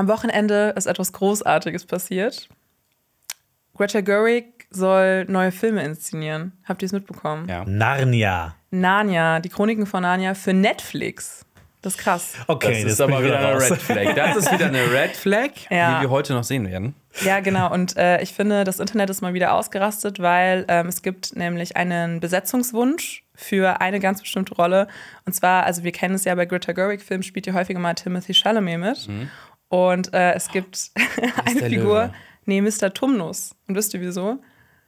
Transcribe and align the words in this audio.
Am 0.00 0.08
Wochenende 0.08 0.72
ist 0.78 0.86
etwas 0.86 1.12
Großartiges 1.12 1.84
passiert. 1.84 2.48
Greta 3.76 4.00
Gerwig 4.00 4.66
soll 4.70 5.26
neue 5.26 5.52
Filme 5.52 5.84
inszenieren. 5.84 6.52
Habt 6.64 6.80
ihr 6.80 6.86
es 6.86 6.92
mitbekommen? 6.92 7.46
Ja. 7.50 7.66
Narnia. 7.66 8.54
Narnia, 8.70 9.40
die 9.40 9.50
Chroniken 9.50 9.84
von 9.84 10.00
Narnia 10.00 10.32
für 10.32 10.54
Netflix. 10.54 11.44
Das 11.82 11.96
ist 11.96 11.98
krass. 12.00 12.32
Okay, 12.46 12.82
das 12.82 12.92
ist 12.92 12.98
bin 13.04 13.12
aber 13.12 13.22
wieder 13.22 13.38
eine 13.40 13.52
raus. 13.52 13.70
Red 13.70 13.82
Flag. 13.82 14.14
Das 14.14 14.36
ist 14.36 14.50
wieder 14.52 14.66
eine 14.68 14.90
Red 14.90 15.10
Flag, 15.16 15.50
Ja. 15.70 15.96
die 15.98 16.04
wir 16.06 16.10
heute 16.10 16.32
noch 16.32 16.44
sehen 16.44 16.66
werden. 16.66 16.94
Ja, 17.22 17.40
genau. 17.40 17.70
Und 17.70 17.98
äh, 17.98 18.22
ich 18.22 18.32
finde, 18.32 18.64
das 18.64 18.80
Internet 18.80 19.10
ist 19.10 19.20
mal 19.20 19.34
wieder 19.34 19.52
ausgerastet, 19.52 20.18
weil 20.18 20.64
ähm, 20.68 20.86
es 20.86 21.02
gibt 21.02 21.36
nämlich 21.36 21.76
einen 21.76 22.20
Besetzungswunsch 22.20 23.24
für 23.34 23.82
eine 23.82 24.00
ganz 24.00 24.20
bestimmte 24.22 24.54
Rolle. 24.54 24.88
Und 25.26 25.34
zwar, 25.34 25.64
also 25.64 25.82
wir 25.82 25.92
kennen 25.92 26.14
es 26.14 26.24
ja 26.24 26.34
bei 26.34 26.46
Greta 26.46 26.72
Gerwig-Filmen, 26.72 27.22
spielt 27.22 27.46
ja 27.46 27.52
häufiger 27.52 27.78
mal 27.80 27.94
Timothy 27.94 28.32
Chalamet 28.32 28.78
mit. 28.78 29.08
Und 29.70 30.12
äh, 30.12 30.32
es 30.34 30.48
gibt 30.48 30.90
eine 31.46 31.60
Figur, 31.60 32.02
Löwe. 32.02 32.14
nee, 32.44 32.60
Mr. 32.60 32.92
Tumnus. 32.92 33.54
Und 33.66 33.76
wisst 33.76 33.94
ihr 33.94 34.00
wieso? 34.00 34.40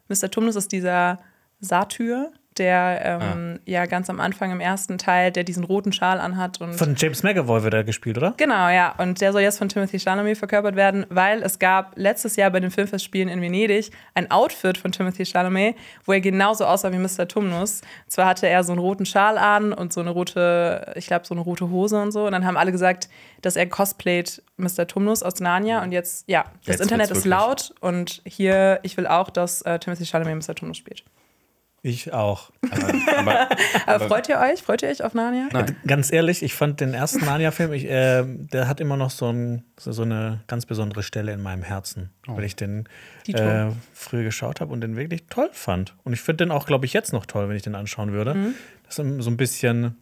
Mr. 0.09 0.31
Tumnus 0.31 0.57
ist 0.57 0.73
dieser 0.73 1.21
Satyr, 1.61 2.33
der 2.59 3.21
ähm, 3.23 3.61
ja 3.65 3.87
ganz 3.87 4.11
am 4.11 4.21
Anfang 4.21 4.53
im 4.53 4.61
ersten 4.61 4.99
Teil, 4.99 5.31
der 5.33 5.45
diesen 5.45 5.65
roten 5.65 5.93
Schal 5.93 6.21
anhat 6.21 6.61
und 6.61 6.75
Von 6.75 6.95
James 6.97 7.23
McAvoy 7.23 7.63
wird 7.63 7.75
er 7.75 7.85
gespielt, 7.85 8.19
oder? 8.19 8.35
Genau, 8.37 8.69
ja. 8.69 8.95
Und 8.99 9.21
der 9.21 9.33
soll 9.33 9.43
jetzt 9.43 9.59
von 9.59 9.69
Timothy 9.69 9.99
Chalamet 9.99 10.37
verkörpert 10.37 10.77
werden, 10.77 11.07
weil 11.09 11.43
es 11.43 11.59
gab 11.59 11.93
letztes 11.97 12.37
Jahr 12.37 12.51
bei 12.51 12.61
den 12.61 12.71
Filmfestspielen 12.71 13.29
in 13.29 13.41
Venedig 13.41 13.91
ein 14.15 14.31
Outfit 14.31 14.79
von 14.79 14.93
Timothy 14.93 15.25
Chalamet, 15.25 15.77
wo 16.05 16.13
er 16.13 16.21
genauso 16.21 16.65
aussah 16.67 16.93
wie 16.93 16.99
Mr. 16.99 17.27
Tumnus. 17.27 17.81
Zwar 18.09 18.27
hatte 18.27 18.47
er 18.49 18.65
so 18.65 18.73
einen 18.73 18.81
roten 18.81 19.07
Schal 19.07 19.39
an 19.39 19.73
und 19.73 19.93
so 19.93 20.01
eine 20.01 20.11
rote, 20.11 20.93
ich 20.97 21.07
glaube, 21.07 21.27
so 21.27 21.35
eine 21.35 21.43
rote 21.43 21.71
Hose 21.71 22.01
und 22.01 22.13
so. 22.13 22.27
Und 22.27 22.33
dann 22.33 22.45
haben 22.45 22.57
alle 22.57 22.73
gesagt, 22.73 23.09
dass 23.41 23.57
er 23.57 23.67
cosplayt 23.67 24.43
Mr. 24.57 24.87
Tumnus 24.87 25.23
aus 25.23 25.41
Narnia. 25.41 25.83
Und 25.83 25.93
jetzt, 25.93 26.29
ja, 26.29 26.45
das 26.65 26.77
Jetzt 26.77 26.83
Internet 26.83 27.11
ist 27.11 27.25
laut. 27.25 27.75
Und 27.81 28.23
hier, 28.25 28.81
ich 28.83 28.97
will 28.97 29.07
auch, 29.07 29.31
dass 29.31 29.63
äh, 29.63 29.79
Timothy 29.79 30.05
Chalamet 30.05 30.47
Mr. 30.47 30.55
Tumnus 30.55 30.77
spielt. 30.77 31.05
Ich 31.85 32.13
auch. 32.13 32.53
Aber, 33.17 33.49
Aber 33.87 34.07
freut 34.07 34.29
ihr 34.29 34.39
euch? 34.39 34.63
Freut 34.63 34.83
ihr 34.83 34.89
euch 34.89 35.03
auf 35.03 35.15
Narnia? 35.15 35.49
Nein. 35.53 35.77
Ganz 35.85 36.13
ehrlich, 36.13 36.45
ich 36.45 36.55
fand 36.55 36.81
den 36.81 36.95
ersten 36.95 37.25
Narnia-Film, 37.25 37.73
äh, 37.73 38.23
der 38.53 38.69
hat 38.69 38.79
immer 38.81 38.97
noch 38.97 39.11
so, 39.11 39.29
ein, 39.33 39.65
so, 39.77 39.91
so 39.91 40.03
eine 40.03 40.45
ganz 40.47 40.65
besondere 40.65 41.03
Stelle 41.03 41.33
in 41.33 41.43
meinem 41.43 41.65
Herzen, 41.65 42.11
weil 42.27 42.45
ich 42.45 42.55
den 42.55 42.89
äh, 43.27 43.67
früher 43.93 44.23
geschaut 44.23 44.61
habe 44.61 44.73
und 44.73 44.81
den 44.81 44.97
wirklich 44.97 45.27
toll 45.29 45.51
fand. 45.53 45.97
Und 46.05 46.13
ich 46.13 46.21
finde 46.21 46.45
den 46.45 46.53
auch, 46.53 46.67
glaube 46.67 46.87
ich, 46.87 46.93
jetzt 46.93 47.13
noch 47.13 47.27
toll, 47.27 47.49
wenn 47.49 47.57
ich 47.57 47.63
den 47.63 47.75
anschauen 47.75 48.13
würde. 48.13 48.55
Das 48.87 49.01
ist 49.01 49.25
so 49.25 49.31
ein 49.31 49.37
bisschen, 49.37 49.97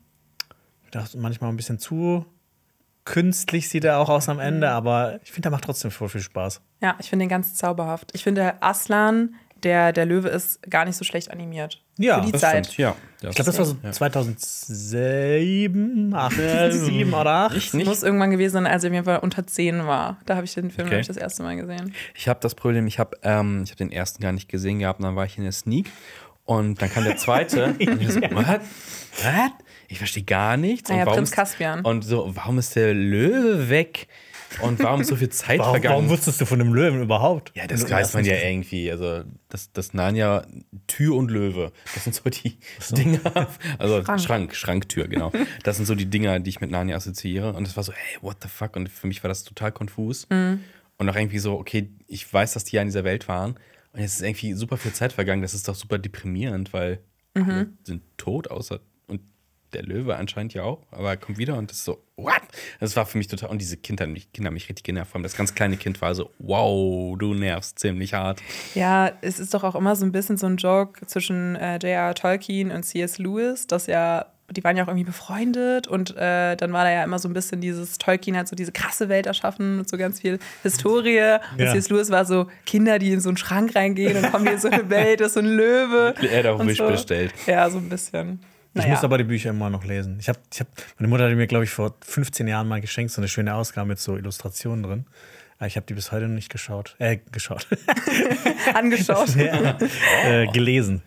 ich 0.84 0.90
dachte, 0.90 1.16
manchmal 1.16 1.50
ein 1.50 1.56
bisschen 1.56 1.78
zu 1.78 2.26
künstlich 3.04 3.68
sieht 3.68 3.84
er 3.84 3.98
auch 3.98 4.08
aus 4.08 4.28
am 4.28 4.38
Ende, 4.38 4.70
aber 4.70 5.18
ich 5.24 5.32
finde, 5.32 5.42
der 5.42 5.52
macht 5.52 5.64
trotzdem 5.64 5.90
voll 5.90 6.08
viel 6.08 6.20
Spaß. 6.20 6.60
Ja, 6.80 6.96
ich 7.00 7.08
finde 7.08 7.24
den 7.24 7.28
ganz 7.28 7.54
zauberhaft. 7.54 8.10
Ich 8.14 8.22
finde, 8.22 8.62
Aslan, 8.62 9.34
der, 9.64 9.92
der 9.92 10.06
Löwe, 10.06 10.28
ist 10.28 10.62
gar 10.70 10.84
nicht 10.84 10.96
so 10.96 11.04
schlecht 11.04 11.30
animiert. 11.30 11.82
Ja, 11.98 12.20
Für 12.20 12.26
die 12.26 12.32
das 12.32 12.40
Zeit. 12.40 12.66
stimmt, 12.66 12.78
ja. 12.78 12.96
Ich 13.22 13.34
glaube, 13.36 13.50
das 13.50 13.58
war 13.58 13.64
so 13.66 13.76
2007, 13.90 16.14
8, 16.14 16.72
7 16.72 17.12
oder 17.14 17.30
8. 17.30 17.56
Ich 17.56 17.64
Das 17.66 17.74
nicht. 17.74 17.86
muss 17.86 18.02
irgendwann 18.02 18.30
gewesen 18.30 18.52
sein, 18.54 18.66
als 18.66 18.84
er 18.84 18.90
auf 18.90 18.94
jeden 18.94 19.04
Fall 19.04 19.18
unter 19.18 19.46
10 19.46 19.86
war. 19.86 20.18
Da 20.26 20.36
habe 20.36 20.44
ich 20.46 20.54
den 20.54 20.70
Film 20.70 20.88
Okay. 20.88 21.00
ich, 21.00 21.06
das 21.06 21.16
erste 21.16 21.42
Mal 21.42 21.56
gesehen. 21.56 21.94
Ich 22.14 22.28
habe 22.28 22.40
das 22.40 22.54
Problem, 22.54 22.86
ich 22.86 22.98
habe 22.98 23.16
ähm, 23.22 23.62
ich 23.64 23.70
hab 23.70 23.78
den 23.78 23.92
ersten 23.92 24.22
gar 24.22 24.32
nicht 24.32 24.48
gesehen 24.48 24.78
gehabt, 24.78 25.00
und 25.00 25.06
dann 25.06 25.16
war 25.16 25.24
ich 25.26 25.36
in 25.38 25.44
der 25.44 25.52
Sneak 25.52 25.86
und 26.44 26.80
dann 26.80 26.90
kam 26.90 27.04
der 27.04 27.16
zweite. 27.16 27.64
und 27.80 28.02
ich 28.02 28.12
so, 28.12 28.20
what? 28.22 28.60
What? 29.22 29.52
Ich 29.88 29.98
verstehe 29.98 30.22
gar 30.24 30.56
nichts. 30.56 30.88
Naja, 30.88 31.02
und 31.02 31.06
warum 31.06 31.16
Prinz 31.18 31.30
ist- 31.30 31.36
Caspian. 31.36 31.80
Und 31.82 32.02
so, 32.02 32.30
warum 32.34 32.58
ist 32.58 32.76
der 32.76 32.94
Löwe 32.94 33.68
weg? 33.68 34.08
Und 34.62 34.78
warum 34.82 35.00
ist 35.00 35.08
so 35.08 35.16
viel 35.16 35.28
Zeit 35.28 35.58
Warum, 35.60 35.72
vergangen? 35.74 35.94
warum 35.94 36.08
wusstest 36.08 36.40
du 36.40 36.44
von 36.46 36.58
dem 36.58 36.74
Löwen 36.74 37.02
überhaupt? 37.02 37.52
ja, 37.54 37.66
das 37.66 37.88
weiß 37.88 38.14
man 38.14 38.24
ja 38.24 38.34
irgendwie. 38.36 38.90
Also, 38.90 39.22
das, 39.48 39.72
das 39.72 39.94
Narnia, 39.94 40.46
Tür 40.86 41.14
und 41.16 41.30
Löwe. 41.30 41.72
Das 41.94 42.04
sind 42.04 42.14
so 42.14 42.28
die 42.28 42.58
Dinger. 42.90 43.20
Also, 43.78 44.02
Schrank. 44.04 44.20
Schrank. 44.20 44.54
Schranktür, 44.54 45.08
genau. 45.08 45.32
Das 45.62 45.76
sind 45.76 45.86
so 45.86 45.94
die 45.94 46.06
Dinger, 46.06 46.40
die 46.40 46.50
ich 46.50 46.60
mit 46.60 46.70
Narnia 46.70 46.96
assoziiere. 46.96 47.52
Und 47.52 47.66
es 47.66 47.76
war 47.76 47.84
so, 47.84 47.92
hey, 47.92 48.18
what 48.20 48.38
the 48.42 48.48
fuck? 48.48 48.76
Und 48.76 48.88
für 48.88 49.06
mich 49.06 49.22
war 49.22 49.28
das 49.28 49.44
total 49.44 49.72
konfus. 49.72 50.26
Mhm. 50.30 50.60
Und 50.98 51.08
auch 51.08 51.16
irgendwie 51.16 51.38
so, 51.38 51.54
okay, 51.58 51.88
ich 52.08 52.30
weiß, 52.32 52.52
dass 52.52 52.64
die 52.64 52.76
ja 52.76 52.82
in 52.82 52.88
dieser 52.88 53.04
Welt 53.04 53.28
waren. 53.28 53.56
Und 53.92 54.00
jetzt 54.00 54.14
ist 54.16 54.22
irgendwie 54.22 54.52
super 54.54 54.76
viel 54.76 54.92
Zeit 54.92 55.12
vergangen. 55.12 55.42
Das 55.42 55.54
ist 55.54 55.66
doch 55.68 55.74
super 55.74 55.98
deprimierend, 55.98 56.72
weil 56.72 57.00
Mhm. 57.32 57.48
alle 57.50 57.68
sind 57.84 58.02
tot, 58.16 58.50
außer. 58.50 58.80
Und 59.70 59.74
der 59.74 59.82
Löwe 59.82 60.16
anscheinend 60.16 60.54
ja 60.54 60.62
auch. 60.62 60.80
Aber 60.90 61.10
er 61.10 61.16
kommt 61.16 61.38
wieder 61.38 61.56
und 61.56 61.70
das 61.70 61.78
ist 61.78 61.84
so, 61.84 62.02
what? 62.16 62.40
Das 62.80 62.96
war 62.96 63.06
für 63.06 63.18
mich 63.18 63.28
total. 63.28 63.50
Und 63.50 63.60
diese 63.60 63.76
Kinder, 63.76 64.04
haben 64.04 64.12
mich, 64.12 64.32
Kinder 64.32 64.48
haben 64.48 64.54
mich 64.54 64.68
richtig 64.68 64.84
genervt. 64.84 65.10
Vor 65.10 65.18
allem 65.18 65.22
das 65.22 65.36
ganz 65.36 65.54
kleine 65.54 65.76
Kind 65.76 66.00
war 66.02 66.14
so, 66.14 66.30
wow, 66.38 67.16
du 67.18 67.34
nervst 67.34 67.78
ziemlich 67.78 68.14
hart. 68.14 68.40
Ja, 68.74 69.12
es 69.20 69.38
ist 69.38 69.54
doch 69.54 69.64
auch 69.64 69.74
immer 69.74 69.96
so 69.96 70.04
ein 70.04 70.12
bisschen 70.12 70.36
so 70.36 70.46
ein 70.46 70.56
Joke 70.56 71.06
zwischen 71.06 71.56
äh, 71.56 71.74
J.R. 71.74 72.14
Tolkien 72.14 72.70
und 72.70 72.82
C.S. 72.82 73.18
Lewis, 73.18 73.66
dass 73.66 73.86
ja, 73.86 74.26
die 74.50 74.64
waren 74.64 74.76
ja 74.76 74.82
auch 74.82 74.88
irgendwie 74.88 75.04
befreundet 75.04 75.86
und 75.86 76.16
äh, 76.16 76.56
dann 76.56 76.72
war 76.72 76.82
da 76.84 76.90
ja 76.90 77.04
immer 77.04 77.20
so 77.20 77.28
ein 77.28 77.32
bisschen 77.32 77.60
dieses, 77.60 77.98
Tolkien 77.98 78.36
hat 78.36 78.48
so 78.48 78.56
diese 78.56 78.72
krasse 78.72 79.08
Welt 79.08 79.26
erschaffen 79.26 79.76
mit 79.78 79.88
so 79.88 79.96
ganz 79.96 80.20
viel 80.20 80.40
Historie. 80.64 81.38
Und 81.52 81.60
Ja. 81.60 81.70
C.S. 81.72 81.88
Lewis 81.88 82.10
war 82.10 82.24
so 82.24 82.48
Kinder, 82.66 82.98
die 82.98 83.12
in 83.12 83.20
so 83.20 83.28
einen 83.28 83.36
Schrank 83.36 83.76
reingehen 83.76 84.16
und 84.16 84.30
kommen 84.32 84.44
hier 84.46 84.54
in 84.54 84.60
so 84.60 84.68
eine 84.68 84.90
Welt, 84.90 85.20
das 85.20 85.28
ist 85.28 85.34
so 85.34 85.40
ein 85.40 85.46
Löwe. 85.46 86.14
Er 86.22 86.38
hat 86.40 86.46
auch 86.46 86.58
und 86.58 86.66
Wish 86.66 86.78
so. 86.78 86.88
bestellt. 86.88 87.32
Ja, 87.46 87.70
so 87.70 87.78
ein 87.78 87.88
bisschen. 87.88 88.40
Ich 88.72 88.82
Naja. 88.82 88.94
muss 88.94 89.02
aber 89.04 89.18
die 89.18 89.24
Bücher 89.24 89.50
immer 89.50 89.68
noch 89.68 89.84
lesen. 89.84 90.18
Ich 90.20 90.28
hab, 90.28 90.38
ich 90.52 90.60
hab, 90.60 90.68
meine 90.98 91.08
Mutter 91.08 91.28
hat 91.28 91.34
mir, 91.36 91.46
glaube 91.48 91.64
ich, 91.64 91.70
vor 91.70 91.94
15 92.02 92.46
Jahren 92.46 92.68
mal 92.68 92.80
geschenkt, 92.80 93.12
so 93.12 93.20
eine 93.20 93.26
schöne 93.28 93.54
Ausgabe 93.54 93.88
mit 93.88 93.98
so 93.98 94.16
Illustrationen 94.16 94.82
drin. 94.84 95.06
Aber 95.58 95.66
ich 95.66 95.76
habe 95.76 95.86
die 95.86 95.94
bis 95.94 96.12
heute 96.12 96.26
noch 96.28 96.34
nicht 96.36 96.50
geschaut. 96.50 96.94
Äh, 96.98 97.18
geschaut. 97.32 97.66
angeschaut. 98.74 99.34
ja. 99.36 99.76
äh, 100.24 100.46
gelesen. 100.46 101.02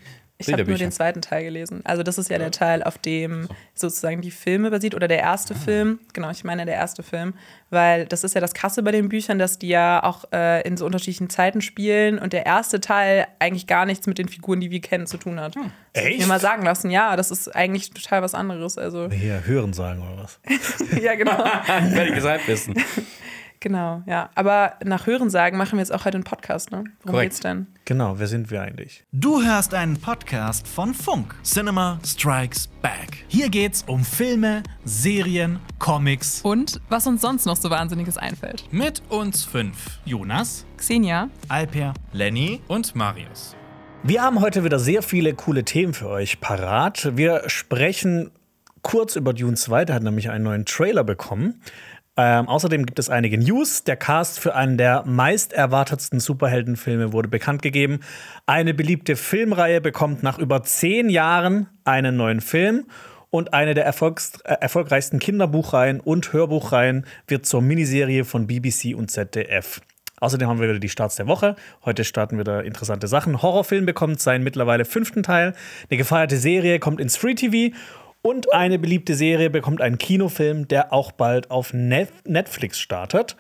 Ich 0.47 0.53
habe 0.53 0.65
nur 0.65 0.77
den 0.77 0.91
zweiten 0.91 1.21
Teil 1.21 1.43
gelesen. 1.43 1.81
Also 1.83 2.03
das 2.03 2.17
ist 2.17 2.29
ja 2.29 2.37
der 2.37 2.51
Teil, 2.51 2.83
auf 2.83 2.97
dem 2.97 3.47
sozusagen 3.73 4.21
die 4.21 4.31
Filme 4.31 4.71
basiert 4.71 4.95
oder 4.95 5.07
der 5.07 5.19
erste 5.19 5.55
Film. 5.55 5.99
Genau, 6.13 6.29
ich 6.29 6.43
meine 6.43 6.65
der 6.65 6.75
erste 6.75 7.03
Film, 7.03 7.33
weil 7.69 8.05
das 8.05 8.23
ist 8.23 8.35
ja 8.35 8.41
das 8.41 8.53
Krasse 8.53 8.83
bei 8.83 8.91
den 8.91 9.09
Büchern, 9.09 9.39
dass 9.39 9.59
die 9.59 9.69
ja 9.69 10.03
auch 10.03 10.25
äh, 10.31 10.65
in 10.67 10.77
so 10.77 10.85
unterschiedlichen 10.85 11.29
Zeiten 11.29 11.61
spielen 11.61 12.19
und 12.19 12.33
der 12.33 12.45
erste 12.45 12.81
Teil 12.81 13.27
eigentlich 13.39 13.67
gar 13.67 13.85
nichts 13.85 14.07
mit 14.07 14.17
den 14.17 14.27
Figuren, 14.27 14.59
die 14.59 14.71
wir 14.71 14.81
kennen, 14.81 15.07
zu 15.07 15.17
tun 15.17 15.39
hat. 15.39 15.55
Ich 15.93 16.01
Echt? 16.01 16.19
Mir 16.19 16.27
mal 16.27 16.39
sagen 16.39 16.63
lassen, 16.63 16.89
ja, 16.89 17.15
das 17.15 17.31
ist 17.31 17.55
eigentlich 17.55 17.91
total 17.91 18.21
was 18.21 18.33
anderes. 18.33 18.77
Also 18.77 19.09
Hier, 19.09 19.45
hören 19.45 19.73
sagen 19.73 20.01
oder 20.01 20.23
was? 20.23 20.39
ja, 21.01 21.15
genau, 21.15 21.43
Fertiges 21.65 22.23
Halbwissen. 22.23 22.75
Genau, 23.63 24.03
ja. 24.05 24.29
Aber 24.35 24.73
nach 24.83 25.07
Hörensagen 25.07 25.57
machen 25.57 25.73
wir 25.73 25.79
jetzt 25.79 25.91
auch 25.91 26.05
heute 26.05 26.17
einen 26.17 26.23
Podcast, 26.23 26.69
ne? 26.69 26.83
Worum 27.01 27.15
Korrekt. 27.15 27.31
geht's 27.31 27.39
denn? 27.39 27.65
Genau, 27.85 28.19
wer 28.19 28.27
sind 28.27 28.51
wir 28.51 28.61
eigentlich? 28.61 29.03
Du 29.11 29.41
hörst 29.41 29.73
einen 29.73 29.99
Podcast 29.99 30.67
von 30.67 30.93
Funk. 30.93 31.33
Cinema 31.43 31.97
Strikes 32.05 32.67
Back. 32.83 33.25
Hier 33.27 33.49
geht's 33.49 33.83
um 33.87 34.03
Filme, 34.03 34.61
Serien, 34.85 35.59
Comics. 35.79 36.41
Und 36.43 36.79
was 36.89 37.07
uns 37.07 37.21
sonst 37.21 37.45
noch 37.45 37.55
so 37.55 37.71
Wahnsinniges 37.71 38.17
einfällt. 38.17 38.65
Mit 38.71 39.01
uns 39.09 39.43
fünf. 39.43 39.99
Jonas, 40.05 40.65
Xenia, 40.77 41.29
Alper, 41.47 41.93
Lenny 42.11 42.61
und 42.67 42.95
Marius. 42.95 43.55
Wir 44.03 44.21
haben 44.21 44.41
heute 44.41 44.65
wieder 44.65 44.79
sehr 44.79 45.01
viele 45.01 45.33
coole 45.33 45.63
Themen 45.63 45.93
für 45.93 46.09
euch 46.09 46.41
parat. 46.41 47.15
Wir 47.15 47.43
sprechen 47.47 48.31
kurz 48.81 49.15
über 49.15 49.33
Dune 49.33 49.55
2, 49.55 49.85
der 49.85 49.95
hat 49.95 50.03
nämlich 50.03 50.29
einen 50.29 50.43
neuen 50.43 50.65
Trailer 50.65 51.03
bekommen. 51.03 51.61
Ähm, 52.15 52.47
außerdem 52.47 52.85
gibt 52.85 52.99
es 52.99 53.09
einige 53.09 53.39
News. 53.39 53.83
Der 53.83 53.95
Cast 53.95 54.39
für 54.39 54.53
einen 54.53 54.77
der 54.77 55.03
meist 55.05 55.51
erwartetsten 55.53 56.19
Superheldenfilme 56.19 57.11
wurde 57.11 57.27
bekannt 57.27 57.63
gegeben. 57.63 58.01
Eine 58.45 58.73
beliebte 58.73 59.15
Filmreihe 59.15 59.81
bekommt 59.81 60.21
nach 60.21 60.37
über 60.37 60.61
zehn 60.63 61.09
Jahren 61.09 61.67
einen 61.85 62.15
neuen 62.15 62.41
Film. 62.41 62.85
Und 63.31 63.55
eine 63.55 63.73
der 63.73 63.83
erfolgs 63.83 64.39
äh, 64.41 64.57
erfolgreichsten 64.61 65.17
Kinderbuchreihen 65.17 65.99
und 65.99 66.33
Hörbuchreihen 66.33 67.07
wird 67.27 67.47
zur 67.47 67.63
Miniserie 67.63 68.25
von 68.25 68.45
BBC 68.45 68.95
und 68.95 69.09
ZDF. 69.09 69.81
Außerdem 70.19 70.47
haben 70.47 70.61
wir 70.61 70.69
wieder 70.69 70.79
die 70.79 70.87
Starts 70.87 71.15
der 71.15 71.27
Woche. 71.27 71.55
Heute 71.83 72.05
starten 72.05 72.37
wieder 72.37 72.63
interessante 72.63 73.07
Sachen. 73.07 73.41
Horrorfilm 73.41 73.87
bekommt 73.87 74.21
seinen 74.21 74.43
mittlerweile 74.43 74.85
fünften 74.85 75.23
Teil. 75.23 75.53
Eine 75.89 75.97
gefeierte 75.97 76.37
Serie 76.37 76.77
kommt 76.77 77.01
ins 77.01 77.17
Free 77.17 77.33
TV. 77.33 77.75
Und 78.25 78.53
eine 78.53 78.79
beliebte 78.79 79.15
Serie 79.15 79.49
bekommt 79.49 79.81
einen 79.81 79.97
Kinofilm, 79.97 80.69
der 80.69 80.93
auch 80.93 81.11
bald 81.11 81.51
auf 81.51 81.73
Net 81.73 82.09
Netflix 82.25 82.79
startet. 82.79 83.35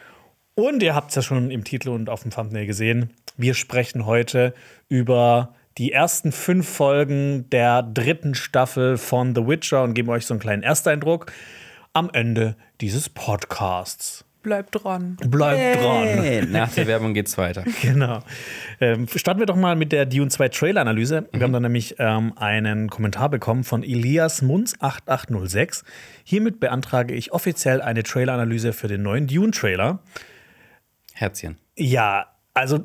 Und 0.55 0.83
ihr 0.83 0.93
habt 0.93 1.09
es 1.09 1.15
ja 1.15 1.21
schon 1.21 1.51
im 1.51 1.63
Titel 1.63 1.89
und 1.89 2.09
auf 2.09 2.23
dem 2.23 2.31
Thumbnail 2.31 2.67
gesehen. 2.67 3.09
Wir 3.37 3.53
sprechen 3.53 4.05
heute 4.05 4.53
über 4.89 5.55
die 5.77 5.93
ersten 5.93 6.33
fünf 6.33 6.67
Folgen 6.67 7.49
der 7.49 7.81
dritten 7.81 8.35
Staffel 8.35 8.97
von 8.97 9.33
The 9.33 9.47
Witcher 9.47 9.83
und 9.83 9.93
geben 9.93 10.09
euch 10.09 10.25
so 10.25 10.33
einen 10.33 10.41
kleinen 10.41 10.63
Ersteindruck 10.63 11.31
am 11.93 12.09
Ende 12.11 12.57
dieses 12.81 13.07
Podcasts. 13.07 14.22
Bleibt 14.43 14.83
dran. 14.83 15.17
Bleibt 15.27 15.81
dran. 15.81 16.03
Hey, 16.03 16.45
nach 16.49 16.71
der 16.73 16.87
Werbung 16.87 17.13
geht's 17.13 17.37
weiter. 17.37 17.63
Genau. 17.81 18.19
Ähm, 18.79 19.07
starten 19.07 19.39
wir 19.39 19.45
doch 19.45 19.55
mal 19.55 19.75
mit 19.75 19.91
der 19.91 20.05
Dune 20.05 20.29
2 20.29 20.49
Trailer-Analyse. 20.49 21.27
Wir 21.31 21.41
haben 21.41 21.53
da 21.53 21.59
nämlich 21.59 21.95
ähm, 21.99 22.33
einen 22.37 22.89
Kommentar 22.89 23.29
bekommen 23.29 23.63
von 23.63 23.83
Elias 23.83 24.41
Munz 24.41 24.75
8806. 24.79 25.83
Hiermit 26.23 26.59
beantrage 26.59 27.13
ich 27.13 27.33
offiziell 27.33 27.81
eine 27.81 28.03
Trailer-Analyse 28.03 28.73
für 28.73 28.87
den 28.87 29.01
neuen 29.01 29.27
Dune-Trailer. 29.27 29.99
Herzchen. 31.13 31.57
Ja, 31.75 32.27
also 32.53 32.79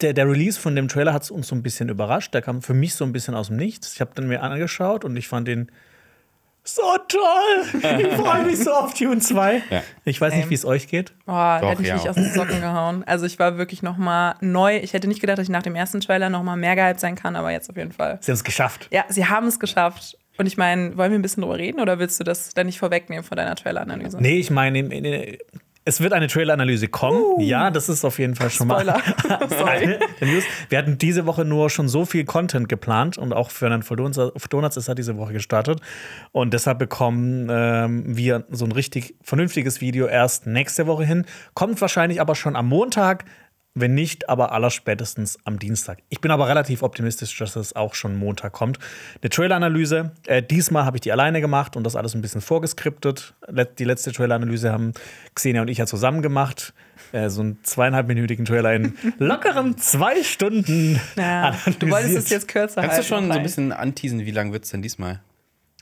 der, 0.00 0.12
der 0.12 0.28
Release 0.28 0.60
von 0.60 0.76
dem 0.76 0.88
Trailer 0.88 1.12
hat 1.12 1.30
uns 1.30 1.48
so 1.48 1.54
ein 1.54 1.62
bisschen 1.62 1.88
überrascht. 1.88 2.34
Der 2.34 2.42
kam 2.42 2.62
für 2.62 2.74
mich 2.74 2.94
so 2.94 3.04
ein 3.04 3.12
bisschen 3.12 3.34
aus 3.34 3.48
dem 3.48 3.56
Nichts. 3.56 3.94
Ich 3.94 4.00
habe 4.00 4.14
den 4.14 4.28
mir 4.28 4.42
angeschaut 4.42 5.04
und 5.04 5.16
ich 5.16 5.28
fand 5.28 5.48
den 5.48 5.70
so 6.66 6.82
toll. 7.08 7.82
Ich 8.00 8.14
freue 8.14 8.42
mich 8.44 8.58
so 8.58 8.72
auf 8.72 8.92
Dune 8.94 9.18
2. 9.20 9.62
Ja. 9.70 9.82
Ich 10.04 10.20
weiß 10.20 10.32
nicht, 10.32 10.42
Same. 10.42 10.50
wie 10.50 10.54
es 10.54 10.64
euch 10.64 10.88
geht. 10.88 11.12
Boah, 11.24 11.58
Doch, 11.60 11.70
hätte 11.70 11.80
mich 11.82 11.88
ja. 11.88 11.94
nicht 11.94 12.08
aus 12.08 12.16
den 12.16 12.32
Socken 12.32 12.60
gehauen. 12.60 13.04
Also 13.06 13.24
ich 13.26 13.38
war 13.38 13.56
wirklich 13.58 13.82
noch 13.82 13.96
mal 13.96 14.34
neu. 14.40 14.76
Ich 14.78 14.92
hätte 14.92 15.08
nicht 15.08 15.20
gedacht, 15.20 15.38
dass 15.38 15.44
ich 15.44 15.50
nach 15.50 15.62
dem 15.62 15.74
ersten 15.76 16.00
Trailer 16.00 16.28
noch 16.30 16.42
mal 16.42 16.56
mehr 16.56 16.76
gehypt 16.76 17.00
sein 17.00 17.14
kann, 17.14 17.36
aber 17.36 17.50
jetzt 17.52 17.70
auf 17.70 17.76
jeden 17.76 17.92
Fall. 17.92 18.18
Sie 18.20 18.30
haben 18.30 18.36
es 18.36 18.44
geschafft. 18.44 18.88
Ja, 18.90 19.04
sie 19.08 19.26
haben 19.26 19.46
es 19.46 19.58
geschafft. 19.60 20.18
Und 20.38 20.46
ich 20.46 20.58
meine, 20.58 20.96
wollen 20.98 21.12
wir 21.12 21.18
ein 21.18 21.22
bisschen 21.22 21.42
drüber 21.42 21.56
reden 21.56 21.80
oder 21.80 21.98
willst 21.98 22.20
du 22.20 22.24
das 22.24 22.52
dann 22.52 22.66
nicht 22.66 22.78
vorwegnehmen 22.78 23.24
von 23.24 23.36
deiner 23.38 23.54
Trailer-Analyse? 23.56 24.18
Nee, 24.20 24.36
ich 24.38 24.50
meine, 24.50 24.80
in- 24.80 24.90
in- 24.90 25.38
es 25.86 26.00
wird 26.00 26.12
eine 26.12 26.26
Trailer-Analyse 26.26 26.88
kommen. 26.88 27.40
Ja, 27.40 27.70
das 27.70 27.88
ist 27.88 28.04
auf 28.04 28.18
jeden 28.18 28.34
Fall 28.34 28.50
schon 28.50 28.68
Spoiler. 28.68 28.94
mal. 29.28 29.48
Sorry. 29.48 29.98
Wir 30.68 30.78
hatten 30.78 30.98
diese 30.98 31.26
Woche 31.26 31.44
nur 31.44 31.70
schon 31.70 31.88
so 31.88 32.04
viel 32.04 32.24
Content 32.24 32.68
geplant 32.68 33.16
und 33.16 33.32
auch 33.32 33.52
Fernand 33.52 33.84
von 33.84 33.96
Donuts 33.96 34.76
ist 34.76 34.88
er 34.88 34.96
diese 34.96 35.16
Woche 35.16 35.32
gestartet. 35.32 35.80
Und 36.32 36.52
deshalb 36.52 36.80
bekommen 36.80 37.46
ähm, 37.48 38.16
wir 38.16 38.44
so 38.50 38.64
ein 38.64 38.72
richtig 38.72 39.14
vernünftiges 39.22 39.80
Video 39.80 40.06
erst 40.06 40.48
nächste 40.48 40.88
Woche 40.88 41.04
hin. 41.04 41.24
Kommt 41.54 41.80
wahrscheinlich 41.80 42.20
aber 42.20 42.34
schon 42.34 42.56
am 42.56 42.66
Montag. 42.66 43.24
Wenn 43.78 43.92
nicht, 43.94 44.28
aber 44.30 44.52
allerspätestens 44.52 45.38
am 45.44 45.58
Dienstag. 45.58 45.98
Ich 46.08 46.22
bin 46.22 46.30
aber 46.30 46.48
relativ 46.48 46.82
optimistisch, 46.82 47.36
dass 47.36 47.56
es 47.56 47.76
auch 47.76 47.94
schon 47.94 48.16
Montag 48.16 48.54
kommt. 48.54 48.78
Eine 49.22 49.28
Trailer-Analyse. 49.28 50.12
Äh, 50.26 50.42
diesmal 50.42 50.86
habe 50.86 50.96
ich 50.96 51.02
die 51.02 51.12
alleine 51.12 51.42
gemacht 51.42 51.76
und 51.76 51.84
das 51.84 51.94
alles 51.94 52.14
ein 52.14 52.22
bisschen 52.22 52.40
vorgeskriptet. 52.40 53.34
Let- 53.46 53.78
Die 53.78 53.84
letzte 53.84 54.12
Trailer-Analyse 54.12 54.72
haben 54.72 54.92
Xenia 55.34 55.60
und 55.60 55.68
ich 55.68 55.76
ja 55.76 55.84
zusammen 55.86 56.22
gemacht. 56.22 56.72
Äh, 57.12 57.28
so 57.28 57.42
einen 57.42 57.62
zweieinhalbminütigen 57.62 58.46
Trailer 58.46 58.72
in 58.74 58.94
lockeren 59.18 59.76
zwei 59.76 60.22
Stunden. 60.22 60.98
Ja, 61.16 61.54
du 61.78 61.90
wolltest 61.90 62.16
es 62.16 62.30
jetzt 62.30 62.48
kürzer 62.48 62.80
Kannst 62.80 62.96
du 62.96 63.02
halten, 63.02 63.08
schon 63.08 63.26
so 63.32 63.36
ein 63.38 63.42
bisschen 63.42 63.72
anteasen, 63.72 64.20
wie 64.20 64.30
lang 64.30 64.52
wird 64.52 64.64
es 64.64 64.70
denn 64.70 64.80
diesmal? 64.80 65.20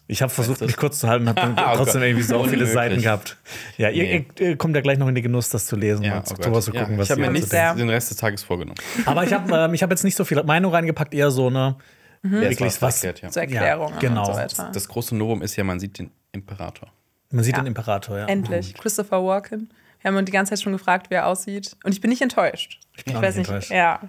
Ich 0.07 0.21
habe 0.21 0.31
versucht, 0.31 0.61
mich 0.61 0.77
kurz 0.77 0.99
zu 1.01 1.09
halten 1.09 1.23
und 1.27 1.29
habe 1.31 1.41
dann 1.41 1.53
Oh 1.73 1.77
trotzdem 1.77 2.01
Gott. 2.01 2.09
irgendwie 2.09 2.23
so 2.25 2.35
viele 2.45 2.53
Unmöglich. 2.65 2.73
Seiten 2.73 3.01
gehabt. 3.03 3.39
Ja, 3.79 3.89
ihr, 3.89 4.03
Nee. 4.03 4.27
ihr, 4.39 4.49
ihr 4.51 4.57
kommt 4.59 4.75
ja 4.77 4.83
gleich 4.83 4.99
noch 4.99 5.09
in 5.09 5.15
den 5.15 5.23
Genuss, 5.25 5.49
das 5.49 5.67
zu 5.67 5.77
lesen 5.77 6.05
und 6.05 6.13
oh 6.31 6.35
drüber 6.43 6.61
zu 6.61 6.73
gucken, 6.73 6.93
ja, 6.93 6.99
was 6.99 7.07
ich 7.07 7.11
habe 7.13 7.21
ihr 7.23 7.27
mir 7.31 7.33
nicht 7.33 7.51
den 7.53 7.89
Rest 7.89 8.11
des 8.11 8.19
Tages 8.19 8.43
vorgenommen. 8.45 8.77
Aber 9.07 9.25
ich 9.25 9.33
habe 9.33 9.51
ähm, 9.57 9.73
ich 9.75 9.83
hab 9.83 9.91
jetzt 9.91 10.05
nicht 10.05 10.15
so 10.17 10.25
viel 10.27 10.43
Meinung 10.43 10.73
reingepackt, 10.75 11.15
eher 11.15 11.31
so 11.31 11.47
eine 11.47 11.77
Ja, 12.23 12.31
wirklich 12.31 12.81
was. 12.83 13.03
erklärt, 13.03 13.23
ja. 13.23 13.31
zur 13.31 13.43
Erklärung 13.43 13.93
Ja, 13.95 13.99
genau. 13.99 14.21
und 14.21 14.27
so 14.27 14.33
weiter. 14.35 14.71
Das 14.75 14.89
große 14.89 15.17
Novum 15.17 15.41
ist 15.43 15.57
ja, 15.57 15.65
man 15.65 15.81
sieht 15.81 15.99
den 15.99 16.11
Imperator. 16.33 16.91
Man 17.31 17.43
sieht 17.43 17.57
Ja. 17.57 17.63
den 17.63 17.69
Imperator, 17.69 18.19
ja. 18.19 18.27
Endlich. 18.27 18.75
Christopher 18.75 19.25
Walken. 19.25 19.73
Wir 20.03 20.11
haben 20.11 20.17
uns 20.19 20.27
die 20.27 20.33
ganze 20.33 20.51
Zeit 20.51 20.61
schon 20.63 20.73
gefragt, 20.73 21.09
wie 21.09 21.15
er 21.15 21.27
aussieht. 21.27 21.77
Und 21.83 21.93
ich 21.93 22.01
bin 22.03 22.11
nicht 22.11 22.21
enttäuscht. 22.21 22.79
Ich, 22.95 23.07
bin 23.07 23.17
auch 23.17 23.23
weiß 23.23 23.37
nicht 23.37 23.49
nicht. 23.51 23.71
enttäuscht. 23.71 23.71
Ja. 23.71 24.01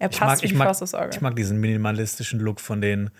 Er 0.00 0.10
Ich 0.10 0.18
passt 0.18 0.20
mag, 0.20 0.42
wie 0.42 0.46
ich, 0.46 0.52
die 0.52 0.58
mag, 0.58 1.12
ich 1.14 1.20
mag 1.20 1.36
diesen 1.36 1.60
minimalistischen 1.60 2.40
Look 2.40 2.58
von 2.60 2.80
den, 2.80 3.10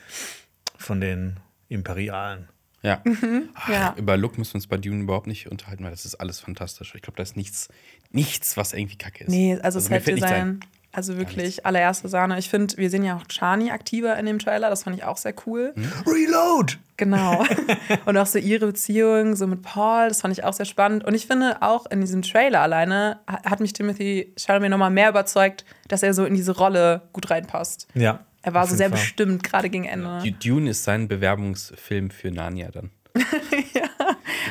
von 0.77 1.01
den 1.01 1.37
Imperialen. 1.75 2.49
Ja. 2.83 3.01
Ach, 3.01 3.23
Mhm. 3.23 3.49
Ja. 3.69 3.95
Über 3.97 4.17
Look 4.17 4.37
müssen 4.39 4.53
wir 4.53 4.57
uns 4.57 4.67
bei 4.67 4.77
Dune 4.77 5.03
überhaupt 5.03 5.27
nicht 5.27 5.51
unterhalten, 5.51 5.85
weil 5.85 5.91
das 5.91 6.05
ist 6.05 6.17
alles 6.17 6.41
fantastisch. 6.41 6.95
Ich 6.95 7.03
glaube, 7.03 7.17
da 7.17 7.23
ist 7.23 7.37
nichts, 7.37 7.69
nichts, 8.11 8.57
was 8.57 8.73
irgendwie 8.75 8.97
kacke 8.97 9.25
ist. 9.25 9.31
Nee, 9.31 9.59
also, 9.63 9.79
nichts 9.79 10.05
Set-Design, 10.05 10.61
also 10.93 11.17
wirklich 11.17 11.65
allererste 11.67 12.09
Sahne. 12.09 12.39
Ich 12.39 12.51
finde, 12.51 12.77
wir 12.77 12.89
sehen 12.91 13.03
ja 13.03 13.17
auch 13.17 13.25
Chani 13.27 13.71
aktiver 13.71 14.17
in 14.19 14.27
dem 14.27 14.39
Trailer. 14.39 14.69
Das 14.71 14.83
fand 14.85 14.97
ich 14.97 15.03
auch 15.05 15.17
sehr 15.17 15.35
cool. 15.47 15.73
Hm? 15.75 15.91
Reload! 16.07 16.75
Genau. 16.99 17.45
Und 18.05 18.17
auch 18.19 18.27
so 18.27 18.39
ihre 18.39 18.67
Beziehung 18.67 19.35
so 19.35 19.47
mit 19.49 19.63
Paul, 19.63 20.09
das 20.09 20.21
fand 20.21 20.33
ich 20.37 20.45
auch 20.45 20.53
sehr 20.53 20.67
spannend. 20.67 21.05
Und 21.05 21.15
ich 21.15 21.27
finde 21.27 21.63
auch 21.63 21.87
in 21.87 22.01
diesem 22.03 22.21
Trailer 22.23 22.61
alleine 22.61 23.19
ha- 23.29 23.43
hat 23.51 23.59
mich 23.61 23.73
Timothy 23.73 24.33
Chalamet 24.39 24.71
noch 24.71 24.79
mal 24.79 24.91
mehr 24.91 25.09
überzeugt, 25.09 25.65
dass 25.89 26.03
er 26.05 26.13
so 26.15 26.25
in 26.27 26.35
diese 26.35 26.53
Rolle 26.57 27.03
gut 27.13 27.31
reinpasst. 27.31 27.89
Ja. 27.95 28.21
Er 28.45 28.55
war 28.55 28.63
auf 28.65 28.71
so 28.71 28.77
sehr 28.77 28.91
Fall. 28.91 28.99
bestimmt, 28.99 29.43
gerade 29.43 29.71
gegen 29.71 29.85
Ende. 29.85 30.21
Du- 30.23 30.31
Dune 30.33 30.71
ist 30.71 30.85
sein 30.85 31.09
Bewerbungsfilm 31.09 32.11
für 32.11 32.31
Narnia 32.31 32.71
dann. 32.71 32.91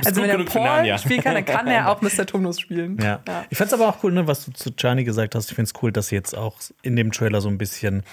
Also 0.05 0.21
gut 0.21 0.29
wenn 0.29 0.39
er 0.39 0.45
Paul 0.45 0.97
spielen 0.97 1.21
kann, 1.21 1.35
dann 1.35 1.45
kann 1.45 1.67
er 1.67 1.89
auch 1.91 2.01
Mr. 2.01 2.25
Tumnus 2.25 2.59
spielen. 2.59 2.97
Ja. 3.01 3.21
Ich 3.49 3.57
fand's 3.57 3.73
aber 3.73 3.87
auch 3.87 4.03
cool, 4.03 4.11
ne, 4.11 4.27
was 4.27 4.45
du 4.45 4.51
zu 4.51 4.71
Chani 4.75 5.03
gesagt 5.03 5.35
hast. 5.35 5.49
Ich 5.49 5.55
find's 5.55 5.71
cool, 5.81 5.91
dass 5.91 6.07
sie 6.07 6.15
jetzt 6.15 6.35
auch 6.35 6.57
in 6.81 6.95
dem 6.95 7.11
Trailer 7.11 7.39
so 7.41 7.47
ein 7.49 7.57
bisschen 7.57 8.03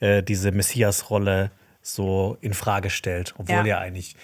äh, 0.00 0.22
diese 0.22 0.50
Messias-Rolle 0.52 1.50
so 1.82 2.36
in 2.40 2.52
Frage 2.52 2.90
stellt, 2.90 3.34
obwohl 3.38 3.56
Ja. 3.56 3.64
ja, 3.64 3.78
eigentlich 3.78 4.16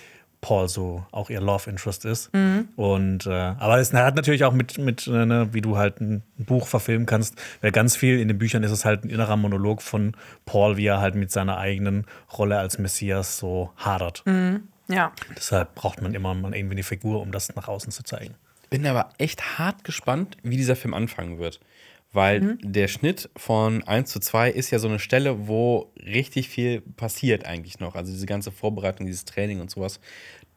Paul 0.47 0.69
so 0.69 1.05
auch 1.11 1.29
ihr 1.29 1.41
Love 1.41 1.69
Interest 1.69 2.05
ist. 2.05 2.33
Mhm. 2.33 2.69
Und 2.77 3.27
äh, 3.27 3.31
aber 3.31 3.79
es 3.81 3.93
hat 3.93 4.15
natürlich 4.15 4.45
auch 4.45 4.53
mit, 4.53 4.79
mit 4.79 5.09
äh, 5.09 5.27
ne, 5.27 5.49
wie 5.51 5.61
du 5.61 5.77
halt 5.77 6.01
ein 6.01 6.23
Buch 6.39 6.69
verfilmen 6.69 7.05
kannst, 7.05 7.35
weil 7.63 7.73
ganz 7.73 7.97
viel 7.97 8.21
in 8.21 8.29
den 8.29 8.39
Büchern 8.39 8.63
ist 8.63 8.71
es 8.71 8.85
halt 8.85 9.03
ein 9.03 9.11
innerer 9.11 9.37
Monolog 9.37 9.83
von 9.83 10.13
Paul, 10.45 10.77
wie 10.77 10.87
er 10.87 11.01
halt 11.01 11.17
mit 11.17 11.33
seiner 11.33 11.57
eigenen 11.57 12.05
Rolle 12.39 12.59
als 12.59 12.79
Messias 12.79 13.39
so 13.39 13.73
hadert. 13.77 14.23
Mhm. 14.25 14.69
Ja. 14.87 15.11
Deshalb 15.37 15.75
braucht 15.75 16.01
man 16.01 16.15
immer 16.15 16.33
mal 16.33 16.55
irgendwie 16.55 16.75
eine 16.77 16.85
Figur, 16.85 17.23
um 17.23 17.33
das 17.33 17.53
nach 17.57 17.67
außen 17.67 17.91
zu 17.91 18.05
zeigen. 18.05 18.37
Bin 18.71 18.87
aber 18.87 19.09
echt 19.19 19.59
hart 19.59 19.83
gespannt, 19.83 20.37
wie 20.45 20.57
dieser 20.57 20.77
Film 20.77 20.95
anfangen 20.95 21.41
wird. 21.41 21.59
Weil 22.13 22.41
Mhm. 22.41 22.59
der 22.63 22.89
Schnitt 22.89 23.29
von 23.37 23.83
1 23.83 24.11
zu 24.11 24.21
2 24.21 24.51
ist 24.51 24.71
ja 24.71 24.79
so 24.79 24.89
eine 24.89 24.99
Stelle, 25.01 25.49
wo 25.49 25.93
richtig 25.99 26.49
viel 26.49 26.81
passiert 26.81 27.45
eigentlich 27.45 27.79
noch. 27.79 27.95
Also 27.95 28.11
diese 28.11 28.25
ganze 28.25 28.53
Vorbereitung, 28.53 29.05
dieses 29.07 29.27
Training 29.27 29.61
und 29.61 29.71
sowas. 29.71 30.01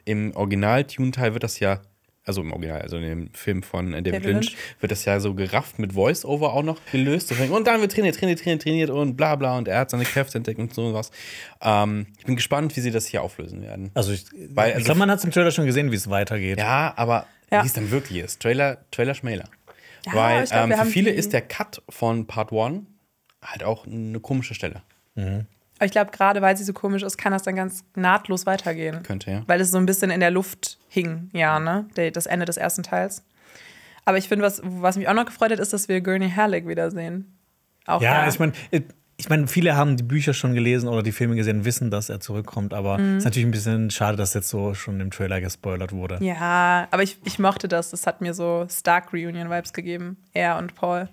Im 0.10 0.36
Original-Tune-Teil 0.36 1.34
wird 1.34 1.44
das 1.44 1.60
ja, 1.60 1.82
also 2.26 2.42
im 2.42 2.52
Original, 2.52 2.82
also 2.82 2.98
in 2.98 3.04
dem 3.04 3.34
Film 3.34 3.62
von 3.64 3.94
äh, 3.94 4.02
David, 4.02 4.24
David 4.24 4.24
Lynch, 4.26 4.46
Lynch. 4.52 4.58
wird 4.80 4.92
das 4.92 5.06
ja 5.06 5.20
so 5.20 5.34
gerafft 5.36 5.78
mit 5.80 5.94
Voice-Over 5.94 6.54
auch 6.54 6.64
noch 6.64 6.80
gelöst. 6.92 7.32
Und 7.32 7.68
dann 7.68 7.82
wird 7.82 7.92
trainiert, 7.92 8.16
trainiert, 8.18 8.40
trainiert, 8.40 8.62
trainiert 8.64 8.90
und 8.90 9.16
bla 9.16 9.36
bla 9.36 9.58
und 9.58 9.68
er 9.68 9.80
hat 9.80 9.90
seine 9.92 10.04
Kräfte 10.06 10.38
entdeckt 10.40 10.60
und 10.60 10.74
sowas. 10.74 11.12
Ähm, 11.62 12.08
ich 12.18 12.26
bin 12.26 12.36
gespannt, 12.36 12.76
wie 12.76 12.82
sie 12.82 12.92
das 12.92 13.06
hier 13.06 13.22
auflösen 13.22 13.62
werden. 13.62 13.92
Also 13.94 14.12
ich, 14.12 14.26
Weil- 14.50 14.70
ich 14.70 14.76
also- 14.76 14.86
glaube, 14.86 15.00
man 15.00 15.12
hat 15.12 15.20
es 15.20 15.26
im 15.26 15.32
Trailer 15.32 15.52
schon 15.52 15.66
gesehen, 15.66 15.92
wie 15.92 15.96
es 15.96 16.10
weitergeht. 16.10 16.58
Ja, 16.58 16.94
aber 16.96 17.26
Ja. 17.52 17.64
wie 17.64 17.68
es 17.68 17.74
dann 17.74 17.92
wirklich 17.92 18.20
ist. 18.24 18.42
Trailer, 18.42 18.78
Trailer 18.92 19.14
Schmäler. 19.16 19.46
Ja, 20.06 20.14
Weil 20.14 20.44
ich 20.46 20.50
glaub, 20.50 20.70
ähm, 20.72 20.78
für 20.78 20.86
viele 20.86 21.12
ist 21.12 21.34
der 21.34 21.42
Cut 21.42 21.82
von 21.90 22.26
Part 22.26 22.52
1 22.52 22.84
halt 23.44 23.64
auch 23.64 23.86
eine 23.86 24.20
komische 24.20 24.54
Stelle. 24.56 24.82
Aber 25.80 25.86
ich 25.86 25.92
glaube, 25.92 26.12
gerade 26.12 26.42
weil 26.42 26.56
sie 26.56 26.64
so 26.64 26.74
komisch 26.74 27.02
ist, 27.04 27.18
kann 27.18 27.32
das 27.32 27.44
dann 27.44 27.56
ganz 27.56 27.84
nahtlos 27.96 28.46
weitergehen. 28.46 29.02
Könnte, 29.02 29.32
ja. 29.32 29.44
Weil 29.48 29.60
es 29.62 29.72
so 29.72 29.78
ein 29.78 29.86
bisschen 29.88 30.12
in 30.12 30.20
der 30.20 30.30
Luft 30.32 30.78
hing, 30.90 31.30
ja, 31.34 31.60
ne? 31.60 31.88
Das 32.14 32.26
Ende 32.28 32.46
des 32.46 32.58
ersten 32.58 32.84
Teils. 32.84 33.24
Aber 34.06 34.18
ich 34.18 34.28
finde, 34.28 34.44
was, 34.46 34.62
was 34.64 34.98
mich 34.98 35.08
auch 35.08 35.14
noch 35.14 35.26
gefreut 35.26 35.52
hat, 35.52 35.60
ist, 35.60 35.72
dass 35.74 35.88
wir 35.88 36.02
Gurney 36.02 36.30
Halleck 36.32 36.68
wiedersehen. 36.68 37.38
Auch 37.86 38.02
Ja, 38.02 38.24
ja, 38.24 38.28
ich 38.28 38.40
meine, 38.40 38.52
ich 39.18 39.30
meine, 39.30 39.48
viele 39.48 39.76
haben 39.76 39.98
die 39.98 40.04
Bücher 40.04 40.34
schon 40.34 40.54
gelesen 40.54 40.88
oder 40.90 41.04
die 41.04 41.12
Filme 41.12 41.36
gesehen, 41.36 41.66
wissen, 41.66 41.92
dass 41.92 42.10
er 42.10 42.20
zurückkommt, 42.20 42.74
aber 42.74 42.96
es 42.96 43.02
Mhm. 43.02 43.18
ist 43.18 43.24
natürlich 43.26 43.48
ein 43.48 43.52
bisschen 43.52 43.90
schade, 43.92 44.16
dass 44.18 44.34
jetzt 44.34 44.48
so 44.50 44.74
schon 44.74 45.00
im 45.00 45.12
Trailer 45.12 45.42
gespoilert 45.42 45.92
wurde. 45.92 46.18
Ja, 46.22 46.88
aber 46.92 47.04
ich, 47.04 47.18
ich 47.26 47.38
mochte 47.40 47.68
das. 47.68 47.92
Das 47.92 48.08
hat 48.08 48.22
mir 48.22 48.34
so 48.34 48.66
Stark 48.70 49.12
Reunion-Vibes 49.14 49.74
gegeben. 49.74 50.18
Er 50.34 50.58
und 50.58 50.76
Paul 50.76 51.10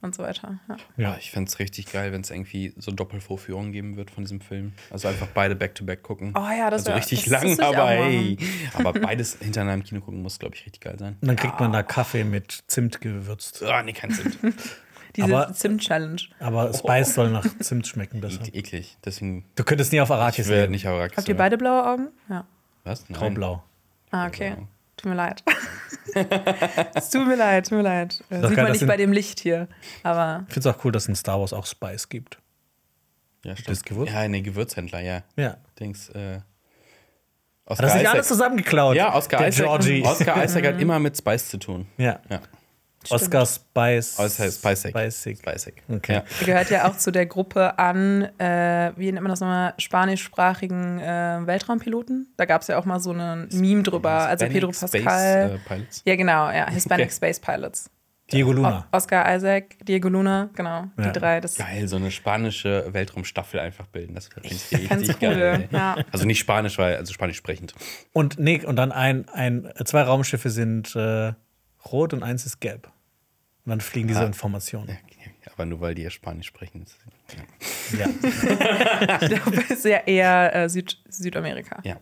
und 0.00 0.14
so 0.14 0.22
weiter. 0.22 0.58
Ja. 0.68 0.76
Ja, 0.96 1.16
ich 1.18 1.30
fände 1.30 1.48
es 1.48 1.58
richtig 1.58 1.90
geil, 1.92 2.12
wenn 2.12 2.20
es 2.20 2.30
irgendwie 2.30 2.72
so 2.76 2.90
Doppelvorführungen 2.92 3.72
geben 3.72 3.96
wird 3.96 4.10
von 4.10 4.24
diesem 4.24 4.40
Film. 4.40 4.72
Also 4.90 5.08
einfach 5.08 5.26
beide 5.28 5.56
back-to-back 5.56 6.02
gucken. 6.02 6.32
Oh 6.36 6.40
ja, 6.50 6.70
das 6.70 6.82
also 6.82 6.90
wär- 6.90 6.96
richtig 6.96 7.24
das- 7.24 7.30
lang, 7.42 7.60
aber 7.60 7.88
hey. 7.88 8.36
Aber 8.74 8.92
beides 8.92 9.36
hintereinander 9.40 9.82
im 9.82 9.88
Kino 9.88 10.00
gucken 10.00 10.22
muss, 10.22 10.38
glaube 10.38 10.54
ich, 10.54 10.64
richtig 10.66 10.80
geil 10.82 10.96
sein. 10.98 11.16
Und 11.20 11.26
dann 11.28 11.36
kriegt 11.36 11.58
man 11.60 11.72
da 11.72 11.82
Kaffee 11.82 12.24
mit 12.24 12.62
Zimt 12.68 13.00
gewürzt. 13.00 13.62
Ah, 13.64 13.82
nee, 13.82 13.92
kein 13.92 14.10
Zimt. 14.12 14.38
Diese 15.16 15.24
Aber- 15.34 15.52
Zimt-Challenge. 15.52 16.20
Aber 16.38 16.72
Spice 16.74 17.14
soll 17.14 17.30
nach 17.30 17.44
Zimt 17.60 17.86
schmecken 17.86 18.20
besser. 18.20 18.42
Ek- 18.42 18.54
Eklig. 18.54 18.96
Deswegen, 19.04 19.44
Du 19.56 19.64
könntest 19.64 19.90
nie 19.92 20.00
auf 20.00 20.10
Arrakis 20.10 20.46
leben. 20.48 20.70
nicht 20.72 20.86
Arrakis. 20.86 21.16
Habt 21.16 21.28
ihr 21.28 21.36
beide 21.36 21.58
blaue 21.58 21.84
Augen? 21.84 22.08
Ja. 22.28 22.46
Was? 22.84 23.08
Nein. 23.08 23.18
Graublau. 23.18 23.64
Ah, 24.10 24.26
okay. 24.28 24.50
Genau. 24.54 24.68
Tut 24.98 25.08
mir 25.10 25.14
leid. 25.16 25.42
es 26.94 27.10
tut 27.10 27.26
mir 27.26 27.36
leid, 27.36 27.68
tut 27.68 27.78
mir 27.78 27.82
leid. 27.84 28.12
Sieht 28.12 28.28
geil, 28.30 28.40
man 28.42 28.56
das 28.66 28.72
nicht 28.80 28.86
bei 28.86 28.96
dem 28.96 29.12
Licht 29.12 29.40
hier. 29.40 29.68
Aber 30.02 30.44
Ich 30.48 30.54
finde 30.54 30.68
es 30.68 30.74
auch 30.74 30.84
cool, 30.84 30.92
dass 30.92 31.04
es 31.04 31.08
in 31.08 31.14
Star 31.16 31.40
Wars 31.40 31.52
auch 31.52 31.64
Spice 31.66 32.08
gibt. 32.08 32.38
Ja, 33.44 33.52
das 33.52 33.60
stimmt. 33.60 33.86
gewusst? 33.86 34.12
Ja, 34.12 34.26
nee, 34.28 34.40
Gewürzhändler, 34.42 35.00
ja. 35.00 35.22
Ja. 35.36 35.56
Dings, 35.78 36.10
äh. 36.10 36.34
Hat 36.34 36.42
Oscar 37.66 37.84
er 37.86 37.90
sich 37.92 38.00
Isaac. 38.02 38.14
alles 38.14 38.28
zusammengeklaut? 38.28 38.96
Ja, 38.96 39.14
Oscar 39.14 39.46
Isaac, 39.46 39.66
Georgie. 39.66 40.02
Oscar 40.04 40.44
Isaac 40.44 40.66
hat 40.66 40.80
immer 40.80 40.98
mit 40.98 41.16
Spice 41.16 41.48
zu 41.48 41.58
tun. 41.58 41.86
Ja. 41.98 42.18
Ja. 42.28 42.40
Oscar 43.10 43.46
Spice. 43.46 44.18
Oscar 44.18 44.50
Spicek. 44.50 44.90
Spicek. 44.96 45.38
Spicek. 45.38 45.82
Okay. 45.88 46.12
Ja. 46.14 46.24
er 46.40 46.46
gehört 46.46 46.70
ja 46.70 46.88
auch 46.88 46.96
zu 46.96 47.10
der 47.10 47.26
Gruppe 47.26 47.78
an, 47.78 48.22
äh, 48.38 48.92
wie 48.96 49.10
nennt 49.12 49.22
man 49.22 49.30
das 49.30 49.40
nochmal, 49.40 49.74
spanischsprachigen 49.78 50.98
äh, 51.00 51.40
Weltraumpiloten. 51.46 52.32
Da 52.36 52.44
gab 52.44 52.62
es 52.62 52.68
ja 52.68 52.78
auch 52.78 52.84
mal 52.84 53.00
so 53.00 53.12
ein 53.12 53.48
Meme 53.52 53.82
drüber. 53.82 54.10
Also 54.10 54.44
Hispanic 54.46 54.52
Pedro 54.54 54.72
Space, 54.72 54.90
Pascal. 55.04 55.50
äh, 55.54 55.58
Pilots. 55.68 56.02
ja, 56.04 56.16
genau, 56.16 56.50
ja. 56.50 56.70
Hispanic 56.70 57.06
Okay. 57.06 57.14
Space 57.14 57.40
Pilots. 57.40 57.90
Diego 58.30 58.50
O 58.50 58.52
Luna. 58.52 58.86
Oscar 58.92 59.34
Isaac, 59.34 59.76
Diego 59.86 60.08
Luna, 60.10 60.50
genau. 60.54 60.84
Ja. 60.98 61.04
Die 61.04 61.12
drei. 61.18 61.40
Das 61.40 61.56
Geil, 61.56 61.88
so 61.88 61.96
eine 61.96 62.10
spanische 62.10 62.86
Weltraumstaffel 62.92 63.58
einfach 63.58 63.86
bilden. 63.86 64.14
Das 64.14 64.28
finde 64.28 64.48
ich 64.48 64.70
richtig 64.90 65.16
cool, 65.22 65.28
geil. 65.30 65.68
ja. 65.70 65.96
Also 66.12 66.26
nicht 66.26 66.38
spanisch, 66.38 66.76
weil, 66.76 66.96
also 66.96 67.12
spanisch 67.14 67.38
sprechend. 67.38 67.72
Und 68.12 68.38
nee, 68.38 68.62
und 68.66 68.76
dann 68.76 68.92
ein, 68.92 69.26
ein, 69.30 69.72
zwei 69.84 70.02
Raumschiffe 70.02 70.50
sind 70.50 70.94
äh, 70.94 71.32
rot 71.90 72.12
und 72.12 72.22
eins 72.22 72.44
ist 72.44 72.60
gelb. 72.60 72.90
Und 73.68 73.72
dann 73.72 73.80
fliegen 73.82 74.08
diese 74.08 74.24
Informationen. 74.24 74.96
Aber 75.54 75.66
nur 75.66 75.80
weil 75.82 75.94
die 75.94 76.00
ja 76.02 76.08
Spanisch 76.08 76.46
sprechen. 76.46 76.86
Ja. 77.92 78.06
Ja. 78.06 78.08
Ich 79.20 79.28
glaube, 79.28 79.56
es 79.58 79.70
ist 79.70 79.84
ja 79.84 79.98
eher 80.06 80.54
äh, 80.54 80.68
Süd 80.70 81.02
Südamerika. 81.08 81.80
ja. 81.84 81.98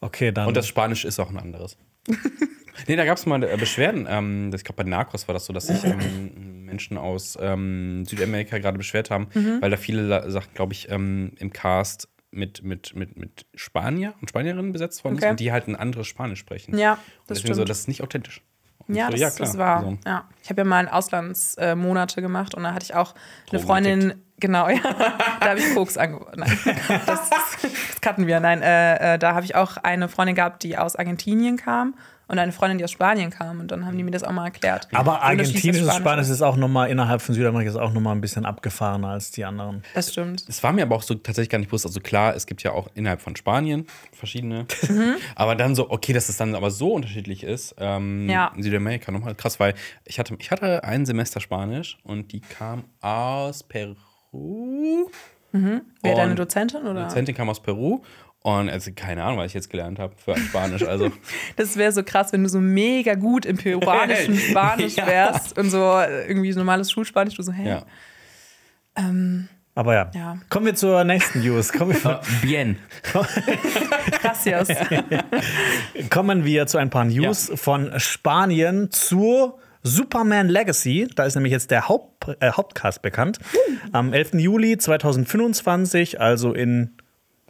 Okay, 0.00 0.32
dann. 0.32 0.48
Und 0.48 0.56
das 0.56 0.66
Spanisch 0.66 1.04
ist 1.04 1.20
auch 1.20 1.30
ein 1.30 1.38
anderes. 1.38 1.76
nee, 2.88 2.96
da 2.96 3.04
gab 3.04 3.16
es 3.16 3.26
mal 3.26 3.42
äh, 3.44 3.56
Beschwerden. 3.56 4.06
Ähm, 4.10 4.50
das- 4.50 4.62
ich 4.62 4.64
glaube, 4.64 4.82
bei 4.82 4.88
Narcos 4.90 5.28
war 5.28 5.32
das 5.34 5.46
so, 5.46 5.52
dass 5.52 5.68
sich 5.68 5.84
ähm, 5.84 6.64
Menschen 6.64 6.98
aus 6.98 7.38
ähm, 7.40 8.04
Südamerika 8.06 8.58
gerade 8.58 8.76
beschwert 8.76 9.10
haben, 9.10 9.28
weil 9.60 9.70
da 9.70 9.76
viele 9.76 10.28
Sachen, 10.32 10.52
glaube 10.54 10.72
ich, 10.72 10.90
ähm, 10.90 11.30
im 11.38 11.52
Cast 11.52 12.08
mit, 12.32 12.64
mit, 12.64 12.96
mit, 12.96 13.16
mit 13.16 13.46
Spanier 13.54 14.14
und 14.20 14.30
Spanierinnen 14.30 14.72
besetzt 14.72 15.04
worden 15.04 15.14
Okay. 15.14 15.22
sind 15.22 15.30
und 15.30 15.40
die 15.40 15.52
halt 15.52 15.68
ein 15.68 15.76
anderes 15.76 16.08
Spanisch 16.08 16.40
sprechen. 16.40 16.76
Ja, 16.76 16.94
Und 16.94 17.00
das 17.28 17.38
deswegen 17.38 17.54
so, 17.54 17.58
stimmt. 17.60 17.68
das 17.70 17.78
ist 17.80 17.88
nicht 17.88 18.02
authentisch. 18.02 18.42
Ja, 18.88 19.10
so, 19.10 19.16
das, 19.16 19.36
das 19.36 19.58
war. 19.58 19.82
So. 19.82 19.98
Ja. 20.06 20.24
Ich 20.42 20.50
habe 20.50 20.60
ja 20.60 20.64
mal 20.64 20.88
Auslandsmonate 20.88 22.20
äh, 22.20 22.22
gemacht 22.22 22.54
und 22.54 22.64
da 22.64 22.74
hatte 22.74 22.84
ich 22.84 22.94
auch 22.94 23.14
eine 23.50 23.60
Drogen 23.60 23.66
Freundin, 23.66 24.22
genau, 24.38 24.68
ja, 24.70 24.80
da 25.40 25.50
habe 25.50 25.58
ich 25.58 25.74
Koks 25.74 25.96
angeboten. 25.96 26.40
Nein, 26.40 26.58
das, 27.06 27.30
das 27.30 28.00
cutten 28.00 28.26
wir. 28.26 28.40
Nein, 28.40 28.62
äh, 28.62 29.14
äh, 29.14 29.18
da 29.18 29.34
habe 29.34 29.44
ich 29.44 29.54
auch 29.54 29.76
eine 29.78 30.08
Freundin 30.08 30.34
gehabt, 30.34 30.62
die 30.62 30.76
aus 30.76 30.96
Argentinien 30.96 31.56
kam 31.56 31.94
und 32.26 32.38
eine 32.38 32.52
Freundin, 32.52 32.78
die 32.78 32.84
aus 32.84 32.90
Spanien 32.92 33.30
kam 33.30 33.60
und 33.60 33.70
dann 33.70 33.84
haben 33.86 33.96
die 33.96 34.02
mir 34.02 34.10
das 34.10 34.22
auch 34.24 34.32
mal 34.32 34.44
erklärt. 34.46 34.88
aber 34.92 35.22
argentinisches 35.22 35.76
Spanisch. 35.82 35.94
Spanisch 35.96 36.28
ist 36.30 36.42
auch 36.42 36.56
nochmal 36.56 36.90
innerhalb 36.90 37.20
von 37.22 37.34
Südamerika 37.34 37.70
ist 37.70 37.76
auch 37.76 37.92
nochmal 37.92 38.14
ein 38.14 38.20
bisschen 38.20 38.44
abgefahrener 38.46 39.08
als 39.08 39.30
die 39.30 39.44
anderen. 39.44 39.82
Das 39.94 40.12
stimmt. 40.12 40.44
Es 40.48 40.62
war 40.62 40.72
mir 40.72 40.82
aber 40.82 40.96
auch 40.96 41.02
so 41.02 41.14
tatsächlich 41.14 41.50
gar 41.50 41.58
nicht 41.58 41.68
bewusst. 41.68 41.86
Also 41.86 42.00
klar, 42.00 42.34
es 42.34 42.46
gibt 42.46 42.62
ja 42.62 42.72
auch 42.72 42.88
innerhalb 42.94 43.20
von 43.20 43.36
Spanien 43.36 43.86
verschiedene. 44.12 44.66
Mhm. 44.88 45.14
Aber 45.34 45.54
dann 45.54 45.74
so, 45.74 45.90
okay, 45.90 46.12
dass 46.12 46.28
es 46.28 46.36
dann 46.36 46.54
aber 46.54 46.70
so 46.70 46.92
unterschiedlich 46.94 47.42
ist. 47.44 47.74
Ähm, 47.78 48.28
Ja. 48.28 48.52
In 48.56 48.62
Südamerika 48.62 49.10
nochmal 49.12 49.34
krass, 49.34 49.58
weil 49.60 49.74
ich 50.04 50.18
hatte, 50.18 50.34
ich 50.38 50.50
hatte 50.50 50.84
ein 50.84 51.04
Semester 51.06 51.40
Spanisch 51.40 51.98
und 52.04 52.32
die 52.32 52.40
kam 52.40 52.84
aus 53.00 53.62
Peru. 53.64 55.08
Wer 56.02 56.16
deine 56.16 56.34
Dozentin 56.34 56.82
oder? 56.82 56.94
Die 56.94 57.08
Dozentin 57.08 57.34
kam 57.34 57.48
aus 57.48 57.60
Peru. 57.62 58.02
Und 58.46 58.68
also 58.68 58.90
keine 58.94 59.24
Ahnung, 59.24 59.38
was 59.38 59.46
ich 59.46 59.54
jetzt 59.54 59.70
gelernt 59.70 59.98
habe 59.98 60.12
für 60.22 60.36
Spanisch. 60.36 60.82
Also 60.82 61.10
Das 61.56 61.78
wäre 61.78 61.92
so 61.92 62.02
krass, 62.02 62.30
wenn 62.34 62.42
du 62.42 62.50
so 62.50 62.60
mega 62.60 63.14
gut 63.14 63.46
im 63.46 63.56
peruanischen 63.56 64.36
Spanisch 64.50 64.96
Ja. 64.96 65.06
wärst 65.06 65.58
und 65.58 65.70
so 65.70 65.78
irgendwie 66.28 66.52
so 66.52 66.58
normales 66.58 66.92
Schulspanisch, 66.92 67.34
du 67.36 67.42
so, 67.42 67.52
hä? 67.52 67.66
ja. 67.66 67.84
Aber 69.74 69.94
ja. 69.94 70.10
Ja. 70.14 70.38
Kommen 70.50 70.66
wir 70.66 70.74
zur 70.74 71.02
nächsten 71.04 71.40
News. 71.40 71.72
Kommen 71.72 71.94
wir, 72.04 72.20
Bien. 72.42 72.76
Gracias. 74.20 74.68
kommen 76.10 76.44
wir 76.44 76.66
zu 76.66 76.76
ein 76.78 76.90
paar 76.90 77.06
News 77.06 77.50
von 77.54 77.98
Spanien 77.98 78.90
zur 78.90 79.58
Superman 79.82 80.48
Legacy. 80.48 81.08
Da 81.14 81.24
ist 81.24 81.34
nämlich 81.34 81.52
jetzt 81.52 81.70
der 81.70 81.88
Haupt, 81.88 82.28
äh, 82.40 82.52
Hauptcast 82.52 83.00
bekannt. 83.02 83.38
Am 83.92 84.12
11. 84.12 84.34
Juli 84.34 84.76
2025, 84.78 86.20
also 86.20 86.52
in 86.52 86.96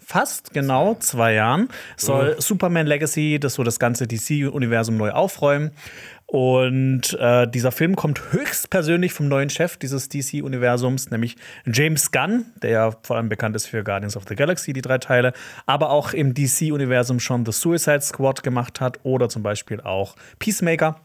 fast 0.07 0.53
genau 0.53 0.95
zwei 0.97 1.35
Jahren, 1.35 1.69
soll 1.97 2.37
Superman 2.39 2.87
Legacy 2.87 3.39
das 3.41 3.55
so 3.55 3.63
das 3.63 3.79
ganze 3.79 4.07
DC-Universum 4.07 4.97
neu 4.97 5.11
aufräumen. 5.11 5.73
Und 6.27 7.17
äh, 7.21 7.47
dieser 7.47 7.71
Film 7.71 7.97
kommt 7.97 8.33
höchstpersönlich 8.33 9.13
vom 9.13 9.29
neuen 9.29 9.51
Chef 9.51 9.77
dieses 9.77 10.09
DC-Universums, 10.09 11.11
nämlich 11.11 11.37
James 11.67 12.11
Gunn, 12.11 12.47
der 12.63 12.71
ja 12.71 12.91
vor 13.03 13.17
allem 13.17 13.29
bekannt 13.29 13.55
ist 13.55 13.67
für 13.67 13.85
Guardians 13.85 14.17
of 14.17 14.25
the 14.29 14.35
Galaxy, 14.35 14.73
die 14.73 14.83
drei 14.83 14.99
Teile, 14.99 15.33
aber 15.67 15.91
auch 15.91 16.13
im 16.13 16.35
DC-Universum 16.35 17.21
schon 17.21 17.45
The 17.47 17.53
Suicide 17.53 18.01
Squad 18.01 18.43
gemacht 18.43 18.81
hat 18.81 18.99
oder 19.05 19.29
zum 19.29 19.43
Beispiel 19.43 19.81
auch 19.81 20.17
Peacemaker. 20.39 21.01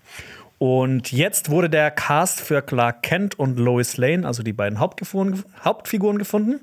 Und 0.58 1.12
jetzt 1.12 1.50
wurde 1.50 1.70
der 1.70 1.92
Cast 1.92 2.42
für 2.42 2.62
Clark 2.62 3.04
Kent 3.04 3.38
und 3.38 3.60
Lois 3.60 3.98
Lane, 3.98 4.26
also 4.26 4.44
die 4.44 4.52
beiden 4.52 4.80
Hauptfiguren, 4.80 5.44
Hauptfiguren 5.64 6.18
gefunden. 6.18 6.60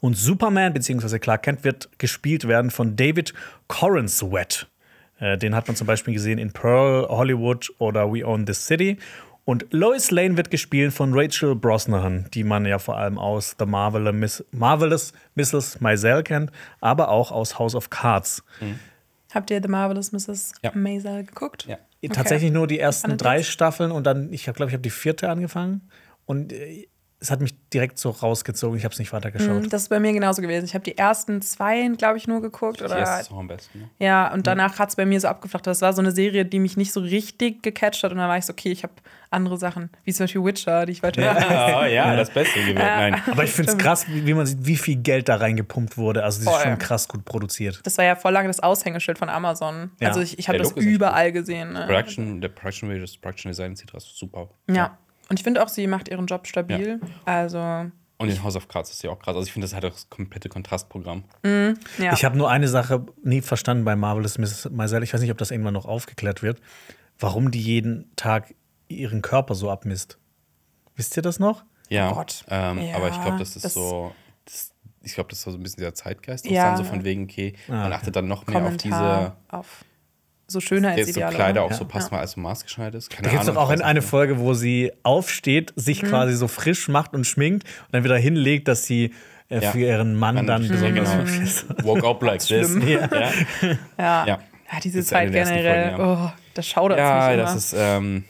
Und 0.00 0.16
Superman 0.16 0.72
bzw. 0.72 1.18
Clark 1.18 1.42
Kent 1.44 1.64
wird 1.64 1.88
gespielt 1.98 2.48
werden 2.48 2.70
von 2.70 2.96
David 2.96 3.32
Corenswet. 3.68 4.66
Äh, 5.18 5.38
Den 5.38 5.54
hat 5.54 5.68
man 5.68 5.76
zum 5.76 5.86
Beispiel 5.86 6.14
gesehen 6.14 6.38
in 6.38 6.52
Pearl, 6.52 7.06
Hollywood 7.08 7.72
oder 7.78 8.12
We 8.12 8.26
Own 8.26 8.46
This 8.46 8.66
City. 8.66 8.98
Und 9.44 9.66
Lois 9.70 10.10
Lane 10.10 10.36
wird 10.36 10.50
gespielt 10.50 10.92
von 10.92 11.12
Rachel 11.14 11.56
Brosnahan, 11.56 12.26
die 12.32 12.44
man 12.44 12.64
ja 12.64 12.78
vor 12.78 12.96
allem 12.96 13.18
aus 13.18 13.56
The 13.58 13.66
Marvelous, 13.66 14.14
Miss, 14.14 14.44
Marvelous 14.52 15.12
Mrs. 15.34 15.80
Maisel 15.80 16.22
kennt, 16.22 16.52
aber 16.80 17.08
auch 17.08 17.32
aus 17.32 17.58
House 17.58 17.74
of 17.74 17.90
Cards. 17.90 18.44
Habt 19.34 19.50
ihr 19.50 19.60
The 19.60 19.68
Marvelous 19.68 20.12
Mrs. 20.12 20.52
Ja. 20.62 20.70
Maisel 20.74 21.24
geguckt? 21.24 21.66
Ja. 21.66 21.78
Tatsächlich 22.08 22.52
nur 22.52 22.68
die 22.68 22.78
ersten 22.78 23.16
drei? 23.16 23.42
Staffeln 23.42 23.90
und 23.90 24.04
dann, 24.04 24.32
ich 24.32 24.44
glaube, 24.44 24.66
ich 24.66 24.72
habe 24.72 24.82
die 24.82 24.90
vierte 24.90 25.28
angefangen. 25.28 25.88
Und 26.24 26.52
äh, 26.52 26.86
es 27.22 27.30
hat 27.30 27.40
mich 27.40 27.54
direkt 27.70 27.98
so 27.98 28.10
rausgezogen, 28.10 28.76
ich 28.76 28.84
habe 28.84 28.92
es 28.92 28.98
nicht 28.98 29.12
weitergeschaut. 29.12 29.62
Mhm, 29.62 29.70
Das 29.70 29.82
ist 29.82 29.88
bei 29.88 30.00
mir 30.00 30.12
genauso 30.12 30.42
gewesen. 30.42 30.64
Ich 30.64 30.74
habe 30.74 30.82
die 30.82 30.98
ersten 30.98 31.40
zwei, 31.40 31.88
glaube 31.96 32.18
ich, 32.18 32.26
nur 32.26 32.42
geguckt. 32.42 32.80
Die 32.80 32.84
Oder 32.84 32.98
erste 32.98 33.20
ist 33.22 33.32
auch 33.32 33.38
am 33.38 33.46
besten. 33.46 33.78
Ne? 33.78 33.90
Ja, 34.00 34.32
und 34.32 34.46
danach 34.48 34.80
hat 34.80 34.88
es 34.88 34.96
bei 34.96 35.06
mir 35.06 35.20
so 35.20 35.28
abgeflacht. 35.28 35.66
Das 35.66 35.80
war 35.80 35.92
so 35.92 36.02
eine 36.02 36.10
Serie, 36.10 36.44
die 36.44 36.58
mich 36.58 36.76
nicht 36.76 36.92
so 36.92 37.00
richtig 37.00 37.62
gecatcht 37.62 38.02
hat. 38.02 38.10
Und 38.10 38.18
dann 38.18 38.28
war 38.28 38.38
ich 38.38 38.44
so, 38.44 38.52
okay, 38.52 38.72
ich 38.72 38.82
habe 38.82 38.92
andere 39.30 39.56
Sachen, 39.56 39.90
wie 40.04 40.12
zum 40.12 40.24
Beispiel 40.24 40.44
Witcher, 40.44 40.84
die 40.84 40.92
ich 40.92 41.02
weiter. 41.04 41.22
Ja, 41.22 41.86
ja, 41.86 42.16
das 42.16 42.30
Beste 42.30 42.58
gewesen. 42.58 42.78
Nein. 42.78 43.22
Aber 43.30 43.44
ich 43.44 43.52
finde 43.52 43.70
es 43.70 43.78
krass, 43.78 44.04
wie, 44.08 44.34
man 44.34 44.44
sieht, 44.44 44.66
wie 44.66 44.76
viel 44.76 44.96
Geld 44.96 45.28
da 45.28 45.36
reingepumpt 45.36 45.96
wurde. 45.96 46.24
Also, 46.24 46.44
das 46.44 46.54
ist 46.54 46.62
schon 46.62 46.78
krass 46.78 47.06
gut 47.06 47.24
produziert. 47.24 47.80
Das 47.84 47.96
war 47.98 48.04
ja 48.04 48.16
voll 48.16 48.32
lange 48.32 48.48
das 48.48 48.60
Aushängeschild 48.60 49.18
von 49.18 49.28
Amazon. 49.28 49.92
Ja. 50.00 50.08
Also 50.08 50.20
ich, 50.20 50.38
ich 50.40 50.48
habe 50.48 50.58
das 50.58 50.72
überall 50.72 51.30
gesehen. 51.30 51.72
Ne? 51.72 51.86
Production, 51.86 52.40
der 52.40 52.48
Production 52.48 53.00
das 53.00 53.16
Production 53.16 53.50
Design 53.50 53.72
etc. 53.72 53.94
ist 53.94 54.18
super. 54.18 54.48
Ja. 54.68 54.98
Und 55.32 55.38
ich 55.38 55.44
finde 55.44 55.62
auch, 55.64 55.68
sie 55.68 55.86
macht 55.86 56.08
ihren 56.08 56.26
Job 56.26 56.46
stabil. 56.46 57.00
Also, 57.24 57.58
Und 58.18 58.28
in 58.28 58.42
House 58.42 58.54
of 58.54 58.68
Cards 58.68 58.90
ist 58.90 59.02
ja 59.02 59.08
auch 59.10 59.18
krass. 59.18 59.34
Also 59.34 59.46
ich 59.46 59.52
finde, 59.52 59.64
das 59.64 59.74
hat 59.74 59.82
auch 59.86 59.90
das 59.92 60.10
komplette 60.10 60.50
Kontrastprogramm. 60.50 61.24
ja. 61.42 62.12
Ich 62.12 62.22
habe 62.26 62.36
nur 62.36 62.50
eine 62.50 62.68
Sache 62.68 63.06
nie 63.24 63.40
verstanden 63.40 63.86
bei 63.86 63.96
Marvelous 63.96 64.36
Mrs. 64.36 64.68
Maisel. 64.70 65.02
Ich 65.02 65.14
weiß 65.14 65.22
nicht, 65.22 65.30
ob 65.30 65.38
das 65.38 65.50
irgendwann 65.50 65.72
noch 65.72 65.86
aufgeklärt 65.86 66.42
wird. 66.42 66.60
Warum 67.18 67.50
die 67.50 67.62
jeden 67.62 68.12
Tag 68.14 68.54
ihren 68.88 69.22
Körper 69.22 69.54
so 69.54 69.70
abmisst. 69.70 70.18
Wisst 70.96 71.16
ihr 71.16 71.22
das 71.22 71.38
noch? 71.38 71.64
Ja. 71.88 72.10
Oh 72.10 72.14
Gott. 72.16 72.44
Ähm, 72.50 72.78
Ja, 72.82 72.96
aber 72.96 73.08
ich 73.08 73.18
glaube, 73.22 73.38
das 73.38 73.56
ist 73.56 73.64
das- 73.64 73.72
so. 73.74 74.12
Das, 74.44 74.74
ich 75.00 75.14
glaube, 75.14 75.30
das 75.30 75.38
ist 75.38 75.44
so 75.44 75.52
ein 75.52 75.62
bisschen 75.62 75.80
der 75.82 75.94
Zeitgeist. 75.94 76.44
Ja. 76.46 76.74
Dann 76.74 76.76
so 76.76 76.84
von 76.84 77.04
wegen, 77.04 77.24
okay, 77.24 77.54
man 77.68 77.90
achtet 77.92 78.14
dann 78.16 78.28
noch 78.28 78.46
mehr 78.46 78.62
auf 78.62 78.76
diese. 78.76 78.90
Kommentar 78.94 79.36
auf 79.48 79.84
so 80.52 80.58
Jetzt 80.58 80.68
so 80.68 80.74
Schönheitsideale. 80.76 81.34
Kleider 81.34 81.60
ne? 81.60 81.66
auch 81.66 81.72
so 81.72 81.84
Ja. 81.84 81.88
passen, 81.90 82.12
weil 82.12 82.20
also 82.20 82.40
maßgeschneidert 82.40 82.94
ist. 82.94 83.10
Keine 83.10 83.24
Da 83.24 83.30
gibt 83.30 83.42
es 83.42 83.48
doch 83.48 83.56
auch 83.56 83.70
in 83.70 83.82
eine. 83.82 84.02
Folge, 84.02 84.38
wo 84.38 84.54
sie 84.54 84.92
aufsteht, 85.02 85.72
sich 85.76 86.02
quasi 86.02 86.34
so 86.34 86.48
frisch 86.48 86.88
macht 86.88 87.14
und 87.14 87.24
schminkt 87.26 87.64
und 87.64 87.88
dann 87.92 88.04
wieder 88.04 88.16
hinlegt, 88.18 88.68
dass 88.68 88.84
sie 88.86 89.12
äh, 89.48 89.60
Ja. 89.62 89.70
für 89.72 89.80
ihren 89.80 90.14
Mann 90.16 90.34
Mann, 90.36 90.46
dann 90.46 90.62
ja, 90.62 90.68
besonders 90.72 91.10
genau. 91.12 91.22
hübsch 91.24 91.38
ist. 91.40 91.66
Woke 91.84 92.06
up 92.06 92.22
like 92.22 92.40
this. 92.40 92.74
Ja. 92.86 93.08
Ja. 93.12 93.30
Ja. 93.98 94.26
Ja, 94.26 94.38
diese 94.82 95.04
Zeit 95.04 95.30
generell, 95.32 95.96
Folgen, 95.96 96.10
oh, 96.24 96.32
das 96.54 96.66
schaudert 96.66 96.98
Ja, 96.98 97.26
mich 97.26 97.34
immer. 97.34 97.42
das 97.42 97.56
ist 97.56 97.74
ähm, 97.78 98.24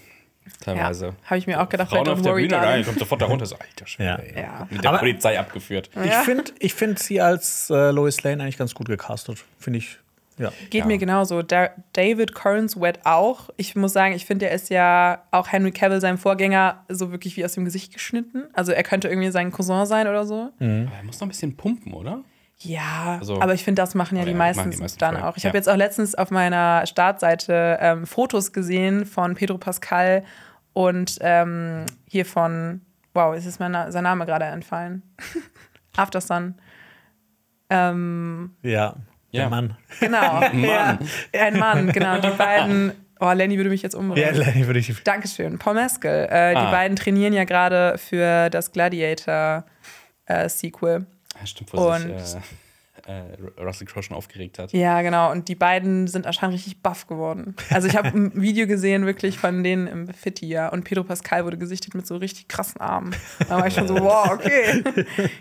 teilweise. 0.60 1.06
ja, 1.06 1.12
habe 1.26 1.38
ich 1.38 1.46
mir 1.46 1.60
auch 1.60 1.68
gedacht, 1.68 1.90
Frauen 1.90 2.08
auf 2.08 2.20
der 2.22 2.32
Bühne, 2.32 2.48
nein, 2.48 2.84
kommt 2.84 2.98
sofort 2.98 3.22
da 3.22 3.26
runter. 3.26 3.46
So, 3.46 3.54
alter 3.56 3.86
Schwede, 3.86 4.24
Ja. 4.34 4.40
Ja. 4.42 4.66
Mit 4.68 4.82
der 4.82 4.90
Aber- 4.90 4.98
Polizei 4.98 5.38
abgeführt. 5.38 5.90
Ich 6.04 6.12
finde 6.12 6.44
ich 6.58 6.74
find 6.74 6.98
sie 6.98 7.20
als 7.20 7.70
äh, 7.70 7.90
Lois 7.92 8.22
Lane 8.24 8.42
eigentlich 8.42 8.58
ganz 8.58 8.74
gut 8.74 8.88
gecastet. 8.88 9.38
Finde 9.60 9.78
ich, 9.78 9.98
ja. 10.38 10.50
Geht 10.70 10.80
Ja. 10.82 10.86
mir 10.86 10.98
genauso. 10.98 11.42
Da 11.42 11.70
David 11.92 12.34
Cornswet 12.34 13.00
auch. 13.04 13.50
Ich 13.56 13.76
muss 13.76 13.92
sagen, 13.92 14.14
ich 14.14 14.24
finde, 14.26 14.48
er 14.48 14.54
ist 14.54 14.70
ja 14.70 15.22
auch 15.30 15.50
Henry 15.52 15.72
Cavill, 15.72 16.00
seinem 16.00 16.18
Vorgänger, 16.18 16.84
so 16.88 17.10
wirklich 17.12 17.36
wie 17.36 17.44
aus 17.44 17.52
dem 17.54 17.64
Gesicht 17.64 17.92
geschnitten. 17.92 18.44
Also 18.52 18.72
er 18.72 18.82
könnte 18.82 19.08
irgendwie 19.08 19.30
sein 19.30 19.50
Cousin 19.52 19.86
sein 19.86 20.06
oder 20.08 20.24
so. 20.26 20.50
Aber 20.58 20.64
er 20.66 21.02
muss 21.04 21.20
noch 21.20 21.26
ein 21.26 21.30
bisschen 21.30 21.56
pumpen, 21.56 21.92
oder? 21.92 22.20
Ja, 22.58 23.16
Also- 23.18 23.40
aber 23.40 23.54
ich 23.54 23.64
finde, 23.64 23.82
das 23.82 23.94
machen 23.96 24.16
ja 24.16 24.24
die 24.24 24.30
ja, 24.30 24.36
meisten, 24.36 24.60
machen 24.60 24.70
die 24.70 24.78
meisten 24.78 24.98
dann 25.00 25.16
voll. 25.16 25.24
auch. 25.24 25.36
Ich 25.36 25.42
Ja. 25.42 25.48
habe 25.48 25.58
jetzt 25.58 25.68
auch 25.68 25.76
letztens 25.76 26.14
auf 26.14 26.30
meiner 26.30 26.86
Startseite 26.86 27.78
ähm, 27.80 28.06
Fotos 28.06 28.52
gesehen 28.52 29.04
von 29.04 29.34
Pedro 29.34 29.58
Pascal 29.58 30.22
und 30.72 31.18
ähm, 31.22 31.86
hier 32.08 32.24
von, 32.24 32.80
wow, 33.14 33.34
ist 33.36 33.46
es 33.46 33.58
mein 33.58 33.72
Na 33.72 33.90
sein 33.90 34.04
Name 34.04 34.26
gerade 34.26 34.44
entfallen? 34.44 35.02
After 35.96 36.20
Sun. 36.20 36.54
Ähm, 37.70 38.54
Ja, 38.62 38.96
der 39.32 39.42
Ja. 39.42 39.48
Mann. 39.48 39.76
genau. 40.00 40.40
Ja, 40.66 40.98
ein 41.40 41.58
Mann, 41.58 41.92
genau. 41.92 42.18
Die 42.20 42.28
beiden, 42.30 42.92
oh, 43.20 43.30
Lenny 43.32 43.56
würde 43.56 43.70
mich 43.70 43.82
jetzt 43.82 43.94
Ja, 43.94 44.00
umbringen. 44.00 44.34
Lenny 44.36 44.66
würde 44.66 44.78
ich. 44.80 45.02
Dankeschön. 45.04 45.58
Paul 45.58 45.74
Mescal. 45.74 46.28
Äh, 46.30 46.52
Die 46.54 46.60
Ah. 46.60 46.70
beiden 46.70 46.96
trainieren 46.96 47.32
ja 47.32 47.44
gerade 47.44 47.96
für 47.98 48.50
das 48.50 48.72
Gladiator-Sequel. 48.72 51.06
Ja, 51.40 51.46
stimmt, 51.46 51.72
wo 51.72 51.90
Und- 51.92 52.18
sich 52.20 52.36
äh, 52.36 52.40
äh, 53.06 53.60
Russell 53.60 53.86
Crowe 53.86 54.02
schon 54.02 54.16
aufgeregt 54.16 54.58
hat. 54.58 54.72
Ja, 54.72 55.02
genau. 55.02 55.30
Und 55.30 55.48
die 55.48 55.54
beiden 55.54 56.06
sind 56.06 56.26
anscheinend 56.26 56.54
richtig 56.54 56.82
buff 56.82 57.06
geworden. 57.06 57.56
Also 57.70 57.88
ich 57.88 57.96
habe 57.96 58.08
ein 58.08 58.32
Video 58.40 58.66
gesehen, 58.66 59.06
wirklich 59.06 59.38
von 59.38 59.62
denen 59.62 59.86
im 59.86 60.08
Fitti, 60.08 60.46
ja. 60.46 60.68
Und 60.68 60.84
Pedro 60.84 61.04
Pascal 61.04 61.44
wurde 61.44 61.58
gesichtet 61.58 61.94
mit 61.94 62.06
so 62.06 62.16
richtig 62.16 62.48
krassen 62.48 62.80
Armen. 62.80 63.14
Da 63.48 63.58
war 63.58 63.66
ich 63.66 63.74
schon 63.74 63.88
so, 63.88 63.94
wow, 64.00 64.30
okay. 64.30 64.82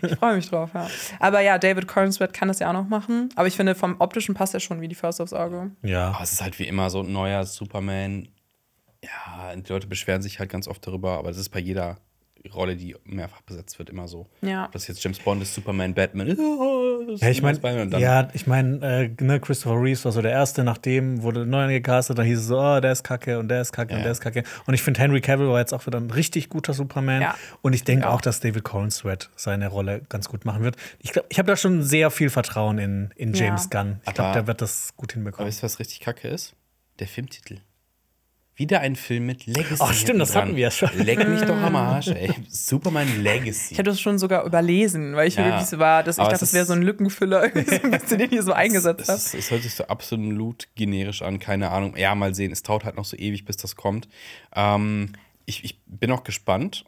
Ich 0.02 0.16
freue 0.16 0.36
mich 0.36 0.48
drauf, 0.48 0.70
ja. 0.74 0.88
Aber 1.18 1.40
ja, 1.40 1.58
David 1.58 1.86
Cornswet 1.86 2.32
kann 2.32 2.48
das 2.48 2.58
ja 2.58 2.68
auch 2.68 2.74
noch 2.74 2.88
machen. 2.88 3.28
Aber 3.36 3.46
ich 3.46 3.56
finde, 3.56 3.74
vom 3.74 3.96
optischen 4.00 4.34
passt 4.34 4.54
er 4.54 4.60
schon 4.60 4.80
wie 4.80 4.88
die 4.88 4.94
Faust 4.94 5.20
aufs 5.20 5.32
Auge. 5.32 5.70
Ja. 5.82 6.10
Aber 6.10 6.22
es 6.22 6.32
ist 6.32 6.42
halt 6.42 6.58
wie 6.58 6.66
immer 6.66 6.90
so 6.90 7.00
ein 7.00 7.12
neuer 7.12 7.44
Superman. 7.44 8.28
Ja, 9.02 9.54
die 9.56 9.72
Leute 9.72 9.86
beschweren 9.86 10.22
sich 10.22 10.38
halt 10.38 10.50
ganz 10.50 10.68
oft 10.68 10.86
darüber, 10.86 11.18
aber 11.18 11.28
das 11.28 11.38
ist 11.38 11.48
bei 11.48 11.58
jeder 11.58 11.98
Rolle, 12.50 12.76
die 12.76 12.96
mehrfach 13.04 13.40
besetzt 13.42 13.78
wird, 13.78 13.90
immer 13.90 14.08
so. 14.08 14.26
Ja. 14.40 14.66
Ob 14.66 14.72
das 14.72 14.86
jetzt 14.88 15.02
James 15.02 15.18
Bond 15.18 15.42
ist, 15.42 15.54
Superman, 15.54 15.94
Batman. 15.94 16.36
Oh, 16.38 17.04
das 17.06 17.20
Ja, 17.20 17.28
ist 17.28 17.36
ich 17.36 17.42
meine, 17.42 17.82
und 17.82 17.98
ja, 17.98 18.28
ich 18.32 18.46
meine, 18.46 19.10
äh, 19.18 19.22
ne, 19.24 19.40
Christopher 19.40 19.80
Reeves 19.80 20.04
war 20.04 20.12
so 20.12 20.22
der 20.22 20.32
Erste, 20.32 20.64
nachdem 20.64 21.22
wurde 21.22 21.46
neu 21.46 21.68
gecastet, 21.68 22.18
dann 22.18 22.26
hieß 22.26 22.38
es 22.40 22.46
so, 22.46 22.58
oh, 22.60 22.80
der 22.80 22.92
ist 22.92 23.04
kacke 23.04 23.38
und 23.38 23.48
der 23.48 23.60
ist 23.62 23.72
kacke 23.72 23.92
und 23.92 23.98
Ja. 23.98 24.02
der 24.04 24.12
ist 24.12 24.20
kacke. 24.20 24.42
Und 24.66 24.74
ich 24.74 24.82
finde, 24.82 25.00
Henry 25.00 25.20
Cavill 25.20 25.48
war 25.48 25.58
jetzt 25.60 25.72
auch 25.72 25.86
wieder 25.86 25.98
ein 25.98 26.10
richtig 26.10 26.48
guter 26.48 26.72
Superman. 26.74 27.22
Ja. 27.22 27.34
Und 27.62 27.72
ich 27.74 27.84
denke 27.84 28.04
Ja. 28.06 28.10
auch, 28.12 28.20
dass 28.20 28.40
David 28.40 28.64
Cornsweat 28.64 29.30
seine 29.36 29.68
Rolle 29.68 30.02
ganz 30.08 30.28
gut 30.28 30.44
machen 30.44 30.62
wird. 30.62 30.76
Ich 31.00 31.12
glaube, 31.12 31.26
ich 31.30 31.38
habe 31.38 31.46
da 31.48 31.56
schon 31.56 31.82
sehr 31.82 32.10
viel 32.10 32.30
Vertrauen 32.30 32.78
in, 32.78 33.10
in 33.16 33.34
Ja. 33.34 33.46
James 33.46 33.70
Gunn. 33.70 34.00
Ich 34.06 34.14
glaube, 34.14 34.28
Aber- 34.30 34.32
der 34.40 34.46
wird 34.46 34.62
das 34.62 34.90
gut 34.96 35.12
Aber 35.12 35.14
hinbekommen. 35.14 35.48
weißt 35.48 35.60
du, 35.60 35.64
was 35.64 35.78
richtig 35.78 36.00
kacke 36.00 36.28
ist? 36.28 36.54
Der 36.98 37.06
Filmtitel. 37.08 37.58
Wieder 38.54 38.80
ein 38.80 38.96
Film 38.96 39.24
mit 39.26 39.46
Legacy. 39.46 39.76
Ach, 39.80 39.94
stimmt, 39.94 40.20
das 40.20 40.36
hatten 40.36 40.54
wir 40.56 40.64
ja 40.64 40.70
schon. 40.70 40.90
Leck 40.98 41.26
mich 41.26 41.40
doch 41.40 41.56
am 41.56 41.74
Arsch, 41.74 42.08
ey. 42.08 42.30
Superman 42.50 43.22
Legacy. 43.22 43.72
Ich 43.72 43.78
habe 43.78 43.88
das 43.88 43.98
schon 43.98 44.18
sogar 44.18 44.44
überlesen, 44.44 45.16
weil 45.16 45.28
ich 45.28 45.36
Ja. 45.36 45.64
so 45.64 45.78
war, 45.78 46.02
dass 46.02 46.16
ich 46.16 46.20
Aber 46.20 46.30
dachte, 46.30 46.40
das 46.40 46.52
wäre 46.52 46.66
so 46.66 46.74
ein 46.74 46.82
Lückenfüller, 46.82 47.42
irgendwie 47.44 47.64
so 47.76 47.82
ein 47.82 47.90
bisschen, 47.90 48.18
den 48.18 48.30
ihr 48.30 48.42
so 48.42 48.52
eingesetzt 48.52 49.08
ist, 49.08 49.34
es 49.34 49.50
hört 49.50 49.62
sich 49.62 49.74
so 49.74 49.84
absolut 49.86 50.68
generisch 50.74 51.22
an, 51.22 51.38
keine 51.38 51.70
Ahnung. 51.70 51.96
Ja, 51.96 52.14
mal 52.14 52.34
sehen. 52.34 52.52
Es 52.52 52.62
dauert 52.62 52.84
halt 52.84 52.96
noch 52.96 53.06
so 53.06 53.16
ewig, 53.16 53.46
bis 53.46 53.56
das 53.56 53.74
kommt. 53.74 54.06
Ähm, 54.54 55.12
ich, 55.46 55.64
ich 55.64 55.80
bin 55.86 56.10
auch 56.12 56.22
gespannt, 56.22 56.84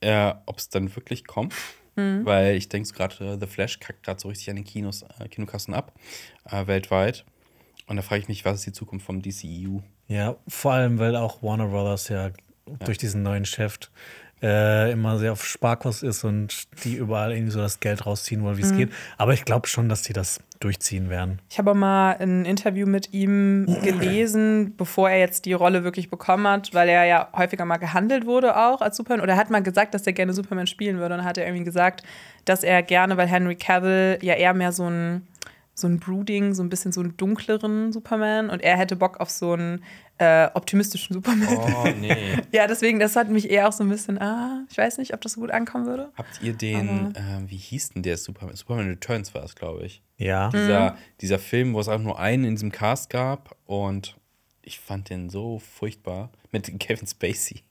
äh, 0.00 0.34
ob 0.44 0.58
es 0.58 0.68
dann 0.68 0.94
wirklich 0.94 1.26
kommt. 1.26 1.54
Mhm. 1.96 2.26
Weil 2.26 2.56
ich 2.56 2.68
denke, 2.68 2.92
gerade 2.92 3.24
äh, 3.24 3.38
The 3.40 3.46
Flash 3.46 3.80
kackt 3.80 4.02
gerade 4.02 4.20
so 4.20 4.28
richtig 4.28 4.50
an 4.50 4.56
den 4.56 4.66
Kinos, 4.66 5.02
äh, 5.18 5.28
Kinokassen 5.28 5.72
ab, 5.72 5.94
äh, 6.44 6.66
weltweit. 6.66 7.24
Und 7.86 7.96
da 7.96 8.02
frage 8.02 8.20
ich 8.20 8.28
mich, 8.28 8.44
was 8.44 8.56
ist 8.58 8.66
die 8.66 8.72
Zukunft 8.72 9.06
vom 9.06 9.22
DCEU? 9.22 9.80
Ja, 10.08 10.36
vor 10.46 10.72
allem, 10.72 10.98
weil 10.98 11.16
auch 11.16 11.42
Warner 11.42 11.68
Brothers 11.68 12.08
ja, 12.08 12.30
durch 12.84 12.98
diesen 12.98 13.22
neuen 13.22 13.44
Chef 13.44 13.78
äh, 14.42 14.92
immer 14.92 15.18
sehr 15.18 15.32
auf 15.32 15.44
Sparkurs 15.44 16.02
ist 16.02 16.22
und 16.22 16.68
die 16.84 16.94
überall 16.96 17.32
irgendwie 17.32 17.52
so 17.52 17.60
das 17.60 17.80
Geld 17.80 18.04
rausziehen 18.04 18.42
wollen, 18.42 18.58
wie 18.58 18.62
es 18.62 18.76
geht. 18.76 18.92
Aber 19.16 19.32
ich 19.32 19.44
glaube 19.44 19.66
schon, 19.66 19.88
dass 19.88 20.02
die 20.02 20.12
das 20.12 20.40
durchziehen 20.60 21.08
werden. 21.08 21.40
Ich 21.50 21.58
habe 21.58 21.74
mal 21.74 22.16
ein 22.18 22.44
Interview 22.44 22.86
mit 22.86 23.12
ihm 23.14 23.66
gelesen, 23.82 24.74
bevor 24.76 25.08
er 25.08 25.18
jetzt 25.18 25.46
die 25.46 25.54
Rolle 25.54 25.84
wirklich 25.84 26.10
bekommen 26.10 26.46
hat, 26.46 26.74
weil 26.74 26.88
er 26.88 27.04
ja 27.04 27.28
häufiger 27.34 27.64
mal 27.64 27.78
gehandelt 27.78 28.26
wurde 28.26 28.56
auch 28.56 28.82
als 28.82 28.96
Superman. 28.96 29.22
Oder 29.22 29.32
er 29.34 29.38
hat 29.38 29.50
mal 29.50 29.62
gesagt, 29.62 29.94
dass 29.94 30.06
er 30.06 30.12
gerne 30.12 30.34
Superman 30.34 30.66
spielen 30.66 30.98
würde. 30.98 31.14
Und 31.14 31.18
dann 31.18 31.26
hat 31.26 31.38
er 31.38 31.46
irgendwie 31.46 31.64
gesagt, 31.64 32.02
dass 32.44 32.62
er 32.62 32.82
gerne, 32.82 33.16
weil 33.16 33.28
Henry 33.28 33.56
Cavill 33.56 34.18
ja 34.20 34.34
eher 34.34 34.52
mehr 34.52 34.72
so 34.72 34.84
ein, 34.84 35.26
so 35.78 35.86
ein 35.86 36.00
Brooding, 36.00 36.54
so 36.54 36.62
ein 36.62 36.70
bisschen 36.70 36.90
so 36.90 37.02
einen 37.02 37.16
dunkleren 37.18 37.92
Superman. 37.92 38.48
Und 38.48 38.62
er 38.62 38.78
hätte 38.78 38.96
Bock 38.96 39.20
auf 39.20 39.28
so 39.28 39.52
einen 39.52 39.84
äh, 40.16 40.48
optimistischen 40.54 41.12
Superman. 41.12 41.48
Oh, 41.48 41.88
nee. 42.00 42.16
Ja, 42.52 42.66
deswegen, 42.66 42.98
das 42.98 43.14
hat 43.14 43.28
mich 43.28 43.50
eher 43.50 43.68
auch 43.68 43.72
so 43.72 43.84
ein 43.84 43.90
bisschen, 43.90 44.18
ah, 44.18 44.64
ich 44.70 44.78
weiß 44.78 44.96
nicht, 44.96 45.12
ob 45.12 45.20
das 45.20 45.32
so 45.32 45.40
gut 45.40 45.50
ankommen 45.50 45.84
würde. 45.84 46.10
Habt 46.16 46.40
ihr 46.42 46.54
den, 46.54 47.14
äh, 47.14 47.42
wie 47.46 47.56
hieß 47.56 47.90
denn 47.90 48.02
der 48.02 48.16
Superman? 48.16 48.56
Superman 48.56 48.88
Returns 48.88 49.34
war 49.34 49.44
es, 49.44 49.54
glaube 49.54 49.84
ich. 49.84 50.02
Ja. 50.16 50.48
Dieser, 50.48 50.96
dieser 51.20 51.38
Film, 51.38 51.74
wo 51.74 51.80
es 51.80 51.88
auch 51.88 51.98
nur 51.98 52.18
einen 52.18 52.44
in 52.44 52.54
diesem 52.54 52.72
Cast 52.72 53.10
gab 53.10 53.54
und 53.66 54.16
ich 54.66 54.80
fand 54.80 55.08
den 55.10 55.30
so 55.30 55.58
furchtbar. 55.78 56.30
Mit 56.52 56.70
Kevin 56.80 57.06
Spacey. 57.06 57.62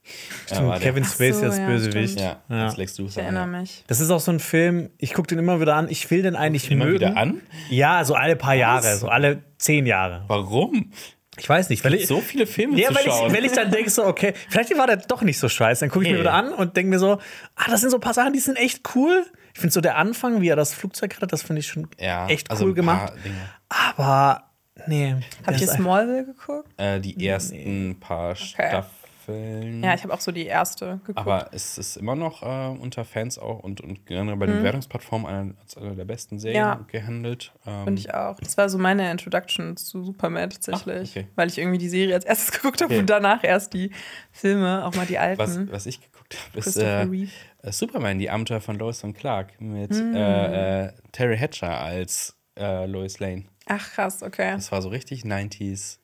Der. 0.50 0.80
Kevin 0.80 1.04
Spacey 1.04 1.34
so, 1.34 1.46
als 1.46 1.58
ja, 1.58 1.68
Bösewicht. 1.68 2.20
Ja, 2.20 2.42
Ja. 2.50 2.66
als 2.66 2.78
Lex 2.78 2.98
Luthor. 2.98 3.12
Ich 3.12 3.18
erinnere 3.18 3.44
ja. 3.52 3.60
mich. 3.60 3.84
Das 3.88 4.00
ist 4.00 4.10
auch 4.10 4.20
so 4.20 4.32
ein 4.32 4.40
Film, 4.40 4.90
ich 4.98 5.14
gucke 5.14 5.28
den 5.28 5.40
immer 5.40 5.60
wieder 5.62 5.76
an. 5.76 5.90
Ich 5.90 6.10
will 6.10 6.22
den 6.22 6.36
eigentlich 6.36 6.72
Immer 6.72 6.86
mögen. 6.86 7.00
wieder 7.00 7.18
an? 7.18 7.42
Ja, 7.70 8.04
so 8.06 8.16
alle 8.16 8.36
paar 8.36 8.56
Jahre, 8.56 8.96
so 8.98 9.08
alle 9.10 9.44
zehn 9.58 9.86
Jahre. 9.86 10.24
Warum? 10.28 10.92
Ich 11.38 11.50
weiß 11.50 11.68
nicht, 11.70 11.84
weil 11.84 11.96
ich, 11.96 12.08
So 12.08 12.22
viele 12.22 12.48
Filme 12.48 12.80
ja, 12.80 12.88
zu 12.88 12.96
weil 12.96 13.04
schauen. 13.04 13.28
ich, 13.30 13.38
weil 13.38 13.46
ich 13.46 13.52
dann 13.52 13.70
denke 13.70 13.90
so, 13.90 14.06
okay, 14.06 14.34
vielleicht 14.50 14.78
war 14.78 14.88
der 14.88 14.98
doch 14.98 15.22
nicht 15.22 15.38
so 15.38 15.50
scheiße. 15.50 15.82
Dann 15.82 15.90
gucke 15.90 16.06
ich 16.06 16.12
mir 16.12 16.16
Nee. 16.16 16.22
wieder 16.22 16.34
an 16.34 16.54
und 16.54 16.78
denke 16.78 16.90
mir 16.92 17.00
so, 17.00 17.20
ah, 17.56 17.66
das 17.70 17.82
sind 17.82 17.90
so 17.90 17.98
ein 17.98 18.02
paar 18.02 18.14
Sachen, 18.14 18.32
die 18.32 18.40
sind 18.40 18.56
echt 18.56 18.96
cool. 18.96 19.26
Ich 19.54 19.60
finde 19.60 19.74
so 19.74 19.82
der 19.82 19.98
Anfang, 19.98 20.40
wie 20.42 20.48
er 20.48 20.56
das 20.56 20.74
Flugzeug 20.74 21.14
rettet, 21.16 21.34
das 21.34 21.42
finde 21.44 21.60
ich 21.60 21.68
schon 21.68 21.88
ja, 22.00 22.28
echt 22.30 22.52
also 22.52 22.66
cool 22.66 22.74
gemacht. 22.74 23.12
Dinge. 23.26 23.36
Aber 23.68 24.44
nee. 24.88 25.16
Habt 25.46 25.62
ihr 25.62 25.68
Smallville 25.70 26.26
geguckt? 26.26 26.70
Äh, 26.78 27.00
die 27.00 27.26
ersten 27.28 27.98
paar 28.00 28.36
Staffeln. 28.36 29.84
Ja, 29.84 29.96
ich 29.96 30.04
habe 30.04 30.14
auch 30.14 30.20
so 30.22 30.32
die 30.32 30.46
erste 30.46 31.00
geguckt. 31.04 31.18
aber 31.18 31.50
es 31.52 31.80
ist 31.80 31.98
immer 31.98 32.16
noch 32.16 32.44
äh, 32.44 32.68
unter 32.80 33.04
Fans 33.06 33.40
auch 33.40 33.58
und, 33.60 33.82
und 33.82 34.06
generell 34.06 34.38
bei 34.38 34.46
den 34.46 34.58
Bewertungsplattformen 34.58 35.26
einer, 35.26 35.54
als 35.64 35.76
einer 35.78 35.96
der 35.96 36.06
besten 36.06 36.38
Serien 36.38 36.60
Ja. 36.62 36.86
gehandelt. 36.88 37.52
Ähm, 37.66 37.86
Finde 37.86 38.00
ich 38.02 38.14
auch. 38.14 38.38
Das 38.40 38.56
war 38.56 38.70
so 38.70 38.78
meine 38.78 39.10
Introduction 39.10 39.78
zu 39.78 40.04
Superman 40.04 40.52
tatsächlich. 40.52 41.12
Ach, 41.16 41.18
okay. 41.22 41.28
Weil 41.36 41.48
ich 41.50 41.58
irgendwie 41.58 41.80
die 41.80 41.90
Serie 41.90 42.14
als 42.14 42.24
erstes 42.26 42.52
geguckt 42.62 42.82
habe 42.82 42.94
Okay. 42.94 43.00
und 43.00 43.10
danach 43.10 43.44
erst 43.44 43.74
die 43.74 43.90
Filme, 44.32 44.86
auch 44.86 44.94
mal 44.96 45.08
die 45.08 45.18
alten. 45.18 45.40
was, 45.40 45.72
was 45.72 45.86
ich 45.88 46.02
geguckt 46.02 46.38
habe, 46.48 46.60
ist 46.60 46.78
äh, 46.78 47.02
äh, 47.06 47.72
Superman, 47.72 48.20
die 48.20 48.30
Abenteuer 48.30 48.62
von 48.62 48.78
Lois 48.78 49.04
und 49.04 49.18
Clark 49.18 49.60
mit 49.60 49.90
äh, 49.92 50.92
Terry 51.12 51.38
Hatcher 51.40 51.80
als 51.82 52.38
äh, 52.60 52.86
Lois 52.86 53.18
Lane. 53.20 53.46
Ach 53.66 53.92
krass, 53.92 54.24
okay. 54.24 54.54
Das 54.54 54.72
war 54.72 54.82
so 54.82 54.90
richtig 54.90 55.24
90s 55.24 55.98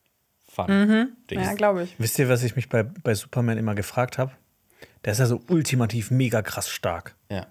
Fun. 0.53 0.67
Mhm. 0.67 1.09
Ja, 1.29 1.53
glaube 1.53 1.83
ich. 1.83 1.95
Wisst 1.97 2.19
ihr, 2.19 2.27
was 2.27 2.43
ich 2.43 2.57
mich 2.57 2.67
bei, 2.67 2.83
bei 2.83 3.13
Superman 3.13 3.57
immer 3.57 3.73
gefragt 3.73 4.17
habe? 4.17 4.33
Der 5.05 5.13
ist 5.13 5.19
ja 5.19 5.25
so 5.25 5.41
ultimativ 5.47 6.11
mega 6.11 6.41
krass 6.41 6.69
stark. 6.69 7.15
Ja. 7.29 7.47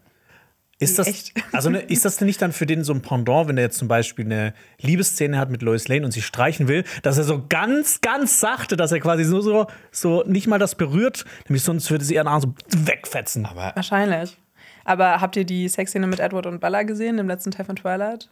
Ist 0.78 0.98
das, 0.98 1.06
Echt? 1.06 1.32
also 1.52 1.70
ne, 1.70 1.80
ist 1.80 2.04
das 2.04 2.16
denn 2.16 2.26
nicht 2.26 2.42
dann 2.42 2.52
für 2.52 2.66
den 2.66 2.84
so 2.84 2.92
ein 2.92 3.00
Pendant, 3.00 3.48
wenn 3.48 3.56
er 3.56 3.64
jetzt 3.64 3.78
zum 3.78 3.88
Beispiel 3.88 4.26
eine 4.26 4.54
Liebesszene 4.80 5.38
hat 5.38 5.50
mit 5.50 5.62
Lois 5.62 5.88
Lane 5.88 6.04
und 6.04 6.12
sie 6.12 6.22
streichen 6.22 6.68
will, 6.68 6.84
dass 7.02 7.16
er 7.16 7.24
so 7.24 7.44
ganz, 7.48 8.00
ganz 8.02 8.40
sachte, 8.40 8.76
dass 8.76 8.92
er 8.92 9.00
quasi 9.00 9.24
so, 9.24 9.40
so, 9.40 9.66
so 9.90 10.22
nicht 10.26 10.46
mal 10.46 10.58
das 10.58 10.74
berührt, 10.74 11.24
nämlich 11.48 11.62
sonst 11.62 11.90
würde 11.90 12.04
sie 12.04 12.14
ihren 12.14 12.28
Arm 12.28 12.40
so 12.40 12.54
wegfetzen. 12.86 13.46
Aber 13.46 13.72
Wahrscheinlich. 13.74 14.36
Aber 14.90 15.20
habt 15.20 15.36
ihr 15.36 15.44
die 15.44 15.68
Sexszene 15.68 16.08
mit 16.08 16.18
Edward 16.18 16.46
und 16.46 16.58
Bella 16.58 16.82
gesehen 16.82 17.18
im 17.18 17.28
letzten 17.28 17.52
Teil 17.52 17.64
von 17.64 17.76
Twilight? 17.76 18.28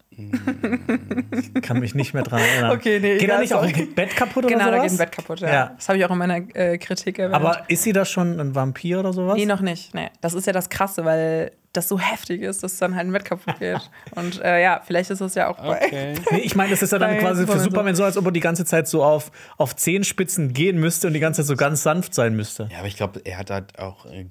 Kann 1.63 1.79
mich 1.79 1.95
nicht 1.95 2.15
mehr 2.15 2.25
dran 2.25 2.41
erinnern. 2.41 2.73
Okay, 2.79 2.99
nee, 3.01 3.19
Geht 3.19 3.31
da 3.31 3.39
nicht 3.39 3.55
auch 3.55 3.63
ein 3.63 3.95
Bett 3.95 4.17
kaputt 4.17 4.45
oder 4.45 4.55
Genau, 4.55 4.65
sowas? 4.65 4.77
da 4.77 4.83
geht 4.83 4.91
ein 4.93 4.99
Bett 4.99 5.13
kaputt. 5.13 5.41
Ja. 5.41 5.49
Ja. 5.53 5.73
Das 5.77 5.89
habe 5.89 5.99
ich 5.99 6.05
auch 6.05 6.11
in 6.11 6.19
meiner 6.19 6.57
äh, 6.57 6.79
Kritik 6.79 7.21
erwähnt. 7.21 7.37
Aber 7.37 7.63
ist 7.69 7.85
sie 7.85 7.93
da 7.93 8.05
schon 8.05 8.41
ein 8.41 8.57
Vampir 8.57 8.99
oder 8.99 9.13
sowas? 9.13 9.37
Nee, 9.37 9.47
noch 9.47 9.61
nicht. 9.61 9.95
Nee. 9.95 10.09
Das 10.21 10.35
ist 10.35 10.49
ja 10.49 10.53
das 10.53 10.69
Krasse, 10.69 11.05
weil 11.05 11.53
das 11.73 11.87
so 11.87 12.01
heftig 12.01 12.43
ist, 12.43 12.65
dass 12.65 12.79
dann 12.79 12.97
halt 12.97 13.07
ein 13.07 13.13
Bett 13.13 13.25
kaputt 13.25 13.61
geht. 13.61 13.89
Und 14.17 14.43
äh, 14.43 14.61
ja, 14.61 14.81
vielleicht 14.85 15.11
ist 15.11 15.21
das 15.21 15.37
ja 15.37 15.47
auch 15.49 15.59
bei. 15.59 15.85
okay. 15.87 16.15
Nee, 16.33 16.39
ich 16.39 16.57
meine, 16.57 16.71
das 16.71 16.83
ist 16.83 16.91
ja 16.91 16.99
dann 16.99 17.19
quasi 17.19 17.47
für 17.47 17.53
Superman 17.53 17.63
so. 17.63 17.71
Superman 17.71 17.95
so, 17.95 18.05
als 18.05 18.17
ob 18.17 18.25
er 18.25 18.33
die 18.33 18.41
ganze 18.41 18.65
Zeit 18.65 18.89
so 18.89 19.05
auf, 19.05 19.31
auf 19.59 19.77
Zehenspitzen 19.77 20.53
gehen 20.53 20.81
müsste 20.81 21.07
und 21.07 21.13
die 21.13 21.21
ganze 21.21 21.43
Zeit 21.43 21.47
so 21.47 21.55
ganz 21.57 21.85
sanft 21.85 22.15
sein 22.15 22.35
müsste. 22.35 22.69
Ja, 22.73 22.79
aber 22.79 22.89
ich 22.89 22.97
glaube, 22.97 23.21
er 23.25 23.39
hat 23.39 23.51
halt 23.51 23.79
auch 23.79 24.07
äh, 24.07 24.27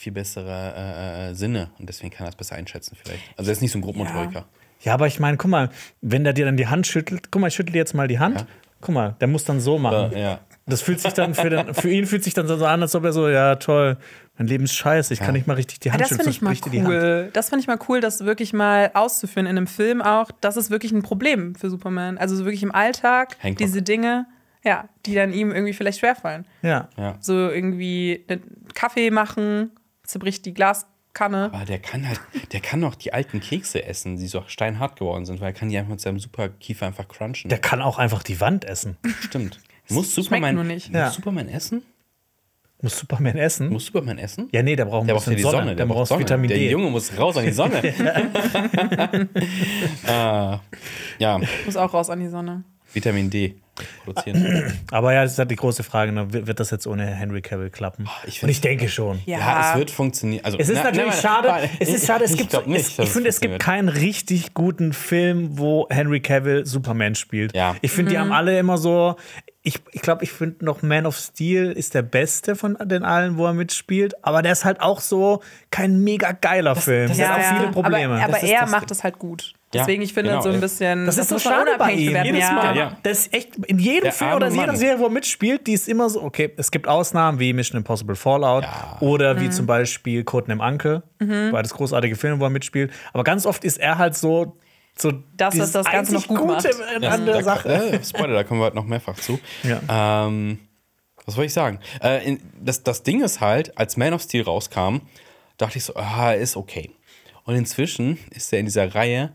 viel 0.00 0.12
bessere 0.12 0.74
äh, 0.76 1.30
äh, 1.30 1.34
Sinne 1.34 1.70
und 1.78 1.86
deswegen 1.88 2.10
kann 2.10 2.26
er 2.26 2.30
es 2.30 2.36
besser 2.36 2.56
einschätzen 2.56 2.96
vielleicht. 2.96 3.22
Also 3.36 3.50
er 3.50 3.52
ist 3.52 3.60
nicht 3.60 3.70
so 3.70 3.78
ein 3.78 3.82
Grobmotoriker. 3.82 4.46
Ja, 4.80 4.94
aber 4.94 5.06
ich 5.06 5.20
meine, 5.20 5.36
guck 5.36 5.50
mal, 5.50 5.68
wenn 6.00 6.24
der 6.24 6.32
dir 6.32 6.46
dann 6.46 6.56
die 6.56 6.68
Hand 6.68 6.86
schüttelt, 6.86 7.30
guck 7.30 7.42
mal, 7.42 7.48
ich 7.48 7.54
schüttel 7.54 7.72
dir 7.72 7.78
jetzt 7.78 7.94
mal 7.94 8.08
die 8.08 8.18
Hand. 8.18 8.40
Ja. 8.40 8.46
Guck 8.80 8.94
mal, 8.94 9.14
der 9.20 9.28
muss 9.28 9.44
dann 9.44 9.60
so 9.60 9.78
machen. 9.78 10.12
Ja, 10.12 10.18
ja. 10.18 10.40
Das 10.64 10.80
fühlt 10.80 11.00
sich 11.00 11.12
dann 11.12 11.34
für, 11.34 11.50
den, 11.50 11.74
für 11.74 11.90
ihn 11.90 12.06
fühlt 12.06 12.24
sich 12.24 12.32
dann 12.32 12.48
so 12.48 12.64
an, 12.64 12.80
als 12.80 12.94
ob 12.94 13.04
er 13.04 13.12
so, 13.12 13.28
ja 13.28 13.56
toll, 13.56 13.98
mein 14.38 14.46
Leben 14.46 14.64
ist 14.64 14.74
scheiße, 14.74 15.12
ich 15.12 15.20
kann 15.20 15.34
nicht 15.34 15.46
mal 15.46 15.54
richtig 15.54 15.80
die 15.80 15.92
Hand 15.92 16.00
das 16.00 16.08
schütteln, 16.08 16.32
finde 16.32 16.52
ich 16.54 16.72
mal 16.72 16.86
cool. 16.86 17.30
Das 17.34 17.50
finde 17.50 17.60
ich 17.60 17.66
mal 17.66 17.78
cool, 17.88 18.00
das 18.00 18.24
wirklich 18.24 18.54
mal 18.54 18.90
auszuführen 18.94 19.46
in 19.46 19.58
einem 19.58 19.66
Film 19.66 20.00
auch. 20.00 20.30
Das 20.40 20.56
ist 20.56 20.70
wirklich 20.70 20.92
ein 20.92 21.02
Problem 21.02 21.54
für 21.56 21.68
Superman. 21.68 22.16
Also 22.16 22.36
so 22.36 22.46
wirklich 22.46 22.62
im 22.62 22.74
Alltag, 22.74 23.36
Hancock. 23.40 23.58
diese 23.58 23.82
Dinge, 23.82 24.24
ja, 24.64 24.88
die 25.04 25.14
dann 25.14 25.34
ihm 25.34 25.50
irgendwie 25.50 25.74
vielleicht 25.74 25.98
schwerfallen. 25.98 26.46
Ja. 26.62 26.88
ja. 26.96 27.16
So 27.20 27.34
irgendwie 27.50 28.24
einen 28.28 28.42
Kaffee 28.72 29.10
machen, 29.10 29.72
zerbricht 30.10 30.44
die 30.44 30.54
Glaskanne. 30.54 31.50
Aber 31.52 31.64
der 31.64 31.78
kann 31.78 32.06
halt, 32.06 32.20
der 32.52 32.60
kann 32.60 32.80
noch 32.80 32.94
die 32.94 33.12
alten 33.12 33.40
Kekse 33.40 33.84
essen, 33.84 34.16
die 34.16 34.26
so 34.26 34.42
steinhart 34.46 34.98
geworden 34.98 35.26
sind, 35.26 35.40
weil 35.40 35.48
er 35.48 35.52
kann 35.52 35.68
die 35.68 35.78
einfach 35.78 35.90
mit 35.90 36.00
seinem 36.00 36.18
Superkiefer 36.18 36.86
einfach 36.86 37.08
crunchen. 37.08 37.48
Der 37.48 37.58
kann 37.58 37.80
auch 37.82 37.98
einfach 37.98 38.22
die 38.22 38.40
Wand 38.40 38.64
essen. 38.64 38.96
Stimmt. 39.20 39.60
Muss 39.88 40.14
Superman, 40.14 40.54
nur 40.54 40.64
nicht. 40.64 40.88
muss 40.88 40.96
Ja. 40.96 41.10
Superman 41.10 41.48
essen? 41.48 41.82
Muss 42.82 42.98
Superman 42.98 43.36
essen? 43.36 43.68
Muss 43.68 43.86
Superman 43.86 44.18
essen? 44.18 44.48
ja, 44.52 44.62
nee, 44.62 44.74
der 44.74 44.86
braucht 44.86 45.02
ein 45.02 45.06
Der 45.08 45.14
braucht 45.14 45.26
ja 45.26 45.32
bisschen 45.32 45.36
die 45.36 45.42
Sonne. 45.42 45.56
Sonne, 45.58 45.76
der 45.76 45.86
braucht 45.86 45.96
braucht 45.96 46.08
Sonne. 46.08 46.20
Vitamin 46.20 46.48
der 46.48 46.58
D. 46.58 46.70
Junge 46.70 46.90
muss 46.90 47.18
raus 47.18 47.36
an 47.36 47.44
die 47.44 47.52
Sonne. 47.52 47.82
ah, 50.06 50.60
ja, 51.18 51.40
Muss 51.66 51.76
auch 51.76 51.92
raus 51.92 52.08
an 52.08 52.20
die 52.20 52.28
Sonne. 52.28 52.64
Vitamin 52.92 53.28
D 53.28 53.56
produzieren. 54.04 54.72
Aber 54.90 55.12
ja, 55.12 55.22
das 55.22 55.32
ist 55.32 55.38
halt 55.38 55.50
die 55.50 55.56
große 55.56 55.82
Frage, 55.82 56.12
ne? 56.12 56.26
wird 56.32 56.60
das 56.60 56.70
jetzt 56.70 56.86
ohne 56.86 57.06
Henry 57.06 57.42
Cavill 57.42 57.70
klappen? 57.70 58.08
ich 58.26 58.42
Und 58.42 58.48
ich 58.48 58.60
denke 58.60 58.88
schon. 58.88 59.20
Ja, 59.26 59.38
Ja, 59.38 59.70
es 59.72 59.78
wird 59.78 59.90
funktionieren. 59.90 60.44
Also, 60.44 60.58
Es 60.58 60.68
ist 60.68 60.76
na- 60.78 60.84
natürlich 60.84 61.14
na- 61.14 61.20
schade. 61.20 61.48
na- 61.48 61.68
Es 61.78 61.88
ist 61.88 62.06
schade. 62.06 62.24
Es 62.24 62.32
ich 62.32 62.38
gibt, 62.38 62.66
nicht, 62.66 62.80
es, 62.80 62.98
ich 62.98 63.08
finde, 63.10 63.28
es 63.28 63.40
gibt 63.40 63.58
keinen 63.58 63.88
richtig 63.88 64.54
guten 64.54 64.92
Film, 64.92 65.58
wo 65.58 65.86
Henry 65.90 66.20
Cavill 66.20 66.66
Superman 66.66 67.14
spielt. 67.14 67.54
Ja. 67.54 67.76
Ich 67.80 67.92
finde, 67.92 68.10
die 68.10 68.16
Mhm. 68.16 68.20
haben 68.22 68.32
alle 68.32 68.58
immer 68.58 68.78
so. 68.78 69.16
Ich 69.62 69.74
glaube, 69.74 69.90
ich, 69.92 70.02
glaub, 70.02 70.22
ich 70.22 70.32
finde 70.32 70.64
noch 70.64 70.80
Man 70.82 71.04
of 71.06 71.16
Steel 71.18 71.70
ist 71.72 71.94
der 71.94 72.02
beste 72.02 72.56
von 72.56 72.78
den 72.82 73.04
allen, 73.04 73.36
wo 73.36 73.44
er 73.46 73.52
mitspielt. 73.52 74.14
Aber 74.24 74.40
der 74.42 74.52
ist 74.52 74.64
halt 74.64 74.80
auch 74.80 75.00
so 75.00 75.42
kein 75.70 76.00
mega 76.02 76.32
geiler 76.32 76.74
Film. 76.76 77.08
das 77.08 77.18
der 77.18 77.26
ist 77.26 77.32
hat 77.32 77.40
auch 77.54 77.58
viele 77.60 77.72
Probleme. 77.72 78.14
Aber, 78.14 78.24
aber 78.24 78.32
Das 78.32 78.42
er 78.44 78.60
das- 78.62 78.70
macht 78.70 78.90
es 78.90 79.04
halt 79.04 79.18
gut. 79.18 79.52
Ja, 79.72 79.82
Deswegen, 79.82 80.02
ich 80.02 80.12
finde 80.14 80.30
genau, 80.30 80.42
so 80.42 80.48
ein 80.48 80.56
ja. 80.56 80.60
bisschen. 80.62 81.06
das 81.06 81.16
ist 81.16 81.28
so 81.28 81.38
schade 81.38 81.70
bei 81.78 81.92
ihm. 81.92 82.06
bewerten, 82.08 82.26
Jedes 82.26 82.40
ja. 82.48 82.52
Mal. 82.54 82.76
Ja. 82.76 82.96
Das 83.04 83.18
ist 83.18 83.32
echt, 83.34 83.54
in 83.66 83.78
jedem 83.78 84.02
Der 84.02 84.12
Film 84.12 84.32
oder 84.32 84.48
jeder 84.48 84.66
Mann. 84.66 84.76
Serie, 84.76 84.98
wo 84.98 85.04
er 85.04 85.10
mitspielt, 85.10 85.66
die 85.68 85.74
ist 85.74 85.88
immer 85.88 86.10
so, 86.10 86.22
okay, 86.24 86.52
es 86.56 86.72
gibt 86.72 86.88
Ausnahmen 86.88 87.38
wie 87.38 87.52
Mission 87.52 87.76
Impossible 87.76 88.16
Fallout 88.16 88.64
Ja. 88.64 88.96
oder 88.98 89.34
Mhm. 89.34 89.40
wie 89.42 89.50
zum 89.50 89.66
Beispiel 89.66 90.24
Codename 90.24 90.60
Uncle, 90.64 91.02
beides 91.20 91.72
großartige 91.74 92.16
Filme, 92.16 92.40
wo 92.40 92.44
er 92.44 92.50
mitspielt. 92.50 92.90
Aber 93.12 93.22
ganz 93.22 93.46
oft 93.46 93.62
ist 93.64 93.78
er 93.78 93.96
halt 93.98 94.16
so, 94.16 94.56
so 95.00 95.12
Das, 95.36 95.52
dieses 95.54 95.72
das 95.72 95.86
Ganze 95.86 96.14
noch 96.14 96.26
gut 96.26 96.38
Gute 96.38 96.50
macht. 96.52 96.66
an 97.04 97.26
der 97.26 97.34
da, 97.36 97.42
Sache. 97.42 97.68
Äh, 97.68 98.04
Spoiler, 98.04 98.34
da 98.34 98.44
kommen 98.44 98.60
wir 98.60 98.66
heute 98.66 98.76
noch 98.76 98.84
mehrfach 98.86 99.16
zu. 99.16 99.38
Ja. 99.62 100.26
Ähm, 100.26 100.58
was 101.26 101.36
wollte 101.36 101.46
ich 101.46 101.52
sagen? 101.54 101.78
Äh, 102.02 102.24
in, 102.26 102.40
das, 102.60 102.82
das 102.82 103.02
Ding 103.02 103.22
ist 103.22 103.40
halt, 103.40 103.76
als 103.78 103.96
Man 103.96 104.12
of 104.14 104.22
Steel 104.22 104.42
rauskam, 104.42 104.98
dachte 105.58 105.78
ich 105.78 105.84
so, 105.84 105.94
ah, 105.94 106.32
ist 106.32 106.56
okay. 106.56 106.90
Und 107.44 107.54
inzwischen 107.54 108.18
ist 108.30 108.52
er 108.52 108.58
in 108.60 108.66
dieser 108.66 108.94
Reihe 108.94 109.32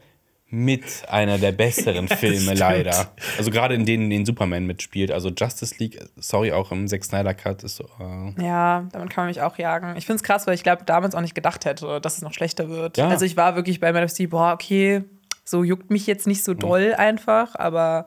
mit 0.48 0.84
einer 1.10 1.38
der 1.38 1.52
besseren 1.52 2.08
Filme 2.08 2.38
stimmt. 2.40 2.60
leider. 2.60 3.12
Also 3.38 3.50
gerade 3.52 3.74
in 3.76 3.86
denen, 3.86 4.04
in 4.06 4.10
denen 4.12 4.26
Superman 4.26 4.66
mitspielt. 4.66 5.12
Also 5.12 5.30
Justice 5.30 5.76
League, 5.80 6.00
sorry, 6.18 6.52
auch 6.52 6.72
im 6.72 6.88
Zack 6.88 7.04
Snyder 7.04 7.34
Cut 7.34 7.64
ist 7.64 7.78
so. 7.78 7.86
Äh, 8.00 8.42
Ja, 8.44 8.88
damit 8.92 9.10
kann 9.10 9.24
man 9.24 9.28
mich 9.28 9.42
auch 9.42 9.58
jagen. 9.58 9.96
Ich 9.98 10.06
finde 10.06 10.18
es 10.18 10.24
krass, 10.24 10.46
weil 10.48 10.54
ich 10.54 10.64
glaube, 10.64 10.84
damals 10.86 11.16
auch 11.16 11.22
nicht 11.22 11.36
gedacht 11.36 11.66
hätte, 11.66 12.00
dass 12.00 12.18
es 12.18 12.22
noch 12.22 12.34
schlechter 12.34 12.70
wird. 12.70 12.98
Ja. 12.98 13.08
Also 13.10 13.26
ich 13.26 13.36
war 13.38 13.56
wirklich 13.56 13.80
bei 13.80 13.92
Man 13.92 14.04
of 14.04 14.12
Steel, 14.12 14.28
boah, 14.30 14.54
okay, 14.54 15.04
so 15.46 15.64
juckt 15.64 15.92
mich 15.92 16.08
jetzt 16.08 16.26
nicht 16.28 16.44
so 16.44 16.54
doll 16.54 16.94
einfach, 16.98 17.56
aber 17.56 18.06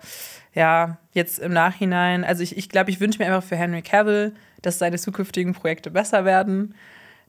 ja, 0.54 0.98
jetzt 1.12 1.38
im 1.38 1.52
Nachhinein, 1.52 2.24
also 2.24 2.42
ich 2.42 2.50
glaube, 2.50 2.60
ich, 2.60 2.68
glaub, 2.68 2.88
ich 2.88 3.00
wünsche 3.00 3.18
mir 3.20 3.26
einfach 3.26 3.46
für 3.48 3.56
Henry 3.56 3.82
Cavill, 3.82 4.34
dass 4.62 4.78
seine 4.78 4.98
zukünftigen 4.98 5.54
Projekte 5.54 5.90
besser 5.90 6.24
werden. 6.24 6.74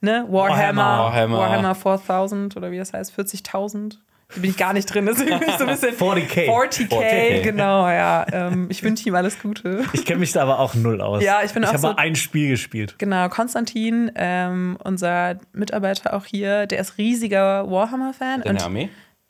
Ne? 0.02 0.26
Warhammer, 0.30 0.82
Warhammer. 0.82 1.38
Warhammer, 1.38 1.76
4000 1.76 2.58
oder 2.58 2.72
wie 2.72 2.78
das 2.78 2.93
heißt, 2.93 3.13
40.000. 3.17 3.98
Da 4.34 4.41
bin 4.41 4.52
ich 4.52 4.58
gar 4.58 4.74
nicht 4.74 4.86
drin, 4.93 5.08
deswegen 5.08 5.39
bin 5.39 5.50
ich 5.50 5.56
so 5.58 5.63
ein 5.65 5.69
bisschen 5.72 5.95
40K. 5.95 6.48
40K, 6.48 6.88
40K. 6.89 7.41
genau, 7.41 7.88
ja. 7.89 8.26
Ähm, 8.32 8.67
ich 8.69 8.84
wünsche 8.84 9.08
ihm 9.10 9.15
alles 9.15 9.39
Gute. 9.41 9.84
Ich 9.93 10.06
kenne 10.06 10.19
mich 10.19 10.32
da 10.32 10.43
aber 10.43 10.60
auch 10.60 10.76
null 10.76 11.02
aus. 11.02 11.24
Ja, 11.24 11.41
ich 11.43 11.52
bin 11.52 11.63
auch 11.65 11.69
habe 11.69 11.78
so- 11.80 11.88
mal 11.88 11.95
ein 11.98 12.15
Spiel 12.15 12.50
gespielt. 12.50 12.95
Genau, 13.00 13.28
Konstantin, 13.30 14.12
ähm, 14.15 14.78
unser 14.84 15.38
Mitarbeiter 15.52 16.13
auch 16.13 16.26
hier, 16.26 16.67
der 16.67 16.80
ist 16.80 16.98
riesiger 17.00 17.69
Warhammer-Fan. 17.69 18.41
in 18.43 18.56
der 18.56 18.65
Armee? 18.65 18.89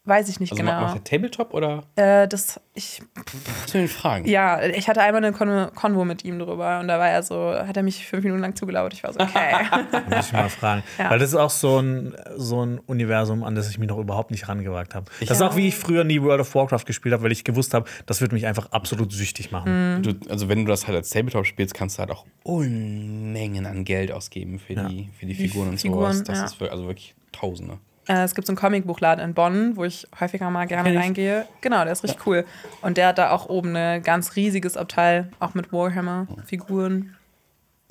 Weiß 0.09 0.27
ich 0.27 0.39
nicht 0.39 0.51
Also 0.51 0.63
genau. 0.63 0.81
macht 0.81 0.95
er 0.97 1.03
Tabletop 1.03 1.53
oder? 1.53 1.83
Äh, 1.95 2.27
das, 2.27 2.59
ich, 2.73 3.01
will 3.71 3.83
ich 3.85 3.91
fragen? 3.91 4.27
ja, 4.27 4.61
ich 4.63 4.89
hatte 4.89 5.01
einmal 5.01 5.23
eine 5.23 5.33
Kon 5.33 5.69
Konvo 5.75 6.03
mit 6.03 6.25
ihm 6.25 6.39
drüber 6.39 6.79
und 6.79 6.87
da 6.87 6.97
war 6.97 7.09
er 7.09 7.21
so, 7.21 7.53
hat 7.53 7.77
er 7.77 7.83
mich 7.83 8.07
fünf 8.07 8.23
Minuten 8.23 8.41
lang 8.41 8.55
zugelauert. 8.55 8.93
Ich 8.93 9.03
war 9.03 9.13
so, 9.13 9.19
okay. 9.19 9.53
Muss 10.09 10.27
ich 10.27 10.33
mal 10.33 10.49
fragen. 10.49 10.83
Ja. 10.97 11.11
Weil 11.11 11.19
das 11.19 11.29
ist 11.29 11.35
auch 11.35 11.49
so 11.51 11.79
ein, 11.79 12.15
so 12.35 12.65
ein 12.65 12.79
Universum, 12.79 13.43
an 13.43 13.53
das 13.53 13.69
ich 13.69 13.77
mich 13.77 13.87
noch 13.87 13.99
überhaupt 13.99 14.31
nicht 14.31 14.47
rangewagt 14.49 14.95
habe. 14.95 15.05
Das 15.21 15.29
ist 15.31 15.39
Ja. 15.41 15.47
auch, 15.49 15.55
wie 15.55 15.67
ich 15.67 15.75
früher 15.75 16.03
nie 16.03 16.21
World 16.21 16.41
of 16.41 16.55
Warcraft 16.55 16.85
gespielt 16.85 17.13
habe, 17.13 17.23
weil 17.23 17.31
ich 17.31 17.43
gewusst 17.43 17.73
habe, 17.73 17.87
das 18.07 18.19
wird 18.19 18.31
mich 18.31 18.47
einfach 18.47 18.71
absolut 18.71 19.11
süchtig 19.13 19.51
machen. 19.51 20.01
Du, 20.01 20.13
also 20.29 20.49
wenn 20.49 20.65
du 20.65 20.71
das 20.71 20.87
halt 20.87 20.97
als 20.97 21.09
Tabletop 21.11 21.45
spielst, 21.45 21.73
kannst 21.75 21.97
du 21.97 21.99
halt 21.99 22.09
auch 22.11 22.25
Unmengen 22.43 23.65
an 23.65 23.85
Geld 23.85 24.11
ausgeben 24.11 24.59
für, 24.59 24.73
die, 24.75 25.09
für 25.17 25.25
die 25.25 25.35
Figuren 25.35 25.69
und 25.69 25.79
Figuren, 25.79 26.13
sowas. 26.13 26.23
Das 26.23 26.37
ja. 26.39 26.45
ist 26.45 26.71
also 26.71 26.87
wirklich 26.87 27.15
Tausende. 27.31 27.77
Äh, 28.09 28.23
es 28.23 28.35
gibt 28.35 28.47
so 28.47 28.51
einen 28.51 28.57
Comicbuchladen 28.57 29.23
in 29.23 29.33
Bonn, 29.33 29.77
wo 29.77 29.85
ich 29.85 30.05
häufiger 30.19 30.49
mal 30.49 30.65
gerne 30.65 30.93
reingehe. 30.97 31.45
Genau, 31.61 31.83
der 31.83 31.93
ist 31.93 32.03
richtig 32.03 32.25
cool. 32.27 32.45
Und 32.81 32.97
der 32.97 33.07
hat 33.07 33.17
da 33.17 33.31
auch 33.31 33.47
oben 33.47 33.75
ein 33.75 34.03
ganz 34.03 34.35
riesiges 34.35 34.75
Abteil, 34.75 35.29
auch 35.39 35.53
mit 35.53 35.71
Warhammer-Figuren. 35.71 37.15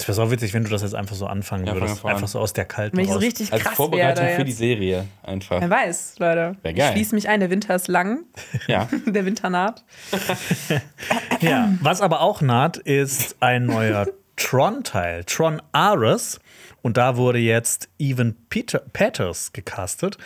Es 0.01 0.07
wäre 0.07 0.15
so 0.15 0.31
witzig, 0.31 0.55
wenn 0.55 0.63
du 0.63 0.71
das 0.71 0.83
jetzt 0.83 0.95
einfach 0.95 1.17
so 1.17 1.27
anfangen 1.27 1.67
Ja, 1.67 1.75
würdest. 1.75 2.05
Einfach 2.05 2.29
so 2.29 2.39
aus 2.39 2.53
der 2.53 2.67
kalten 2.67 2.97
Wenn 2.97 3.05
ich 3.07 3.11
so 3.11 3.19
richtig 3.19 3.53
Als 3.53 3.65
krass 3.65 3.75
Vorbereitung 3.75 4.25
werde 4.27 4.37
für 4.37 4.45
die. 4.45 4.53
Serie 4.53 5.07
einfach. 5.25 5.61
Wer 5.61 5.71
weiß, 5.71 6.15
Leute. 6.21 6.55
Wär 6.63 6.73
geil. 6.73 6.87
Ich 6.87 6.93
schließe 6.93 7.15
mich 7.17 7.29
ein, 7.29 7.41
der 7.41 7.51
Winter 7.51 7.75
ist 7.75 7.89
lang, 7.89 8.21
Ja. 8.69 8.89
der 9.07 9.25
Winter 9.25 9.51
naht. 9.51 9.83
Ja, 11.41 11.73
was 11.83 12.01
aber 12.01 12.21
auch 12.21 12.41
naht, 12.41 12.77
ist 12.79 13.37
ein 13.41 13.67
neuer 13.67 14.07
Tron-Teil. 14.39 15.25
Tron 15.25 15.61
Ares. 15.73 16.41
Und 16.81 16.97
da 16.97 17.17
wurde 17.17 17.39
jetzt 17.39 17.89
Evan 17.99 18.37
Peter 18.49 18.81
Peters 18.93 19.53
gecastet. 19.53 20.17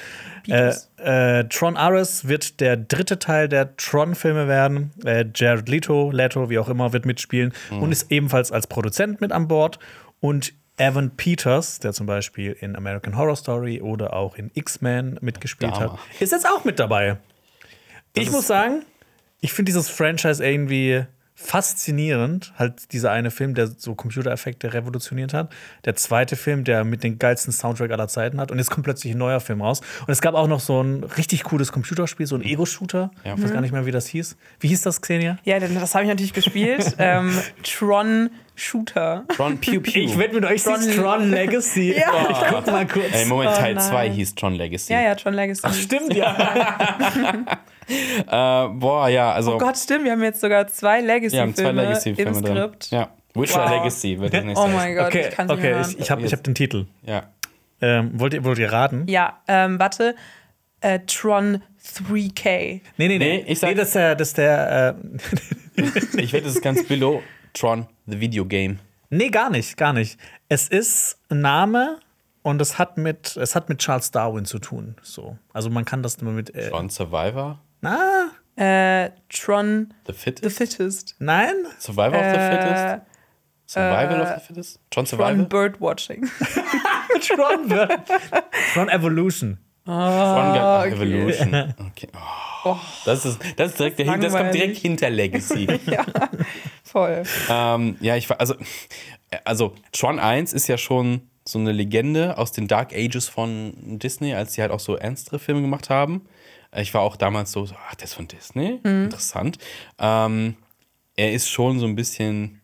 Äh, 0.46 0.70
Peters. 0.70 0.90
äh, 0.98 1.44
Tron 1.48 1.76
Ares 1.76 2.28
wird 2.28 2.60
der 2.60 2.76
dritte 2.76 3.18
Teil 3.18 3.48
der 3.48 3.76
Tron-Filme 3.76 4.46
werden. 4.48 4.92
Äh, 5.04 5.24
Jared 5.34 5.68
Leto, 5.68 6.10
Leto, 6.12 6.50
wie 6.50 6.58
auch 6.58 6.68
immer, 6.68 6.92
wird 6.92 7.06
mitspielen 7.06 7.52
und 7.70 7.90
ist 7.90 8.12
ebenfalls 8.12 8.52
als 8.52 8.66
Produzent 8.66 9.20
mit 9.20 9.32
an 9.32 9.48
Bord. 9.48 9.78
Und 10.20 10.52
Evan 10.76 11.16
Peters, 11.16 11.80
der 11.80 11.92
zum 11.92 12.06
Beispiel 12.06 12.52
in 12.52 12.76
American 12.76 13.16
Horror 13.16 13.36
Story 13.36 13.80
oder 13.80 14.12
auch 14.14 14.36
in 14.36 14.50
X-Men 14.54 15.18
mitgespielt 15.20 15.72
Dama. 15.74 15.92
hat, 15.94 15.98
ist 16.20 16.32
jetzt 16.32 16.46
auch 16.46 16.64
mit 16.64 16.78
dabei. 16.78 17.16
ich 18.14 18.30
muss 18.30 18.46
sagen, 18.46 18.84
ich 19.40 19.52
finde 19.52 19.70
dieses 19.70 19.88
Franchise 19.88 20.44
irgendwie 20.44 21.04
faszinierend. 21.34 22.52
Halt 22.56 22.92
dieser 22.92 23.10
eine 23.10 23.30
Film, 23.30 23.54
der 23.54 23.66
so 23.66 23.94
Computereffekte 23.94 24.72
revolutioniert 24.74 25.34
hat. 25.34 25.52
Der 25.84 25.94
zweite 25.96 26.36
Film, 26.36 26.64
der 26.64 26.84
mit 26.84 27.02
den 27.02 27.18
geilsten 27.18 27.52
Soundtrack 27.52 27.90
aller 27.90 28.08
Zeiten 28.08 28.40
hat. 28.40 28.50
Und 28.50 28.58
jetzt 28.58 28.70
kommt 28.70 28.84
plötzlich 28.84 29.14
ein 29.14 29.18
neuer 29.18 29.40
Film 29.40 29.62
raus. 29.62 29.80
Und 30.06 30.10
es 30.10 30.20
gab 30.20 30.34
auch 30.34 30.48
noch 30.48 30.60
so 30.60 30.82
ein 30.82 31.04
richtig 31.04 31.44
cooles 31.44 31.72
Computerspiel, 31.72 32.26
so 32.26 32.36
ein 32.36 32.42
Ego-Shooter. 32.42 33.10
Ja. 33.24 33.34
Ich 33.34 33.42
weiß 33.42 33.52
gar 33.52 33.60
nicht 33.60 33.72
mehr, 33.72 33.86
wie 33.86 33.90
das 33.90 34.06
hieß. 34.06 34.36
Wie 34.60 34.68
hieß 34.68 34.82
das, 34.82 35.00
Xenia? 35.00 35.38
Ja, 35.44 35.58
das 35.58 35.94
habe 35.94 36.04
ich 36.04 36.10
natürlich 36.10 36.32
gespielt. 36.32 36.94
ähm, 36.98 37.36
Tron 37.62 38.30
Shooter. 38.54 39.24
Tron 39.34 39.58
Pew 39.58 39.80
Pew. 39.82 40.04
Ich 40.04 40.18
wette 40.18 40.34
mit 40.34 40.44
euch, 40.44 40.62
Tron- 40.62 40.80
Tron, 40.80 40.94
Tron 40.96 41.30
Legacy. 41.30 41.92
Ja. 41.98 42.28
Ich 42.30 42.36
guck 42.50 42.66
mal 42.66 42.86
kurz. 42.86 43.06
Ey, 43.12 43.24
Moment, 43.26 43.50
Oh 43.54 43.58
Teil 43.58 43.74
nein. 43.74 43.84
2 43.84 44.10
hieß 44.10 44.34
Tron 44.34 44.54
Legacy. 44.54 44.92
Ja, 44.92 45.00
ja, 45.02 45.14
Tron 45.14 45.34
Legacy. 45.34 45.60
Ach, 45.64 45.74
stimmt, 45.74 46.14
ja. 46.14 47.36
Äh, 47.88 48.68
boah, 48.68 49.08
ja, 49.08 49.32
also. 49.32 49.56
Oh 49.56 49.58
Gott, 49.58 49.76
stimmt. 49.76 50.04
Wir 50.04 50.12
haben 50.12 50.22
jetzt 50.22 50.40
sogar 50.40 50.66
zwei 50.68 51.02
wir 51.04 51.12
haben 51.40 51.54
zwei 51.54 51.72
Legacy-Filme 51.72 51.82
Legacy-Filme 51.82 52.38
im 52.38 52.44
drin. 52.44 52.56
Skript. 52.56 52.90
Ja. 52.90 53.08
Witcher 53.34 53.64
Wow. 53.64 53.70
Legacy 53.70 54.20
wird 54.20 54.32
das 54.34 54.44
nächste. 54.44 54.64
Oh 54.64 54.68
mein 54.68 54.94
Gott, 54.94 55.06
Okay, 55.08 55.26
ich 55.28 55.34
kann 55.34 55.50
es 55.50 55.56
nicht 55.56 55.64
okay 55.66 55.80
ich, 55.90 55.98
ich 55.98 56.10
habe 56.10 56.26
hab 56.26 56.44
den 56.44 56.54
Titel. 56.54 56.86
Ja. 57.04 57.24
Ähm, 57.80 58.10
wollt, 58.14 58.34
ihr, 58.34 58.44
wollt 58.44 58.58
ihr 58.58 58.70
raten? 58.72 59.04
Ja, 59.08 59.40
ähm, 59.48 59.78
warte. 59.80 60.14
Äh, 60.80 61.00
Tron 61.06 61.62
3K. 62.08 62.44
Nee, 62.46 63.08
nee, 63.08 63.08
nee. 63.08 63.18
Nee, 63.18 63.44
ich 63.48 63.58
sag- 63.58 63.70
nee 63.70 63.74
das 63.74 63.88
ist 63.88 63.94
der. 63.96 64.14
Das 64.14 64.28
ist 64.28 64.38
der 64.38 64.96
äh, 65.76 65.82
Ich 66.20 66.32
wette, 66.32 66.46
es 66.46 66.54
ist 66.54 66.62
ganz 66.62 66.84
below 66.86 67.20
Tron, 67.54 67.86
the 68.06 68.18
Video 68.20 68.44
Game. 68.44 68.78
nee, 69.10 69.28
gar 69.30 69.50
nicht, 69.50 69.76
gar 69.76 69.92
nicht. 69.92 70.18
Es 70.48 70.68
ist 70.68 71.18
ein 71.28 71.40
Name 71.40 71.98
und 72.42 72.60
es 72.62 72.78
hat 72.78 72.96
mit, 72.98 73.36
es 73.36 73.54
hat 73.54 73.68
mit 73.68 73.78
Charles 73.78 74.10
Darwin 74.10 74.44
zu 74.44 74.58
tun. 74.58 74.96
So. 75.02 75.36
Also 75.52 75.70
man 75.70 75.84
kann 75.84 76.02
das 76.02 76.16
immer 76.16 76.30
mit. 76.32 76.54
Äh, 76.54 76.70
Tron 76.70 76.88
Survivor? 76.90 77.58
na, 77.80 78.30
Äh, 78.56 79.10
Tron 79.30 79.94
The 80.06 80.12
The 80.12 80.18
Fittest? 80.18 80.56
Fittest. 80.58 81.16
nein? 81.18 81.54
Survivor 81.78 82.16
of 82.18 82.24
the 82.24 82.38
Äh, 82.38 82.50
Fittest? 82.50 83.06
Survival 83.66 84.20
of 84.20 84.28
the 84.28 84.46
Fittest? 84.46 84.80
Tron 84.90 85.06
Survival? 85.06 85.34
Tron 85.36 85.48
Birdwatching. 85.48 86.28
Tron, 87.20 87.70
wird- 87.70 88.00
Tron 88.74 88.88
Evolution. 88.90 89.58
Ga- 89.84 90.80
okay. 90.84 90.92
Evolution. 90.92 91.74
Okay. 91.90 92.08
Oh. 92.64 92.76
Das, 93.04 93.24
ist, 93.26 93.40
das, 93.56 93.70
ist 93.72 93.78
direkt, 93.80 93.98
dahin- 93.98 94.20
das 94.20 94.32
kommt 94.34 94.54
direkt 94.54 94.76
hinter 94.76 95.10
Legacy. 95.10 95.66
Voll. 96.84 97.24
ähm, 97.50 97.96
ja, 98.00 98.16
ich 98.16 98.30
war, 98.30 98.38
also, 98.40 98.54
also 99.44 99.74
Tron 99.92 100.18
1 100.20 100.52
ist 100.52 100.68
ja 100.68 100.78
schon 100.78 101.22
so 101.44 101.58
eine 101.58 101.72
Legende 101.72 102.38
aus 102.38 102.52
den 102.52 102.68
Dark 102.68 102.92
Ages 102.94 103.28
von 103.28 103.98
Disney, 103.98 104.34
als 104.34 104.52
die 104.52 104.60
halt 104.62 104.70
auch 104.70 104.78
so 104.80 104.94
ernstere 104.96 105.38
Filme 105.40 105.60
gemacht 105.60 105.90
haben. 105.90 106.22
Ich 106.76 106.94
war 106.94 107.02
auch 107.02 107.16
damals 107.16 107.50
so, 107.52 107.66
so 107.66 107.74
ach, 107.88 107.94
der 107.96 108.04
ist 108.04 108.14
von 108.14 108.28
Disney? 108.28 108.78
Interessant. 108.84 109.58
Ähm, 109.98 110.54
er 111.16 111.32
ist 111.32 111.50
schon 111.50 111.80
so 111.80 111.86
ein 111.86 111.96
bisschen, 111.96 112.60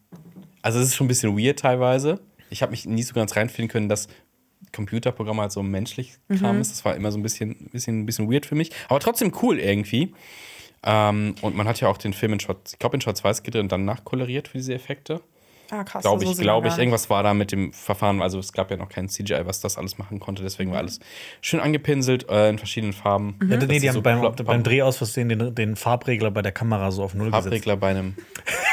also 0.62 0.78
es 0.78 0.86
ist 0.88 0.94
schon 0.96 1.06
ein 1.06 1.08
bisschen 1.08 1.36
weird 1.36 1.58
teilweise. 1.58 2.20
Ich 2.50 2.62
habe 2.62 2.70
mich 2.70 2.86
nie 2.86 3.02
so 3.02 3.14
ganz 3.14 3.34
reinfinden 3.36 3.68
können, 3.68 3.88
dass 3.88 4.06
Computerprogramm 4.72 5.40
halt 5.40 5.52
so 5.52 5.62
menschlich 5.62 6.14
Kram 6.38 6.60
ist. 6.60 6.72
Das 6.72 6.84
war 6.84 6.94
immer 6.96 7.10
so 7.12 7.18
ein 7.18 7.22
bisschen, 7.22 7.68
bisschen, 7.72 8.00
ein 8.00 8.06
bisschen 8.06 8.30
weird 8.30 8.46
für 8.46 8.54
mich. 8.54 8.70
Aber 8.88 9.00
trotzdem 9.00 9.32
cool 9.42 9.58
irgendwie. 9.58 10.14
Ähm, 10.84 11.34
und 11.42 11.56
man 11.56 11.66
hat 11.66 11.80
ja 11.80 11.88
auch 11.88 11.98
den 11.98 12.12
Film 12.12 12.34
in 12.34 12.40
Schwarz, 12.40 12.72
ich 12.74 12.78
glaube 12.78 12.96
in 12.96 13.00
Schwarz-Weiß 13.00 13.42
gedreht 13.42 13.62
und 13.62 13.72
dann 13.72 13.84
nachkoloriert 13.84 14.48
für 14.48 14.58
diese 14.58 14.74
Effekte. 14.74 15.20
Ah, 15.70 15.84
krass. 15.84 16.00
Glaube 16.02 16.24
so 16.24 16.30
ich, 16.30 16.36
sind 16.36 16.44
glaube 16.44 16.68
ich. 16.68 16.78
Irgendwas 16.78 17.10
war 17.10 17.22
da 17.22 17.34
mit 17.34 17.52
dem 17.52 17.74
Verfahren. 17.74 18.22
Also 18.22 18.38
es 18.38 18.54
gab 18.54 18.70
ja 18.70 18.78
noch 18.78 18.88
kein 18.88 19.08
CGI, 19.10 19.40
was 19.44 19.60
das 19.60 19.76
alles 19.76 19.98
machen 19.98 20.18
konnte. 20.18 20.42
Deswegen 20.42 20.70
Mhm. 20.70 20.74
war 20.74 20.80
alles 20.80 20.98
schön 21.42 21.60
angepinselt 21.60 22.26
äh, 22.30 22.48
in 22.48 22.56
verschiedenen 22.56 22.94
Farben. 22.94 23.38
Ja, 23.46 23.58
Dass 23.58 23.68
nee, 23.68 23.78
die 23.78 23.86
haben 23.88 23.94
so 23.96 24.00
beim, 24.00 24.22
beim 24.46 24.62
Dreh 24.62 24.80
aus 24.80 24.96
Versehen 24.96 25.28
den, 25.28 25.54
den 25.54 25.76
Farbregler 25.76 26.30
bei 26.30 26.40
der 26.40 26.52
Kamera 26.52 26.90
so 26.90 27.02
auf 27.02 27.12
Null 27.12 27.26
gesetzt. 27.26 27.42
Farbregler 27.44 27.76
bei 27.76 27.88
einem. 27.90 28.14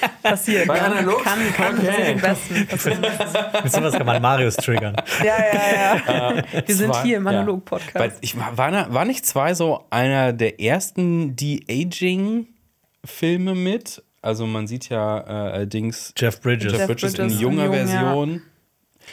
passiert. 0.22 0.66
Bei 0.66 0.78
ja. 0.78 0.84
analog? 0.84 1.22
Kann, 1.22 1.38
kann 1.54 1.78
Okay. 1.78 1.86
passiert 1.86 2.08
am 2.08 2.20
besten. 2.20 2.54
Mit 3.62 3.72
sowas 3.72 3.94
kann 3.94 4.06
man 4.06 4.20
Marius 4.22 4.56
triggern. 4.56 4.96
Ja, 5.22 5.36
ja, 5.38 5.96
ja. 6.06 6.42
Wir 6.66 6.74
sind 6.74 6.94
Zwei- 6.94 7.02
hier 7.02 7.16
im 7.18 7.24
ja. 7.24 7.30
Analog-Podcast. 7.30 8.18
Ich 8.20 8.36
war, 8.38 8.56
war, 8.56 9.04
nicht 9.04 9.26
zwei 9.26 9.54
so 9.54 9.84
einer 9.90 10.32
der 10.32 10.60
ersten 10.60 11.36
De-Aging-Filme 11.36 13.54
mit? 13.54 14.02
Also 14.22 14.46
man 14.46 14.66
sieht 14.66 14.88
ja 14.88 15.20
äh, 15.20 15.52
allerdings 15.52 16.12
Jeff 16.16 16.40
Bridges. 16.40 16.72
Jeff 16.72 16.80
Jeff 16.80 16.86
Bridges, 16.88 17.14
Bridges 17.14 17.34
in 17.34 17.40
junger 17.40 17.66
jung, 17.66 17.74
ja. 17.74 17.86
Version. 17.86 18.42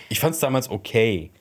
Ich 0.10 0.20
fand 0.20 0.36
es 0.36 0.40
damals 0.40 0.70
okay. 0.70 1.32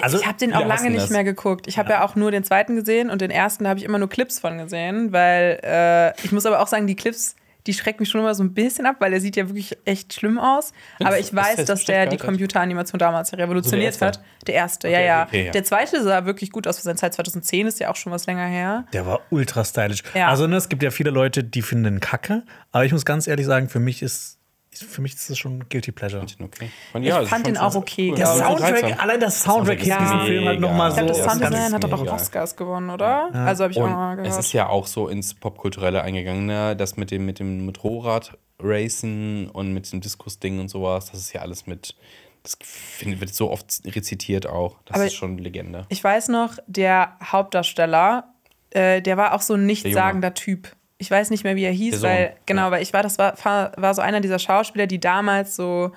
Also, 0.00 0.18
ich 0.18 0.26
habe 0.26 0.38
den 0.38 0.54
auch 0.54 0.64
lange 0.64 0.90
nicht 0.90 1.04
das. 1.04 1.10
mehr 1.10 1.24
geguckt. 1.24 1.66
Ich 1.66 1.78
habe 1.78 1.90
ja. 1.90 2.04
auch 2.04 2.14
nur 2.14 2.30
den 2.30 2.44
zweiten 2.44 2.76
gesehen 2.76 3.10
und 3.10 3.20
den 3.20 3.30
ersten 3.30 3.66
habe 3.66 3.78
ich 3.78 3.84
immer 3.84 3.98
nur 3.98 4.08
Clips 4.08 4.38
von 4.38 4.58
gesehen, 4.58 5.12
weil 5.12 5.60
äh, 5.64 6.12
ich 6.24 6.32
muss 6.32 6.46
aber 6.46 6.60
auch 6.60 6.68
sagen, 6.68 6.86
die 6.86 6.94
Clips, 6.94 7.34
die 7.66 7.74
schrecken 7.74 8.00
mich 8.00 8.08
schon 8.08 8.20
immer 8.20 8.34
so 8.34 8.44
ein 8.44 8.54
bisschen 8.54 8.86
ab, 8.86 8.96
weil 9.00 9.12
er 9.12 9.20
sieht 9.20 9.36
ja 9.36 9.48
wirklich 9.48 9.76
echt 9.84 10.12
schlimm 10.12 10.38
aus. 10.38 10.72
Aber 11.00 11.18
ich 11.18 11.34
weiß, 11.34 11.56
der 11.56 11.64
dass 11.64 11.84
der 11.84 12.06
die? 12.06 12.16
Computeranimation 12.16 12.98
damals 12.98 13.32
revolutioniert 13.32 14.00
erste? 14.00 14.06
hat. 14.06 14.20
Der 14.46 14.54
erste, 14.54 14.88
ja, 14.88 14.98
Okay, 14.98 15.06
ja. 15.06 15.24
okay, 15.24 15.46
ja. 15.46 15.52
Der 15.52 15.64
zweite 15.64 16.02
sah 16.02 16.24
wirklich 16.24 16.52
gut 16.52 16.66
aus 16.66 16.76
für 16.78 16.84
seine 16.84 16.96
Zeit. 16.96 17.14
2010 17.14 17.66
ist 17.66 17.80
ja 17.80 17.90
auch 17.90 17.96
schon 17.96 18.12
was 18.12 18.26
länger 18.26 18.46
her. 18.46 18.84
Der 18.92 19.06
war 19.06 19.20
ultra 19.30 19.64
stylisch. 19.64 20.02
Ja. 20.14 20.28
Also, 20.28 20.46
ne, 20.46 20.56
es 20.56 20.68
gibt 20.68 20.82
ja 20.82 20.90
viele 20.90 21.10
Leute, 21.10 21.42
die 21.42 21.62
finden 21.62 21.84
den 21.84 22.00
Kacke. 22.00 22.44
Aber 22.72 22.84
ich 22.84 22.92
muss 22.92 23.04
ganz 23.04 23.26
ehrlich 23.26 23.46
sagen, 23.46 23.68
für 23.68 23.80
mich 23.80 24.02
ist, 24.02 24.35
für 24.84 25.00
mich 25.02 25.14
ist 25.14 25.28
das 25.30 25.38
schon 25.38 25.68
Guilty 25.68 25.92
Pleasure. 25.92 26.24
Okay. 26.40 26.70
Und 26.92 27.02
Ich 27.04 27.12
also 27.14 27.28
fand 27.28 27.46
den 27.46 27.56
auch 27.56 27.74
okay. 27.74 28.10
cool. 28.10 28.16
Der 28.16 28.26
Ja, 28.26 28.34
Soundtrack, 28.34 29.02
allein 29.02 29.20
das 29.20 29.42
Soundtrack 29.42 29.78
ist 29.78 29.84
diesen 29.86 29.98
Film 29.98 30.44
halt 30.46 30.60
mega. 30.60 30.60
nochmal 30.60 30.90
Ich 30.90 30.96
so. 30.96 31.00
glaube, 31.04 31.08
das 31.08 31.18
Ja, 31.18 31.24
Sound 31.30 31.42
das 31.42 31.50
Design 31.50 31.66
ist 31.68 31.72
hat 31.74 31.84
doch 31.84 32.06
auch. 32.06 32.12
Oscars 32.14 32.56
gewonnen, 32.56 32.90
oder? 32.90 33.34
Also 33.34 33.64
habe 33.64 33.72
ich 33.72 33.80
auch 33.80 33.86
mal 33.88 34.10
Und 34.12 34.16
gehört. 34.18 34.32
es 34.32 34.46
ist 34.46 34.52
ja 34.52 34.68
auch 34.68 34.86
so 34.86 35.08
ins 35.08 35.34
Popkulturelle 35.34 36.02
eingegangen, 36.02 36.46
ne? 36.46 36.76
Das 36.76 36.96
mit 36.96 37.10
dem, 37.10 37.26
mit 37.26 37.38
dem 37.38 37.64
Motorrad-Racen 37.66 39.50
und 39.50 39.72
mit 39.72 39.90
dem 39.92 40.00
Diskus-Ding 40.00 40.60
und 40.60 40.68
sowas, 40.68 41.10
das 41.10 41.20
ist 41.20 41.32
ja 41.32 41.40
alles 41.42 41.66
mit. 41.66 41.94
Das 42.42 42.56
wird 43.04 43.34
so 43.34 43.50
oft 43.50 43.80
rezitiert 43.84 44.46
auch. 44.46 44.76
Das 44.84 44.94
Aber 44.96 45.06
ist 45.06 45.14
schon 45.14 45.36
Legende. 45.38 45.84
Ich 45.88 46.02
weiß 46.02 46.28
noch, 46.28 46.58
der 46.68 47.16
Hauptdarsteller, 47.22 48.32
äh, 48.70 49.02
der 49.02 49.16
war 49.16 49.34
auch 49.34 49.40
so 49.42 49.54
ein 49.54 49.66
nichtssagender 49.66 50.32
Typ. 50.34 50.68
Ich 50.98 51.10
weiß 51.10 51.30
nicht 51.30 51.44
mehr, 51.44 51.56
wie 51.56 51.64
er 51.64 51.72
hieß, 51.72 52.02
weil, 52.02 52.34
genau, 52.46 52.66
ja. 52.66 52.70
weil 52.70 52.82
ich 52.82 52.92
war, 52.92 53.02
das 53.02 53.18
war, 53.18 53.34
war 53.76 53.94
so 53.94 54.00
einer 54.00 54.20
dieser 54.20 54.38
Schauspieler, 54.38 54.86
die 54.86 54.98
damals 54.98 55.54
so, 55.54 55.92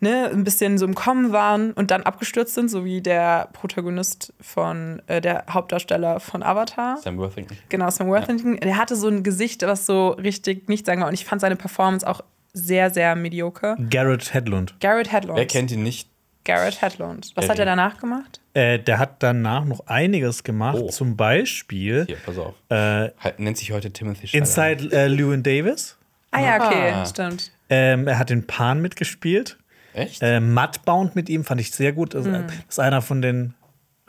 ne, 0.00 0.30
ein 0.32 0.42
bisschen 0.42 0.76
so 0.76 0.84
im 0.86 0.94
Kommen 0.94 1.32
waren 1.32 1.72
und 1.72 1.90
dann 1.90 2.02
abgestürzt 2.02 2.54
sind, 2.54 2.68
so 2.68 2.84
wie 2.84 3.00
der 3.00 3.48
Protagonist 3.52 4.32
von, 4.40 5.02
äh, 5.06 5.20
der 5.20 5.44
Hauptdarsteller 5.50 6.18
von 6.20 6.42
Avatar. 6.42 6.96
Sam 6.98 7.18
Worthington. 7.18 7.56
Genau, 7.68 7.90
Sam 7.90 8.08
Worthington. 8.08 8.58
Der 8.58 8.76
hatte 8.76 8.96
so 8.96 9.08
ein 9.08 9.22
Gesicht, 9.22 9.62
was 9.62 9.86
so 9.86 10.10
richtig 10.10 10.68
nichtssagend 10.68 11.02
war 11.02 11.08
und 11.08 11.14
ich 11.14 11.24
fand 11.24 11.40
seine 11.40 11.56
Performance 11.56 12.06
auch 12.06 12.22
sehr, 12.52 12.90
sehr 12.90 13.16
mediocre. 13.16 13.76
Garrett 13.90 14.32
Hedlund. 14.32 14.74
Garrett 14.80 15.12
Hedlund. 15.12 15.36
Wer 15.36 15.46
kennt 15.46 15.70
ihn 15.72 15.82
nicht? 15.82 16.08
Garrett 16.44 16.80
Hedlund. 16.82 17.32
Was 17.34 17.46
Ja, 17.46 17.50
hat 17.52 17.58
er 17.58 17.64
danach 17.64 17.98
gemacht? 17.98 18.40
Äh, 18.52 18.78
der 18.78 18.98
hat 18.98 19.22
danach 19.22 19.64
noch 19.64 19.86
einiges 19.86 20.44
gemacht. 20.44 20.76
Oh. 20.78 20.88
Zum 20.88 21.16
Beispiel 21.16 22.04
Hier, 22.06 22.16
pass 22.24 22.38
auf. 22.38 22.54
äh, 22.68 23.10
Halt, 23.18 23.38
nennt 23.40 23.56
sich 23.58 23.72
heute 23.72 23.90
Timothy 23.92 24.26
Chalamet. 24.28 24.48
Inside 24.82 24.96
äh, 24.96 25.06
Llewyn 25.08 25.42
Davis. 25.42 25.96
Ah 26.30 26.40
ja, 26.40 26.56
okay, 26.66 26.90
Ah. 26.92 27.06
stimmt. 27.06 27.50
Ähm, 27.70 28.06
er 28.06 28.18
hat 28.18 28.30
den 28.30 28.46
Pan 28.46 28.82
mitgespielt. 28.82 29.58
Echt? 29.94 30.22
Äh, 30.22 30.40
Mudbound 30.40 31.14
mit 31.16 31.28
ihm 31.28 31.44
fand 31.44 31.60
ich 31.60 31.70
sehr 31.70 31.92
gut. 31.92 32.14
Das, 32.14 32.26
Hm. 32.26 32.32
das 32.46 32.52
ist 32.68 32.80
einer 32.80 33.00
von 33.00 33.22
den 33.22 33.54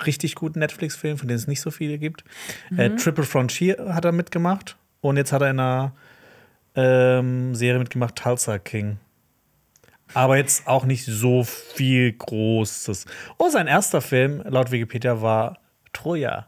richtig 0.05 0.35
guten 0.35 0.59
Netflix-Filmen, 0.59 1.17
von 1.17 1.27
denen 1.27 1.37
es 1.39 1.47
nicht 1.47 1.61
so 1.61 1.71
viele 1.71 1.97
gibt. 1.97 2.23
Äh, 2.77 2.89
Mhm. 2.89 2.97
Triple 2.97 3.23
Frontier 3.23 3.93
hat 3.95 4.03
er 4.03 4.11
mitgemacht. 4.11 4.75
Und 5.01 5.15
jetzt 5.17 5.31
hat 5.31 5.41
er 5.41 5.51
in 5.51 5.59
einer 5.59 5.93
ähm, 6.75 7.55
Serie 7.55 7.79
mitgemacht, 7.79 8.15
Tulsa 8.17 8.57
King. 8.57 8.97
Aber 10.13 10.37
jetzt 10.37 10.67
auch 10.67 10.85
nicht 10.85 11.05
so 11.05 11.43
viel 11.43 12.13
Großes. 12.13 13.05
Oh, 13.37 13.49
sein 13.49 13.67
erster 13.67 14.01
Film, 14.01 14.41
laut 14.45 14.71
Wikipedia, 14.71 15.21
war 15.21 15.57
Troja. 15.93 16.47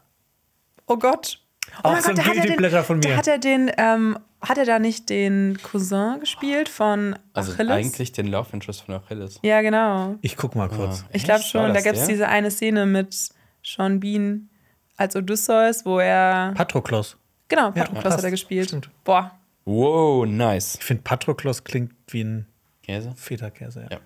Oh 0.86 0.96
Gott. 0.96 1.40
Oh 1.82 1.88
Auch 1.88 1.92
mein 1.92 2.02
so 2.02 2.10
ein 2.10 2.16
da 2.16 2.22
hat 2.22 2.28
er 2.28 2.32
Guilty 2.34 2.48
den, 2.48 2.56
Pleasure 2.56 2.84
von 2.84 3.00
Da 3.00 3.08
mir. 3.10 3.16
hat 3.16 3.26
er 3.26 3.38
den, 3.38 3.70
ähm, 3.76 4.18
hat 4.40 4.56
er 4.56 4.64
da 4.64 4.78
nicht 4.78 5.10
den 5.10 5.58
Cousin 5.62 6.18
gespielt 6.20 6.68
von 6.68 7.18
also 7.34 7.52
Achilles? 7.52 7.72
eigentlich 7.72 8.12
den 8.12 8.28
Love 8.28 8.48
Interest 8.52 8.82
von 8.82 8.94
Achilles. 8.94 9.38
Ja, 9.42 9.60
genau. 9.60 10.14
Ich 10.22 10.36
guck 10.36 10.54
mal 10.54 10.68
kurz. 10.68 11.04
Ich 11.12 11.24
glaube 11.24 11.42
schon, 11.42 11.74
da 11.74 11.80
gab 11.80 11.94
es 11.94 12.06
diese 12.06 12.28
eine 12.28 12.50
Szene 12.50 12.86
mit 12.86 13.14
Sean 13.62 14.00
Bean 14.00 14.48
als 14.96 15.14
Odysseus, 15.14 15.84
wo 15.84 15.98
er. 15.98 16.52
Patroklos. 16.54 17.16
Genau, 17.48 17.70
Patroklos 17.72 18.02
passt. 18.04 18.16
hat 18.18 18.24
er 18.24 18.30
gespielt. 18.30 18.68
Stimmt. 18.68 18.88
Boah. 19.04 19.32
Wow, 19.64 20.24
nice. 20.26 20.76
Ich 20.76 20.84
finde, 20.84 21.02
Patroklos 21.02 21.64
klingt 21.64 21.92
wie 22.08 22.24
ein 22.24 22.46
Käse? 22.88 23.12
Feta-Käse. 23.16 23.86
Ja. 23.90 23.96
Ja. 23.96 23.98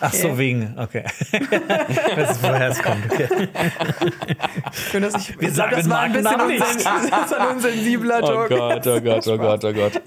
Ach 0.00 0.12
so, 0.12 0.36
wegen. 0.36 0.74
Okay. 0.78 1.04
das 2.16 2.32
ist, 2.32 2.42
woher 2.42 2.68
es 2.68 2.82
kommt. 2.82 3.04
Okay. 3.10 3.48
Schön, 4.90 5.02
dass 5.02 5.14
ich. 5.16 5.40
Wir 5.40 5.50
sagen 5.52 5.76
das 5.76 5.88
war 5.88 6.00
ein 6.00 6.12
bisschen 6.12 6.24
Markennamen 6.24 6.54
nicht. 6.54 6.62
unsen- 6.62 7.10
das 7.10 7.30
war 7.30 7.40
ein 7.48 7.56
unsensibler 7.56 8.20
Oh 8.22 8.26
Joke. 8.28 8.54
Gott, 8.56 8.86
oh 8.86 9.00
Gott, 9.00 9.26
oh 9.28 9.38
Gott, 9.38 9.64
oh 9.64 9.72
Gott. 9.72 10.02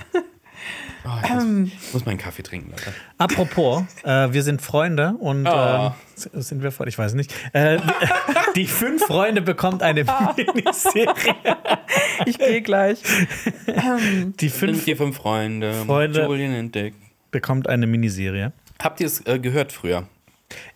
Oh, 1.05 1.09
ich 1.23 1.29
muss, 1.33 1.43
ich 1.87 1.93
muss 1.93 2.05
meinen 2.05 2.17
Kaffee 2.17 2.43
trinken, 2.43 2.69
Leute. 2.71 2.93
Apropos, 3.17 3.83
äh, 4.03 4.31
wir 4.33 4.43
sind 4.43 4.61
Freunde 4.61 5.13
und 5.19 5.47
Ah. 5.47 5.95
ähm, 6.33 6.41
sind 6.41 6.61
wir 6.61 6.71
Freunde? 6.73 6.89
Ich 6.89 6.97
weiß 6.97 7.13
nicht. 7.13 7.33
Äh, 7.53 7.79
die 8.57 8.67
fünf 8.67 9.05
Freunde 9.05 9.41
bekommt 9.41 9.81
eine 9.83 10.03
Miniserie. 10.03 11.07
Ich 12.25 12.37
gehe 12.37 12.61
gleich. 12.61 13.01
Die 13.65 14.49
Fünf, 14.49 14.53
fünf 14.59 14.85
die 14.85 14.95
fünf 14.95 15.15
Freunde, 15.17 15.73
Freunde. 15.85 16.23
Julian 16.23 16.59
und 16.59 16.75
Dick. 16.75 16.93
Bekommt 17.31 17.67
eine 17.69 17.87
Miniserie. 17.87 18.51
Habt 18.81 18.99
ihr 18.99 19.07
es 19.07 19.25
äh, 19.25 19.39
gehört 19.39 19.71
früher? 19.71 20.07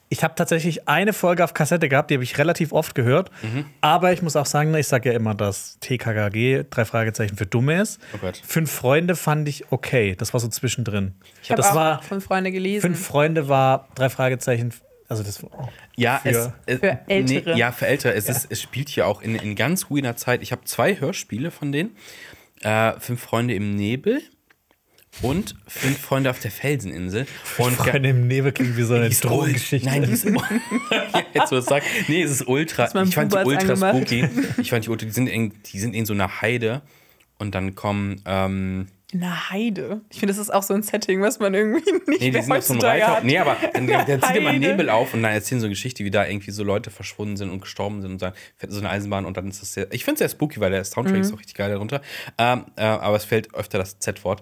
Ich 0.10 0.26
habe 0.26 0.36
tatsächlich 0.36 0.90
eine 0.90 1.14
Folge 1.14 1.42
auf 1.42 1.54
Kassette 1.54 1.88
gehabt, 1.88 2.10
die 2.12 2.16
habe 2.16 2.24
ich 2.26 2.38
relativ 2.38 2.74
oft 2.74 2.96
gehört. 2.96 3.32
Aber 3.80 4.12
ich 4.12 4.22
muss 4.22 4.36
auch 4.36 4.46
sagen, 4.46 4.76
ich 4.76 4.88
sage 4.88 5.10
ja 5.12 5.16
immer, 5.16 5.34
dass 5.36 5.78
TKKG 5.80 6.66
drei 6.70 6.84
Fragezeichen 6.84 7.38
für 7.38 7.46
Dumme 7.46 7.82
ist. 7.82 8.02
Oh 8.14 8.18
Gott. 8.18 8.42
Fünf 8.46 8.70
Freunde 8.70 9.16
fand 9.16 9.48
ich 9.48 9.72
okay. 9.72 10.16
Das 10.18 10.34
war 10.34 10.42
so 10.42 10.50
zwischendrin. 10.50 11.16
Ich 11.42 11.50
habe 11.50 11.62
das 11.62 11.72
auch 11.72 11.76
war 11.76 12.02
von 12.04 12.20
Freunde 12.20 12.52
gelesen. 12.52 12.82
fünf 12.82 13.06
Freunde 13.06 13.48
war 13.48 13.88
drei 13.96 14.10
Fragezeichen. 14.10 14.74
Also 15.08 15.24
das 15.24 15.46
Ja, 15.96 16.18
Für- 16.20 16.30
es, 16.30 16.50
es, 16.66 16.80
Für 16.80 17.00
Ältere. 17.08 17.54
Nee, 17.54 17.60
ja, 17.60 17.72
für 17.72 17.88
Ältere. 17.88 18.14
Es, 18.14 18.28
ist, 18.28 18.48
es 18.50 18.62
spielt 18.62 18.90
hier 18.90 19.08
auch 19.08 19.22
in, 19.22 19.36
in 19.36 19.56
ganz 19.56 19.90
weirder 19.90 20.18
Zeit. 20.18 20.42
Ich 20.42 20.52
habe 20.52 20.66
zwei 20.66 21.00
Hörspiele 21.00 21.52
von 21.52 21.72
denen. 21.72 21.96
Äh, 22.64 23.00
fünf 23.00 23.22
Freunde 23.22 23.54
im 23.54 23.76
Nebel 23.76 24.22
und 25.21 25.56
fünf 25.67 26.00
Freunde 26.00 26.30
auf 26.30 26.39
der 26.39 26.52
Felseninsel. 26.52 27.28
Und 27.58 27.74
Freunde 27.76 28.10
im 28.10 28.28
Nebel 28.28 28.52
klingt 28.52 28.78
wie 28.78 28.84
so 28.84 28.95
eine 28.95 29.06
die 29.06 29.12
ist 29.12 29.24
Drogengeschichte. 29.24 29.88
Nein, 29.88 30.04
die 30.04 30.12
ist 30.12 30.26
ja, 30.91 31.24
jetzt 31.34 31.52
wo 31.52 31.58
es 31.58 31.65
sagst. 31.65 31.88
Nee, 32.08 32.24
es 32.24 32.32
ist 32.32 32.47
ultra. 32.47 32.89
mein 32.93 33.08
Ich 33.08 33.15
fand 33.15 33.32
die 33.32 33.38
Bubatz 33.38 33.47
ultra 33.47 33.74
angemacht. 33.74 33.95
spooky. 33.97 34.30
Ich 34.62 34.69
fand 34.69 34.86
die 34.86 34.89
ultra, 34.89 35.06
die 35.06 35.12
sind 35.13 35.28
in, 35.28 35.54
die 35.63 35.80
sind 35.80 35.93
in 35.93 36.06
so 36.06 36.13
einer 36.13 36.41
Heide 36.41 36.82
und 37.38 37.54
dann 37.56 37.76
kommen. 37.76 38.21
Ähm, 38.26 38.88
In 39.13 39.21
einer 39.24 39.50
Heide. 39.50 40.02
Ich 40.10 40.19
finde, 40.19 40.34
das 40.34 40.39
ist 40.41 40.50
auch 40.54 40.63
so 40.63 40.74
ein 40.74 40.84
Setting, 40.84 41.21
was 41.21 41.39
man 41.39 41.54
irgendwie 41.54 41.91
nicht 42.08 42.21
Nee, 42.21 42.32
die 42.32 42.41
sind 42.41 42.52
auf 42.52 42.63
so 42.63 42.74
einem 42.74 42.82
Reiter. 42.82 43.08
hat. 43.17 43.24
Nee, 43.26 43.38
aber 43.38 43.58
dann, 43.74 43.86
dann, 43.88 44.06
zieht 44.21 44.36
immer 44.38 44.50
Heide. 44.52 44.60
Nebel 44.60 44.89
auf 44.89 45.13
und 45.13 45.21
dann 45.24 45.34
erzählen 45.34 45.60
so 45.60 45.65
eine 45.65 45.71
Geschichte, 45.74 46.06
wie 46.06 46.12
da 46.12 46.26
irgendwie 46.26 46.52
so 46.52 46.63
Leute 46.63 46.91
verschwunden 46.91 47.36
sind 47.36 47.50
und 47.50 47.60
gestorben 47.62 48.02
sind 48.02 48.12
und 48.12 48.21
dann 48.21 48.34
fährt 48.56 48.71
so 48.71 48.80
eine 48.80 48.89
Eisenbahn 48.89 49.26
und 49.26 49.36
dann 49.36 49.47
ist 49.50 49.62
das 49.62 49.74
sehr. 49.74 49.91
Ich 49.91 50.06
finde 50.06 50.13
es 50.15 50.19
sehr 50.19 50.30
spooky, 50.30 50.60
weil 50.62 50.71
der 50.71 50.84
Soundtrack 50.86 51.15
Mhm. 51.17 51.21
ist 51.21 51.34
auch 51.34 51.39
richtig 51.39 51.56
geil 51.56 51.71
darunter. 51.71 52.02
Ähm, 52.38 52.65
äh, 52.78 52.84
aber 52.84 53.17
es 53.17 53.26
fällt 53.26 53.54
öfter 53.54 53.78
das 53.80 54.00
Z-Wort. 54.00 54.41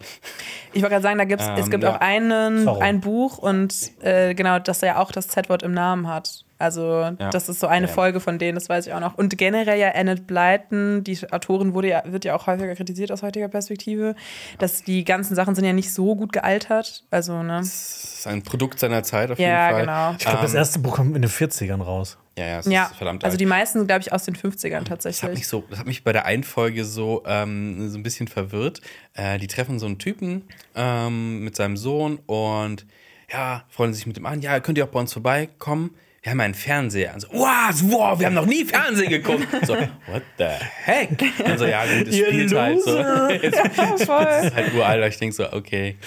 Ich 0.73 0.82
wollte 0.84 0.93
gerade 0.93 1.03
sagen, 1.03 1.17
da 1.17 1.25
gibt's, 1.25 1.45
es 1.58 1.65
Ähm, 1.65 1.71
gibt 1.71 1.84
ja. 1.84 1.95
auch 1.95 1.99
einen, 2.01 2.67
ein 2.67 3.01
Buch 3.01 3.38
und 3.39 3.73
äh, 4.01 4.36
genau, 4.36 4.60
dass 4.60 4.84
er 4.84 4.89
ja 4.89 4.97
auch 4.99 5.12
das 5.12 5.27
Z-Wort 5.29 5.63
im 5.63 5.73
Namen 5.73 6.08
hat. 6.08 6.45
Also 6.60 7.12
das 7.32 7.48
ist 7.48 7.62
so 7.62 7.67
eine 7.67 7.88
Ja. 7.88 7.91
Folge 7.93 8.19
von 8.19 8.38
denen, 8.38 8.56
das 8.56 8.67
weiß 8.67 8.86
ich 8.86 8.93
auch 8.93 9.00
noch. 9.00 9.17
Und 9.17 9.38
generell 9.38 9.80
ja 9.80 9.91
Annette 9.95 10.22
Blyton, 10.24 11.04
die 11.06 11.17
Autorin 11.32 11.74
wurde 11.74 11.88
ja, 11.88 12.04
wird 12.06 12.26
ja 12.26 12.36
auch 12.36 12.48
häufiger 12.48 12.76
kritisiert 12.76 13.12
aus 13.13 13.24
heutiger 13.24 13.48
Perspektive, 13.48 14.13
dass 14.58 14.84
die 14.84 15.06
ganzen 15.06 15.36
Sachen 15.36 15.56
sind 15.56 15.63
ja 15.63 15.72
nicht 15.74 15.93
so 15.93 16.15
gut 16.17 16.34
gealtert. 16.34 17.06
Also, 17.12 17.41
ne? 17.43 17.60
Das 17.60 18.04
ist 18.19 18.28
ein 18.28 18.43
Produkt 18.43 18.78
seiner 18.80 19.02
Zeit 19.04 19.32
auf 19.32 19.39
Ja, 19.39 19.48
jeden 19.69 19.72
Fall. 19.72 19.82
genau. 19.86 20.12
Ich 20.19 20.26
glaube, 20.26 20.41
das 20.41 20.54
erste 20.54 20.80
Buch 20.80 20.95
kommt 20.98 21.15
in 21.15 21.22
den 21.22 21.32
40ern 21.32 21.82
raus. 21.82 22.17
Ja, 22.38 22.45
ja, 22.45 22.60
es 22.60 22.65
Ja, 22.67 22.86
ist 22.88 22.95
verdammt 22.95 23.24
also 23.24 23.36
alt. 23.36 23.41
die 23.41 23.45
meisten, 23.45 23.88
glaube 23.88 24.02
ich, 24.02 24.12
aus 24.12 24.26
den 24.26 24.36
50ern 24.36 24.69
Das 24.69 24.80
hat 24.80 24.88
tatsächlich. 24.88 25.32
mich 25.32 25.48
so, 25.48 25.63
das 25.69 25.80
hat 25.80 25.88
mich 25.88 26.04
bei 26.04 26.12
der 26.12 26.26
einen 26.26 26.43
Folge 26.43 26.84
so, 26.84 27.24
ähm, 27.26 27.89
so 27.89 27.98
ein 27.98 28.04
bisschen 28.04 28.28
verwirrt. 28.28 28.82
Äh, 29.13 29.39
die 29.39 29.48
treffen 29.48 29.80
so 29.80 29.86
einen 29.86 29.98
Typen 29.98 30.43
ähm, 30.76 31.43
mit 31.43 31.56
seinem 31.56 31.78
Sohn 31.78 32.19
und 32.28 32.86
ja, 33.32 33.63
freuen 33.69 33.93
sich 33.93 34.06
mit 34.08 34.17
ihm 34.17 34.26
an. 34.26 34.41
Ja, 34.41 34.60
könnt 34.60 34.78
ihr 34.78 34.84
auch 34.84 34.89
bei 34.89 35.00
uns 35.00 35.13
vorbeikommen? 35.13 35.95
Wir 36.21 36.32
haben 36.32 36.39
einen 36.41 36.53
Fernseher. 36.53 37.13
Und 37.13 37.21
so, 37.21 37.27
wow, 37.32 37.73
wow, 37.84 38.19
wir 38.19 38.25
haben 38.25 38.34
noch 38.34 38.45
nie 38.45 38.65
Fernsehen 38.65 39.10
geguckt. 39.10 39.47
So, 39.65 39.75
what 39.75 40.23
the 40.38 40.45
heck? 40.45 41.21
Und 41.45 41.58
so, 41.60 41.65
ja, 41.65 41.84
gut, 41.86 42.08
es 42.08 42.17
spielt 42.17 42.53
halt 42.53 42.82
so. 42.82 42.97
es 42.97 44.03
Voll. 44.05 44.23
ist 44.43 44.55
halt 44.55 44.73
uralt, 44.73 44.97
aber 44.97 45.08
ich 45.08 45.17
denke 45.17 45.36
so, 45.36 45.51
okay. 45.51 45.97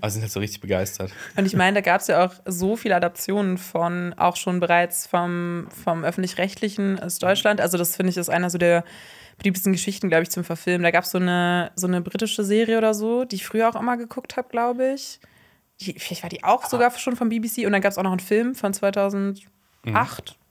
Aber 0.00 0.10
sind 0.10 0.22
halt 0.22 0.32
so 0.32 0.40
richtig 0.40 0.60
begeistert. 0.60 1.12
Und 1.36 1.46
ich 1.46 1.56
meine, 1.56 1.76
da 1.76 1.80
gab 1.80 2.00
es 2.00 2.06
ja 2.06 2.24
auch 2.24 2.32
so 2.46 2.76
viele 2.76 2.96
Adaptionen 2.96 3.58
von, 3.58 4.14
auch 4.14 4.36
schon 4.36 4.60
bereits 4.60 5.06
vom, 5.06 5.68
vom 5.84 6.04
Öffentlich-Rechtlichen 6.04 7.00
aus 7.00 7.18
Deutschland. 7.18 7.60
Also, 7.60 7.78
das 7.78 7.96
finde 7.96 8.10
ich 8.10 8.16
ist 8.16 8.28
einer 8.28 8.50
so 8.50 8.58
der 8.58 8.84
beliebtesten 9.38 9.72
Geschichten, 9.72 10.08
glaube 10.08 10.22
ich, 10.22 10.30
zum 10.30 10.44
Verfilmen. 10.44 10.82
Da 10.82 10.90
gab 10.90 11.04
es 11.04 11.10
so 11.10 11.18
eine, 11.18 11.72
so 11.74 11.86
eine 11.86 12.00
britische 12.00 12.44
Serie 12.44 12.78
oder 12.78 12.94
so, 12.94 13.24
die 13.24 13.36
ich 13.36 13.46
früher 13.46 13.68
auch 13.68 13.80
immer 13.80 13.96
geguckt 13.96 14.36
habe, 14.36 14.48
glaube 14.48 14.92
ich. 14.94 15.20
Die, 15.80 15.94
vielleicht 15.98 16.22
war 16.22 16.30
die 16.30 16.44
auch 16.44 16.66
sogar 16.66 16.90
schon 16.92 17.16
vom 17.16 17.28
BBC. 17.28 17.64
Und 17.66 17.72
dann 17.72 17.80
gab 17.80 17.92
es 17.92 17.98
auch 17.98 18.02
noch 18.02 18.10
einen 18.10 18.20
Film 18.20 18.54
von 18.54 18.72
2008 18.72 19.40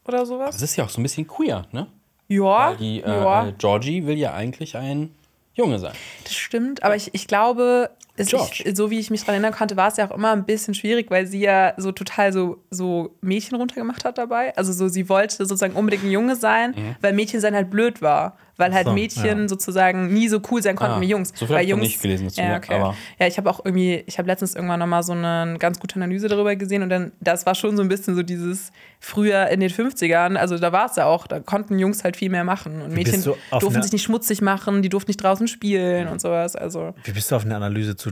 oder 0.05 0.25
sowas. 0.25 0.55
Das 0.55 0.61
ist 0.61 0.75
ja 0.75 0.85
auch 0.85 0.89
so 0.89 0.99
ein 0.99 1.03
bisschen 1.03 1.27
queer, 1.27 1.65
ne? 1.71 1.87
Ja, 2.27 2.69
Weil 2.69 2.77
die 2.77 3.01
äh, 3.01 3.49
äh, 3.49 3.53
Georgie 3.57 4.05
will 4.05 4.17
ja 4.17 4.33
eigentlich 4.33 4.77
ein 4.77 5.15
Junge 5.55 5.79
sein. 5.79 5.93
Das 6.23 6.35
stimmt, 6.35 6.83
aber 6.83 6.95
ich, 6.95 7.13
ich 7.13 7.27
glaube, 7.27 7.89
es, 8.19 8.33
ich, 8.33 8.75
so 8.75 8.91
wie 8.91 8.99
ich 8.99 9.09
mich 9.09 9.21
daran 9.21 9.35
erinnern 9.35 9.53
konnte, 9.57 9.77
war 9.77 9.87
es 9.87 9.97
ja 9.97 10.09
auch 10.09 10.15
immer 10.15 10.31
ein 10.31 10.45
bisschen 10.45 10.73
schwierig, 10.73 11.09
weil 11.09 11.25
sie 11.27 11.39
ja 11.41 11.73
so 11.77 11.91
total 11.91 12.33
so, 12.33 12.57
so 12.69 13.15
Mädchen 13.21 13.57
runtergemacht 13.57 14.05
hat 14.05 14.17
dabei. 14.17 14.55
Also 14.57 14.73
so, 14.73 14.87
sie 14.87 15.09
wollte 15.09 15.37
sozusagen 15.37 15.73
unbedingt 15.73 16.03
ein 16.03 16.11
Junge 16.11 16.35
sein, 16.35 16.71
Mhm. 16.71 16.95
weil 17.01 17.13
Mädchen 17.13 17.39
sein 17.39 17.55
halt 17.55 17.69
blöd 17.69 18.01
war. 18.01 18.37
Weil 18.57 18.73
halt 18.73 18.87
so, 18.87 18.91
Mädchen 18.93 19.39
ja. 19.43 19.47
sozusagen 19.47 20.13
nie 20.13 20.27
so 20.27 20.41
cool 20.51 20.61
sein 20.61 20.75
konnten 20.75 20.95
Ah, 20.97 20.99
wie 20.99 21.05
Jungs. 21.07 21.29
so 21.33 21.45
viel 21.45 21.49
weil 21.51 21.55
hab 21.59 21.63
ich 21.63 21.69
Jungs, 21.69 21.81
nicht 21.83 22.01
gelesen 22.01 22.25
dazu, 22.27 22.41
ja, 22.41 22.57
okay. 22.57 22.73
aber- 22.73 22.93
ja, 23.17 23.25
ich 23.25 23.37
habe 23.37 23.49
auch 23.49 23.63
irgendwie, 23.63 24.03
ich 24.05 24.17
habe 24.17 24.27
letztens 24.27 24.53
irgendwann 24.53 24.79
nochmal 24.81 25.01
so 25.01 25.13
eine 25.13 25.55
ganz 25.59 25.79
gute 25.79 25.95
Analyse 25.95 26.27
darüber 26.27 26.53
gesehen 26.57 26.83
und 26.83 26.89
dann, 26.89 27.13
das 27.21 27.45
war 27.45 27.55
schon 27.55 27.77
so 27.77 27.83
ein 27.83 27.87
bisschen 27.87 28.15
so 28.15 28.21
dieses 28.21 28.73
früher 28.99 29.47
in 29.47 29.61
den 29.61 29.69
50ern, 29.69 30.35
also 30.35 30.57
da 30.57 30.73
war 30.73 30.87
es 30.87 30.97
ja 30.97 31.05
auch, 31.05 31.25
da 31.25 31.39
konnten 31.39 31.79
Jungs 31.79 32.03
halt 32.03 32.17
viel 32.17 32.29
mehr 32.29 32.43
machen 32.43 32.81
und 32.81 32.91
Mädchen 32.93 33.23
durften 33.23 33.81
sich 33.81 33.93
nicht 33.93 34.03
schmutzig 34.03 34.41
machen, 34.41 34.81
die 34.81 34.89
durften 34.89 35.09
nicht 35.11 35.23
draußen 35.23 35.47
spielen 35.47 36.09
und 36.09 36.19
sowas, 36.19 36.57
also. 36.57 36.93
Wie 37.05 37.11
bist 37.13 37.31
du 37.31 37.37
auf 37.37 37.45
eine 37.45 37.55
Analyse 37.55 37.95
zu 37.95 38.08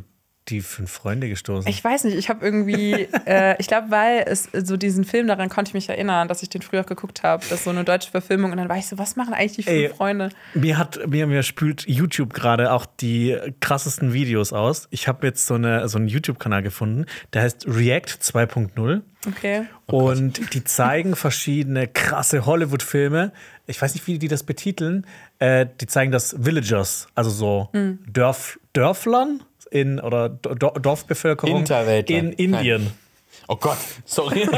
die 0.49 0.61
fünf 0.61 0.91
Freunde 0.91 1.29
gestoßen? 1.29 1.69
Ich 1.69 1.83
weiß 1.83 2.03
nicht, 2.05 2.17
ich 2.17 2.29
habe 2.29 2.45
irgendwie, 2.45 3.07
äh, 3.25 3.55
ich 3.59 3.67
glaube, 3.67 3.91
weil 3.91 4.23
es 4.27 4.49
so 4.53 4.77
diesen 4.77 5.03
Film, 5.03 5.27
daran 5.27 5.49
konnte 5.49 5.69
ich 5.69 5.73
mich 5.73 5.89
erinnern, 5.89 6.27
dass 6.27 6.43
ich 6.43 6.49
den 6.49 6.61
früher 6.61 6.81
auch 6.81 6.85
geguckt 6.85 7.23
habe, 7.23 7.43
das 7.49 7.59
ist 7.59 7.63
so 7.65 7.69
eine 7.69 7.83
deutsche 7.83 8.11
Verfilmung 8.11 8.51
und 8.51 8.57
dann 8.57 8.69
war 8.69 8.77
ich 8.77 8.87
so, 8.87 8.97
was 8.97 9.15
machen 9.15 9.33
eigentlich 9.33 9.55
die 9.55 9.63
fünf 9.63 9.77
Ey. 9.77 9.89
Freunde? 9.89 10.29
Mir 10.53 10.77
hat 10.77 10.99
mir, 11.07 11.27
mir 11.27 11.43
spült 11.43 11.87
YouTube 11.87 12.33
gerade 12.33 12.71
auch 12.71 12.85
die 12.85 13.37
krassesten 13.59 14.13
Videos 14.13 14.53
aus. 14.53 14.87
Ich 14.91 15.07
habe 15.07 15.27
jetzt 15.27 15.45
so, 15.45 15.55
eine, 15.55 15.87
so 15.89 15.97
einen 15.97 16.07
YouTube-Kanal 16.07 16.63
gefunden, 16.63 17.05
der 17.33 17.43
heißt 17.43 17.67
React 17.67 18.21
2.0. 18.21 19.01
Okay. 19.27 19.65
und 19.87 20.53
die 20.53 20.63
zeigen 20.63 21.15
verschiedene 21.15 21.87
krasse 21.87 22.45
Hollywood-Filme. 22.45 23.33
Ich 23.65 23.81
weiß 23.81 23.93
nicht, 23.95 24.07
wie 24.07 24.19
die 24.19 24.29
das 24.29 24.43
betiteln. 24.43 25.05
Äh, 25.39 25.65
die 25.81 25.87
zeigen 25.87 26.11
das 26.13 26.35
Villagers, 26.45 27.07
also 27.13 27.29
so 27.29 27.69
Hm. 27.73 27.99
Dörf, 28.07 28.57
Dörflern 28.73 29.43
in 29.71 29.99
oder 29.99 30.29
Do 30.29 30.71
Dorfbevölkerung 30.79 31.55
Hinterwäldler. 31.57 32.17
in 32.17 32.31
Indien. 32.33 32.91
Oh 33.47 33.55
Gott, 33.55 33.77
sorry. 34.05 34.47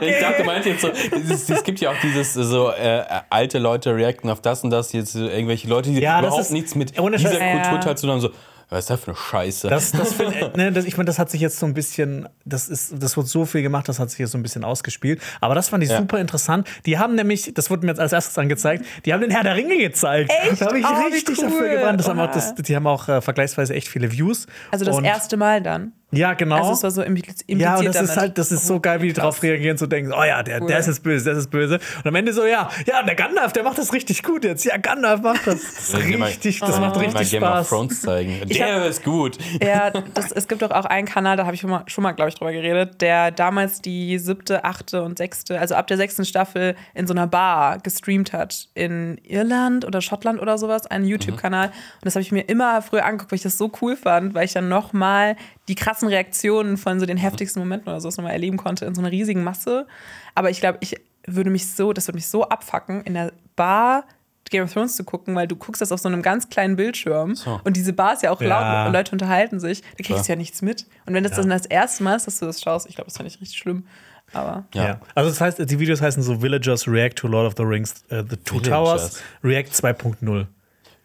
Ich 0.00 0.18
dachte, 0.20 0.38
du 0.42 0.44
meinst 0.44 0.66
jetzt 0.66 0.82
so, 0.82 0.88
es, 0.88 1.48
es 1.50 1.64
gibt 1.64 1.80
ja 1.80 1.90
auch 1.90 2.00
dieses 2.02 2.34
so 2.34 2.70
äh, 2.70 3.02
alte 3.30 3.58
Leute 3.58 3.94
reacten 3.96 4.28
auf 4.30 4.40
das 4.40 4.62
und 4.62 4.70
das, 4.70 4.92
jetzt 4.92 5.14
irgendwelche 5.16 5.66
Leute, 5.68 5.90
die 5.90 5.98
Ja, 6.00 6.16
das 6.20 6.28
überhaupt 6.28 6.42
ist- 6.42 6.50
nichts 6.52 6.74
mit 6.74 6.90
dieser 6.96 7.18
Scheiß. 7.18 7.32
Ja, 7.32 7.46
ja. 7.46 7.62
Kultur 7.62 7.80
teil 7.80 7.96
zu 7.96 8.08
haben, 8.08 8.20
so, 8.20 8.30
was 8.68 8.80
ist 8.80 8.90
das 8.90 9.00
für 9.00 9.08
eine 9.12 9.16
Scheiße? 9.16 9.68
Das, 9.68 9.92
das, 9.92 10.12
find, 10.14 10.32
ne, 10.56 10.72
das, 10.72 10.84
ich 10.84 10.96
meine, 10.96 11.06
das 11.06 11.18
hat 11.18 11.30
sich 11.30 11.40
jetzt 11.40 11.58
so 11.58 11.66
ein 11.66 11.74
bisschen, 11.74 12.28
das 12.44 12.68
ist, 12.68 12.94
das 13.00 13.16
wird 13.16 13.28
so 13.28 13.44
viel 13.46 13.62
gemacht, 13.62 13.88
das 13.88 13.98
hat 14.00 14.10
sich 14.10 14.18
jetzt 14.18 14.32
so 14.32 14.38
ein 14.38 14.42
bisschen 14.42 14.64
ausgespielt. 14.64 15.20
Aber 15.40 15.54
das 15.54 15.68
fand 15.68 15.84
ich 15.84 15.90
Ja. 15.90 15.98
super 15.98 16.18
interessant. 16.18 16.68
Die 16.84 16.98
haben 16.98 17.14
nämlich, 17.14 17.52
das 17.54 17.70
wurde 17.70 17.86
mir 17.86 17.92
jetzt 17.92 18.00
als 18.00 18.12
erstes 18.12 18.36
angezeigt, 18.38 18.84
die 19.04 19.12
haben 19.12 19.20
den 19.20 19.30
Herr 19.30 19.44
der 19.44 19.54
Ringe 19.54 19.76
gezeigt. 19.78 20.32
Echt? 20.50 20.60
Da 20.60 20.66
habe 20.66 20.78
ich 20.78 20.84
Oh, 20.84 21.08
richtig 21.12 21.38
cool. 21.38 21.44
dafür 21.50 21.68
gebrannt. 21.68 22.00
Das 22.00 22.08
haben 22.08 22.18
auch, 22.20 22.30
das, 22.32 22.54
die 22.56 22.74
haben 22.74 22.86
auch 22.86 23.08
äh, 23.08 23.20
vergleichsweise 23.20 23.74
echt 23.74 23.88
viele 23.88 24.10
Views. 24.10 24.46
Also 24.72 24.84
das 24.84 24.96
Und- 24.96 25.04
erste 25.04 25.36
Mal 25.36 25.62
dann. 25.62 25.92
Ja, 26.12 26.34
genau. 26.34 26.56
Also 26.58 26.72
es 26.72 26.82
war 26.84 26.90
so 26.92 27.02
impliz- 27.02 27.42
impliziert 27.48 27.60
Ja, 27.60 27.76
und 27.78 27.84
das 27.86 27.96
damit. 27.96 28.10
ist 28.10 28.16
halt, 28.16 28.38
das 28.38 28.52
ist 28.52 28.64
so 28.66 28.78
geil, 28.78 29.02
wie 29.02 29.08
die 29.08 29.12
drauf 29.12 29.42
reagieren, 29.42 29.76
so 29.76 29.86
denken, 29.86 30.12
oh 30.16 30.22
ja, 30.22 30.42
der, 30.44 30.62
Cool. 30.62 30.68
der 30.68 30.78
ist 30.78 31.02
böse, 31.02 31.24
der 31.24 31.36
ist 31.36 31.50
böse. 31.50 31.80
Und 31.98 32.06
am 32.06 32.14
Ende 32.14 32.32
so, 32.32 32.46
ja, 32.46 32.70
ja, 32.86 33.02
der 33.02 33.16
Gandalf, 33.16 33.52
der 33.52 33.64
macht 33.64 33.76
das 33.78 33.92
richtig 33.92 34.22
gut 34.22 34.44
jetzt. 34.44 34.64
Ja, 34.64 34.76
Gandalf 34.76 35.20
macht 35.22 35.46
das. 35.48 35.60
Das, 35.90 35.94
richtig, 35.96 36.60
das 36.60 36.74
will 36.74 36.80
macht 36.80 36.94
mal 36.96 37.04
richtig 37.06 37.30
Game 37.32 37.42
of 37.42 37.48
Spaß. 37.48 37.68
Thrones 37.68 38.00
zeigen. 38.02 38.40
Der 38.48 38.80
hab- 38.82 38.88
ist 38.88 39.02
gut. 39.02 39.36
Ja, 39.60 39.90
das, 39.90 40.30
es 40.30 40.46
gibt 40.46 40.62
auch, 40.62 40.70
auch 40.70 40.84
einen 40.84 41.08
Kanal, 41.08 41.36
da 41.36 41.44
habe 41.44 41.54
ich 41.56 41.60
schon 41.60 41.70
mal, 41.70 41.82
schon 41.88 42.02
mal 42.02 42.12
glaube 42.12 42.28
ich, 42.28 42.36
drüber 42.36 42.52
geredet, 42.52 43.00
der 43.02 43.32
damals 43.32 43.82
die 43.82 44.18
siebte, 44.20 44.64
achte 44.64 45.02
und 45.02 45.18
sechste, 45.18 45.58
also 45.58 45.74
ab 45.74 45.88
der 45.88 45.96
sechsten 45.96 46.24
Staffel 46.24 46.76
in 46.94 47.08
so 47.08 47.14
einer 47.14 47.26
Bar 47.26 47.78
gestreamt 47.80 48.32
hat. 48.32 48.68
In 48.74 49.18
Irland 49.24 49.84
oder 49.84 50.00
Schottland 50.00 50.40
oder 50.40 50.56
sowas, 50.56 50.86
einen 50.86 51.04
YouTube-Kanal. 51.04 51.66
Und 51.66 51.74
das 52.02 52.14
habe 52.14 52.22
ich 52.22 52.30
mir 52.30 52.42
immer 52.42 52.80
früher 52.80 53.04
angeguckt, 53.04 53.32
weil 53.32 53.36
ich 53.38 53.42
das 53.42 53.58
so 53.58 53.72
cool 53.82 53.96
fand, 53.96 54.34
weil 54.34 54.44
ich 54.44 54.52
dann 54.52 54.68
nochmal 54.68 55.34
die 55.68 55.74
krassen 55.74 56.08
Reaktionen 56.08 56.76
von 56.76 57.00
so 57.00 57.06
den 57.06 57.16
heftigsten 57.16 57.60
Momenten 57.60 57.88
oder 57.88 58.00
sowas 58.00 58.16
nochmal 58.16 58.32
erleben 58.32 58.56
konnte 58.56 58.84
in 58.84 58.94
so 58.94 59.00
einer 59.00 59.10
riesigen 59.10 59.42
Masse. 59.44 59.86
Aber 60.34 60.50
ich 60.50 60.60
glaube, 60.60 60.78
ich 60.80 60.96
würde 61.26 61.50
mich 61.50 61.70
so, 61.72 61.92
das 61.92 62.06
würde 62.06 62.16
mich 62.16 62.28
so 62.28 62.44
abfacken, 62.48 63.02
in 63.02 63.14
der 63.14 63.32
Bar 63.56 64.04
Game 64.48 64.62
of 64.62 64.72
Thrones 64.72 64.94
zu 64.94 65.02
gucken, 65.02 65.34
weil 65.34 65.48
du 65.48 65.56
guckst 65.56 65.82
das 65.82 65.90
auf 65.90 65.98
so 65.98 66.08
einem 66.08 66.22
ganz 66.22 66.48
kleinen 66.48 66.76
Bildschirm 66.76 67.34
So. 67.34 67.60
und 67.64 67.76
diese 67.76 67.92
Bar 67.92 68.12
ist 68.12 68.22
ja 68.22 68.30
auch 68.30 68.40
Ja. 68.40 68.46
laut 68.48 68.86
und 68.86 68.92
Leute 68.92 69.10
unterhalten 69.10 69.58
sich, 69.58 69.82
da 69.98 70.04
kriegst 70.04 70.28
du 70.28 70.32
ja 70.32 70.36
nichts 70.36 70.62
mit. 70.62 70.86
Und 71.04 71.14
wenn 71.14 71.24
das 71.24 71.32
dann 71.32 71.48
das 71.50 71.66
erste 71.66 72.04
Mal 72.04 72.14
ist, 72.14 72.28
dass 72.28 72.38
du 72.38 72.46
das 72.46 72.62
schaust, 72.62 72.88
ich 72.88 72.94
glaube, 72.94 73.06
das 73.08 73.16
fand 73.16 73.28
ich 73.28 73.40
richtig 73.40 73.58
schlimm. 73.58 73.86
Aber 74.32 74.64
Ja. 74.72 75.00
Also 75.16 75.30
das 75.30 75.40
heißt, 75.40 75.58
die 75.68 75.78
Videos 75.80 76.00
heißen 76.00 76.22
so 76.22 76.42
Villagers 76.42 76.86
React 76.86 77.14
to 77.16 77.26
Lord 77.28 77.46
of 77.48 77.54
the 77.56 77.64
Rings, 77.64 78.04
äh, 78.08 78.22
The 78.28 78.36
Two 78.36 78.60
Villagers. 78.62 78.68
Towers, 78.68 79.22
React 79.42 79.72
2.0. 79.72 80.46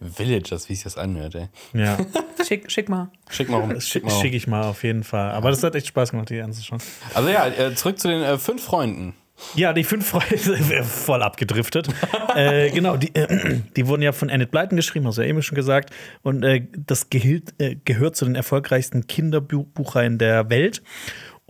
Villagers, 0.02 0.68
wie 0.68 0.74
sich 0.76 0.84
das 0.84 0.98
anhört, 0.98 1.36
ey. 1.36 1.48
Ja, 1.74 1.98
schick, 2.48 2.72
schick 2.72 2.90
mal. 2.90 3.10
Schick 3.30 3.50
mal 3.50 3.58
rum. 3.62 3.70
das 3.70 3.88
Schick 3.88 4.04
mal 4.04 4.12
rum. 4.12 4.22
schick 4.22 4.34
ich 4.34 4.48
mal 4.48 4.64
auf 4.64 4.84
jeden 4.84 5.04
Fall. 5.04 5.32
Aber 5.32 5.52
das 5.52 5.62
hat 5.64 5.76
echt 5.76 5.88
Spaß 5.88 6.12
gemacht, 6.12 6.30
die 6.30 6.42
anzuschauen. 6.42 6.82
Also 7.14 7.30
ja, 7.30 7.48
äh, 7.48 7.76
zurück 7.76 8.00
zu 8.00 8.08
den 8.08 8.22
äh, 8.22 8.38
fünf 8.38 8.64
Freunden. 8.64 9.14
Ja, 9.56 9.74
die 9.74 9.84
fünf 9.84 10.08
Freunde 10.08 10.38
sind 10.38 10.86
voll 10.86 11.22
abgedriftet. 11.24 11.88
äh, 12.36 12.70
genau, 12.72 12.98
die, 12.98 13.14
äh, 13.16 13.60
die 13.76 13.88
wurden 13.88 14.02
ja 14.02 14.12
von 14.12 14.30
Annette 14.30 14.52
Blyton 14.52 14.76
geschrieben, 14.76 15.08
hast 15.08 15.18
du 15.18 15.22
ja 15.24 15.28
eben 15.28 15.42
schon 15.42 15.56
gesagt. 15.56 15.92
Und 16.22 16.44
äh, 16.44 16.68
das 16.76 17.10
gehilt, 17.10 17.54
äh, 17.60 17.76
gehört 17.86 18.16
zu 18.16 18.26
den 18.26 18.36
erfolgreichsten 18.36 19.08
Kinderbuchreihen 19.08 20.18
der 20.18 20.50
Welt. 20.50 20.82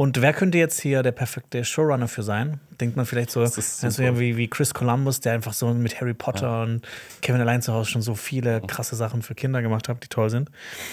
Und 0.02 0.20
wer 0.20 0.34
könnte 0.34 0.58
jetzt 0.58 0.82
hier 0.82 1.04
der 1.04 1.12
perfekte 1.12 1.64
Showrunner 1.64 2.08
für 2.08 2.24
sein? 2.24 2.60
Denkt 2.80 2.98
man 2.98 3.06
vielleicht 3.06 3.30
so, 3.30 3.42
Das 3.42 3.56
ist 3.56 3.84
also 3.84 4.02
ja 4.02 4.18
wie, 4.18 4.36
wie 4.36 4.48
Chris 4.48 4.74
Columbus, 4.74 5.20
der 5.20 5.34
einfach 5.34 5.54
so 5.54 5.72
mit 5.76 6.02
Harry 6.02 6.16
Potter 6.16 6.64
und 6.64 6.82
Kevin 7.22 7.40
allein 7.40 7.62
zu 7.62 7.72
Hause 7.72 7.92
schon 7.92 8.02
so 8.02 8.16
viele 8.16 8.62
krasse 8.62 8.96
Sachen 8.96 9.22
für 9.22 9.36
Kinder 9.36 9.62
gemacht 9.62 9.88
hat, 9.90 10.04
die 10.04 10.08
toll 10.08 10.32
sind. 10.32 10.50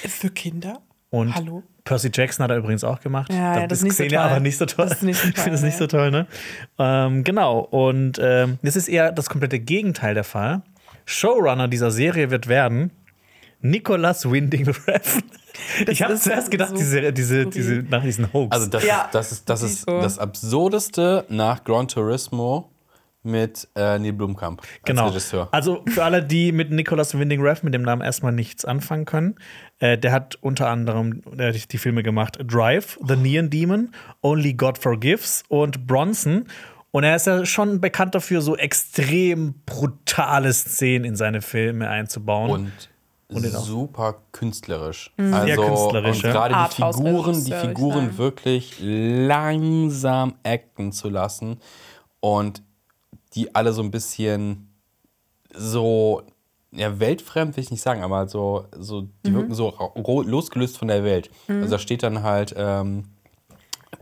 Für 0.06 0.28
Kinder? 0.28 0.82
Und 1.08 1.34
Hallo? 1.34 1.62
Percy 1.84 2.10
Jackson 2.12 2.44
hat 2.44 2.50
er 2.50 2.58
übrigens 2.58 2.84
auch 2.84 3.00
gemacht. 3.00 3.32
Ja, 3.32 3.60
ja, 3.60 3.66
das 3.66 3.78
ist 3.78 3.84
nicht 3.84 3.96
so 3.96 4.04
Xenia 4.04 4.20
toll. 4.20 4.30
aber 4.30 4.40
nicht 4.40 4.58
so 4.58 4.66
toll. 4.66 4.84
Das 4.90 4.98
ist 4.98 5.02
nicht 5.04 5.18
so 5.18 5.28
ich 5.30 5.34
finde 5.36 5.44
toll, 5.48 5.54
es 5.54 5.62
nicht 5.62 5.72
ja. 5.72 5.78
so 5.78 5.86
toll, 5.86 6.10
ne? 6.10 6.26
Ähm, 6.78 7.24
genau. 7.24 7.60
Und 7.60 8.18
ähm, 8.22 8.58
das 8.62 8.76
ist 8.76 8.88
eher 8.88 9.10
das 9.10 9.30
komplette 9.30 9.58
Gegenteil 9.58 10.12
der 10.12 10.24
Fall. 10.24 10.60
Showrunner 11.06 11.66
dieser 11.66 11.90
Serie 11.90 12.30
wird 12.30 12.46
werden 12.46 12.90
Nicholas 13.60 14.30
Winding 14.30 14.66
Refn. 14.68 15.22
Ich 15.88 16.02
habe 16.02 16.12
ist 16.14 16.24
zuerst 16.24 16.50
gedacht, 16.50 16.70
so 16.70 16.76
diese, 16.76 17.12
diese, 17.12 17.46
diese, 17.46 17.74
nach 17.88 18.02
diesen 18.02 18.32
Hoax. 18.32 18.54
Also 18.54 18.68
das, 18.68 18.84
Ja, 18.86 19.04
ist, 19.06 19.14
das 19.14 19.32
ist, 19.32 19.48
das 19.50 19.62
ist 19.62 19.72
ist 19.72 19.80
so. 19.88 20.00
das 20.00 20.18
Absurdeste 20.18 21.24
nach 21.28 21.64
Gran 21.64 21.88
Turismo 21.88 22.70
mit 23.24 23.66
äh, 23.74 23.98
Neil 23.98 24.12
Blomkamp 24.12 24.60
als 24.62 24.68
Genau. 24.84 25.08
Regisseur. 25.08 25.48
Also 25.50 25.82
für 25.88 26.04
alle, 26.04 26.22
die 26.22 26.52
mit 26.52 26.70
Nicholas 26.70 27.18
Winding 27.18 27.42
Refn 27.42 27.66
mit 27.66 27.74
dem 27.74 27.82
Namen 27.82 28.00
erstmal 28.02 28.32
nichts 28.32 28.64
anfangen 28.64 29.04
können, 29.04 29.34
äh, 29.80 29.98
der 29.98 30.12
hat 30.12 30.36
unter 30.40 30.68
anderem 30.68 31.22
äh, 31.36 31.52
die, 31.52 31.66
die 31.66 31.78
Filme 31.78 32.02
gemacht 32.04 32.38
Drive, 32.46 32.98
The 33.06 33.16
Neon 33.16 33.50
Demon, 33.50 33.90
Only 34.22 34.54
God 34.54 34.78
Forgives 34.78 35.42
und 35.48 35.86
Bronson. 35.86 36.44
Und 36.92 37.04
er 37.04 37.16
ist 37.16 37.26
ja 37.26 37.44
schon 37.44 37.80
bekannt 37.80 38.14
dafür, 38.14 38.40
so 38.40 38.56
extrem 38.56 39.54
brutale 39.66 40.52
Szenen 40.52 41.04
in 41.04 41.16
seine 41.16 41.42
Filme 41.42 41.88
einzubauen. 41.90 42.50
Und. 42.50 42.72
Super 43.30 44.22
künstlerisch. 44.32 45.12
Sehr 45.18 45.34
Also 45.34 45.62
künstlerisch, 45.62 46.16
und 46.16 46.22
ja. 46.22 46.32
gerade 46.32 46.54
die 46.70 46.74
Figuren, 46.74 47.44
die 47.44 47.52
Figuren 47.52 48.18
wirklich 48.18 48.76
langsam 48.80 50.34
acten 50.44 50.92
zu 50.92 51.08
lassen 51.10 51.60
und 52.20 52.62
die 53.34 53.54
alle 53.54 53.72
so 53.72 53.82
ein 53.82 53.90
bisschen 53.90 54.68
so 55.54 56.22
ja, 56.70 57.00
weltfremd 57.00 57.56
will 57.56 57.64
ich 57.64 57.70
nicht 57.70 57.80
sagen, 57.82 58.02
aber 58.02 58.28
so, 58.28 58.66
so 58.78 59.02
Mhm. 59.02 59.10
die 59.24 59.34
wirken 59.34 59.54
so 59.54 59.72
losgelöst 59.96 60.76
von 60.76 60.88
der 60.88 61.02
Welt. 61.02 61.30
Also 61.48 61.70
da 61.70 61.78
steht 61.78 62.02
dann 62.02 62.22
halt 62.22 62.54
ähm, 62.56 63.04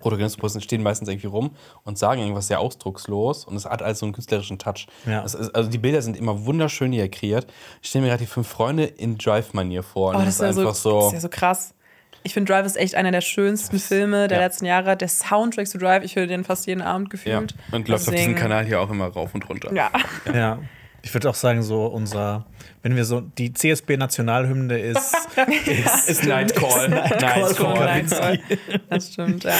Protagonisten 0.00 0.60
stehen 0.60 0.82
meistens 0.82 1.08
irgendwie 1.08 1.26
rum 1.26 1.50
und 1.84 1.98
sagen 1.98 2.20
irgendwas 2.20 2.48
sehr 2.48 2.60
ausdruckslos 2.60 3.44
und 3.44 3.56
es 3.56 3.64
hat 3.64 3.82
also 3.82 4.06
einen 4.06 4.12
künstlerischen 4.12 4.58
Touch. 4.58 4.86
Ja. 5.06 5.22
Das 5.22 5.34
ist, 5.34 5.54
also 5.54 5.70
die 5.70 5.78
Bilder 5.78 6.02
sind 6.02 6.16
immer 6.16 6.44
wunderschön 6.44 6.92
hier 6.92 7.08
kreiert. 7.08 7.46
Ich 7.82 7.88
stelle 7.88 8.04
mir 8.04 8.10
gerade 8.10 8.24
die 8.24 8.30
fünf 8.30 8.48
Freunde 8.48 8.84
in 8.84 9.18
Drive-Manier 9.18 9.82
vor. 9.82 10.10
Und 10.10 10.16
Oh, 10.16 10.24
das, 10.24 10.38
das 10.38 10.38
ist, 10.38 10.40
ja 10.40 10.52
so, 10.52 10.60
einfach 10.60 10.74
so. 10.74 10.98
das 10.98 11.06
ist 11.08 11.12
ja 11.14 11.20
so 11.20 11.28
krass. 11.28 11.74
Ich 12.22 12.34
finde 12.34 12.52
Drive 12.52 12.66
ist 12.66 12.76
echt 12.76 12.96
einer 12.96 13.12
der 13.12 13.20
schönsten 13.20 13.78
Filme 13.78 14.26
der 14.26 14.38
ja. 14.38 14.44
letzten 14.44 14.64
Jahre. 14.64 14.96
Der 14.96 15.08
Soundtrack 15.08 15.68
zu 15.68 15.78
Drive, 15.78 16.02
ich 16.02 16.16
höre 16.16 16.26
den 16.26 16.42
fast 16.42 16.66
jeden 16.66 16.82
Abend 16.82 17.06
ja. 17.06 17.10
gefühlt. 17.10 17.54
Und 17.70 17.86
läuft 17.86 18.08
auf 18.08 18.14
diesem 18.14 18.34
Kanal 18.34 18.64
hier 18.64 18.80
auch 18.80 18.90
immer 18.90 19.06
rauf 19.06 19.32
und 19.34 19.48
runter. 19.48 19.72
Ja. 19.72 19.90
Ja. 20.32 20.58
Ich 21.06 21.14
würde 21.14 21.30
auch 21.30 21.36
sagen, 21.36 21.62
so 21.62 21.86
unser, 21.86 22.46
wenn 22.82 22.96
wir 22.96 23.04
so, 23.04 23.20
die 23.20 23.52
CSB-Nationalhymne 23.52 24.76
ist, 24.76 25.14
ist, 25.66 26.08
Ist 26.08 26.24
Nightcall. 26.24 26.88
Nightcall 26.88 27.54
von 27.54 27.74
Nightcall. 27.74 28.38
Kaminski. 28.38 28.58
Das 28.90 29.12
stimmt, 29.12 29.44
ja. 29.44 29.54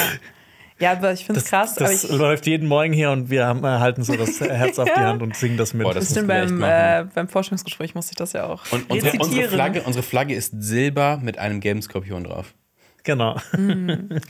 Ja, 0.81 0.93
aber 0.93 1.13
ich 1.13 1.25
finde 1.25 1.41
es 1.41 1.47
krass. 1.47 1.77
Das 1.77 2.05
aber 2.05 2.13
ich, 2.15 2.19
läuft 2.21 2.47
jeden 2.49 2.67
Morgen 2.67 2.93
hier 2.93 3.13
und 3.13 3.31
wir 3.31 3.47
haben, 3.47 3.63
äh, 3.65 3.69
halten 3.79 4.03
so 4.03 4.15
das 4.17 4.41
Herz 4.41 4.79
auf 4.81 4.89
die 4.93 5.01
Hand 5.01 5.23
und 5.23 5.37
singen 5.37 5.57
das 5.57 5.73
mit. 5.73 5.85
Boah, 5.85 5.95
das 5.95 6.05
das 6.07 6.11
stimmt, 6.15 6.29
beim, 6.29 6.63
äh, 6.65 7.07
beim 7.15 7.29
Forschungsgespräch 7.29 7.95
musste 7.95 8.11
ich 8.13 8.17
das 8.17 8.33
ja 8.33 8.45
auch 8.47 8.65
Und 8.73 8.91
unsere, 8.91 9.17
unsere. 9.17 9.49
Flagge, 9.49 9.83
unsere 9.85 10.03
Flagge 10.03 10.35
ist 10.35 10.53
Silber 10.61 11.19
mit 11.23 11.39
einem 11.39 11.61
gelben 11.61 11.81
Skorpion 11.81 12.25
drauf. 12.25 12.55
genau. 13.05 13.37
Ich 13.53 13.59
will 13.59 14.21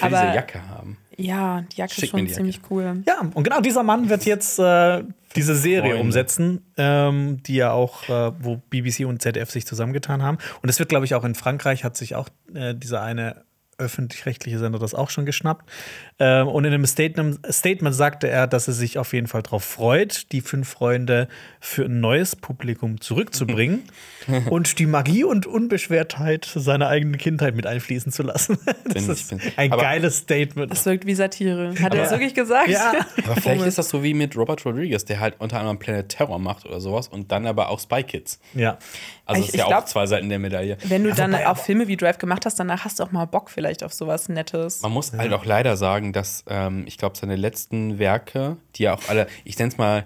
Aber- 0.00 0.20
diese 0.22 0.34
Jacke 0.34 0.60
haben. 0.70 0.96
Ja, 1.18 1.62
die 1.72 1.76
Jacke 1.76 1.94
Schick 1.94 2.04
ist 2.04 2.10
schon 2.10 2.28
ziemlich 2.28 2.60
cool. 2.68 3.02
Ja, 3.06 3.20
und 3.32 3.42
genau 3.44 3.60
dieser 3.60 3.82
Mann 3.82 4.08
wird 4.10 4.24
jetzt 4.26 4.58
äh, 4.58 5.02
diese 5.34 5.54
Serie 5.54 5.90
Freunde. 5.90 6.00
umsetzen, 6.00 6.64
ähm, 6.76 7.42
die 7.42 7.56
ja 7.56 7.72
auch, 7.72 8.08
äh, 8.08 8.32
wo 8.38 8.56
BBC 8.70 9.04
und 9.06 9.20
ZDF 9.20 9.50
sich 9.50 9.66
zusammengetan 9.66 10.22
haben. 10.22 10.38
Und 10.62 10.68
es 10.68 10.78
wird, 10.78 10.88
glaube 10.88 11.04
ich, 11.04 11.14
auch 11.14 11.24
in 11.24 11.34
Frankreich 11.34 11.84
hat 11.84 11.96
sich 11.96 12.14
auch 12.14 12.28
äh, 12.54 12.74
dieser 12.74 13.02
eine 13.02 13.44
öffentlich-rechtliche 13.78 14.58
Sender 14.58 14.78
das 14.78 14.94
auch 14.94 15.10
schon 15.10 15.26
geschnappt. 15.26 15.70
Ähm, 16.18 16.48
und 16.48 16.64
in 16.64 16.72
einem 16.72 16.86
Statement, 16.86 17.38
Statement 17.52 17.94
sagte 17.94 18.26
er, 18.28 18.46
dass 18.46 18.68
er 18.68 18.72
sich 18.74 18.96
auf 18.98 19.12
jeden 19.12 19.26
Fall 19.26 19.42
darauf 19.42 19.64
freut, 19.64 20.32
die 20.32 20.40
fünf 20.40 20.66
Freunde 20.68 21.28
für 21.60 21.84
ein 21.84 22.00
neues 22.00 22.34
Publikum 22.36 23.00
zurückzubringen 23.02 23.82
und 24.50 24.78
die 24.78 24.86
Magie 24.86 25.24
und 25.24 25.46
Unbeschwertheit 25.46 26.46
seiner 26.54 26.88
eigenen 26.88 27.18
Kindheit 27.18 27.54
mit 27.54 27.66
einfließen 27.66 28.12
zu 28.12 28.22
lassen. 28.22 28.58
Das 28.96 29.08
ist 29.08 29.34
ein 29.58 29.72
aber- 29.72 29.82
geiles 29.82 30.18
Statement. 30.18 30.70
Das 30.70 30.86
wirkt 30.86 31.04
wie 31.06 31.14
Satire. 31.14 31.74
Hat 31.82 31.92
er 31.92 32.02
das 32.02 32.10
wirklich 32.12 32.32
gesagt? 32.34 32.68
Ja. 32.68 32.92
Aber 33.24 33.38
vielleicht 33.40 33.66
ist 33.66 33.76
das 33.78 33.88
so 33.90 34.02
wie 34.02 34.14
mit 34.14 34.34
Robert 34.36 34.64
Rodriguez, 34.64 35.04
der 35.04 35.20
halt 35.20 35.34
unter 35.38 35.58
anderem 35.58 35.78
Planet 35.78 36.08
Terror 36.08 36.38
macht 36.38 36.64
oder 36.64 36.80
sowas 36.80 37.08
und 37.08 37.30
dann 37.30 37.46
aber 37.46 37.68
auch 37.68 37.78
Spy 37.80 38.02
Kids. 38.04 38.38
Ja. 38.54 38.78
Also 39.26 39.42
Ich- 39.42 39.48
ist 39.48 39.56
ja 39.56 39.66
glaub- 39.66 39.82
auch 39.82 39.86
zwei 39.86 40.06
Seiten 40.06 40.28
der 40.30 40.38
Medaille. 40.38 40.78
Wenn 40.84 41.04
du 41.04 41.12
dann 41.12 41.32
wobei- 41.32 41.46
auch 41.48 41.58
Filme 41.58 41.88
wie 41.88 41.96
Drive 41.96 42.16
gemacht 42.18 42.46
hast, 42.46 42.58
danach 42.58 42.84
hast 42.84 43.00
du 43.00 43.02
auch 43.02 43.12
mal 43.12 43.26
Bock 43.26 43.50
vielleicht 43.50 43.82
auf 43.84 43.92
sowas 43.92 44.28
Nettes. 44.30 44.80
Man 44.82 44.92
muss 44.92 45.12
halt 45.12 45.32
auch 45.32 45.44
leider 45.44 45.76
sagen, 45.76 46.05
dass 46.12 46.44
ähm, 46.48 46.84
ich 46.86 46.98
glaube, 46.98 47.16
seine 47.16 47.36
letzten 47.36 47.98
Werke, 47.98 48.56
die 48.76 48.84
ja 48.84 48.94
auch 48.94 49.08
alle, 49.08 49.26
ich 49.44 49.58
nenne 49.58 49.70
es 49.70 49.78
mal 49.78 50.04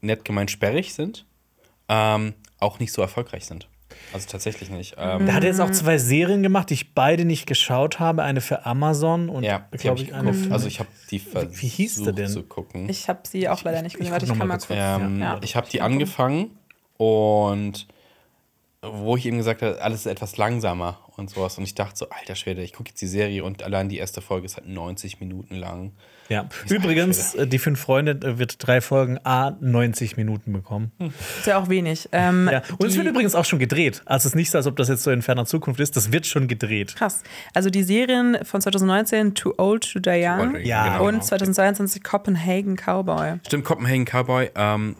nett 0.00 0.24
gemeint 0.24 0.50
sperrig 0.50 0.94
sind, 0.94 1.26
ähm, 1.88 2.34
auch 2.58 2.78
nicht 2.78 2.92
so 2.92 3.02
erfolgreich 3.02 3.46
sind. 3.46 3.68
Also 4.12 4.28
tatsächlich 4.28 4.70
nicht. 4.70 4.94
Ähm, 4.98 5.26
Da 5.26 5.34
hat 5.34 5.42
er 5.44 5.50
jetzt 5.50 5.60
auch 5.60 5.70
zwei 5.70 5.98
Serien 5.98 6.42
gemacht, 6.42 6.70
die 6.70 6.74
ich 6.74 6.94
beide 6.94 7.24
nicht 7.24 7.46
geschaut 7.46 7.98
habe. 8.00 8.22
Eine 8.22 8.40
für 8.40 8.64
Amazon 8.64 9.28
und, 9.28 9.42
ja, 9.44 9.66
glaube 9.72 10.00
ich, 10.00 10.14
eine 10.14 10.30
geguckt. 10.30 10.46
für. 10.46 10.52
Also 10.52 10.66
ich 10.68 10.78
habe 10.80 10.88
die 11.10 11.18
versucht 11.18 11.60
Wie 11.62 11.68
hieß 11.68 11.96
sie 11.96 12.12
denn? 12.12 12.28
zu 12.28 12.42
gucken. 12.44 12.88
Ich 12.88 13.08
habe 13.08 13.20
sie 13.28 13.48
auch 13.48 13.62
leider 13.62 13.82
nicht 13.82 13.96
gesehen. 13.98 14.14
ich 14.16 14.22
ich 14.22 14.28
noch 14.28 14.38
kann 14.38 14.48
mal 14.48 14.58
kurz. 14.58 14.68
Ähm, 14.70 15.20
Ja. 15.20 15.38
Ich 15.42 15.54
habe 15.56 15.68
die 15.68 15.80
angefangen 15.80 16.56
und 16.96 17.86
wo 18.82 19.14
ich 19.14 19.26
eben 19.26 19.36
gesagt 19.36 19.60
habe, 19.60 19.82
alles 19.82 20.00
ist 20.00 20.06
etwas 20.06 20.38
langsamer 20.38 20.98
und 21.18 21.28
sowas. 21.28 21.58
Und 21.58 21.64
ich 21.64 21.74
dachte 21.74 21.96
so, 21.98 22.08
alter 22.08 22.34
Schwede, 22.34 22.62
ich 22.62 22.72
gucke 22.72 22.88
jetzt 22.88 23.00
die 23.02 23.06
Serie 23.06 23.44
und 23.44 23.62
allein 23.62 23.90
die 23.90 23.98
erste 23.98 24.22
Folge 24.22 24.46
ist 24.46 24.56
halt 24.56 24.68
90 24.68 25.20
Minuten 25.20 25.54
lang. 25.56 25.92
ja. 26.30 26.48
Übrigens, 26.66 27.34
äh, 27.34 27.46
die 27.46 27.58
fünf 27.58 27.78
Freunde 27.78 28.12
äh, 28.26 28.38
wird 28.38 28.66
drei 28.66 28.80
Folgen 28.80 29.18
A 29.24 29.50
90 29.60 30.16
Minuten 30.16 30.54
bekommen. 30.54 30.92
Ist 31.38 31.46
ja 31.46 31.58
auch 31.58 31.68
wenig. 31.68 32.08
Ähm, 32.12 32.48
Ja. 32.50 32.62
Und 32.78 32.86
es 32.88 32.96
wird 32.96 33.06
übrigens 33.06 33.34
auch 33.34 33.44
schon 33.44 33.58
gedreht. 33.58 34.00
Also 34.06 34.22
es 34.22 34.26
ist 34.32 34.34
nicht 34.34 34.50
so, 34.50 34.56
als 34.56 34.66
ob 34.66 34.76
das 34.76 34.88
jetzt 34.88 35.02
so 35.02 35.10
in 35.10 35.20
ferner 35.20 35.44
Zukunft 35.44 35.78
ist. 35.80 35.94
Das 35.96 36.10
wird 36.10 36.24
schon 36.26 36.48
gedreht. 36.48 36.96
Krass. 36.96 37.22
Also 37.52 37.68
die 37.68 37.82
Serien 37.82 38.38
von 38.44 38.62
2019 38.62 39.34
Too 39.34 39.52
Old 39.58 39.92
to 39.92 39.98
Die 39.98 40.08
Young 40.24 40.56
Ja, 40.64 40.94
genau. 40.94 41.06
und 41.08 41.22
2022 41.22 42.02
Copenhagen 42.02 42.76
Cowboy. 42.76 43.40
Stimmt, 43.46 43.64
Copenhagen 43.66 44.06
Cowboy 44.06 44.48
ähm, 44.54 44.96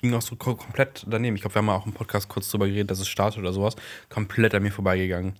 ging 0.00 0.14
auch 0.14 0.22
so 0.22 0.36
ko- 0.36 0.54
komplett 0.56 1.04
daneben. 1.08 1.36
Ich 1.36 1.42
glaube, 1.42 1.54
wir 1.54 1.58
haben 1.58 1.68
auch 1.70 1.86
im 1.86 1.92
Podcast 1.92 2.28
kurz 2.28 2.50
drüber 2.50 2.66
geredet, 2.66 2.90
dass 2.90 3.00
es 3.00 3.08
startet 3.08 3.38
oder 3.40 3.52
sowas. 3.52 3.76
Komplett 4.08 4.54
an 4.54 4.62
mir 4.62 4.70
vorbeigegangen. 4.72 5.34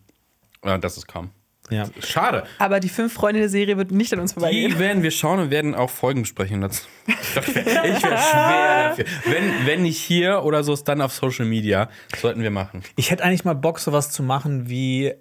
Äh, 0.62 0.78
dass 0.78 0.96
es 0.96 1.06
kam. 1.06 1.30
Ja. 1.68 1.84
Schade. 2.00 2.44
Aber 2.60 2.78
die 2.78 2.88
fünf 2.88 3.12
Freunde 3.12 3.40
der 3.40 3.48
Serie 3.48 3.76
wird 3.76 3.90
nicht 3.90 4.12
an 4.12 4.20
uns 4.20 4.32
Die 4.34 4.40
vorbeigehen. 4.40 4.78
werden 4.78 5.02
wir 5.02 5.10
schauen 5.10 5.40
und 5.40 5.50
werden 5.50 5.74
auch 5.74 5.90
Folgen 5.90 6.22
besprechen 6.22 6.60
dazu. 6.60 6.84
Ich 7.08 7.54
wäre 7.54 7.74
wär 7.84 8.18
schwer 8.18 8.88
dafür. 8.90 9.04
Wenn, 9.24 9.66
wenn 9.66 9.82
nicht 9.82 9.98
hier 9.98 10.42
oder 10.44 10.62
so, 10.64 10.72
ist 10.72 10.84
dann 10.84 11.00
auf 11.00 11.12
Social 11.12 11.44
Media. 11.44 11.90
Sollten 12.16 12.42
wir 12.42 12.50
machen. 12.52 12.82
Ich 12.96 13.10
hätte 13.10 13.24
eigentlich 13.24 13.44
mal 13.44 13.54
Bock, 13.54 13.78
sowas 13.80 14.10
zu 14.12 14.22
machen 14.22 14.68
wie 14.68 15.12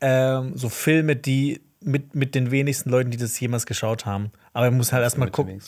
ähm, 0.00 0.56
so 0.56 0.68
Filme, 0.68 1.14
die 1.16 1.62
mit, 1.80 2.14
mit 2.16 2.34
den 2.34 2.50
wenigsten 2.50 2.90
Leuten, 2.90 3.10
die 3.10 3.16
das 3.16 3.38
jemals 3.38 3.64
geschaut 3.66 4.04
haben. 4.06 4.32
Aber 4.52 4.66
man 4.66 4.76
muss 4.78 4.92
halt 4.92 5.02
erstmal 5.02 5.30
gucken. 5.30 5.60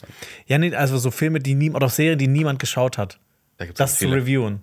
Ja, 0.46 0.58
nee, 0.58 0.74
also 0.74 0.98
so 0.98 1.10
Filme, 1.10 1.38
die 1.40 1.54
niemand, 1.54 1.76
oder 1.82 1.88
Serien, 1.90 2.18
die 2.18 2.28
niemand 2.28 2.58
geschaut 2.58 2.98
hat. 2.98 3.18
Da 3.56 3.64
gibt's 3.66 3.78
Das 3.78 3.98
zu 3.98 4.08
reviewen. 4.08 4.60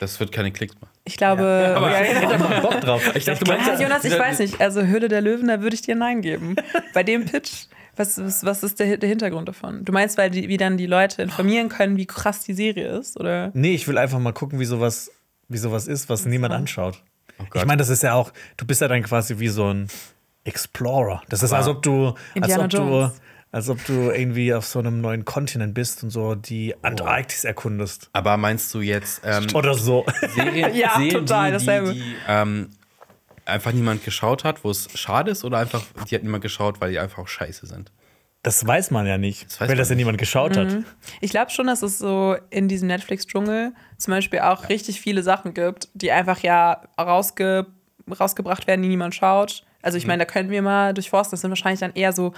Das 0.00 0.18
wird 0.18 0.32
keine 0.32 0.50
Klicks 0.52 0.74
machen. 0.80 0.90
Ich 1.04 1.16
glaube, 1.16 1.74
Aber- 1.76 1.90
ja, 1.92 2.02
Ich 2.02 2.08
hätte 2.14 2.38
mal 2.38 2.60
Bock 2.60 2.80
drauf. 2.80 3.14
Ich 3.14 3.24
dachte, 3.24 3.44
du 3.44 3.50
meinst 3.50 3.68
Ja, 3.68 3.80
Jonas, 3.80 4.04
ich 4.04 4.18
weiß 4.18 4.38
nicht. 4.40 4.60
Also 4.60 4.82
Hülle 4.82 5.08
der 5.08 5.20
Löwen, 5.20 5.48
da 5.48 5.60
würde 5.60 5.74
ich 5.74 5.82
dir 5.82 5.94
Nein 5.94 6.20
geben. 6.20 6.56
Bei 6.94 7.02
dem 7.02 7.26
Pitch, 7.26 7.66
was, 7.96 8.18
was, 8.22 8.44
was 8.44 8.62
ist 8.62 8.80
der, 8.80 8.96
der 8.96 9.08
Hintergrund 9.08 9.48
davon? 9.48 9.84
Du 9.84 9.92
meinst, 9.92 10.18
weil 10.18 10.30
die, 10.30 10.48
wie 10.48 10.56
dann 10.56 10.76
die 10.76 10.86
Leute 10.86 11.22
informieren 11.22 11.68
können, 11.68 11.96
wie 11.96 12.06
krass 12.06 12.42
die 12.44 12.54
Serie 12.54 12.88
ist? 12.98 13.18
Oder? 13.18 13.50
Nee, 13.54 13.74
ich 13.74 13.86
will 13.86 13.98
einfach 13.98 14.18
mal 14.18 14.32
gucken, 14.32 14.58
wie 14.58 14.64
sowas, 14.64 15.10
wie 15.48 15.58
sowas 15.58 15.86
ist, 15.86 16.08
was 16.08 16.26
niemand 16.26 16.52
anschaut. 16.54 17.02
Oh 17.38 17.44
ich 17.54 17.64
meine, 17.64 17.78
das 17.78 17.88
ist 17.88 18.02
ja 18.02 18.14
auch, 18.14 18.32
du 18.56 18.66
bist 18.66 18.80
ja 18.80 18.88
dann 18.88 19.02
quasi 19.02 19.38
wie 19.38 19.48
so 19.48 19.72
ein 19.72 19.88
Explorer. 20.44 21.22
Das 21.28 21.42
ist, 21.42 21.52
als 21.52 21.66
ob 21.66 21.82
du, 21.82 22.14
als 22.40 22.58
ob 22.58 22.70
du, 22.70 23.12
als 23.50 23.68
ob 23.68 23.84
du 23.86 24.10
irgendwie 24.10 24.52
auf 24.52 24.66
so 24.66 24.78
einem 24.78 25.00
neuen 25.00 25.24
Kontinent 25.24 25.74
bist 25.74 26.02
und 26.02 26.10
so 26.10 26.34
die 26.34 26.74
Antarktis 26.82 27.44
erkundest. 27.44 28.10
Aber 28.12 28.36
meinst 28.36 28.72
du 28.74 28.80
jetzt 28.80 29.22
ähm, 29.24 29.46
Oder 29.54 29.74
so. 29.74 30.04
Serien, 30.34 30.74
Ja, 30.74 30.94
Serien, 30.96 31.10
total, 31.26 31.46
die, 31.46 31.52
dasselbe. 31.52 31.92
die, 31.94 32.00
die 32.00 32.14
ähm, 32.28 32.70
einfach 33.46 33.72
niemand 33.72 34.04
geschaut 34.04 34.44
hat, 34.44 34.64
wo 34.64 34.70
es 34.70 34.88
schade 34.94 35.30
ist, 35.30 35.44
oder 35.44 35.58
einfach, 35.58 35.82
die 36.08 36.14
hat 36.14 36.22
niemand 36.22 36.42
geschaut, 36.42 36.80
weil 36.80 36.90
die 36.90 36.98
einfach 36.98 37.18
auch 37.18 37.28
scheiße 37.28 37.66
sind? 37.66 37.90
Das 38.42 38.66
weiß 38.66 38.90
man 38.90 39.06
ja 39.06 39.16
nicht, 39.16 39.58
weiß 39.58 39.68
weil 39.70 39.76
das 39.76 39.88
ja 39.88 39.94
nicht. 39.94 40.02
niemand 40.02 40.18
geschaut 40.18 40.56
hat. 40.58 40.76
Ich 41.22 41.30
glaube 41.30 41.50
schon, 41.50 41.66
dass 41.66 41.80
es 41.82 41.98
so 41.98 42.36
in 42.50 42.68
diesem 42.68 42.88
Netflix-Dschungel 42.88 43.72
zum 43.96 44.10
Beispiel 44.10 44.40
auch 44.40 44.68
richtig 44.68 45.00
viele 45.00 45.22
Sachen 45.22 45.54
gibt, 45.54 45.88
die 45.94 46.12
einfach 46.12 46.40
ja 46.40 46.82
rausge 47.00 47.66
rausgebracht 48.20 48.66
werden, 48.66 48.82
die 48.82 48.88
niemand 48.88 49.14
schaut. 49.14 49.64
Also 49.84 49.98
ich 49.98 50.06
meine, 50.06 50.24
da 50.24 50.30
könnten 50.30 50.50
wir 50.50 50.62
mal 50.62 50.94
durchforsten. 50.94 51.32
Das 51.32 51.42
sind 51.42 51.50
wahrscheinlich 51.50 51.80
dann 51.80 51.92
eher 51.94 52.12
so 52.12 52.32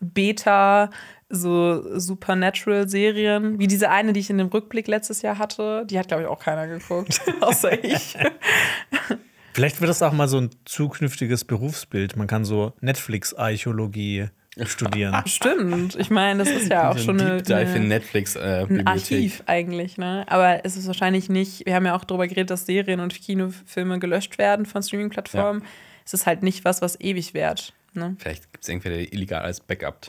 Beta, 0.00 0.90
so 1.28 1.98
Supernatural-Serien, 1.98 3.58
wie 3.58 3.66
diese 3.66 3.90
eine, 3.90 4.12
die 4.12 4.20
ich 4.20 4.30
in 4.30 4.38
dem 4.38 4.48
Rückblick 4.48 4.88
letztes 4.88 5.22
Jahr 5.22 5.38
hatte. 5.38 5.84
Die 5.86 5.98
hat, 5.98 6.08
glaube 6.08 6.24
ich, 6.24 6.28
auch 6.28 6.40
keiner 6.40 6.66
geguckt, 6.66 7.20
außer 7.40 7.84
ich. 7.84 8.16
Vielleicht 9.52 9.80
wird 9.80 9.88
das 9.88 10.02
auch 10.02 10.12
mal 10.12 10.28
so 10.28 10.40
ein 10.40 10.50
zukünftiges 10.64 11.44
Berufsbild. 11.44 12.16
Man 12.16 12.28
kann 12.28 12.44
so 12.44 12.72
Netflix-Archäologie 12.80 14.28
studieren. 14.64 15.16
Stimmt. 15.26 15.96
Ich 15.96 16.10
meine, 16.10 16.44
das 16.44 16.52
ist 16.52 16.70
ja 16.70 16.90
auch 16.90 16.98
So 16.98 17.06
schon 17.06 17.20
eine, 17.20 17.42
Dive 17.42 17.60
in 17.60 17.68
eine, 17.68 17.86
Netflix 17.86 18.36
äh, 18.36 18.66
ein. 18.68 18.86
Archiv 18.86 19.42
eigentlich, 19.46 19.98
ne? 19.98 20.24
Aber 20.28 20.64
es 20.64 20.76
ist 20.76 20.86
wahrscheinlich 20.86 21.28
nicht, 21.28 21.66
wir 21.66 21.74
haben 21.74 21.86
ja 21.86 21.96
auch 21.96 22.04
darüber 22.04 22.26
geredet, 22.26 22.50
dass 22.50 22.66
Serien 22.66 23.00
und 23.00 23.14
Kinofilme 23.14 23.98
gelöscht 23.98 24.38
werden 24.38 24.64
von 24.64 24.82
Streaming-Plattformen. 24.82 25.62
Es 26.08 26.14
ist 26.14 26.24
halt 26.26 26.42
nicht 26.42 26.64
was, 26.64 26.80
was 26.80 26.98
ewig 27.00 27.34
währt. 27.34 27.74
Ne? 27.92 28.16
Vielleicht 28.18 28.50
gibt 28.50 28.64
es 28.64 28.68
irgendwer, 28.70 28.92
der 28.92 29.12
illegal 29.12 29.42
als 29.42 29.60
Backup. 29.60 30.06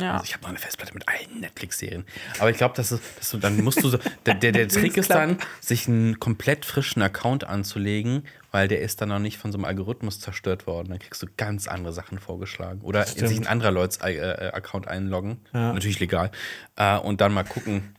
Ja. 0.00 0.12
Also 0.12 0.26
ich 0.26 0.32
habe 0.34 0.42
noch 0.42 0.50
eine 0.50 0.58
Festplatte 0.60 0.94
mit 0.94 1.08
allen 1.08 1.40
Netflix-Serien. 1.40 2.04
Aber 2.38 2.50
ich 2.50 2.56
glaube, 2.56 2.76
dass, 2.76 2.92
es- 2.92 3.00
dass 3.18 3.30
du 3.30 3.38
dann 3.38 3.60
musst 3.64 3.82
du 3.82 3.88
so. 3.88 3.98
Der, 4.26 4.34
der, 4.34 4.52
der 4.52 4.68
Trick 4.68 4.96
ist 4.96 5.10
dann, 5.10 5.38
sich 5.60 5.88
einen 5.88 6.20
komplett 6.20 6.64
frischen 6.64 7.02
Account 7.02 7.42
anzulegen, 7.42 8.22
weil 8.52 8.68
der 8.68 8.80
ist 8.80 9.00
dann 9.00 9.08
noch 9.08 9.18
nicht 9.18 9.38
von 9.38 9.50
so 9.50 9.58
einem 9.58 9.64
Algorithmus 9.64 10.20
zerstört 10.20 10.68
worden. 10.68 10.90
Dann 10.90 11.00
kriegst 11.00 11.20
du 11.20 11.26
ganz 11.36 11.66
andere 11.66 11.92
Sachen 11.92 12.20
vorgeschlagen. 12.20 12.82
Oder 12.82 13.04
sich 13.06 13.40
ein 13.40 13.48
anderer 13.48 13.72
Leuts 13.72 13.96
äh, 13.96 14.12
äh, 14.12 14.52
Account 14.52 14.86
einloggen. 14.86 15.40
Natürlich 15.52 15.98
legal. 15.98 16.30
Äh, 16.76 16.96
und 16.98 17.20
dann 17.20 17.32
mal 17.34 17.42
gucken, 17.42 17.96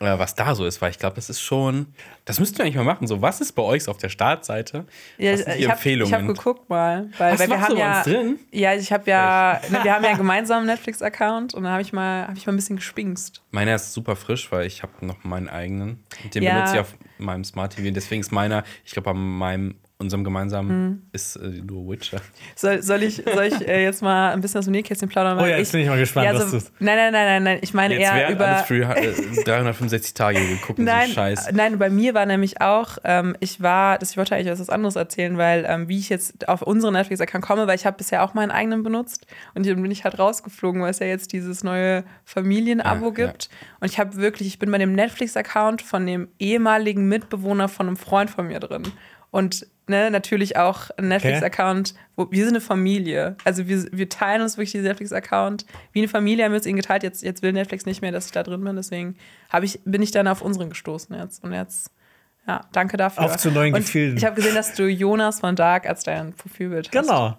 was 0.00 0.34
da 0.34 0.54
so 0.54 0.64
ist, 0.64 0.80
weil 0.80 0.90
ich 0.90 0.98
glaube, 0.98 1.16
das 1.16 1.28
ist 1.28 1.40
schon. 1.42 1.86
Das 2.24 2.40
müsst 2.40 2.58
ihr 2.58 2.64
eigentlich 2.64 2.76
mal 2.76 2.84
machen. 2.84 3.06
So, 3.06 3.20
was 3.20 3.40
ist 3.42 3.52
bei 3.52 3.62
euch 3.62 3.86
auf 3.86 3.98
der 3.98 4.08
Startseite? 4.08 4.86
Ja, 5.18 5.32
was 5.32 5.40
sind 5.40 5.52
die 5.54 5.58
ich 5.58 5.64
habe 5.64 5.72
Empfehlungen? 5.74 6.14
hab 6.14 6.26
geguckt 6.26 6.70
mal, 6.70 7.10
weil, 7.18 7.32
Hast 7.32 7.40
weil 7.40 7.46
du 7.48 7.52
wir 7.54 7.60
haben 7.60 7.76
ja, 7.76 8.02
drin? 8.02 8.38
ja, 8.50 8.74
ich 8.74 8.90
habe 8.92 9.10
ja, 9.10 9.60
ne, 9.70 9.84
wir 9.84 9.94
haben 9.94 10.02
ja 10.04 10.08
einen 10.10 10.18
gemeinsamen 10.18 10.64
Netflix-Account 10.66 11.52
und 11.52 11.64
da 11.64 11.70
habe 11.72 11.82
ich 11.82 11.92
mal, 11.92 12.26
habe 12.26 12.36
ich 12.38 12.46
mal 12.46 12.52
ein 12.54 12.56
bisschen 12.56 12.76
gespinkst. 12.76 13.42
Meiner 13.50 13.74
ist 13.74 13.92
super 13.92 14.16
frisch, 14.16 14.50
weil 14.50 14.66
ich 14.66 14.82
habe 14.82 15.04
noch 15.04 15.22
meinen 15.24 15.48
eigenen. 15.50 16.02
Den 16.34 16.42
Ja. 16.44 16.54
benutze 16.54 16.74
ich 16.74 16.80
auf 16.80 16.94
meinem 17.18 17.44
Smart 17.44 17.74
TV. 17.76 17.90
Deswegen 17.92 18.22
ist 18.22 18.32
meiner, 18.32 18.64
ich 18.86 18.92
glaube, 18.92 19.10
an 19.10 19.18
meinem, 19.18 19.74
unserem 20.00 20.24
gemeinsamen 20.24 20.70
Hm. 20.70 21.02
ist 21.12 21.36
äh, 21.36 21.46
nur 21.48 21.88
Witcher. 21.90 22.20
Soll, 22.56 22.82
soll 22.82 23.02
ich, 23.02 23.22
soll 23.24 23.44
ich 23.44 23.68
äh, 23.68 23.82
jetzt 23.84 24.02
mal 24.02 24.32
ein 24.32 24.40
bisschen 24.40 24.58
aus 24.58 24.64
dem 24.64 24.72
Nähkästchen 24.72 25.08
plaudern? 25.08 25.38
Oh 25.38 25.46
ja, 25.46 25.58
jetzt 25.58 25.72
bin 25.72 25.82
ich 25.82 25.88
mal 25.88 25.98
gespannt, 25.98 26.26
ja, 26.26 26.34
was 26.34 26.42
also, 26.42 26.58
du- 26.58 26.64
Nein, 26.80 26.96
nein, 26.96 27.12
nein, 27.12 27.26
nein, 27.26 27.42
nein. 27.44 27.58
Ich 27.62 27.74
meine 27.74 27.94
Jetzt 27.98 28.10
eher 28.12 28.30
über. 28.30 28.46
alles 28.46 28.66
für 28.66 28.82
äh, 28.82 29.44
365 29.44 30.14
Tage 30.14 30.40
geguckt 30.40 30.78
und 30.78 30.86
Nein, 30.86 31.08
so 31.08 31.14
Scheiß. 31.14 31.52
nein, 31.52 31.78
bei 31.78 31.90
mir 31.90 32.14
war 32.14 32.24
nämlich 32.26 32.60
auch, 32.60 32.98
ähm, 33.04 33.36
ich 33.40 33.60
war, 33.62 33.98
das, 33.98 34.12
ich 34.12 34.16
wollte 34.16 34.34
eigentlich 34.34 34.58
was 34.58 34.70
anderes 34.70 34.96
erzählen, 34.96 35.36
weil 35.38 35.64
ähm, 35.68 35.88
wie 35.88 35.98
ich 35.98 36.08
jetzt 36.08 36.48
auf 36.48 36.62
unseren 36.62 36.94
Netflix-Account 36.94 37.44
komme, 37.44 37.66
weil 37.66 37.76
ich 37.76 37.84
habe 37.86 37.96
bisher 37.98 38.24
auch 38.24 38.34
meinen 38.34 38.50
eigenen 38.50 38.82
benutzt 38.82 39.26
und 39.54 39.66
dann 39.66 39.80
bin 39.82 39.90
ich 39.90 40.04
halt 40.04 40.18
rausgeflogen, 40.18 40.80
weil 40.82 40.90
es 40.90 40.98
ja 40.98 41.06
jetzt 41.06 41.32
dieses 41.32 41.62
neue 41.62 42.04
Familienabo 42.24 43.12
Ja, 43.12 43.18
ja. 43.18 43.26
gibt. 43.26 43.50
Und 43.80 43.90
ich 43.90 43.98
habe 43.98 44.16
wirklich, 44.16 44.48
ich 44.48 44.58
bin 44.58 44.70
bei 44.70 44.78
dem 44.78 44.92
Netflix-Account 44.94 45.82
von 45.82 46.06
dem 46.06 46.28
ehemaligen 46.38 47.06
Mitbewohner 47.08 47.68
von 47.68 47.86
einem 47.86 47.96
Freund 47.96 48.30
von 48.30 48.46
mir 48.48 48.60
drin. 48.60 48.84
Und 49.30 49.66
ne, 49.90 50.10
natürlich 50.10 50.56
auch 50.56 50.90
ein 50.96 51.08
Netflix-Account, 51.08 51.94
wir 52.16 52.44
sind 52.44 52.54
eine 52.54 52.60
Familie. 52.60 53.36
Also 53.44 53.68
wir, 53.68 53.86
wir 53.92 54.08
teilen 54.08 54.40
uns 54.40 54.56
wirklich 54.56 54.72
diesen 54.72 54.86
Netflix-Account. 54.86 55.66
Wie 55.92 55.98
eine 56.00 56.08
Familie 56.08 56.44
haben 56.44 56.52
wir 56.52 56.56
uns 56.56 56.66
ihn 56.66 56.76
geteilt. 56.76 57.02
Jetzt, 57.02 57.22
jetzt 57.22 57.42
will 57.42 57.52
Netflix 57.52 57.84
nicht 57.84 58.00
mehr, 58.00 58.12
dass 58.12 58.26
ich 58.26 58.32
da 58.32 58.42
drin 58.42 58.64
bin. 58.64 58.76
Deswegen 58.76 59.16
ich, 59.62 59.80
bin 59.84 60.00
ich 60.00 60.10
dann 60.10 60.26
auf 60.28 60.40
unseren 60.40 60.70
gestoßen 60.70 61.14
jetzt. 61.16 61.44
Und 61.44 61.52
jetzt, 61.52 61.90
ja, 62.46 62.62
danke 62.72 62.96
dafür. 62.96 63.24
Auf 63.24 63.36
zu 63.36 63.50
neuen 63.50 63.74
Und 63.74 63.80
Gefilden. 63.80 64.16
Ich 64.16 64.24
habe 64.24 64.36
gesehen, 64.36 64.54
dass 64.54 64.74
du 64.74 64.86
Jonas 64.86 65.40
von 65.40 65.56
Dark 65.56 65.86
als 65.86 66.04
dein 66.04 66.32
Profilbild 66.32 66.86
hast. 66.86 66.92
Genau. 66.92 67.36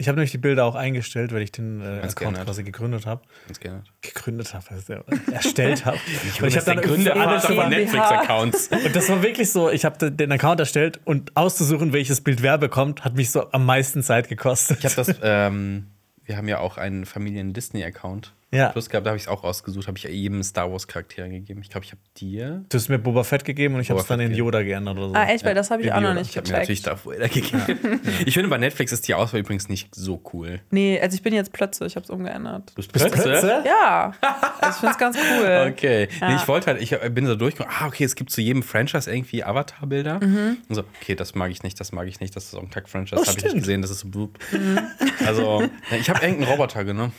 Ich 0.00 0.06
habe 0.06 0.14
nämlich 0.14 0.30
die 0.30 0.38
Bilder 0.38 0.64
auch 0.64 0.76
eingestellt, 0.76 1.32
weil 1.32 1.42
ich 1.42 1.50
den 1.50 1.80
äh, 1.80 2.00
Account 2.02 2.38
quasi 2.44 2.62
gegründet 2.62 3.04
habe. 3.04 3.22
Ganz 3.48 3.58
gerne. 3.58 3.82
Gegründet 4.00 4.54
habe, 4.54 4.64
der, 4.88 5.04
erstellt 5.32 5.84
habe. 5.84 5.98
Ich 6.24 6.40
habe 6.56 6.64
dann 6.64 6.80
Gründer 6.80 7.14
für 7.14 7.20
alles 7.20 7.48
über- 7.50 7.68
Netflix-Accounts. 7.68 8.68
Und 8.84 8.94
das 8.94 9.08
war 9.08 9.22
wirklich 9.24 9.50
so, 9.50 9.70
ich 9.70 9.84
habe 9.84 10.12
den 10.12 10.30
Account 10.30 10.60
erstellt 10.60 11.00
und 11.04 11.36
auszusuchen, 11.36 11.92
welches 11.92 12.20
Bild 12.20 12.42
wer 12.42 12.58
bekommt, 12.58 13.04
hat 13.04 13.16
mich 13.16 13.32
so 13.32 13.50
am 13.50 13.66
meisten 13.66 14.04
Zeit 14.04 14.28
gekostet. 14.28 14.78
Ich 14.78 14.84
habe 14.84 14.94
das, 14.94 15.16
ähm, 15.22 15.88
wir 16.24 16.36
haben 16.36 16.46
ja 16.46 16.60
auch 16.60 16.78
einen 16.78 17.04
Familien-Disney-Account. 17.04 18.32
Ja. 18.50 18.70
Plus 18.70 18.88
gehabt, 18.88 19.04
da 19.06 19.10
habe 19.10 19.18
ich 19.18 19.24
es 19.24 19.28
auch 19.28 19.44
rausgesucht, 19.44 19.86
habe 19.88 19.98
ich 19.98 20.04
jedem 20.04 20.42
Star 20.42 20.72
Wars-Charakter 20.72 21.28
gegeben. 21.28 21.60
Ich 21.60 21.68
glaube, 21.68 21.84
ich 21.84 21.90
habe 21.92 22.00
dir. 22.16 22.64
Du 22.70 22.78
hast 22.78 22.88
mir 22.88 22.98
Boba 22.98 23.22
Fett 23.22 23.44
gegeben 23.44 23.74
und 23.74 23.82
ich 23.82 23.90
habe 23.90 24.00
es 24.00 24.06
dann 24.06 24.20
in. 24.20 24.32
Yoda 24.34 24.62
geändert 24.62 24.96
oder 24.96 25.08
so. 25.08 25.14
Ah, 25.14 25.26
echt? 25.26 25.44
Weil 25.44 25.54
das 25.54 25.70
habe 25.70 25.82
ich 25.82 25.92
auch 25.92 26.00
noch 26.00 26.14
nicht 26.14 26.30
Ich 26.30 26.36
habe 26.38 26.48
mir 26.48 26.58
natürlich 26.58 26.82
gecheckt. 26.82 27.04
Darth 27.04 27.06
Vader 27.06 27.28
gegeben. 27.28 28.00
Ich 28.26 28.34
finde, 28.34 28.48
bei 28.48 28.56
Netflix 28.58 28.92
ist 28.92 29.06
die 29.06 29.14
Auswahl 29.14 29.40
übrigens 29.40 29.68
nicht 29.68 29.94
so 29.94 30.22
cool. 30.32 30.60
Nee, 30.70 30.98
also 31.00 31.14
ich 31.14 31.22
bin 31.22 31.34
jetzt 31.34 31.52
plötzlich, 31.52 31.88
ich 31.92 31.96
habe 31.96 32.04
es 32.04 32.10
umgeändert. 32.10 32.70
Du 32.70 32.74
bist 32.76 32.92
Plötze? 32.92 33.62
Ja, 33.66 34.12
also 34.60 34.70
ich 34.70 34.76
finde 34.76 34.92
es 34.92 34.98
ganz 34.98 35.16
cool. 35.16 35.64
Okay. 35.72 36.08
Nee, 36.10 36.26
Ja. 36.28 36.36
ich 36.36 36.48
wollte 36.48 36.68
halt, 36.68 36.80
ich 36.82 36.90
bin 37.14 37.26
so 37.26 37.34
durchgekommen, 37.36 37.74
ah, 37.80 37.86
okay, 37.86 38.04
es 38.04 38.14
gibt 38.14 38.30
zu 38.30 38.40
jedem 38.40 38.62
Franchise 38.62 39.10
irgendwie 39.10 39.44
Avatar-Bilder. 39.44 40.20
Mhm. 40.24 40.56
Und 40.68 40.74
so, 40.74 40.84
okay, 41.02 41.14
das 41.14 41.34
mag 41.34 41.50
ich 41.50 41.62
nicht, 41.62 41.78
das 41.80 41.92
mag 41.92 42.06
ich 42.08 42.20
nicht, 42.20 42.34
das 42.34 42.44
ist 42.46 42.54
auch 42.54 42.62
ein 42.62 42.70
Kack-Franchise, 42.70 43.16
Oh, 43.20 43.26
habe 43.26 43.38
ich 43.38 43.44
nicht 43.44 43.56
gesehen, 43.56 43.82
das 43.82 43.90
ist 43.90 44.00
so 44.00 44.08
blub. 44.08 44.38
Mhm. 44.52 44.78
Also, 45.26 45.62
ja, 45.90 45.96
ich 45.98 46.08
habe 46.08 46.20
irgendeinen 46.24 46.50
Roboter 46.50 46.84
genommen. 46.84 47.12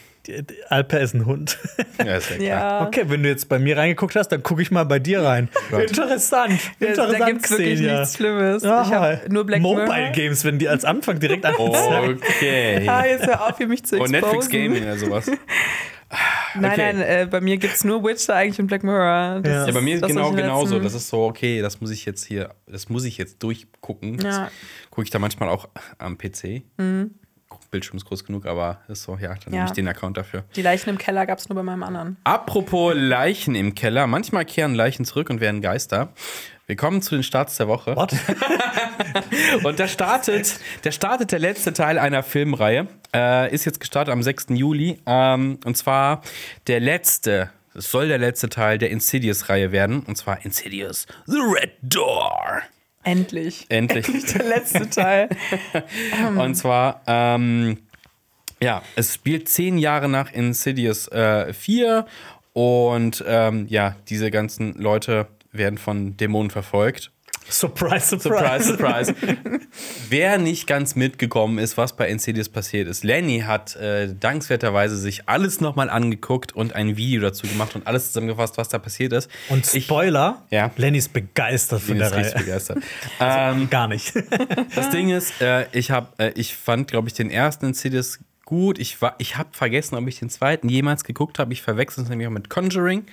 Alper 0.70 1.00
ist 1.00 1.14
ein 1.14 1.26
Hund. 1.26 1.58
Ja, 2.06 2.16
ist 2.16 2.30
ja 2.30 2.36
klar. 2.38 2.48
Ja. 2.48 2.88
Okay, 2.88 3.04
wenn 3.08 3.24
du 3.24 3.30
jetzt 3.30 3.50
bei 3.50 3.60
mir 3.60 3.76
reingeguckt 3.78 4.16
hast, 4.16 4.30
dann 4.30 4.42
gucke 4.42 4.62
ich 4.62 4.72
mal 4.72 4.86
bei 4.86 5.00
dir 5.00 5.22
rein. 5.22 5.50
Interessant. 5.72 6.60
Ja, 6.80 6.88
Interessant 6.88 7.20
da 7.20 7.26
gibt 7.26 7.44
es 7.46 7.52
wirklich 7.52 7.82
nichts 7.82 8.16
Schlimmes. 8.16 8.64
Ah, 8.64 8.84
ich 8.88 8.94
habe 8.94 9.22
nur 9.30 9.46
Black 9.46 9.62
Mobile 9.62 9.86
Mirror. 9.88 10.12
Games, 10.14 10.46
wenn 10.46 10.60
die 10.60 10.70
als 10.70 10.86
Anfang 10.86 11.20
direkt 11.20 11.46
angezeigt. 11.46 12.22
Okay. 12.24 12.86
Ah, 12.90 13.06
jetzt 13.06 13.28
hör 13.28 13.48
auf, 13.50 13.58
hier 13.58 13.68
mich 13.68 13.84
zu 13.84 13.98
Und 13.98 14.14
exposen. 14.14 14.22
Netflix 14.22 14.50
Gaming 14.50 14.84
oder 14.84 14.98
sowas. 14.98 15.30
Nein, 16.56 16.72
Okay. 16.74 16.94
nein, 16.94 17.02
äh, 17.02 17.28
bei 17.30 17.40
mir 17.40 17.58
gibt 17.58 17.76
es 17.76 17.84
nur 17.84 18.04
Witcher 18.04 18.34
eigentlich 18.34 18.60
und 18.60 18.66
Black 18.66 18.84
Mirror. 18.84 19.42
Das 19.44 19.52
Ja. 19.52 19.62
ist 19.62 19.68
Ja, 19.68 19.74
bei 19.76 19.82
mir 19.82 20.02
genau 20.02 20.32
genauso. 20.32 20.80
Das 20.80 20.96
ist 20.96 21.08
so, 21.10 21.26
okay, 21.26 21.62
das 21.62 21.80
muss 21.82 21.92
ich 21.92 22.04
jetzt 22.06 22.26
hier, 22.26 22.50
das 22.66 22.90
muss 22.90 23.04
ich 23.06 23.18
jetzt 23.20 23.44
durchgucken. 23.44 24.18
Das 24.18 24.36
Ja. 24.38 24.52
gucke 24.90 25.04
ich 25.04 25.12
da 25.12 25.20
manchmal 25.20 25.50
auch 25.50 25.70
am 26.00 26.18
PC. 26.18 26.64
Bildschirm 27.72 27.98
ist 27.98 28.06
groß 28.06 28.24
genug, 28.26 28.46
aber 28.46 28.80
ist 28.88 29.04
so, 29.04 29.18
ja, 29.22 29.30
dann 29.30 29.38
Ja. 29.46 29.50
nehme 29.52 29.66
ich 29.66 29.72
den 29.72 29.88
Account 29.88 30.18
dafür. 30.18 30.44
Die 30.56 30.62
Leichen 30.62 30.90
im 30.90 30.98
Keller 30.98 31.26
gab 31.26 31.38
es 31.40 31.50
nur 31.50 31.56
bei 31.56 31.64
meinem 31.64 31.84
anderen. 31.84 32.18
Apropos 32.24 32.94
Leichen 32.96 33.56
im 33.56 33.76
Keller. 33.76 34.08
Manchmal 34.08 34.46
kehren 34.46 34.74
Leichen 34.76 35.06
zurück 35.06 35.30
und 35.30 35.40
werden 35.42 35.62
Geister. 35.62 36.14
Wir 36.68 36.76
kommen 36.76 37.02
zu 37.02 37.16
den 37.16 37.24
Starts 37.24 37.58
der 37.58 37.68
Woche. 37.68 37.96
What? 37.96 38.14
Und 39.64 39.80
da 39.80 39.88
startet, 39.88 40.60
der 40.84 40.92
startet 40.92 41.32
der 41.32 41.40
letzte 41.40 41.74
Teil 41.74 41.98
einer 41.98 42.22
Filmreihe. 42.22 42.88
Äh, 43.14 43.52
ist 43.54 43.66
jetzt 43.66 43.80
gestartet 43.80 44.12
am 44.12 44.22
6. 44.22 44.48
Juli. 44.50 45.00
Ähm, 45.08 45.60
und 45.66 45.76
zwar 45.78 46.22
der 46.68 46.80
letzte, 46.80 47.50
es 47.74 47.90
soll 47.90 48.08
der 48.08 48.20
letzte 48.20 48.50
Teil 48.50 48.78
der 48.78 48.92
Insidious-Reihe 48.92 49.72
werden. 49.72 50.02
Und 50.02 50.16
zwar 50.18 50.46
Insidious 50.46 51.08
The 51.26 51.40
Red 51.40 51.72
Door. 51.82 52.62
Endlich. 53.04 53.66
Endlich. 53.70 54.06
Der 54.34 54.46
letzte 54.46 54.90
Teil. 54.90 55.30
Und 56.38 56.56
zwar, 56.56 57.02
ähm, 57.08 57.78
ja, 58.62 58.82
es 58.96 59.14
spielt 59.14 59.48
zehn 59.48 59.78
Jahre 59.78 60.10
nach 60.10 60.32
Insidious 60.34 61.08
äh, 61.10 61.54
4 61.54 62.06
und 62.54 63.24
ähm, 63.26 63.68
ja, 63.70 63.96
diese 64.10 64.32
ganzen 64.32 64.74
Leute 64.74 65.28
werden 65.52 65.78
von 65.78 66.18
Dämonen 66.18 66.50
verfolgt. 66.50 67.12
Surprise, 67.50 68.18
Surprise, 68.20 68.64
surprise. 68.64 69.14
surprise. 69.16 69.60
Wer 70.10 70.38
nicht 70.38 70.68
ganz 70.68 70.96
mitgekommen 70.96 71.58
ist, 71.60 71.78
was 71.78 71.96
bei 71.96 72.08
Insidious 72.10 72.50
passiert 72.50 72.88
ist, 72.88 73.04
Lenny 73.04 73.42
hat 73.42 73.76
äh, 73.76 74.14
dankenswerterweise 74.14 74.98
sich 74.98 75.28
alles 75.28 75.62
nochmal 75.62 75.90
angeguckt 75.90 76.56
und 76.56 76.74
ein 76.76 76.98
Video 76.98 77.22
dazu 77.22 77.48
gemacht 77.48 77.76
und 77.76 77.88
alles 77.88 78.08
zusammengefasst, 78.08 78.58
was 78.58 78.70
da 78.70 78.80
passiert 78.80 79.14
ist. 79.14 79.30
Und 79.50 79.72
Ich- 79.74 79.86
Spoiler, 79.86 80.44
Ja. 80.50 80.72
Lenny 80.78 80.98
ist 81.00 81.14
begeistert 81.14 81.82
von 81.82 81.90
bin 81.90 82.00
der 82.00 82.16
richtig 82.16 82.36
Reihe. 82.36 82.44
begeistert. 82.44 82.78
ähm, 83.20 83.70
Gar 83.70 83.88
nicht. 83.90 84.14
das 84.76 84.90
Ding 84.90 85.10
ist, 85.10 85.42
äh, 85.42 85.66
ich, 85.72 85.92
hab, 85.92 86.20
äh, 86.20 86.32
ich 86.36 86.56
fand, 86.56 86.90
glaube 86.90 87.08
ich, 87.08 87.14
den 87.14 87.30
ersten 87.30 87.66
Insidious 87.68 88.20
gut. 88.46 88.80
Ich, 88.80 89.02
war- 89.02 89.16
ich 89.20 89.38
habe 89.38 89.50
vergessen, 89.52 89.96
ob 89.96 90.08
ich 90.08 90.20
den 90.20 90.30
zweiten 90.30 90.70
jemals 90.70 91.04
geguckt 91.04 91.40
habe. 91.40 91.54
Ich 91.54 91.62
verwechsel 91.62 92.04
es 92.04 92.10
nämlich 92.10 92.28
auch 92.28 92.32
mit 92.32 92.50
Conjuring. 92.50 93.06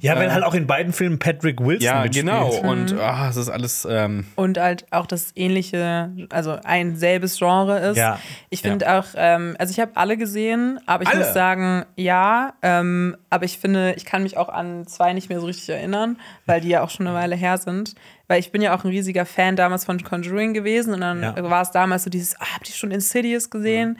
Ja, 0.00 0.16
weil 0.16 0.32
halt 0.32 0.44
auch 0.44 0.54
in 0.54 0.66
beiden 0.66 0.92
Filmen 0.92 1.18
Patrick 1.18 1.60
Wilson 1.60 1.82
Ja, 1.84 2.02
mitspielt. 2.02 2.26
genau. 2.26 2.48
Und 2.60 2.98
ah, 2.98 3.28
es 3.28 3.36
ist 3.36 3.48
alles. 3.50 3.86
Ähm, 3.90 4.24
Und 4.36 4.58
halt 4.58 4.86
auch 4.90 5.06
das 5.06 5.32
ähnliche, 5.36 6.10
also 6.30 6.58
ein 6.64 6.96
selbes 6.96 7.38
Genre 7.38 7.78
ist. 7.80 7.96
Ja. 7.98 8.18
Ich 8.50 8.62
finde 8.62 8.90
auch, 8.92 9.04
ähm, 9.16 9.56
also 9.58 9.70
ich 9.72 9.80
habe 9.80 9.92
alle 9.96 10.16
gesehen, 10.16 10.78
aber 10.86 11.02
ich 11.02 11.08
Alle? 11.08 11.18
muss 11.20 11.32
sagen, 11.34 11.84
ja, 11.96 12.54
ähm, 12.62 13.16
aber 13.30 13.44
ich 13.44 13.58
finde, 13.58 13.94
ich 13.96 14.04
kann 14.04 14.22
mich 14.22 14.36
auch 14.36 14.48
an 14.48 14.86
zwei 14.86 15.12
nicht 15.12 15.28
mehr 15.28 15.40
so 15.40 15.46
richtig 15.46 15.68
erinnern, 15.68 16.18
weil 16.46 16.60
die 16.60 16.68
ja 16.68 16.82
auch 16.82 16.90
schon 16.90 17.06
eine 17.06 17.16
Weile 17.16 17.36
her 17.36 17.58
sind. 17.58 17.94
Weil 18.28 18.38
ich 18.40 18.52
bin 18.52 18.62
ja 18.62 18.74
auch 18.76 18.84
ein 18.84 18.90
riesiger 18.90 19.26
Fan 19.26 19.56
damals 19.56 19.84
von 19.84 20.02
Conjuring 20.02 20.54
gewesen 20.54 20.94
und 20.94 21.00
dann 21.00 21.22
Ja. 21.22 21.50
war 21.50 21.62
es 21.62 21.72
damals 21.72 22.04
so 22.04 22.10
dieses, 22.10 22.40
ah, 22.40 22.44
habt 22.54 22.68
ihr 22.68 22.74
schon 22.74 22.90
Insidious 22.92 23.50
gesehen? 23.50 23.98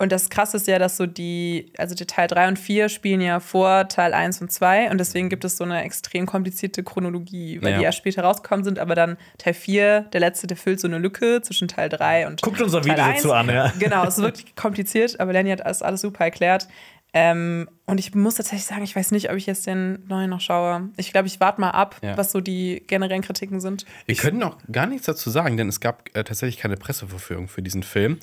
Und 0.00 0.12
das 0.12 0.30
krasse 0.30 0.58
ist 0.58 0.68
ja, 0.68 0.78
dass 0.78 0.96
so 0.96 1.06
die, 1.06 1.72
also 1.76 1.96
die 1.96 2.06
Teil 2.06 2.28
3 2.28 2.46
und 2.48 2.58
4 2.58 2.88
spielen 2.88 3.20
ja 3.20 3.40
vor 3.40 3.88
Teil 3.88 4.14
1 4.14 4.40
und 4.40 4.52
2 4.52 4.92
und 4.92 4.98
deswegen 4.98 5.28
gibt 5.28 5.44
es 5.44 5.56
so 5.56 5.64
eine 5.64 5.82
extrem 5.82 6.24
komplizierte 6.24 6.84
Chronologie, 6.84 7.60
weil 7.62 7.72
Ja. 7.72 7.78
die 7.78 7.84
erst 7.84 7.98
später 7.98 8.22
rausgekommen 8.22 8.62
sind, 8.64 8.78
aber 8.78 8.94
dann 8.94 9.16
Teil 9.38 9.54
4, 9.54 10.02
der 10.12 10.20
letzte, 10.20 10.46
der 10.46 10.56
füllt 10.56 10.78
so 10.78 10.86
eine 10.86 10.98
Lücke 10.98 11.42
zwischen 11.42 11.66
Teil 11.66 11.88
3 11.88 12.28
und 12.28 12.42
Guckt 12.42 12.60
unser 12.62 12.80
Teil 12.80 12.92
Video 12.92 13.04
1. 13.04 13.16
dazu 13.22 13.32
an, 13.32 13.48
ja. 13.48 13.72
Genau, 13.80 14.04
es 14.06 14.18
ist 14.18 14.22
wirklich 14.22 14.54
kompliziert, 14.54 15.18
aber 15.18 15.32
Lenny 15.32 15.50
hat 15.50 15.60
das 15.66 15.82
alles 15.82 16.00
super 16.02 16.24
erklärt. 16.24 16.68
Ähm, 17.14 17.68
und 17.86 17.98
ich 17.98 18.14
muss 18.14 18.34
tatsächlich 18.34 18.66
sagen, 18.66 18.82
ich 18.82 18.94
weiß 18.94 19.12
nicht, 19.12 19.30
ob 19.30 19.36
ich 19.36 19.46
jetzt 19.46 19.66
den 19.66 20.04
neuen 20.08 20.28
noch 20.28 20.40
schaue. 20.42 20.90
Ich 20.98 21.10
glaube, 21.10 21.26
ich 21.26 21.40
warte 21.40 21.60
mal 21.60 21.70
ab, 21.70 21.96
Ja. 22.02 22.16
was 22.18 22.32
so 22.32 22.40
die 22.40 22.82
generellen 22.86 23.22
Kritiken 23.22 23.60
sind. 23.60 23.86
wir 24.06 24.14
können 24.14 24.42
auch 24.42 24.58
gar 24.70 24.86
nichts 24.86 25.06
dazu 25.06 25.30
sagen, 25.30 25.56
denn 25.56 25.68
es 25.68 25.80
gab 25.80 26.08
äh, 26.14 26.22
tatsächlich 26.24 26.58
keine 26.58 26.76
Presseverführung 26.76 27.48
für 27.48 27.62
diesen 27.62 27.82
Film. 27.82 28.18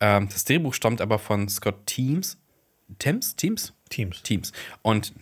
Ähm, 0.00 0.28
das 0.30 0.44
Drehbuch 0.44 0.74
stammt 0.74 1.00
aber 1.00 1.18
von 1.18 1.48
Scott 1.48 1.86
Teams. 1.86 2.36
Thames? 2.98 3.36
Teams? 3.36 3.72
Teams. 3.88 4.22
Teams. 4.22 4.52
Und 4.82 5.14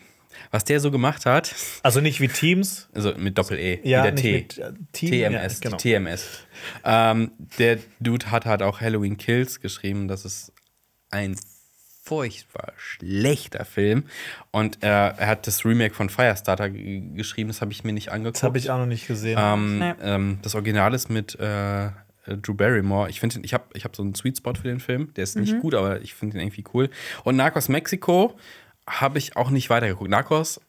was 0.50 0.64
der 0.64 0.80
so 0.80 0.90
gemacht 0.90 1.24
hat, 1.24 1.54
Also 1.84 2.00
nicht 2.00 2.20
wie 2.20 2.26
Teams. 2.28 2.88
also 2.92 3.14
mit 3.16 3.38
Doppel-E, 3.38 3.78
Ja, 3.88 4.00
wie 4.00 4.02
der 4.02 4.12
nicht 4.12 4.22
T. 4.22 4.32
mit, 4.32 4.58
äh, 4.58 4.72
Team, 4.92 5.10
TMS, 5.10 5.60
ja, 5.62 5.70
genau. 5.70 5.76
TMS. 5.76 6.26
Ähm, 6.84 7.30
der 7.60 7.78
Dude 8.00 8.32
hat 8.32 8.44
halt 8.44 8.60
auch 8.62 8.80
Halloween 8.80 9.16
Kills 9.16 9.60
geschrieben. 9.60 10.08
Das 10.08 10.24
ist 10.24 10.52
ein 11.10 11.36
furchtbar 12.04 12.72
schlechter 12.76 13.64
Film. 13.64 14.04
Und 14.50 14.82
äh, 14.82 14.86
er 14.88 15.26
hat 15.26 15.46
das 15.46 15.64
Remake 15.64 15.94
von 15.94 16.10
Firestarter 16.10 16.68
geschrieben. 16.70 17.48
Das 17.48 17.60
habe 17.60 17.72
ich 17.72 17.82
mir 17.84 17.92
nicht 17.92 18.10
angeguckt. 18.10 18.36
Das 18.36 18.42
habe 18.42 18.58
ich 18.58 18.70
auch 18.70 18.78
noch 18.78 18.86
nicht 18.86 19.06
gesehen. 19.06 19.38
Ähm, 19.40 19.78
Nee. 19.78 19.92
ähm, 20.02 20.38
das 20.42 20.54
Original 20.54 20.92
ist 20.94 21.08
mit 21.08 21.34
äh, 21.40 21.90
Drew 22.26 22.54
Barrymore. 22.54 23.08
Ich 23.10 23.20
finde, 23.20 23.40
ich 23.42 23.54
habe 23.54 23.64
ich 23.74 23.84
hab 23.84 23.96
so 23.96 24.02
einen 24.02 24.14
Sweet 24.14 24.36
Spot 24.38 24.54
für 24.54 24.68
den 24.68 24.80
Film. 24.80 25.12
Der 25.14 25.24
ist 25.24 25.36
Mhm. 25.36 25.42
nicht 25.42 25.60
gut, 25.60 25.74
aber 25.74 26.00
ich 26.02 26.14
finde 26.14 26.36
ihn 26.36 26.42
irgendwie 26.42 26.64
cool. 26.74 26.90
Und 27.24 27.36
Narcos 27.36 27.68
Mexico 27.68 28.36
habe 28.86 29.18
ich 29.18 29.36
auch 29.36 29.50
nicht 29.50 29.70
weitergeguckt. 29.70 30.10
Narcos, 30.10 30.60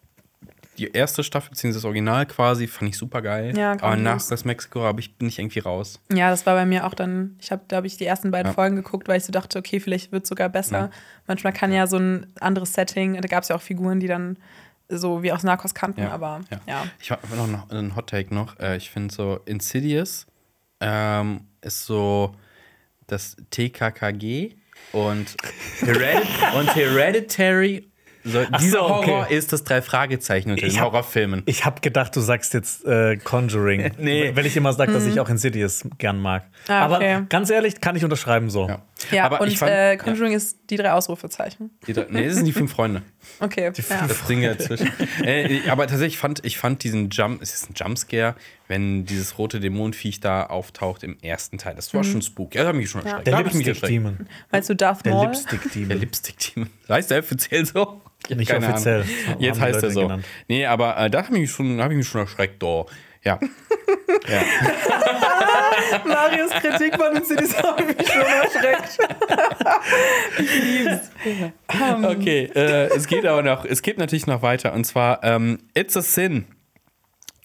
die 0.77 0.91
erste 0.91 1.23
Staffel, 1.23 1.49
beziehungsweise 1.51 1.79
das 1.81 1.85
Original 1.85 2.25
quasi, 2.25 2.67
fand 2.67 2.89
ich 2.89 2.97
super 2.97 3.21
geil. 3.21 3.57
Ja, 3.57 3.71
aber 3.71 3.79
grandios. 3.79 4.29
Narcos 4.29 4.45
Mexico 4.45 4.81
habe 4.83 4.99
ich, 4.99 5.17
bin 5.17 5.27
ich 5.27 5.39
irgendwie 5.39 5.59
raus. 5.59 5.99
Ja, 6.11 6.29
das 6.29 6.45
war 6.45 6.55
bei 6.55 6.65
mir 6.65 6.85
auch 6.85 6.93
dann, 6.93 7.37
ich 7.39 7.51
habe, 7.51 7.63
da 7.67 7.77
habe 7.77 7.87
ich 7.87 7.97
die 7.97 8.05
ersten 8.05 8.31
beiden 8.31 8.51
Ja. 8.51 8.53
Folgen 8.53 8.75
geguckt, 8.75 9.07
weil 9.07 9.17
ich 9.17 9.25
so 9.25 9.31
dachte, 9.31 9.57
okay, 9.59 9.79
vielleicht 9.79 10.11
wird 10.11 10.23
es 10.23 10.29
sogar 10.29 10.49
besser. 10.49 10.77
Ja. 10.77 10.89
Manchmal 11.27 11.53
kann 11.53 11.71
ja 11.71 11.87
so 11.87 11.97
ein 11.97 12.27
anderes 12.39 12.73
Setting, 12.73 13.13
da 13.21 13.27
gab 13.27 13.43
es 13.43 13.49
ja 13.49 13.55
auch 13.55 13.61
Figuren, 13.61 13.99
die 13.99 14.07
dann 14.07 14.37
so 14.87 15.23
wie 15.23 15.31
aus 15.31 15.43
Narcos 15.43 15.73
kannten, 15.73 16.03
aber 16.03 16.41
ja. 16.67 16.85
Ich 16.99 17.09
habe 17.09 17.21
noch, 17.35 17.47
noch 17.47 17.69
einen 17.71 17.95
Hot 17.95 18.07
Take 18.07 18.33
noch. 18.33 18.59
Äh, 18.59 18.77
ich 18.77 18.91
finde 18.91 19.13
so 19.13 19.39
Insidious 19.45 20.27
ähm, 20.79 21.41
ist 21.61 21.85
so 21.85 22.35
das 23.07 23.35
TKKG 23.49 24.55
und, 24.91 25.35
Hered 25.79 26.27
und 26.55 26.75
Hereditary. 26.75 27.89
So, 28.25 28.43
dieser 28.59 28.79
so, 28.79 28.89
okay. 28.89 29.11
Horror 29.11 29.29
ist 29.29 29.53
das 29.53 29.63
drei 29.63 29.81
Fragezeichen 29.83 30.49
unter 30.51 30.65
Ich 30.65 30.73
den 30.73 30.81
hab- 30.81 30.91
Horrorfilmen. 30.93 31.43
ich 31.45 31.63
habe 31.63 31.79
gedacht, 31.81 32.15
du 32.15 32.19
sagst 32.21 32.53
jetzt 32.55 32.83
äh, 32.85 33.17
Conjuring. 33.17 33.91
Nee. 33.99 34.31
Weil 34.35 34.45
ich 34.47 34.57
immer 34.57 34.73
sage, 34.73 34.91
dass 34.91 35.05
ich 35.05 35.19
auch 35.19 35.29
Insidious 35.29 35.83
gern 35.99 36.19
mag. 36.19 36.43
Mhm. 36.67 36.73
Ah, 36.73 36.95
okay. 36.95 37.13
Aber 37.13 37.21
ganz 37.27 37.49
ehrlich, 37.51 37.79
kann 37.81 37.95
ich 37.95 38.03
unterschreiben 38.03 38.49
so. 38.49 38.67
Ja. 38.67 38.81
Ja, 39.11 39.25
aber 39.25 39.41
und 39.41 39.47
ich 39.49 39.59
fand, 39.59 39.71
äh, 39.71 39.97
Conjuring 39.97 40.33
ist 40.33 40.57
die 40.71 40.77
drei 40.77 40.91
Ausrufezeichen. 40.93 41.69
ja, 41.81 41.85
die 41.87 41.93
drei- 41.93 42.07
nee, 42.09 42.25
das 42.27 42.35
sind 42.35 42.45
die 42.45 42.53
fünf 42.53 42.71
Freunde. 42.71 43.01
Okay. 43.39 43.71
ja. 43.89 44.07
Das 44.07 44.23
Ding 44.27 44.41
dazwischen. 44.43 44.91
äh, 45.23 45.59
aber 45.69 45.87
tatsächlich 45.87 46.17
fand 46.19 46.45
ich 46.45 46.57
fand 46.59 46.83
diesen 46.83 47.09
Jump, 47.09 47.41
es 47.41 47.53
ist 47.55 47.69
ein 47.69 47.73
Jumpscare, 47.75 48.35
wenn 48.67 49.05
dieses 49.05 49.37
rote 49.37 49.59
Dämonenviech 49.59 50.19
da 50.19 50.45
auftaucht 50.47 51.03
im 51.03 51.17
ersten 51.21 51.57
Teil. 51.57 51.75
Das 51.75 51.93
war 51.93 52.03
schon 52.03 52.21
spooky. 52.21 52.57
Ja, 52.57 52.63
das 52.63 52.69
hat 52.69 52.75
mich 52.75 52.89
schon 52.89 53.03
erschreckt. 53.03 53.27
Der 53.27 53.31
Da 53.33 53.37
hab 53.39 53.47
ich 53.47 53.53
mich 53.53 53.65
Lipstick 53.65 53.83
erschreckt. 53.83 54.05
Demon. 54.05 54.27
Meinst 54.51 54.69
du 54.69 54.75
Darth 54.75 55.05
Der 55.05 55.13
Maul? 55.13 55.25
Lipstick 55.27 55.61
Der 55.63 55.71
Demon. 55.71 55.99
Lipstick-Team. 55.99 56.67
Heißt 56.89 57.11
der 57.11 57.19
offiziell 57.19 57.65
so? 57.65 58.01
Nicht 58.29 58.49
keine 58.49 58.67
offiziell. 58.69 59.01
Ahnung. 59.27 59.39
Jetzt 59.41 59.61
heißt 59.61 59.83
er 59.83 59.91
so. 59.91 60.01
genannt. 60.01 60.25
Nee, 60.47 60.65
aber 60.65 60.97
äh, 60.97 61.11
da 61.11 61.19
habe 61.23 61.35
ich, 61.35 61.41
mich 61.41 61.51
schon- 61.51 61.79
hab 61.79 61.91
ich 61.91 61.97
mich 61.97 62.07
schon 62.07 62.21
erschreckt. 62.21 62.63
Oh. 62.63 62.87
Ja. 63.23 63.39
Ja. 64.27 64.41
Marius 66.05 66.49
Kritik 66.51 66.95
von 66.95 67.23
Cities 67.23 67.55
hat 67.57 67.77
mich 67.85 68.07
schon 68.07 68.21
erschreckt. 68.21 68.97
ich 70.39 70.63
lieb's. 70.63 71.11
Okay, 72.03 72.49
äh, 72.55 72.87
es 72.95 73.07
geht 73.07 73.25
aber 73.25 73.43
noch, 73.43 73.65
es 73.65 73.81
geht 73.81 73.97
natürlich 73.97 74.25
noch 74.27 74.41
weiter. 74.41 74.73
Und 74.73 74.85
zwar 74.85 75.23
ähm, 75.23 75.59
It's 75.75 75.95
a 75.97 76.01
Sin 76.01 76.45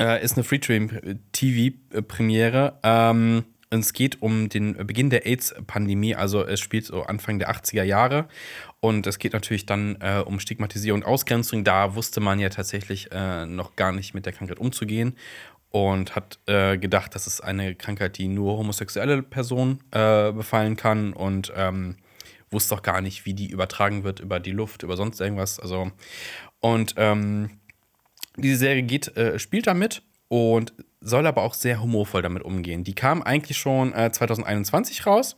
äh, 0.00 0.24
ist 0.24 0.36
eine 0.36 0.44
Free-TV-Premiere. 0.44 2.78
Ähm, 2.82 3.44
und 3.72 3.80
es 3.80 3.92
geht 3.92 4.20
um 4.20 4.48
den 4.48 4.74
Beginn 4.84 5.10
der 5.10 5.26
AIDS-Pandemie. 5.26 6.16
Also 6.16 6.44
es 6.44 6.58
spielt 6.58 6.86
so 6.86 7.04
Anfang 7.04 7.38
der 7.38 7.52
80er 7.52 7.84
Jahre. 7.84 8.26
Und 8.80 9.06
es 9.06 9.20
geht 9.20 9.32
natürlich 9.32 9.64
dann 9.66 9.96
äh, 10.00 10.24
um 10.24 10.40
Stigmatisierung 10.40 11.02
und 11.02 11.06
Ausgrenzung. 11.06 11.62
Da 11.62 11.94
wusste 11.94 12.20
man 12.20 12.40
ja 12.40 12.48
tatsächlich 12.48 13.12
äh, 13.12 13.46
noch 13.46 13.76
gar 13.76 13.92
nicht 13.92 14.12
mit 14.12 14.26
der 14.26 14.32
Krankheit 14.32 14.58
umzugehen. 14.58 15.14
Und 15.68 16.16
hat 16.16 16.40
äh, 16.46 16.78
gedacht, 16.78 17.14
das 17.14 17.28
ist 17.28 17.42
eine 17.42 17.76
Krankheit, 17.76 18.18
die 18.18 18.26
nur 18.26 18.58
homosexuelle 18.58 19.22
Personen 19.22 19.78
äh, 19.92 20.32
befallen 20.32 20.76
kann. 20.76 21.12
Und 21.12 21.52
ähm, 21.54 21.94
wusste 22.50 22.74
auch 22.74 22.82
gar 22.82 23.00
nicht, 23.00 23.24
wie 23.24 23.34
die 23.34 23.50
übertragen 23.50 24.02
wird 24.02 24.18
über 24.18 24.40
die 24.40 24.50
Luft, 24.50 24.82
über 24.82 24.96
sonst 24.96 25.20
irgendwas. 25.20 25.60
Also, 25.60 25.92
und 26.58 26.94
ähm, 26.96 27.59
diese 28.36 28.56
Serie 28.56 28.82
geht, 28.82 29.16
äh, 29.16 29.38
spielt 29.38 29.66
damit 29.66 30.02
und 30.28 30.72
soll 31.00 31.26
aber 31.26 31.42
auch 31.42 31.54
sehr 31.54 31.82
humorvoll 31.82 32.22
damit 32.22 32.42
umgehen. 32.42 32.84
Die 32.84 32.94
kam 32.94 33.22
eigentlich 33.22 33.58
schon 33.58 33.92
äh, 33.94 34.12
2021 34.12 35.06
raus, 35.06 35.36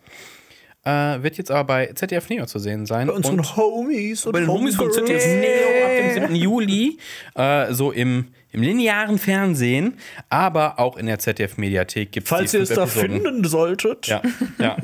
äh, 0.84 1.22
wird 1.22 1.38
jetzt 1.38 1.50
aber 1.50 1.64
bei 1.64 1.86
ZDF 1.94 2.28
Neo 2.28 2.46
zu 2.46 2.58
sehen 2.58 2.86
sein. 2.86 3.06
Bei 3.06 3.12
unseren 3.12 3.38
und 3.38 3.56
Homies 3.56 4.26
und 4.26 4.32
bei 4.32 4.40
den 4.40 4.48
Homies 4.48 4.76
von 4.76 4.90
ZDF 4.92 5.26
Neo 5.26 5.84
ab 5.84 5.90
dem 6.16 6.22
7. 6.28 6.34
Juli, 6.34 6.98
äh, 7.34 7.72
so 7.72 7.92
im, 7.92 8.28
im 8.50 8.62
linearen 8.62 9.18
Fernsehen, 9.18 9.96
aber 10.28 10.78
auch 10.78 10.96
in 10.96 11.06
der 11.06 11.18
ZDF 11.18 11.56
Mediathek 11.56 12.10
gibt 12.12 12.26
es 12.26 12.28
Falls 12.30 12.52
ihr 12.52 12.60
es 12.62 12.68
da 12.70 12.86
finden 12.86 13.44
solltet. 13.44 14.06
ja, 14.08 14.20
ja. 14.58 14.76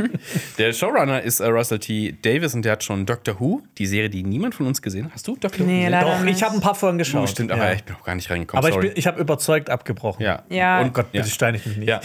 Der 0.56 0.72
Showrunner 0.72 1.22
ist 1.22 1.40
äh, 1.40 1.46
Russell 1.46 1.78
T. 1.80 2.16
Davis 2.22 2.54
und 2.54 2.64
der 2.64 2.72
hat 2.72 2.84
schon 2.84 3.04
Doctor 3.04 3.38
Who, 3.40 3.62
die 3.76 3.86
Serie, 3.86 4.08
die 4.08 4.22
niemand 4.22 4.54
von 4.54 4.66
uns 4.66 4.80
gesehen 4.80 5.06
hat. 5.06 5.14
Hast 5.14 5.26
du 5.26 5.36
Doctor 5.36 5.60
Who 5.60 5.64
Nee, 5.64 5.78
gesehen? 5.80 5.90
leider 5.90 6.10
Doch, 6.16 6.22
nicht. 6.22 6.36
ich 6.36 6.42
habe 6.44 6.54
ein 6.54 6.60
paar 6.60 6.74
Folgen 6.74 6.98
geschaut. 6.98 7.24
Oh, 7.24 7.26
stimmt, 7.26 7.50
aber 7.52 7.66
ja. 7.66 7.72
ich 7.74 7.84
bin 7.84 7.96
auch 7.96 8.04
gar 8.04 8.14
nicht 8.14 8.30
reingekommen. 8.30 8.58
aber 8.58 8.68
ich, 8.68 8.74
sorry. 8.74 8.88
bin, 8.88 8.96
ich 8.96 9.06
habe 9.06 9.20
überzeugt 9.20 9.68
abgebrochen. 9.68 10.24
ja. 10.24 10.44
Ja. 10.48 10.80
Und 10.80 10.94
Gott, 10.94 11.12
bitte 11.12 11.26
ja. 11.26 11.32
steinig 11.32 11.66
mich 11.66 11.76
nicht. 11.76 11.88
Ja. 11.88 12.00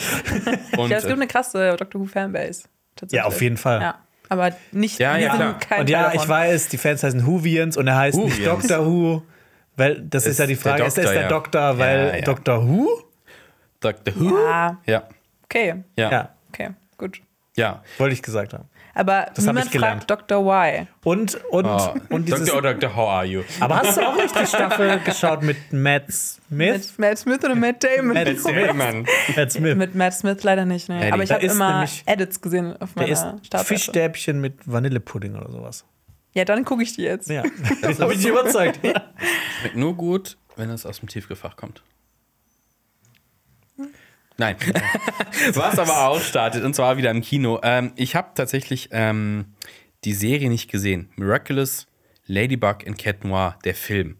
Und, 0.77 0.89
Ja, 0.89 0.97
es 0.97 1.03
gibt 1.03 1.11
äh, 1.11 1.21
eine 1.21 1.27
krasse 1.27 1.75
Doctor 1.77 2.01
Who 2.01 2.05
Fanbase. 2.05 2.63
tatsächlich. 2.63 2.72
Ja, 3.11 3.25
auf 3.25 3.41
jeden 3.41 3.57
Fall. 3.57 3.81
Ja, 3.81 3.95
aber 4.29 4.51
nicht 4.71 4.99
Ja, 4.99 5.17
ja, 5.17 5.35
klar. 5.35 5.59
kein 5.59 5.81
Und 5.81 5.89
ja, 5.89 6.03
Teil 6.03 6.09
ich 6.15 6.21
davon. 6.21 6.29
weiß, 6.29 6.67
die 6.69 6.77
Fans 6.77 7.03
heißen 7.03 7.25
Whovians 7.27 7.77
und 7.77 7.87
er 7.87 7.97
heißt 7.97 8.17
nicht 8.17 8.39
Whovians. 8.45 8.67
Doctor 8.67 8.85
Who. 8.85 9.23
Weil 9.75 10.01
das 10.01 10.23
ist, 10.25 10.33
Ist 10.33 10.39
ja 10.39 10.45
die 10.45 10.53
der 10.55 10.61
Frage, 10.61 10.83
ist 10.83 10.97
er 10.97 11.03
Doktor, 11.03 11.13
der 11.13 11.21
ja. 11.23 11.27
Doktor, 11.29 11.77
weil 11.79 12.07
Ja, 12.07 12.15
ja. 12.15 12.21
Doctor 12.21 12.67
Who? 12.67 12.89
Doctor 13.79 14.13
Who? 14.19 14.37
Ja, 14.47 14.77
Ja. 14.85 15.03
okay. 15.45 15.75
Ja, 15.97 16.29
Okay, 16.49 16.69
gut. 16.97 17.21
ja. 17.57 17.81
wollte 17.97 18.13
ich 18.13 18.21
gesagt 18.21 18.53
haben. 18.53 18.65
Aber 18.95 19.27
Das 19.33 19.45
niemand 19.45 19.65
ich 19.65 19.71
gelernt. 19.71 20.03
fragt 20.05 20.29
Dr. 20.29 20.45
Y. 20.45 20.87
Und, 21.03 21.35
und, 21.49 21.65
Oh. 21.65 21.95
und 22.09 22.27
dieses. 22.27 22.45
Doctor, 22.45 22.57
oh, 22.59 22.61
Doctor, 22.73 22.95
how 22.95 23.09
are 23.09 23.25
you? 23.25 23.41
Aber 23.59 23.77
hast 23.79 23.97
du 23.97 24.01
auch 24.07 24.15
nicht 24.15 24.39
die 24.39 24.45
Staffel 24.45 24.99
geschaut 24.99 25.41
mit 25.41 25.57
Matt 25.73 26.11
Smith? 26.11 26.39
Mit 26.49 26.99
Matt 26.99 27.17
Smith 27.17 27.39
oder 27.43 27.55
Matt 27.55 27.83
Damon? 27.83 28.13
Matt. 28.13 28.75
Mann. 28.75 29.05
Matt 29.35 29.51
Smith. 29.51 29.75
Mit 29.75 29.95
Matt 29.95 30.13
Smith 30.13 30.43
leider 30.43 30.65
nicht, 30.65 30.89
ne. 30.89 31.11
Aber 31.11 31.23
ich 31.23 31.31
habe 31.31 31.43
immer 31.45 31.73
nämlich- 31.73 32.03
Edits 32.05 32.39
gesehen 32.39 32.73
auf 32.79 32.93
Der 32.93 33.01
meiner 33.03 33.13
ist 33.13 33.21
Startseite. 33.47 33.65
Fischstäbchen 33.65 34.39
mit 34.39 34.59
Vanillepudding 34.71 35.35
oder 35.35 35.49
sowas. 35.51 35.85
Ja, 36.33 36.45
dann 36.45 36.63
gucke 36.63 36.83
ich 36.83 36.95
die 36.95 37.01
jetzt. 37.03 37.29
Ja, 37.29 37.43
das 37.81 37.99
habe 37.99 38.13
ich 38.13 38.19
dich 38.19 38.27
überzeugt. 38.29 38.79
Schmeckt 39.59 39.75
nur 39.75 39.95
gut, 39.95 40.37
wenn 40.55 40.69
es 40.69 40.85
aus 40.85 40.99
dem 40.99 41.09
Tiefgefach 41.09 41.55
kommt. 41.55 41.81
Nein. 44.37 44.55
Was 45.53 45.77
aber 45.79 46.07
auch 46.07 46.21
startet, 46.21 46.63
und 46.63 46.73
zwar 46.73 46.97
wieder 46.97 47.11
im 47.11 47.21
Kino. 47.21 47.59
Ähm, 47.63 47.91
ich 47.95 48.15
habe 48.15 48.31
tatsächlich 48.33 48.89
ähm, 48.91 49.53
die 50.03 50.13
Serie 50.13 50.49
nicht 50.49 50.71
gesehen. 50.71 51.09
Miraculous 51.15 51.87
Ladybug 52.25 52.83
in 52.83 52.97
Cat 52.97 53.23
Noir, 53.25 53.57
der 53.63 53.75
Film. 53.75 54.17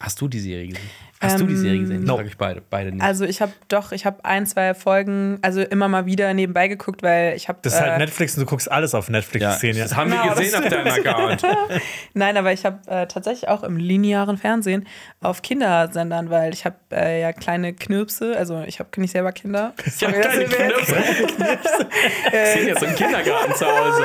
Hast 0.00 0.20
du 0.20 0.28
die 0.28 0.40
Serie 0.40 0.68
gesehen? 0.68 0.90
Hast 1.20 1.40
du 1.40 1.46
die 1.46 1.56
Serie 1.56 1.80
gesehen? 1.80 2.04
no. 2.04 2.20
Ich 2.20 2.36
beide, 2.36 2.62
beide 2.68 2.92
nicht. 2.92 3.02
Also 3.02 3.24
ich 3.24 3.40
habe 3.40 3.52
doch, 3.68 3.92
ich 3.92 4.06
habe 4.06 4.24
ein, 4.24 4.46
zwei 4.46 4.74
Folgen, 4.74 5.38
also 5.42 5.60
immer 5.60 5.88
mal 5.88 6.06
wieder 6.06 6.32
nebenbei 6.34 6.68
geguckt, 6.68 7.02
weil 7.02 7.34
ich 7.36 7.48
habe. 7.48 7.58
Das 7.62 7.74
ist 7.74 7.80
halt 7.80 7.94
äh, 7.94 7.98
Netflix 7.98 8.36
und 8.36 8.44
du 8.44 8.46
guckst 8.46 8.70
alles 8.70 8.94
auf 8.94 9.08
Netflix. 9.08 9.42
ja, 9.42 9.52
Szenen, 9.52 9.78
ja. 9.78 9.84
das 9.84 9.96
haben 9.96 10.10
wir 10.12 10.18
Genau, 10.22 10.34
gesehen 10.34 10.54
auf 10.62 10.68
deinem 10.68 10.86
Account. 10.88 11.42
Nein, 12.14 12.36
aber 12.36 12.52
ich 12.52 12.64
habe 12.64 12.78
äh, 12.86 13.06
tatsächlich 13.06 13.48
auch 13.48 13.62
im 13.62 13.76
linearen 13.76 14.36
Fernsehen 14.36 14.86
auf 15.20 15.42
Kindersendern, 15.42 16.30
weil 16.30 16.52
ich 16.52 16.64
habe 16.64 16.76
äh, 16.92 17.20
ja 17.20 17.32
kleine 17.32 17.72
Knirpse, 17.72 18.36
also 18.36 18.62
ich 18.66 18.78
habe 18.78 18.88
nicht 18.96 19.12
selber 19.12 19.32
Kinder. 19.32 19.74
Sorry, 19.86 20.12
dass 20.20 20.32
Keine 20.32 20.44
Knirpse. 20.44 20.96
Ich 22.28 22.58
bin 22.58 22.68
jetzt 22.68 22.82
im 22.82 22.94
Kindergarten 22.94 23.54
zu 23.54 23.66
Hause. 23.66 24.02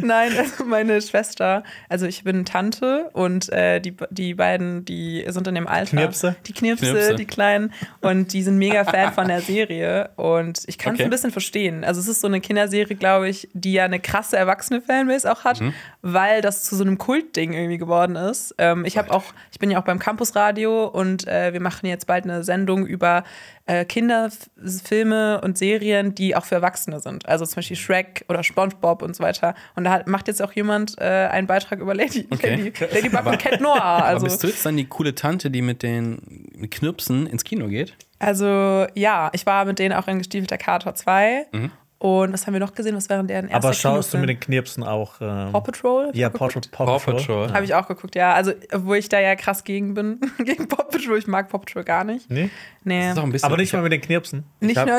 Nein, 0.00 0.32
also 0.36 0.64
meine 0.64 1.00
Schwester, 1.00 1.62
also 1.88 2.06
ich 2.06 2.24
bin 2.24 2.44
Tante 2.44 3.10
und 3.12 3.50
äh, 3.52 3.80
die, 3.80 3.96
die 4.10 4.34
beiden, 4.34 4.84
die 4.84 5.24
sind 5.28 5.46
in 5.46 5.54
dem 5.54 5.66
Alter. 5.66 5.90
Knirpse? 5.90 6.36
Die 6.46 6.51
Knirpse, 6.52 6.90
Knirpse. 6.90 7.14
die 7.16 7.26
Kleinen. 7.26 7.72
Und 8.00 8.32
die 8.32 8.42
sind 8.42 8.58
mega 8.58 8.84
Fan 8.84 9.12
von 9.12 9.28
der 9.28 9.40
Serie. 9.40 10.10
Und 10.16 10.62
ich 10.66 10.78
kann 10.78 10.94
es 10.94 11.00
Okay. 11.00 11.04
ein 11.04 11.10
bisschen 11.10 11.30
verstehen. 11.30 11.84
Also 11.84 12.00
es 12.00 12.08
ist 12.08 12.20
so 12.20 12.26
eine 12.28 12.40
Kinderserie, 12.40 12.96
glaube 12.96 13.28
ich, 13.28 13.48
die 13.52 13.72
ja 13.74 13.84
eine 13.84 14.00
krasse 14.00 14.36
erwachsene 14.36 14.80
Fanbase 14.80 15.30
auch 15.30 15.44
hat, 15.44 15.60
Mhm. 15.60 15.74
weil 16.02 16.40
das 16.42 16.64
zu 16.64 16.76
so 16.76 16.84
einem 16.84 16.98
Kultding 16.98 17.52
irgendwie 17.52 17.78
geworden 17.78 18.16
ist. 18.16 18.54
Ähm, 18.58 18.84
ich 18.84 18.98
habe 18.98 19.10
auch, 19.10 19.24
ich 19.50 19.58
bin 19.58 19.70
ja 19.70 19.80
auch 19.80 19.84
beim 19.84 19.98
Campusradio 19.98 20.86
und 20.86 21.26
äh, 21.26 21.52
wir 21.52 21.60
machen 21.60 21.86
jetzt 21.86 22.06
bald 22.06 22.24
eine 22.24 22.44
Sendung 22.44 22.86
über 22.86 23.24
äh, 23.66 23.84
Kinderfilme 23.84 25.40
und 25.42 25.56
Serien, 25.58 26.14
die 26.14 26.34
auch 26.36 26.44
für 26.44 26.56
Erwachsene 26.56 27.00
sind. 27.00 27.26
Also 27.26 27.44
zum 27.46 27.56
Beispiel 27.56 27.76
Shrek 27.76 28.24
oder 28.28 28.42
SpongeBob 28.42 29.02
und 29.02 29.14
so 29.14 29.22
weiter. 29.22 29.54
Und 29.76 29.84
da 29.84 29.92
hat, 29.92 30.06
macht 30.08 30.28
jetzt 30.28 30.42
auch 30.42 30.52
jemand 30.52 30.98
äh, 30.98 31.04
einen 31.04 31.46
Beitrag 31.46 31.78
über 31.80 31.94
Lady, 31.94 32.26
Okay. 32.30 32.56
Lady, 32.56 32.72
Ladybug 33.08 33.26
und 33.26 33.38
Cat 33.38 33.60
Noir. 33.60 33.82
Also, 33.82 34.16
Aber 34.16 34.24
bist 34.24 34.42
du 34.42 34.46
jetzt 34.48 34.66
dann 34.66 34.76
die 34.76 34.86
coole 34.86 35.14
Tante, 35.14 35.50
die 35.50 35.62
mit 35.62 35.82
den 35.82 36.68
Knirpsen 36.70 37.26
ins 37.26 37.44
Kino 37.44 37.68
geht? 37.68 37.94
also 38.18 38.86
ja, 38.94 39.30
ich 39.32 39.46
war 39.46 39.64
mit 39.64 39.80
denen 39.80 39.94
auch 39.94 40.06
in 40.06 40.18
Gestiefelter 40.18 40.56
Kater 40.56 40.94
2. 40.94 41.46
Mhm. 41.52 41.70
Und 42.02 42.32
was 42.32 42.48
haben 42.48 42.52
wir 42.52 42.58
noch 42.58 42.74
gesehen? 42.74 42.96
Was 42.96 43.08
wären 43.08 43.28
deren 43.28 43.44
erster 43.48 43.56
Aber 43.68 43.72
schaust 43.74 44.12
du 44.12 44.18
mit 44.18 44.26
Kinofilm? 44.26 44.26
den 44.26 44.40
Knirpsen 44.40 44.82
auch. 44.82 45.20
Ähm, 45.20 45.52
Paw 45.52 45.60
Patrol? 45.60 46.10
Ja, 46.14 46.30
Paw 46.30 46.48
Patrol. 46.48 46.62
Paw 46.72 46.98
Patrol. 46.98 47.52
Habe 47.52 47.64
ich 47.64 47.74
auch 47.74 47.86
geguckt, 47.86 48.16
ja. 48.16 48.32
Also, 48.34 48.52
obwohl 48.72 48.96
ich 48.96 49.08
da 49.08 49.20
ja 49.20 49.36
krass 49.36 49.62
gegen 49.62 49.94
bin, 49.94 50.18
gegen 50.44 50.66
Paw 50.66 50.82
Patrol. 50.82 51.16
Ich 51.18 51.28
mag 51.28 51.48
Paw 51.48 51.58
Patrol 51.58 51.84
gar 51.84 52.02
nicht. 52.02 52.28
Nee? 52.28 52.50
Nee, 52.84 53.02
Das 53.02 53.12
ist 53.12 53.18
auch 53.18 53.22
ein 53.22 53.30
bisschen, 53.30 53.46
Aber 53.46 53.56
nicht 53.56 53.68
ich 53.68 53.72
mal 53.74 53.82
mit 53.82 53.92
den 53.92 54.00
Knirpsen. 54.00 54.42
nicht 54.58 54.76
hab- 54.76 54.88
nur. 54.88 54.98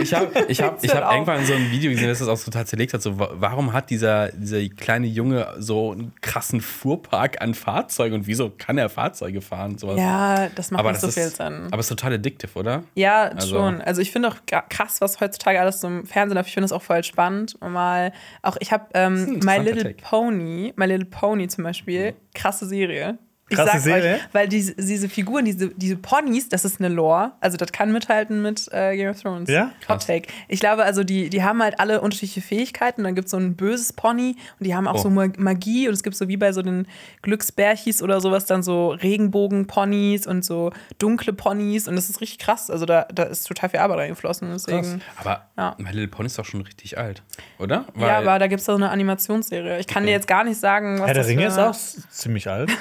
Ich 0.00 0.14
habe 0.14 0.30
ich 0.48 0.62
hab, 0.62 0.82
ich 0.82 0.94
hab 0.94 1.04
auf. 1.04 1.12
irgendwann 1.12 1.44
so 1.44 1.52
ein 1.52 1.70
Video 1.70 1.90
gesehen, 1.90 2.08
das 2.08 2.20
das 2.20 2.28
auch 2.28 2.42
total 2.42 2.66
zerlegt 2.66 2.94
hat. 2.94 3.02
So, 3.02 3.18
wa- 3.18 3.32
warum 3.34 3.74
hat 3.74 3.90
dieser, 3.90 4.28
dieser 4.32 4.66
kleine 4.74 5.06
Junge 5.06 5.46
so 5.58 5.92
einen 5.92 6.14
krassen 6.22 6.62
Fuhrpark 6.62 7.42
an 7.42 7.52
Fahrzeugen 7.52 8.14
und 8.14 8.26
wieso 8.26 8.48
kann 8.56 8.78
er 8.78 8.88
Fahrzeuge 8.88 9.42
fahren? 9.42 9.76
Sowas. 9.76 9.98
Ja, 9.98 10.48
das 10.54 10.70
macht 10.70 10.80
aber 10.80 10.92
nicht 10.92 11.02
das 11.02 11.14
so 11.14 11.20
viel 11.20 11.28
ist, 11.28 11.36
Sinn. 11.36 11.66
Aber 11.70 11.80
es 11.80 11.86
ist 11.86 11.90
total 11.90 12.14
addictive, 12.14 12.58
oder? 12.58 12.84
Ja, 12.94 13.24
Also- 13.24 13.56
schon. 13.58 13.82
Also 13.82 14.00
ich 14.00 14.10
finde 14.10 14.28
auch 14.28 14.36
krass, 14.70 15.02
was 15.02 15.20
heutzutage 15.20 15.60
alles 15.60 15.82
so 15.82 15.88
im 15.88 16.06
Fernsehen 16.06 16.37
läuft. 16.38 16.48
Ich 16.48 16.54
finde 16.54 16.64
das 16.64 16.72
auch 16.72 16.82
voll 16.82 17.04
spannend. 17.04 17.56
Und 17.60 17.72
mal 17.72 18.12
auch 18.42 18.56
ich 18.60 18.72
habe 18.72 18.86
ähm, 18.94 19.40
My 19.44 19.58
Little 19.58 19.82
Take. 19.82 20.02
Pony, 20.02 20.72
My 20.76 20.86
Little 20.86 21.06
Pony 21.06 21.48
zum 21.48 21.64
Beispiel, 21.64 22.14
krasse 22.34 22.66
Serie. 22.66 23.18
Ich 23.50 23.58
Serie? 23.82 24.14
euch, 24.16 24.20
weil 24.32 24.48
diese, 24.48 24.74
diese 24.74 25.08
Figuren, 25.08 25.44
diese, 25.44 25.68
diese 25.68 25.96
Ponys, 25.96 26.48
das 26.48 26.64
ist 26.64 26.80
eine 26.80 26.88
Lore. 26.94 27.32
Also 27.40 27.56
das 27.56 27.72
kann 27.72 27.92
mithalten 27.92 28.42
mit 28.42 28.68
äh, 28.72 28.96
Game 28.96 29.10
of 29.10 29.20
Thrones. 29.20 29.48
Ja? 29.48 29.70
Hot 29.88 30.06
Take. 30.06 30.28
Ich 30.48 30.60
glaube, 30.60 30.84
also 30.84 31.02
die, 31.04 31.30
die 31.30 31.42
haben 31.42 31.62
halt 31.62 31.80
alle 31.80 32.00
unterschiedliche 32.00 32.40
Fähigkeiten. 32.42 33.04
Dann 33.04 33.14
gibt 33.14 33.26
es 33.26 33.30
so 33.30 33.36
ein 33.38 33.56
böses 33.56 33.92
Pony 33.92 34.36
und 34.58 34.66
die 34.66 34.74
haben 34.74 34.86
auch 34.86 34.96
Oh. 34.96 35.02
so 35.02 35.10
Ma- 35.10 35.28
Magie 35.38 35.88
und 35.88 35.94
es 35.94 36.02
gibt 36.02 36.16
so 36.16 36.28
wie 36.28 36.36
bei 36.36 36.52
so 36.52 36.60
den 36.62 36.86
Glücksbärchis 37.22 38.02
oder 38.02 38.20
sowas 38.20 38.46
dann 38.46 38.62
so 38.62 38.90
Regenbogen-Ponys 38.90 40.26
und 40.26 40.44
so 40.44 40.72
dunkle 40.98 41.32
Ponys 41.32 41.88
und 41.88 41.96
das 41.96 42.10
ist 42.10 42.20
richtig 42.20 42.38
krass. 42.38 42.70
Also 42.70 42.84
da, 42.86 43.06
da 43.14 43.24
ist 43.24 43.44
total 43.46 43.70
viel 43.70 43.80
Arbeit 43.80 43.98
reingeflossen. 43.98 44.50
Deswegen. 44.52 45.00
Aber 45.16 45.46
Ja. 45.56 45.74
My 45.78 45.90
Little 45.90 46.08
Pony 46.08 46.26
ist 46.26 46.38
doch 46.38 46.44
schon 46.44 46.60
richtig 46.62 46.98
alt, 46.98 47.22
oder? 47.58 47.84
Ja, 47.96 48.18
aber 48.18 48.38
da 48.38 48.46
gibt 48.46 48.60
es 48.60 48.66
so 48.66 48.74
eine 48.74 48.90
Animationsserie. 48.90 49.78
Ich 49.78 49.86
kann 49.86 50.04
dir 50.04 50.12
jetzt 50.12 50.26
gar 50.28 50.44
nicht 50.44 50.58
sagen, 50.58 50.98
was 51.00 51.06
Herr 51.06 51.14
der 51.14 51.22
das 51.22 51.30
Ringe 51.30 51.46
ist 51.46 51.58
auch 51.58 51.74
ziemlich 52.10 52.48
alt. 52.48 52.70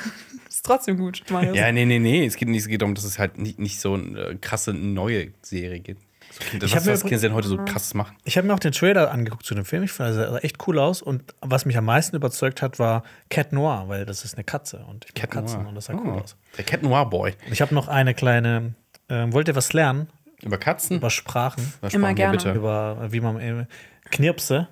Trotzdem 0.68 0.97
gut, 0.97 1.24
Marius. 1.32 1.57
Ja, 1.57 1.72
nee, 1.72 1.86
nee, 1.86 1.99
nee. 1.99 2.26
Es 2.26 2.36
geht, 2.36 2.47
nicht, 2.49 2.61
es 2.61 2.68
geht 2.68 2.82
darum, 2.82 2.93
dass 2.95 3.03
es 3.05 3.18
halt 3.20 3.38
nicht, 3.38 3.57
nicht 3.59 3.80
so 3.80 3.93
eine 3.95 4.38
krasse 4.39 4.74
neue 4.74 5.32
Serie 5.41 5.80
gibt. 5.80 6.01
So, 6.32 6.43
Kind- 6.43 6.63
Ich 6.63 6.72
was, 6.72 6.80
hab 6.82 6.86
mir 6.86 6.91
was 6.93 6.99
übr- 7.03 7.07
Kinder 7.09 7.22
denn 7.22 7.34
heute 7.34 7.47
so 7.47 7.57
krasses 7.57 7.93
machen? 7.93 8.15
Ich 8.26 8.38
habe 8.38 8.45
mir 8.47 8.53
auch 8.53 8.59
den 8.59 8.74
Trailer 8.74 9.09
angeguckt 9.11 9.45
zu 9.45 9.55
dem 9.55 9.63
Film. 9.63 9.84
Ich 9.84 9.91
fand, 9.93 10.09
er 10.09 10.32
sah 10.32 10.38
echt 10.39 10.68
cool 10.68 10.78
aus. 10.78 11.01
Und 11.01 11.34
was 11.41 11.65
mich 11.65 11.78
am 11.78 11.86
meisten 11.86 12.15
überzeugt 12.18 12.61
hat, 12.61 12.80
war 12.80 13.03
Cat 13.30 13.53
Noir, 13.53 13.86
weil 13.88 14.05
das 14.05 14.26
ist 14.26 14.36
eine 14.36 14.43
Katze. 14.43 14.86
Und 14.89 15.05
ich 15.05 15.20
mag 15.22 15.32
Katzen 15.32 15.59
Noir. 15.59 15.70
und 15.70 15.76
das 15.76 15.86
sah 15.86 15.93
cool 15.93 16.09
Oh, 16.18 16.20
aus. 16.20 16.36
Der 16.57 16.65
Cat 16.65 16.84
Noir 16.84 17.09
Boy. 17.09 17.34
Ich 17.49 17.61
habe 17.61 17.74
noch 17.74 17.88
eine 17.88 18.13
kleine. 18.13 18.74
Ähm, 19.09 19.32
wollt 19.32 19.47
ihr 19.47 19.55
was 19.55 19.72
lernen? 19.72 20.09
Über 20.43 20.57
Katzen? 20.57 20.97
Über 20.97 21.09
Sprachen? 21.09 21.61
Immer 21.82 21.89
sprachen 21.89 22.01
wir 22.03 22.13
gerne. 22.13 22.38
bitte? 22.38 22.51
Über 22.53 23.07
wie 23.11 23.22
man. 23.22 23.39
Äh, 23.39 23.65
Knirpse. 24.11 24.68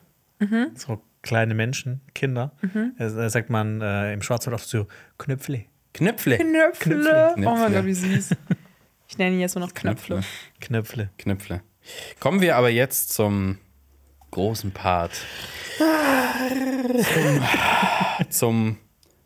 So 0.75 1.01
kleine 1.21 1.55
Menschen, 1.55 2.01
Kinder. 2.13 2.51
Äh, 2.61 2.91
Da 3.09 3.29
sagt 3.29 3.49
man 3.49 3.81
äh, 3.81 4.13
im 4.13 4.21
Schwarzwald 4.21 4.53
oft 4.55 4.67
so 4.67 4.87
Knöpfle. 5.95 6.37
Knöpfle. 6.37 6.93
Knöpfle. 6.93 7.33
Knöpfle. 7.35 7.49
Oh 7.49 7.55
mein. 7.55 7.73
Gott, 7.73 7.85
wie 7.85 7.93
süß. 7.93 8.35
Ich 9.07 9.17
nenne 9.17 9.35
ihn 9.35 9.39
jetzt 9.39 9.55
nur 9.55 9.65
noch 9.65 9.73
Knöpfle. 9.73 10.21
Knöpfle. 10.59 11.09
Knöpfle. 11.17 11.61
Kommen 12.19 12.41
wir 12.41 12.57
aber 12.57 12.69
jetzt 12.69 13.13
zum 13.13 13.59
großen 14.31 14.71
Part. 14.71 15.11
Zum, 17.07 17.41
zum, 18.29 18.77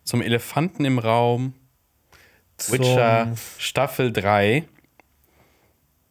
zum 0.04 0.22
Elefanten 0.22 0.86
im 0.86 1.00
Raum. 1.00 1.56
Witcher 2.68 3.24
Zum 3.26 3.38
Staffel 3.58 4.14
3, 4.14 4.66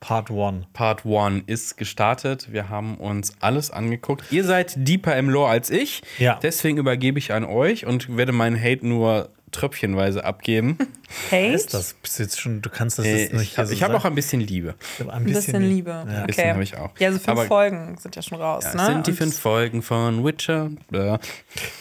Part 0.01 0.31
1. 0.31 0.67
Part 0.73 1.05
1 1.07 1.45
ist 1.47 1.77
gestartet. 1.77 2.53
Wir 2.53 2.69
haben 2.69 2.97
uns 2.97 3.35
alles 3.41 3.71
angeguckt. 3.71 4.25
Ihr 4.33 4.45
seid 4.45 4.75
deeper 4.77 5.17
im 5.17 5.29
Lore 5.29 5.51
als 5.51 5.71
ich. 5.71 6.03
Ja. 6.19 6.39
Deswegen 6.43 6.79
übergebe 6.79 7.19
ich 7.19 7.33
an 7.33 7.45
euch 7.45 7.87
und 7.87 8.17
werde 8.17 8.33
meinen 8.33 8.61
Hate 8.61 8.87
nur 8.87 9.31
tröpfchenweise 9.53 10.25
abgeben. 10.25 10.79
Hate? 11.31 11.55
Ist 11.55 11.73
das? 11.75 11.95
Bist 11.95 12.19
du 12.19 12.23
jetzt 12.25 12.41
schon, 12.41 12.61
du 12.61 12.69
kannst 12.69 12.99
das 12.99 13.07
Äh, 13.07 13.17
jetzt 13.23 13.33
nicht 13.33 13.53
ich 13.53 13.59
habe 13.59 13.67
so 13.69 13.73
ich 13.73 13.83
hab 13.83 13.91
sagen. 13.93 14.01
auch 14.01 14.05
ein 14.05 14.15
bisschen 14.15 14.41
Liebe. 14.41 14.75
ein 15.09 15.25
bisschen 15.25 15.63
Liebe. 15.63 15.91
Ja. 15.91 16.01
Ein 16.03 16.27
bisschen 16.27 16.43
okay. 16.45 16.53
habe 16.53 16.63
ich 16.63 16.77
auch. 16.77 16.91
Ja, 16.99 17.09
also 17.09 17.19
fünf 17.19 17.29
Aber- 17.39 17.47
Folgen 17.47 17.97
sind 17.99 18.15
ja 18.15 18.23
schon 18.23 18.41
raus. 18.41 18.65
Ja, 18.65 18.75
ne? 18.75 18.87
sind 18.87 19.07
die 19.07 19.11
Und- 19.13 19.17
fünf 19.17 19.39
Folgen 19.39 19.83
von 19.83 20.25
Witcher. 20.25 20.71
Ja. 20.93 21.19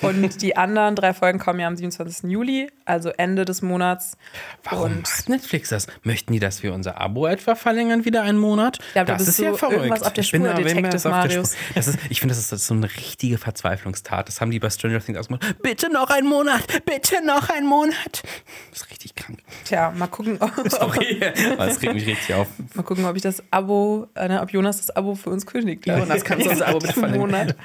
Und 0.01 0.41
die 0.41 0.55
anderen 0.55 0.95
drei 0.95 1.13
Folgen 1.13 1.39
kommen 1.39 1.59
ja 1.59 1.67
am 1.67 1.75
27. 1.75 2.29
Juli, 2.31 2.69
also 2.85 3.09
Ende 3.09 3.43
des 3.43 3.61
Monats. 3.61 4.15
Warum 4.63 4.91
Und 4.93 5.01
macht 5.03 5.29
Netflix 5.29 5.69
das? 5.69 5.87
Möchten 6.03 6.31
die, 6.33 6.39
dass 6.39 6.63
wir 6.63 6.73
unser 6.73 7.01
Abo 7.01 7.27
etwa 7.27 7.55
verlängern 7.55 8.05
wieder 8.05 8.21
einen 8.23 8.37
Monat? 8.39 8.79
Ja, 8.95 9.03
da 9.03 9.17
das 9.17 9.27
ist 9.27 9.39
ja 9.39 9.53
verrückt. 9.55 9.77
irgendwas 9.77 10.03
auf 10.03 10.13
der 10.13 10.23
Ich 10.23 10.31
bin 10.31 10.41
Spur, 10.43 10.53
da 10.53 10.59
immer 10.59 10.69
Detective 10.69 10.95
auf 10.95 11.01
der 11.01 11.11
Marius. 11.11 11.53
Spur. 11.53 11.75
Das 11.75 11.87
ist, 11.87 11.99
ich 12.09 12.19
finde, 12.21 12.31
das 12.33 12.39
ist, 12.43 12.51
das 12.51 12.61
ist 12.61 12.67
so 12.67 12.73
eine 12.75 12.85
richtige 12.85 13.37
Verzweiflungstat. 13.37 14.27
Das 14.29 14.39
haben 14.39 14.51
die 14.51 14.59
bei 14.59 14.69
Stranger 14.69 14.99
Things 15.03 15.17
ausgemacht. 15.19 15.61
Bitte 15.61 15.91
noch 15.91 16.09
einen 16.09 16.27
Monat, 16.29 16.61
bitte 16.85 17.25
noch 17.25 17.49
einen 17.49 17.56
Monat. 17.65 18.23
Das 18.71 18.81
ist 18.83 18.91
richtig 18.91 19.15
krank. 19.15 19.39
Tja, 19.65 19.91
mal 19.97 20.07
gucken, 20.07 20.37
ob, 20.39 20.51
Sorry, 20.69 21.19
aber 21.53 21.65
das 21.65 21.81
regt 21.81 21.93
mich 21.93 22.05
richtig 22.05 22.35
auf. 22.35 22.47
mal 22.75 22.83
gucken, 22.83 23.05
ob 23.05 23.15
ich 23.15 23.21
das 23.21 23.41
Abo, 23.51 24.07
äh, 24.15 24.27
ne, 24.27 24.41
ob 24.41 24.51
Jonas 24.51 24.77
das 24.77 24.89
Abo 24.95 25.15
für 25.15 25.29
uns 25.29 25.45
kündigt. 25.45 25.85
Jonas, 25.87 26.23
kannst 26.23 26.45
du 26.45 26.49
unser 26.51 26.67
Abo 26.67 26.79
einen 26.79 26.91
verlängern? 26.93 27.19
Monat. 27.19 27.55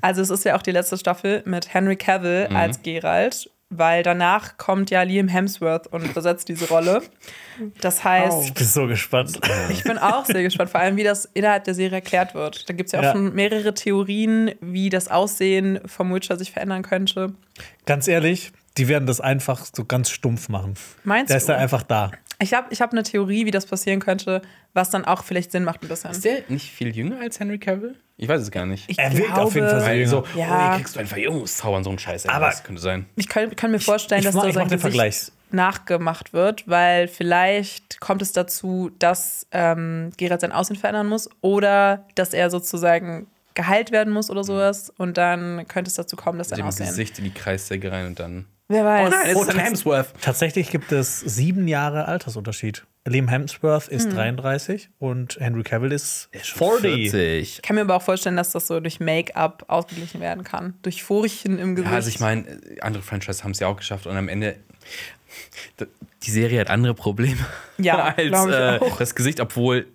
Also 0.00 0.22
es 0.22 0.30
ist 0.30 0.44
ja 0.44 0.56
auch 0.56 0.62
die 0.62 0.70
letzte 0.72 0.96
Staffel 0.98 1.42
mit 1.46 1.72
Henry 1.74 1.96
Cavill 1.96 2.48
Mhm. 2.50 2.56
als 2.56 2.82
Geralt, 2.82 3.50
weil 3.70 4.02
danach 4.02 4.56
kommt 4.58 4.90
ja 4.90 5.02
Liam 5.02 5.26
Hemsworth 5.28 5.86
und 5.88 6.14
besetzt 6.14 6.48
diese 6.48 6.68
Rolle. 6.68 7.02
Das 7.80 8.04
heißt, 8.04 8.44
Ich 8.48 8.54
bin 8.54 8.66
so 8.66 8.86
gespannt. 8.86 9.40
Ich 9.70 9.82
bin 9.84 9.96
auch 9.98 10.26
sehr 10.26 10.42
gespannt, 10.42 10.70
vor 10.70 10.80
allem 10.80 10.96
wie 10.96 11.02
das 11.04 11.24
innerhalb 11.34 11.64
der 11.64 11.74
Serie 11.74 11.96
erklärt 11.96 12.34
wird. 12.34 12.68
Da 12.68 12.74
gibt 12.74 12.88
es 12.88 12.92
ja 12.92 13.00
auch 13.00 13.04
Ja. 13.04 13.12
schon 13.12 13.34
mehrere 13.34 13.72
Theorien, 13.74 14.52
wie 14.60 14.90
das 14.90 15.08
Aussehen 15.08 15.80
vom 15.86 16.12
Witcher 16.14 16.36
sich 16.36 16.52
verändern 16.52 16.82
könnte. 16.82 17.32
Ganz 17.86 18.06
ehrlich, 18.08 18.52
die 18.76 18.88
werden 18.88 19.06
das 19.06 19.20
einfach 19.20 19.64
so 19.74 19.84
ganz 19.84 20.10
stumpf 20.10 20.48
machen. 20.48 20.74
Meinst 21.04 21.30
Der 21.30 21.36
ist 21.36 21.48
du? 21.48 21.52
da 21.52 21.58
einfach 21.58 21.82
da. 21.82 22.10
Ich 22.40 22.52
habe 22.52 22.66
ich 22.70 22.80
hab 22.82 22.90
eine 22.92 23.04
Theorie, 23.04 23.46
wie 23.46 23.50
das 23.52 23.66
passieren 23.66 24.00
könnte, 24.00 24.42
was 24.72 24.90
dann 24.90 25.04
auch 25.04 25.22
vielleicht 25.22 25.52
Sinn 25.52 25.62
macht 25.64 25.82
ein 25.82 25.88
bisschen. 25.88 26.10
Ist 26.10 26.24
der 26.24 26.42
nicht 26.48 26.70
viel 26.72 26.94
jünger 26.94 27.20
als 27.20 27.38
Henry 27.38 27.58
Cavill? 27.58 27.94
Ich 28.16 28.28
weiß 28.28 28.40
es 28.42 28.50
gar 28.50 28.66
nicht. 28.66 28.84
Ich 28.90 28.98
Er 28.98 29.16
wirkt 29.16 29.32
auf 29.38 29.54
jeden 29.54 29.68
Fall 29.68 29.80
so 29.80 29.88
jünger. 29.90 30.08
so, 30.08 30.24
Ja. 30.38 30.46
oh, 30.46 30.68
hier 30.70 30.76
kriegst 30.78 30.94
du 30.96 30.98
einen 31.00 31.08
Verjüngungszaubern, 31.08 31.84
so 31.84 31.90
ein 31.90 31.98
Scheiß. 31.98 32.28
Aber- 32.28 32.46
das 32.46 32.62
könnte 32.64 32.80
sein. 32.82 33.06
Ich 33.16 33.28
kann, 33.28 33.54
kann 33.54 33.70
mir 33.70 33.78
vorstellen, 33.80 34.20
ich 34.20 34.26
dass 34.26 34.34
mach- 34.34 34.42
da 34.42 34.48
ich 34.48 34.54
sein 34.54 34.78
Vergleich. 34.78 35.30
nachgemacht 35.50 36.32
wird, 36.32 36.68
weil 36.68 37.06
vielleicht 37.08 38.00
kommt 38.00 38.22
es 38.22 38.32
dazu, 38.32 38.90
dass 38.98 39.46
ähm, 39.52 40.10
Geralt 40.16 40.40
sein 40.40 40.52
Aussehen 40.52 40.76
verändern 40.76 41.06
muss 41.06 41.28
oder 41.40 42.04
dass 42.16 42.34
er 42.34 42.50
sozusagen 42.50 43.26
geheilt 43.54 43.92
werden 43.92 44.12
muss 44.12 44.30
oder 44.30 44.44
sowas 44.44 44.92
und 44.96 45.16
dann 45.16 45.66
könnte 45.68 45.88
es 45.88 45.94
dazu 45.94 46.16
kommen, 46.16 46.38
dass 46.38 46.48
sein 46.48 46.58
dem 46.58 46.66
Aussehen. 46.66 46.86
Gesicht 46.88 47.18
in 47.18 47.24
die 47.24 47.30
Kreissäge 47.34 47.90
rein 47.92 48.06
und 48.06 48.18
dann. 48.20 48.46
Wer 48.66 48.84
weiß. 48.84 49.12
es 49.26 49.36
Oh, 49.36 49.42
ist 49.42 49.50
ein 49.50 49.56
das- 49.56 49.64
Hemsworth. 49.66 50.14
Tatsächlich 50.22 50.70
gibt 50.70 50.90
es 50.90 51.20
sieben 51.20 51.68
Jahre 51.68 52.08
Altersunterschied. 52.08 52.84
Liam 53.06 53.28
Hemsworth 53.28 53.88
ist 53.88 54.10
33 54.14 54.88
und 54.98 55.36
Henry 55.38 55.62
Cavill 55.62 55.92
ist 55.92 56.30
40. 56.32 57.10
40. 57.10 57.42
Ich 57.58 57.62
kann 57.62 57.76
mir 57.76 57.82
aber 57.82 57.96
auch 57.96 58.02
vorstellen, 58.02 58.36
dass 58.36 58.52
das 58.52 58.66
so 58.66 58.80
durch 58.80 58.98
Make-up 59.00 59.64
ausgeglichen 59.68 60.22
werden 60.22 60.42
kann. 60.42 60.72
Durch 60.80 61.02
Furchen 61.04 61.58
im 61.58 61.74
Gesicht. 61.74 61.90
Ja, 61.90 61.96
also 61.96 62.08
ich 62.08 62.18
meine, 62.20 62.46
andere 62.80 63.02
Franchises 63.02 63.44
haben 63.44 63.50
es 63.50 63.60
ja 63.60 63.66
auch 63.68 63.76
geschafft 63.76 64.06
und 64.06 64.16
am 64.16 64.28
Ende. 64.30 64.56
Die 66.22 66.30
Serie 66.30 66.60
hat 66.60 66.70
andere 66.70 66.94
Probleme 66.94 67.44
Ja, 67.76 68.14
als 68.16 68.46
äh, 68.46 68.78
auch. 68.80 68.96
das 68.96 69.14
Gesicht, 69.14 69.40
obwohl 69.40 69.86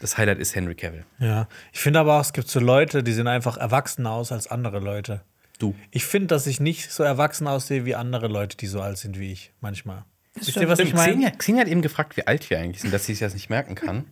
das 0.00 0.18
Highlight 0.18 0.38
ist 0.38 0.54
Henry 0.54 0.74
Cavill. 0.74 1.04
Ja, 1.18 1.46
ich 1.72 1.80
finde 1.80 2.00
aber 2.00 2.16
auch, 2.16 2.22
es 2.22 2.32
gibt 2.32 2.48
so 2.48 2.58
Leute, 2.58 3.02
die 3.02 3.12
sehen 3.12 3.28
einfach 3.28 3.56
erwachsener 3.56 4.12
aus 4.12 4.32
als 4.32 4.48
andere 4.48 4.80
Leute. 4.80 5.22
Du. 5.58 5.74
Ich 5.90 6.06
finde, 6.06 6.28
dass 6.28 6.46
ich 6.46 6.58
nicht 6.58 6.90
so 6.90 7.02
erwachsen 7.02 7.46
aussehe 7.46 7.84
wie 7.84 7.94
andere 7.94 8.28
Leute, 8.28 8.56
die 8.56 8.66
so 8.66 8.80
alt 8.80 8.96
sind 8.96 9.18
wie 9.20 9.30
ich, 9.30 9.52
manchmal. 9.60 10.04
Wisst 10.34 10.56
ihr, 10.56 10.68
was 10.68 10.78
ich 10.78 10.88
Stimmt, 10.88 10.96
meine? 10.96 11.12
Xenia, 11.12 11.30
Xenia 11.30 11.60
hat 11.62 11.68
eben 11.68 11.82
gefragt, 11.82 12.16
wie 12.16 12.26
alt 12.26 12.48
wir 12.48 12.58
eigentlich 12.58 12.80
sind, 12.80 12.94
dass 12.94 13.04
sie 13.04 13.12
es 13.12 13.20
jetzt 13.20 13.34
nicht 13.34 13.50
merken 13.50 13.74
kann. 13.74 14.06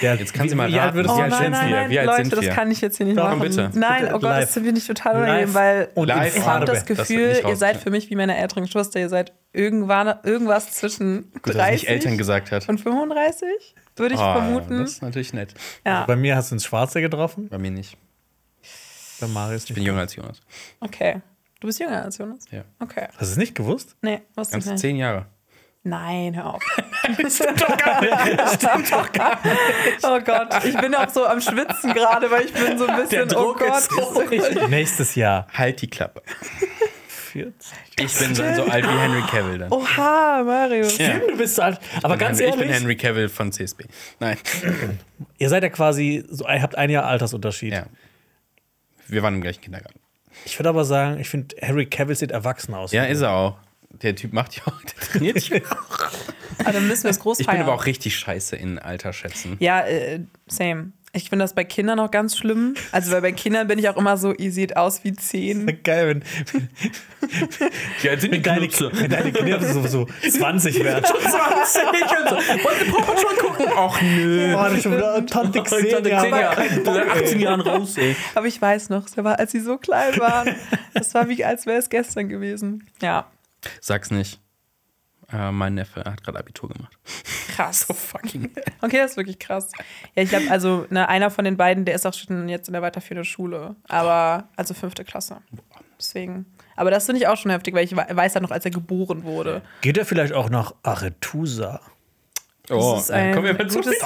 Ja, 0.00 0.14
Jetzt 0.14 0.32
kann 0.34 0.44
wie- 0.44 0.50
sie 0.50 0.54
mal 0.54 0.68
wie 0.68 0.74
alt 0.78 0.88
raten. 0.88 0.96
würdest 0.96 1.14
Oh 1.14 1.16
du 1.16 1.20
Wie 1.20 1.22
alt 1.24 1.30
nein, 1.32 1.42
sind 1.42 1.50
nein, 1.52 1.68
wir? 1.70 1.76
nein, 1.76 1.90
Wie 1.90 1.98
alt 1.98 2.06
Leute, 2.06 2.22
sind 2.24 2.32
das 2.34 2.40
wir? 2.42 2.50
kann 2.50 2.70
ich 2.70 2.80
jetzt 2.82 2.96
hier 2.98 3.06
nicht 3.06 3.18
Doch, 3.18 3.24
machen. 3.24 3.40
bitte. 3.40 3.70
Nein, 3.74 4.02
Bitte, 4.02 4.14
oh 4.14 4.18
Gott, 4.18 4.42
das 4.42 4.52
finde 4.52 4.70
ich 4.78 4.86
total 4.86 5.16
unangenehm, 5.16 5.54
weil 5.54 5.88
und 5.94 6.08
ich 6.08 6.14
habe 6.46 6.64
das 6.66 6.84
Das 6.84 6.86
Gefühl, 6.86 7.28
nicht 7.32 7.44
ihr 7.48 7.56
seid 7.56 7.78
für 7.78 7.90
mich 7.90 8.10
wie 8.10 8.14
meine 8.14 8.36
ältere 8.36 8.60
Geschwister. 8.60 9.00
Ihr 9.00 9.08
seid 9.08 9.32
irgendwann, 9.52 10.14
irgendwas 10.24 10.72
zwischen 10.72 11.32
Gut, 11.32 11.48
dass 11.48 11.54
30 11.56 11.72
nicht 11.82 11.88
Eltern 11.90 12.18
gesagt 12.18 12.52
hat. 12.52 12.68
und 12.68 12.78
35, 12.80 13.74
würde 13.96 14.14
ich 14.14 14.20
Ah, 14.20 14.34
vermuten. 14.34 14.78
Das 14.80 14.90
ist 14.92 15.02
natürlich 15.02 15.32
nett. 15.32 15.54
Ja, 15.86 16.04
Bei 16.04 16.16
mir 16.16 16.36
hast 16.36 16.50
du 16.50 16.56
ins 16.56 16.64
Schwarze 16.66 17.00
getroffen, 17.00 17.48
Bei 17.48 17.58
mir 17.58 17.70
nicht. 17.70 17.96
bei 19.20 19.26
Marius 19.26 19.64
Ich 19.64 19.74
bin 19.74 19.82
jünger 19.84 20.00
als 20.00 20.14
Jonas. 20.14 20.40
okay. 20.80 21.20
Du 21.60 21.66
bist 21.66 21.80
jünger 21.80 22.04
als 22.04 22.18
Jonas? 22.18 22.44
Ja. 22.52 22.62
Okay. 22.78 23.08
Hast 23.14 23.20
du 23.20 23.32
es 23.32 23.36
nicht 23.36 23.54
gewusst? 23.56 23.96
Nee, 24.00 24.20
was 24.36 24.52
nicht. 24.52 24.78
zehn 24.78 24.96
Jahre. 24.96 25.26
Nein, 25.88 26.36
hör 26.36 26.54
auf. 26.54 26.62
Stimmt 27.28 27.60
doch 27.62 27.76
gar 27.76 28.00
nicht. 28.00 28.14
Stimmt 28.54 28.92
doch 28.92 29.12
gar 29.12 29.40
nicht. 29.44 29.58
Oh 30.02 30.20
Gott, 30.20 30.64
ich 30.64 30.76
bin 30.76 30.94
auch 30.94 31.08
so 31.08 31.26
am 31.26 31.40
Schwitzen 31.40 31.94
gerade, 31.94 32.30
weil 32.30 32.44
ich 32.44 32.52
bin 32.52 32.78
so 32.78 32.86
ein 32.86 32.96
bisschen, 32.96 33.22
oh 33.34 33.54
Druck 33.54 33.62
ist 33.62 33.88
Gott. 33.90 34.30
Nächstes 34.68 35.14
Jahr. 35.14 35.46
Halt 35.52 35.80
die 35.82 35.88
Klappe. 35.88 36.22
40. 37.32 37.54
Ich 38.00 38.18
bin 38.18 38.34
dann 38.34 38.54
so 38.54 38.64
alt 38.64 38.84
wie 38.84 38.98
Henry 38.98 39.22
Cavill 39.22 39.58
dann. 39.58 39.70
Oha, 39.72 40.42
Marius. 40.44 40.98
Ja. 40.98 41.18
Du 41.18 41.36
bist 41.36 41.56
so 41.56 41.62
alt. 41.62 41.78
Aber 42.02 42.14
Ich 42.14 42.20
ganz 42.20 42.38
Henry, 42.38 42.48
ich 42.50 42.54
ehrlich, 42.54 42.66
bin 42.72 42.80
Henry 42.80 42.96
Cavill 42.96 43.28
von 43.28 43.52
CSB. 43.52 43.84
Nein. 44.20 44.38
ihr 45.38 45.48
seid 45.48 45.62
ja 45.62 45.68
quasi, 45.68 46.24
so, 46.28 46.46
ihr 46.48 46.62
habt 46.62 46.76
ein 46.76 46.90
Jahr 46.90 47.04
Altersunterschied. 47.04 47.72
Ja. 47.72 47.86
Wir 49.06 49.22
waren 49.22 49.34
im 49.34 49.40
gleichen 49.40 49.60
Kindergarten. 49.60 49.98
Ich 50.44 50.58
würde 50.58 50.68
aber 50.68 50.84
sagen, 50.84 51.18
ich 51.20 51.28
finde, 51.28 51.56
Harry 51.62 51.86
Cavill 51.86 52.14
sieht 52.14 52.30
erwachsen 52.30 52.74
aus. 52.74 52.92
Ja, 52.92 53.04
ist 53.04 53.20
er 53.22 53.32
auch. 53.32 53.56
Der 53.90 54.14
Typ 54.14 54.32
macht 54.32 54.54
ja 54.56 54.62
auch, 54.66 54.82
der 54.82 55.00
trainiert 55.08 55.48
ja 55.48 55.58
auch. 55.58 55.98
Ah, 56.64 56.72
dann 56.72 56.86
müssen 56.86 57.04
wir 57.04 57.10
es 57.10 57.20
groß 57.20 57.40
Ich 57.40 57.46
bin 57.46 57.54
feiern. 57.56 57.66
aber 57.66 57.74
auch 57.74 57.86
richtig 57.86 58.16
scheiße 58.16 58.56
in 58.56 58.78
Alter 58.78 59.12
schätzen. 59.12 59.56
Ja, 59.60 59.80
äh, 59.86 60.20
same. 60.46 60.92
Ich 61.14 61.30
finde 61.30 61.44
das 61.44 61.54
bei 61.54 61.64
Kindern 61.64 61.98
auch 62.00 62.10
ganz 62.10 62.36
schlimm. 62.36 62.74
Also, 62.92 63.10
weil 63.12 63.22
bei 63.22 63.32
Kindern 63.32 63.66
bin 63.66 63.78
ich 63.78 63.88
auch 63.88 63.96
immer 63.96 64.18
so, 64.18 64.34
ihr 64.34 64.52
seht 64.52 64.76
aus 64.76 65.04
wie 65.04 65.14
zehn. 65.14 65.80
Geil, 65.82 66.06
wenn, 66.08 66.22
Ja, 68.02 68.18
sind 68.20 68.32
wenn, 68.32 68.42
deine, 68.42 68.68
wenn 68.68 69.10
deine 69.10 69.32
Kinder 69.32 69.60
so, 69.62 69.86
so 69.86 70.06
20 70.28 70.84
werden. 70.84 71.04
20 71.04 71.22
und 72.02 72.28
so. 72.28 72.36
Wollte 72.36 72.84
Papa 72.90 73.16
schon 73.18 73.36
gucken? 73.38 73.66
Ach 73.74 74.02
nö. 74.02 74.54
Oh, 74.54 74.62
das 74.64 74.72
ist 74.74 74.82
schon 74.82 74.92
wieder 74.96 75.26
Tante 75.26 75.62
Xenia. 75.62 76.00
Tante 76.00 76.10
Xenia, 76.10 76.50
aber 76.50 76.94
seit 76.94 77.10
18 77.10 77.38
ey. 77.38 77.42
Jahren 77.44 77.60
raus, 77.62 77.96
ey. 77.96 78.14
Aber 78.34 78.46
ich 78.46 78.60
weiß 78.60 78.90
noch, 78.90 79.06
war, 79.16 79.38
als 79.38 79.52
sie 79.52 79.60
so 79.60 79.78
klein 79.78 80.18
waren. 80.18 80.54
Das 80.92 81.14
war 81.14 81.28
wie, 81.30 81.42
als 81.42 81.64
wäre 81.64 81.78
es 81.78 81.88
gestern 81.88 82.28
gewesen. 82.28 82.86
Ja, 83.00 83.26
Sag's 83.80 84.10
nicht. 84.10 84.40
Äh, 85.30 85.50
mein 85.52 85.74
Neffe 85.74 86.04
hat 86.04 86.22
gerade 86.24 86.38
Abitur 86.38 86.70
gemacht. 86.70 86.96
krass. 87.54 87.84
Fucking. 87.94 88.50
Okay, 88.80 88.96
das 88.96 89.10
ist 89.12 89.16
wirklich 89.18 89.38
krass. 89.38 89.70
Ja, 90.14 90.22
ich 90.22 90.30
glaube, 90.30 90.50
also 90.50 90.86
ne, 90.88 91.06
einer 91.08 91.30
von 91.30 91.44
den 91.44 91.56
beiden, 91.58 91.84
der 91.84 91.94
ist 91.96 92.06
auch 92.06 92.14
schon 92.14 92.48
jetzt 92.48 92.68
in 92.68 92.72
der 92.72 92.80
weiterführenden 92.80 93.26
Schule. 93.26 93.76
Aber, 93.88 94.48
also 94.56 94.72
fünfte 94.72 95.04
Klasse. 95.04 95.42
Deswegen. 95.98 96.46
Aber 96.76 96.90
das 96.90 97.06
finde 97.06 97.20
ich 97.20 97.28
auch 97.28 97.36
schon 97.36 97.50
heftig, 97.50 97.74
weil 97.74 97.84
ich 97.84 97.94
we- 97.94 98.06
weiß 98.10 98.34
ja 98.34 98.40
noch, 98.40 98.52
als 98.52 98.64
er 98.64 98.70
geboren 98.70 99.24
wurde. 99.24 99.60
Geht 99.82 99.98
er 99.98 100.06
vielleicht 100.06 100.32
auch 100.32 100.48
nach 100.48 100.74
Aretusa? 100.82 101.80
Oh, 102.70 102.92
Das 102.94 103.04
ist 103.04 103.10
ein 103.10 103.34
kommen 103.34 103.46
wir 103.46 103.54
mal 103.54 103.68
zu 103.68 103.80
gutes, 103.80 103.96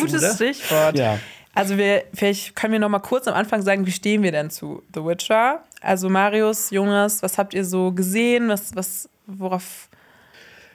gutes 0.00 0.34
Stichwort. 0.36 0.96
Ja. 0.98 1.18
Also 1.54 1.76
wir, 1.76 2.04
vielleicht 2.14 2.56
können 2.56 2.72
wir 2.72 2.80
noch 2.80 2.88
mal 2.88 3.00
kurz 3.00 3.28
am 3.28 3.34
Anfang 3.34 3.62
sagen, 3.62 3.86
wie 3.86 3.92
stehen 3.92 4.22
wir 4.22 4.32
denn 4.32 4.50
zu 4.50 4.82
The 4.94 5.04
Witcher? 5.04 5.62
Also 5.80 6.08
Marius, 6.08 6.70
Jonas, 6.70 7.22
was 7.22 7.36
habt 7.36 7.52
ihr 7.52 7.64
so 7.64 7.92
gesehen? 7.92 8.48
Was, 8.48 8.74
was, 8.74 9.08
worauf, 9.26 9.88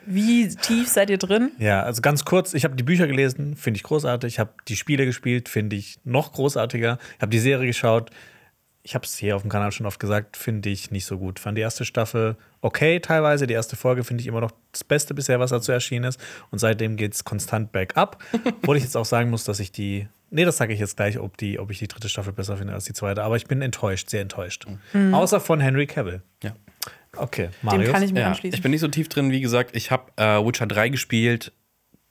wie 0.05 0.47
tief 0.49 0.87
seid 0.87 1.09
ihr 1.09 1.17
drin? 1.17 1.51
Ja, 1.57 1.81
also 1.81 2.01
ganz 2.01 2.25
kurz, 2.25 2.53
ich 2.53 2.63
habe 2.63 2.75
die 2.75 2.83
Bücher 2.83 3.07
gelesen, 3.07 3.55
finde 3.55 3.77
ich 3.77 3.83
großartig. 3.83 4.35
Ich 4.35 4.39
habe 4.39 4.51
die 4.67 4.75
Spiele 4.75 5.05
gespielt, 5.05 5.49
finde 5.49 5.75
ich 5.75 5.99
noch 6.03 6.33
großartiger. 6.33 6.99
Ich 7.15 7.21
habe 7.21 7.31
die 7.31 7.39
Serie 7.39 7.65
geschaut. 7.65 8.11
Ich 8.83 8.95
habe 8.95 9.03
es 9.03 9.17
hier 9.17 9.35
auf 9.35 9.41
dem 9.41 9.51
Kanal 9.51 9.73
schon 9.73 9.85
oft 9.85 9.99
gesagt, 9.99 10.37
finde 10.37 10.69
ich 10.69 10.91
nicht 10.91 11.05
so 11.05 11.17
gut. 11.17 11.39
Fand 11.39 11.57
die 11.57 11.61
erste 11.61 11.83
Staffel 11.83 12.37
okay 12.61 13.01
teilweise. 13.01 13.45
Die 13.47 13.53
erste 13.53 13.75
Folge 13.75 14.05
finde 14.05 14.21
ich 14.21 14.27
immer 14.27 14.39
noch 14.39 14.51
das 14.71 14.83
Beste 14.83 15.13
bisher, 15.13 15.41
was 15.41 15.49
dazu 15.49 15.73
erschienen 15.73 16.05
ist. 16.05 16.21
Und 16.51 16.59
seitdem 16.59 16.95
geht 16.95 17.13
es 17.13 17.25
konstant 17.25 17.73
bergab. 17.73 18.23
Wo 18.61 18.75
ich 18.75 18.83
jetzt 18.83 18.95
auch 18.95 19.05
sagen 19.05 19.29
muss, 19.29 19.43
dass 19.43 19.59
ich 19.59 19.71
die. 19.73 20.07
Nee, 20.29 20.43
das 20.45 20.57
sage 20.57 20.73
ich 20.73 20.79
jetzt 20.79 20.97
gleich, 20.97 21.17
ob, 21.19 21.37
die, 21.37 21.57
ob 21.59 21.71
ich 21.71 21.79
die 21.79 21.87
dritte 21.87 22.09
Staffel 22.09 22.33
besser 22.33 22.57
finde 22.57 22.73
als 22.73 22.83
die 22.85 22.93
zweite. 22.93 23.23
Aber 23.23 23.37
ich 23.37 23.45
bin 23.47 23.61
enttäuscht, 23.61 24.09
sehr 24.09 24.21
enttäuscht. 24.21 24.65
Außer 25.11 25.39
von 25.39 25.59
Henry 25.61 25.87
Cavill. 25.87 26.21
Ja. 26.43 26.53
Okay, 27.15 27.45
Dem 27.47 27.53
Marius. 27.61 27.91
kann 27.91 28.03
ich 28.03 28.11
mich 28.13 28.21
Ja, 28.21 28.27
anschließen. 28.27 28.55
ich 28.55 28.61
bin 28.61 28.71
nicht 28.71 28.81
so 28.81 28.87
tief 28.89 29.07
drin, 29.09 29.31
wie 29.31 29.41
gesagt. 29.41 29.75
Ich 29.75 29.89
habe 29.91 30.11
äh, 30.17 30.45
Witcher 30.45 30.67
3 30.67 30.89
gespielt. 30.89 31.51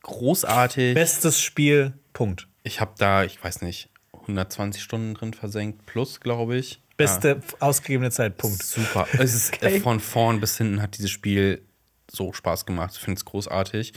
großartig. 0.03 0.95
Bestes 0.95 1.41
Spiel, 1.41 1.93
Punkt. 2.13 2.49
Ich 2.63 2.81
habe 2.81 2.93
da, 2.99 3.23
ich 3.25 3.43
weiß 3.43 3.63
nicht, 3.63 3.91
120 4.23 4.83
Stunden 4.83 5.15
drin 5.15 5.35
versenkt, 5.35 5.87
plus, 5.87 6.21
glaube 6.21 6.57
ich. 6.57 6.81
Beste 6.97 7.41
ausgegebene 7.61 8.11
Zeit, 8.11 8.39
Punkt. 8.39 8.63
Super. 8.63 9.07
Es 9.19 9.35
ist 9.35 9.63
äh, 9.63 9.81
von 9.81 10.01
vorn 10.01 10.41
bis 10.41 10.57
hinten 10.57 10.81
hat 10.81 10.97
dieses 10.97 11.11
Spiel 11.11 11.63
so 12.11 12.33
Spaß 12.33 12.65
gemacht. 12.67 12.93
Ich 12.95 13.01
finde 13.01 13.19
es 13.19 13.25
großartig. 13.25 13.93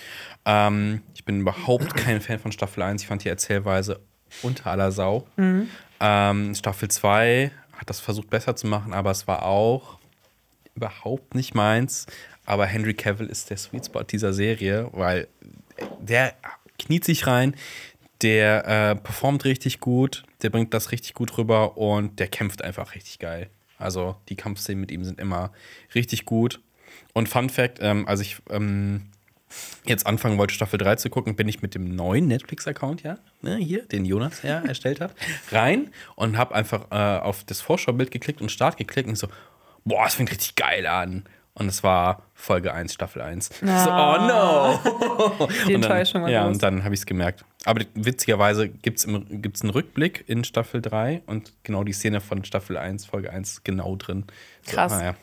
Ähm, 0.45 1.01
ich 1.13 1.24
bin 1.26 1.41
überhaupt 1.41 1.95
kein 1.95 2.20
Fan 2.22 2.39
von 2.39 2.51
Staffel 2.51 2.84
1. 2.84 3.01
Ich 3.03 3.07
fand 3.07 3.24
die 3.24 3.30
Erzählweise 3.30 4.01
unter 4.42 4.72
aller 4.72 4.92
Sau. 4.92 5.28
Ähm, 6.00 6.56
Staffel 6.56 6.90
2 6.90 7.52
hat 7.74 7.90
das 7.90 8.00
versucht 8.00 8.30
besser 8.30 8.56
zu 8.56 8.68
machen, 8.68 8.94
aber 8.94 9.12
es 9.12 9.28
war 9.28 9.44
auch 9.44 10.00
überhaupt 10.76 11.36
nicht 11.36 11.56
meins. 11.56 12.06
Aber 12.46 12.66
Henry 12.66 12.94
Cavill 12.94 13.28
ist 13.28 13.50
der 13.50 13.58
Sweet 13.58 13.86
Spot 13.86 14.04
dieser 14.04 14.34
Serie, 14.34 14.90
weil 14.92 15.28
der 16.00 16.34
kniet 16.78 17.06
sich 17.06 17.28
rein, 17.28 17.56
der 18.22 18.68
äh, 18.68 18.96
performt 18.96 19.46
richtig 19.46 19.80
gut, 19.80 20.24
der 20.42 20.50
bringt 20.50 20.74
das 20.74 20.92
richtig 20.92 21.14
gut 21.14 21.38
rüber 21.38 21.78
und 21.78 22.20
der 22.20 22.28
kämpft 22.28 22.64
einfach 22.64 22.96
richtig 22.96 23.20
geil. 23.20 23.50
Also 23.78 24.16
die 24.28 24.36
Kampfszenen 24.36 24.82
mit 24.82 24.92
ihm 24.92 25.04
sind 25.04 25.20
immer 25.20 25.52
richtig 25.96 26.26
gut. 26.26 26.60
Und 27.14 27.30
Fun 27.30 27.50
Fact, 27.50 27.80
ähm, 27.82 28.08
als 28.08 28.20
ich 28.20 28.38
ähm, 28.50 29.08
jetzt 29.86 30.06
anfangen 30.06 30.38
wollte, 30.38 30.54
Staffel 30.54 30.78
3 30.78 30.95
zu 30.95 31.10
gucken, 31.10 31.36
bin 31.36 31.47
ich 31.47 31.62
mit 31.62 31.76
dem 31.76 31.95
neuen 31.95 32.28
Netflix-Account, 32.28 33.04
ja, 33.04 33.18
ne, 33.41 33.56
hier, 33.58 33.84
den 33.86 34.06
Jonas 34.06 34.41
ja 34.43 34.60
erstellt 34.68 35.02
hat, 35.02 35.14
rein 35.52 35.91
und 36.16 36.38
habe 36.38 36.56
einfach 36.56 36.88
äh, 36.91 37.20
auf 37.22 37.43
das 37.43 37.62
Vorschaubild 37.62 38.12
geklickt 38.12 38.41
und 38.41 38.52
Start 38.52 38.78
geklickt 38.78 39.10
und 39.10 39.18
so, 39.18 39.28
boah, 39.86 40.04
das 40.04 40.16
fängt 40.16 40.32
richtig 40.32 40.56
geil 40.56 40.86
an. 40.88 41.24
Und 41.56 41.68
es 41.68 41.84
war 41.84 42.24
Folge 42.36 42.74
1, 42.74 42.93
Staffel 42.93 43.22
1. 43.22 43.50
Ich 43.50 43.58
So, 43.58 43.66
oh 43.68 44.18
no! 44.28 44.80
Die 45.68 45.76
Und 45.76 45.82
dann, 45.84 45.91
Enttäuschung 45.91 46.28
Ja, 46.30 46.43
groß. 46.43 46.54
und 46.54 46.64
dann 46.64 46.86
habe 46.86 46.93
ich 46.93 47.02
es 47.02 47.06
gemerkt. 47.06 47.43
Aber 47.66 47.82
witzigerweise 47.95 48.70
gibt 48.70 49.00
es 49.00 49.08
gibt's 49.30 49.62
einen 49.62 49.72
Rückblick 49.72 50.24
in 50.28 50.45
Staffel 50.45 50.82
3 50.82 51.24
und 51.26 51.52
genau 51.64 51.84
die 51.84 51.91
Szene 51.91 52.22
von 52.22 52.45
Staffel 52.45 52.78
1, 52.78 53.06
Folge 53.08 53.32
1 53.34 53.64
genau 53.66 53.97
drin. 53.97 54.24
So, 54.62 54.72
Krass. 54.72 54.91
naja. 54.93 55.10
Ja, 55.10 55.16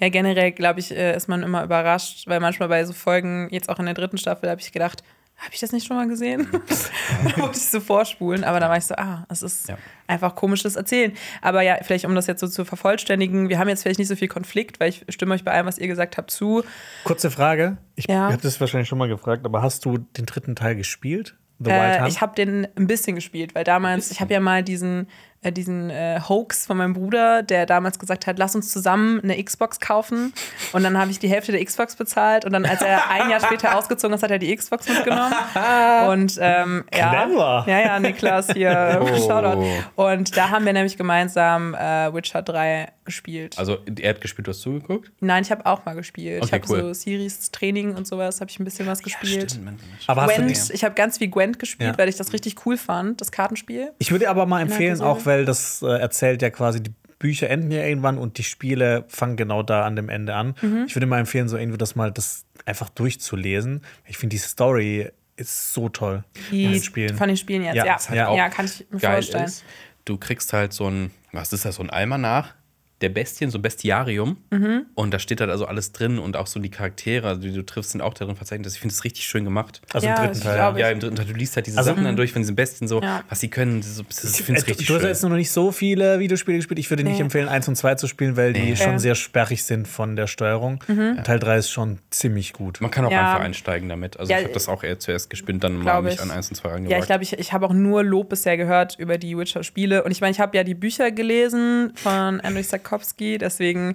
generell, 0.00 0.52
glaube 0.52 0.80
ich, 0.80 0.90
äh, 0.92 1.16
ist 1.16 1.28
man 1.28 1.42
immer 1.42 1.64
überrascht, 1.64 2.26
weil 2.26 2.40
manchmal 2.40 2.68
bei 2.68 2.84
so 2.84 2.92
Folgen, 2.92 3.48
jetzt 3.50 3.68
auch 3.68 3.78
in 3.78 3.86
der 3.86 3.94
dritten 3.94 4.18
Staffel, 4.18 4.48
habe 4.48 4.60
ich 4.60 4.70
gedacht, 4.72 5.02
habe 5.36 5.50
ich 5.54 5.60
das 5.60 5.70
nicht 5.72 5.86
schon 5.86 5.96
mal 5.96 6.08
gesehen? 6.08 6.48
da 7.24 7.42
wollte 7.42 7.58
ich 7.58 7.64
so 7.64 7.78
vorspulen, 7.80 8.42
aber 8.42 8.58
da 8.58 8.68
war 8.68 8.76
ich 8.76 8.84
so, 8.86 8.94
ah, 8.96 9.24
es 9.28 9.42
ist 9.42 9.68
Ja. 9.68 9.78
einfach 10.08 10.34
komisches 10.34 10.74
Erzählen. 10.74 11.12
Aber 11.42 11.62
ja, 11.62 11.76
vielleicht 11.82 12.04
um 12.06 12.14
das 12.16 12.26
jetzt 12.26 12.40
so 12.40 12.48
zu 12.48 12.64
vervollständigen, 12.64 13.48
wir 13.48 13.58
haben 13.60 13.68
jetzt 13.68 13.82
vielleicht 13.82 13.98
nicht 14.00 14.08
so 14.08 14.16
viel 14.16 14.26
Konflikt, 14.28 14.80
weil 14.80 14.88
ich 14.90 15.04
stimme 15.10 15.34
euch 15.34 15.44
bei 15.44 15.52
allem, 15.52 15.66
was 15.66 15.78
ihr 15.78 15.86
gesagt 15.86 16.16
habt, 16.16 16.30
zu. 16.32 16.64
Kurze 17.04 17.30
Frage. 17.30 17.78
Ich 17.94 18.08
Ja. 18.08 18.32
habe 18.32 18.38
das 18.42 18.60
wahrscheinlich 18.60 18.88
schon 18.88 18.98
mal 18.98 19.08
gefragt, 19.08 19.44
aber 19.44 19.62
hast 19.62 19.84
du 19.84 19.98
den 19.98 20.26
dritten 20.26 20.56
Teil 20.56 20.74
gespielt? 20.74 21.36
The 21.60 21.70
Wild 21.70 22.00
Äh, 22.00 22.08
ich 22.08 22.20
habe 22.20 22.34
den 22.36 22.66
ein 22.76 22.86
bisschen 22.86 23.14
gespielt, 23.16 23.54
weil 23.54 23.64
damals, 23.64 24.10
ich 24.12 24.20
habe 24.20 24.32
ja 24.32 24.40
mal 24.40 24.62
diesen, 24.62 25.08
äh, 25.42 25.52
diesen 25.52 25.90
äh, 25.90 26.20
Hoax 26.28 26.66
von 26.66 26.76
meinem 26.78 26.94
Bruder, 26.94 27.42
der 27.42 27.64
damals 27.66 27.98
gesagt 27.98 28.26
hat, 28.26 28.38
lass 28.38 28.54
uns 28.56 28.72
zusammen 28.72 29.20
eine 29.22 29.42
Xbox 29.42 29.78
kaufen. 29.80 30.32
Und 30.72 30.82
dann 30.82 30.98
habe 30.98 31.10
ich 31.10 31.18
die 31.18 31.28
Hälfte 31.28 31.52
der 31.52 31.64
Xbox 31.64 31.94
bezahlt. 31.96 32.44
Und 32.44 32.52
dann, 32.52 32.64
als 32.64 32.82
er 32.82 33.08
ein 33.10 33.30
Jahr 33.30 33.40
später 33.40 33.76
ausgezogen 33.78 34.14
ist, 34.16 34.22
hat 34.22 34.30
er 34.30 34.38
die 34.38 34.54
Xbox 34.54 34.88
mitgenommen. 34.88 35.32
Und 36.08 36.38
ähm, 36.40 36.84
ja, 36.94 37.24
Clever. 37.24 37.64
ja, 37.66 37.80
ja, 37.80 38.00
Niklas 38.00 38.50
hier, 38.52 39.00
Oh. 39.08 39.16
Shoutout. 39.16 39.64
Und 39.96 40.36
da 40.36 40.50
haben 40.50 40.64
wir 40.66 40.72
nämlich 40.72 40.96
gemeinsam 40.96 41.74
äh, 41.74 42.12
Witcher 42.12 42.42
3 42.42 42.88
gespielt. 43.04 43.56
Also, 43.58 43.78
er 44.00 44.10
hat 44.10 44.20
gespielt, 44.20 44.46
du 44.46 44.50
hast 44.50 44.60
zugeguckt? 44.60 45.10
Nein, 45.20 45.42
ich 45.42 45.50
habe 45.50 45.64
auch 45.66 45.84
mal 45.84 45.94
gespielt. 45.94 46.44
ich 46.44 46.52
Okay, 46.52 46.62
habe 46.62 46.72
cool. 46.72 46.80
so 46.88 46.92
Series 46.94 47.50
Training 47.50 47.94
und 47.94 48.06
sowas, 48.06 48.40
habe 48.40 48.50
ich 48.50 48.58
ein 48.60 48.64
bisschen 48.64 48.86
was 48.86 49.02
gespielt. 49.02 49.58
Mann, 49.64 49.78
aber 50.06 50.22
hast 50.22 50.36
du 50.36 50.42
Gwent, 50.42 50.70
ich 50.70 50.84
habe 50.84 50.94
ganz 50.94 51.18
viel 51.18 51.28
Gwent 51.28 51.58
gespielt, 51.58 51.92
Ja. 51.92 51.98
weil 51.98 52.08
ich 52.08 52.16
das 52.16 52.32
richtig 52.32 52.66
cool 52.66 52.76
fand, 52.76 53.20
das 53.20 53.32
Kartenspiel. 53.32 53.92
Ich 53.98 54.10
würde 54.10 54.28
aber 54.28 54.44
mal 54.46 54.60
empfehlen, 54.60 55.00
auch 55.00 55.24
weil 55.28 55.44
das 55.44 55.80
äh, 55.82 55.86
erzählt 55.86 56.42
ja 56.42 56.50
quasi, 56.50 56.82
die 56.82 56.92
Bücher 57.20 57.48
enden 57.50 57.70
ja 57.70 57.84
irgendwann 57.84 58.18
und 58.18 58.38
die 58.38 58.44
Spiele 58.44 59.04
fangen 59.08 59.36
genau 59.36 59.62
da 59.62 59.84
an 59.84 59.94
dem 59.96 60.08
Ende 60.08 60.34
an. 60.34 60.54
Mhm. 60.60 60.84
Ich 60.88 60.94
würde 60.96 61.06
mal 61.06 61.18
empfehlen, 61.20 61.48
so 61.48 61.56
irgendwie 61.56 61.78
das 61.78 61.94
mal 61.96 62.10
das 62.10 62.44
einfach 62.64 62.88
durchzulesen. 62.88 63.82
Ich 64.06 64.18
finde 64.18 64.34
die 64.34 64.38
Story 64.42 65.10
ist 65.36 65.72
so 65.72 65.88
toll 65.88 66.24
Die 66.50 66.64
in 66.64 66.72
den 66.72 66.82
Spielen. 66.82 67.16
Von 67.16 67.28
den 67.28 67.36
Spielen 67.36 67.62
jetzt, 67.62 67.76
Ja, 67.76 67.84
ja. 67.86 67.96
ist 67.96 68.10
Ja, 68.10 68.26
halt 68.28 68.50
auch 68.50 68.56
kann 68.56 68.66
ich 68.66 68.86
mir 68.90 68.98
vorstellen. 68.98 69.44
ist, 69.44 69.64
du 70.04 70.16
kriegst 70.16 70.52
halt 70.52 70.72
so 70.72 70.88
ein, 70.88 71.12
was 71.32 71.52
ist 71.52 71.64
das, 71.64 71.76
so 71.76 71.82
ein 71.82 71.90
Almanach 71.90 72.54
der 73.00 73.08
Bestien, 73.10 73.50
so 73.50 73.58
ein 73.58 73.62
Bestiarium. 73.62 74.38
Mhm. 74.50 74.86
Und 74.94 75.14
da 75.14 75.18
steht 75.18 75.40
halt 75.40 75.50
also 75.50 75.66
alles 75.66 75.92
drin 75.92 76.18
und 76.18 76.36
auch 76.36 76.46
so 76.48 76.58
die 76.58 76.68
Charaktere, 76.70 77.38
die 77.38 77.52
du 77.52 77.64
triffst, 77.64 77.92
sind 77.92 78.00
auch 78.00 78.12
darin 78.14 78.34
verzeichnet. 78.34 78.66
Ich 78.72 78.80
finde 78.80 78.92
es 78.92 79.04
richtig 79.04 79.24
schön 79.24 79.44
gemacht. 79.44 79.80
also 79.92 80.06
Ja, 80.06 80.16
im 80.16 80.26
dritten 80.32 80.40
Teil. 80.42 80.78
Ja, 80.78 80.90
im 80.90 80.98
dritten 81.00 81.16
Teil, 81.16 81.26
du 81.26 81.34
liest 81.34 81.54
halt 81.56 81.66
diese 81.66 81.78
Also- 81.78 81.90
Sachen 81.90 82.04
dann 82.04 82.16
durch 82.16 82.32
von 82.32 82.42
diesen 82.42 82.56
Bestien, 82.56 82.88
so, 82.88 83.00
Ja. 83.00 83.22
was 83.28 83.40
sie 83.40 83.48
können. 83.48 83.82
So, 83.82 84.02
ich 84.08 84.16
finde 84.42 84.60
es 84.60 84.66
Äh, 84.66 84.70
richtig 84.70 84.86
du 84.88 84.94
hast 84.94 85.00
schön. 85.02 85.08
jetzt 85.10 85.22
noch 85.22 85.30
nicht 85.30 85.50
so 85.50 85.70
viele 85.70 86.18
Videospiele 86.18 86.56
gespielt. 86.58 86.78
Ich 86.80 86.90
würde 86.90 87.04
nicht 87.04 87.16
Nee. 87.18 87.22
empfehlen, 87.22 87.48
1 87.48 87.68
und 87.68 87.76
2 87.76 87.94
zu 87.94 88.08
spielen, 88.08 88.36
weil 88.36 88.52
die 88.52 88.60
Nee. 88.60 88.76
schon 88.76 88.92
Ja. 88.92 88.98
sehr 88.98 89.14
sperrig 89.14 89.64
sind 89.64 89.86
von 89.86 90.16
der 90.16 90.26
Steuerung. 90.26 90.82
Teil 91.24 91.38
3 91.38 91.58
ist 91.58 91.70
schon 91.70 91.98
ziemlich 92.10 92.52
gut. 92.52 92.80
Man 92.80 92.90
kann 92.90 93.04
auch 93.04 93.10
Ja. 93.12 93.32
einfach 93.32 93.44
einsteigen 93.44 93.88
damit. 93.88 94.18
Also 94.18 94.32
Ja, 94.32 94.38
ich 94.38 94.44
habe 94.44 94.54
das 94.54 94.68
auch 94.68 94.82
eher 94.82 94.98
zuerst 94.98 95.30
gespielt, 95.30 95.62
dann 95.62 95.76
mal 95.76 96.02
mich 96.02 96.14
ich. 96.14 96.20
an 96.20 96.30
1 96.30 96.48
und 96.50 96.56
2 96.56 96.70
angewagt. 96.70 96.90
Ja, 96.90 96.98
ich 96.98 97.06
glaube, 97.06 97.22
ich, 97.22 97.38
ich 97.38 97.52
habe 97.52 97.66
auch 97.66 97.72
nur 97.72 98.02
Lob 98.02 98.28
bisher 98.30 98.56
gehört 98.56 98.96
über 98.98 99.18
die 99.18 99.36
Witcher-Spiele. 99.38 100.02
Und 100.02 100.10
ich 100.10 100.20
meine, 100.20 100.32
ich 100.32 100.40
habe 100.40 100.56
ja 100.56 100.64
die 100.64 100.74
Bücher 100.74 101.10
gelesen 101.10 101.92
von 101.94 102.40
Andrzej 102.40 102.80
Sapkowski, 102.88 103.38
deswegen, 103.38 103.94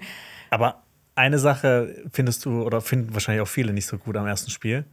Aber 0.50 0.84
eine 1.16 1.40
Sache 1.40 2.04
findest 2.12 2.46
du, 2.46 2.64
oder 2.64 2.82
finden 2.82 3.14
wahrscheinlich 3.14 3.42
auch 3.42 3.48
viele 3.48 3.74
nicht 3.74 3.86
so 3.86 3.98
gut 3.98 4.18
am 4.18 4.28
ersten 4.28 4.52
Spiel. 4.52 4.86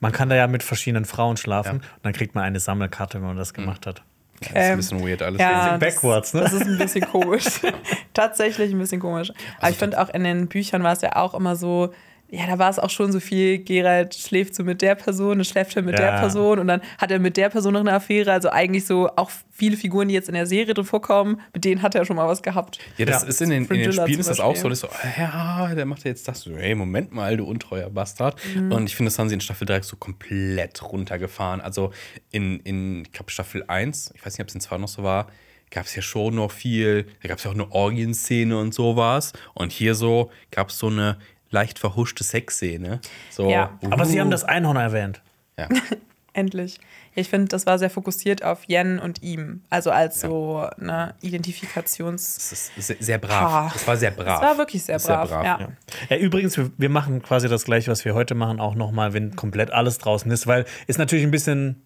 Man 0.00 0.12
kann 0.12 0.28
da 0.28 0.36
ja 0.36 0.46
mit 0.46 0.62
verschiedenen 0.62 1.06
Frauen 1.06 1.36
schlafen 1.36 1.76
und 1.76 2.04
dann 2.04 2.12
kriegt 2.12 2.34
man 2.34 2.44
eine 2.44 2.60
Sammelkarte, 2.60 3.18
wenn 3.18 3.28
man 3.28 3.36
das 3.36 3.54
gemacht 3.54 3.86
hat. 3.86 4.02
das 4.40 4.50
ist 4.50 4.56
ein 4.56 4.76
bisschen 4.76 5.08
weird 5.08 5.22
alles. 5.22 5.40
ja, 5.40 5.78
backwards, 5.78 6.34
ne? 6.34 6.42
das, 6.42 6.52
das 6.52 6.60
ist 6.60 6.68
ein 6.68 6.78
bisschen 6.78 7.10
komisch. 7.10 7.46
Tatsächlich 8.12 8.72
ein 8.72 8.78
bisschen 8.78 9.00
komisch. 9.00 9.30
Aber 9.30 9.64
Also 9.64 9.72
ich 9.72 9.78
finde 9.78 10.00
auch 10.00 10.10
in 10.10 10.24
den 10.24 10.48
Büchern 10.48 10.82
war 10.82 10.92
es 10.92 11.00
ja 11.00 11.16
auch 11.16 11.32
immer 11.32 11.56
so, 11.56 11.94
ja, 12.30 12.46
da 12.46 12.58
war 12.58 12.70
es 12.70 12.78
auch 12.78 12.90
schon 12.90 13.12
so 13.12 13.20
viel, 13.20 13.58
Geralt 13.62 14.14
schläft 14.14 14.54
so 14.54 14.64
mit 14.64 14.82
der 14.82 14.94
Person, 14.96 15.38
dann 15.38 15.44
schläft 15.44 15.76
er 15.76 15.82
mit 15.82 15.98
Ja. 15.98 16.10
der 16.12 16.18
Person 16.20 16.58
und 16.58 16.66
dann 16.66 16.80
hat 16.98 17.10
er 17.10 17.18
mit 17.20 17.36
der 17.36 17.50
Person 17.50 17.74
noch 17.74 17.80
eine 17.80 17.92
Affäre. 17.92 18.32
Also 18.32 18.50
eigentlich 18.50 18.84
so 18.84 19.08
auch 19.16 19.30
viele 19.52 19.76
Figuren, 19.76 20.08
die 20.08 20.14
jetzt 20.14 20.28
in 20.28 20.34
der 20.34 20.46
Serie 20.46 20.74
drin 20.74 20.84
vorkommen, 20.84 21.40
mit 21.54 21.64
denen 21.64 21.82
hat 21.82 21.94
er 21.94 22.04
schon 22.04 22.16
mal 22.16 22.26
was 22.26 22.42
gehabt. 22.42 22.78
Ja, 22.98 23.06
das 23.06 23.22
Ja. 23.22 23.28
ist 23.28 23.40
in 23.42 23.50
den, 23.50 23.64
in 23.66 23.80
den 23.80 23.92
Spielen 23.92 24.18
ist 24.20 24.28
das 24.28 24.40
auch 24.40 24.56
so, 24.56 24.68
dass 24.68 24.80
so, 24.80 24.88
ja, 25.16 25.72
der 25.74 25.86
macht 25.86 26.04
ja 26.04 26.10
jetzt 26.10 26.26
das. 26.26 26.40
So, 26.40 26.56
hey, 26.56 26.74
Moment 26.74 27.12
mal, 27.12 27.36
du 27.36 27.44
untreuer 27.44 27.88
Bastard. 27.90 28.36
Mhm. 28.54 28.72
Und 28.72 28.86
ich 28.86 28.96
finde, 28.96 29.10
das 29.10 29.18
haben 29.18 29.28
sie 29.28 29.34
in 29.34 29.40
Staffel 29.40 29.64
3 29.66 29.82
so 29.82 29.96
komplett 29.96 30.82
runtergefahren. 30.82 31.60
Also 31.60 31.92
in, 32.32 32.60
in 32.60 33.02
ich 33.02 33.12
glaube, 33.12 33.30
Staffel 33.30 33.64
1, 33.68 34.12
ich 34.16 34.26
weiß 34.26 34.34
nicht, 34.34 34.42
ob 34.42 34.48
es 34.48 34.54
in 34.54 34.60
2 34.60 34.78
noch 34.78 34.88
so 34.88 35.02
war, 35.02 35.28
gab 35.70 35.86
es 35.86 35.94
ja 35.96 36.02
schon 36.02 36.34
noch 36.36 36.52
viel, 36.52 37.06
da 37.22 37.28
gab 37.28 37.38
es 37.38 37.44
ja 37.44 37.50
auch 37.50 37.54
eine 37.54 37.70
Orgienszene 37.72 38.56
und 38.58 38.72
sowas. 38.74 39.32
Und 39.54 39.72
hier 39.72 39.94
so 39.94 40.30
gab 40.50 40.68
es 40.68 40.78
so 40.78 40.88
eine 40.88 41.18
leicht 41.50 41.78
verhuschte 41.78 42.24
Sexszene. 42.24 43.00
So, 43.30 43.48
Ja. 43.48 43.78
Aber 43.90 44.04
sie 44.04 44.18
uh, 44.18 44.20
haben 44.20 44.30
das 44.30 44.44
Einhorn 44.44 44.76
erwähnt. 44.76 45.22
Ja. 45.58 45.68
Endlich. 46.32 46.78
Ich 47.14 47.30
finde, 47.30 47.48
das 47.48 47.64
war 47.64 47.78
sehr 47.78 47.88
fokussiert 47.88 48.44
auf 48.44 48.68
Yen 48.68 48.98
und 48.98 49.22
ihm. 49.22 49.62
Also 49.70 49.90
als 49.90 50.20
so 50.20 50.68
eine 50.78 51.14
Identifikations. 51.22 52.34
Das 52.34 52.52
ist 52.52 52.72
sehr, 52.76 52.96
sehr 53.00 53.18
brav. 53.18 53.42
Ah. 53.50 53.70
Das 53.72 53.86
war 53.86 53.96
sehr 53.96 54.10
brav. 54.10 54.40
Das 54.40 54.50
war 54.50 54.58
wirklich 54.58 54.82
sehr 54.82 54.96
Das 54.96 55.04
ist 55.04 55.08
brav. 55.08 55.30
ja. 55.30 55.42
Ja. 55.60 55.68
Ja, 56.10 56.16
übrigens, 56.18 56.58
wir, 56.58 56.70
wir 56.76 56.90
machen 56.90 57.22
quasi 57.22 57.48
das 57.48 57.64
gleiche, 57.64 57.90
was 57.90 58.04
wir 58.04 58.14
heute 58.14 58.34
machen, 58.34 58.60
auch 58.60 58.74
nochmal, 58.74 59.14
wenn 59.14 59.34
komplett 59.34 59.70
alles 59.70 59.96
draußen 59.96 60.30
ist, 60.30 60.46
weil 60.46 60.66
ist 60.86 60.98
natürlich 60.98 61.24
ein 61.24 61.30
bisschen, 61.30 61.82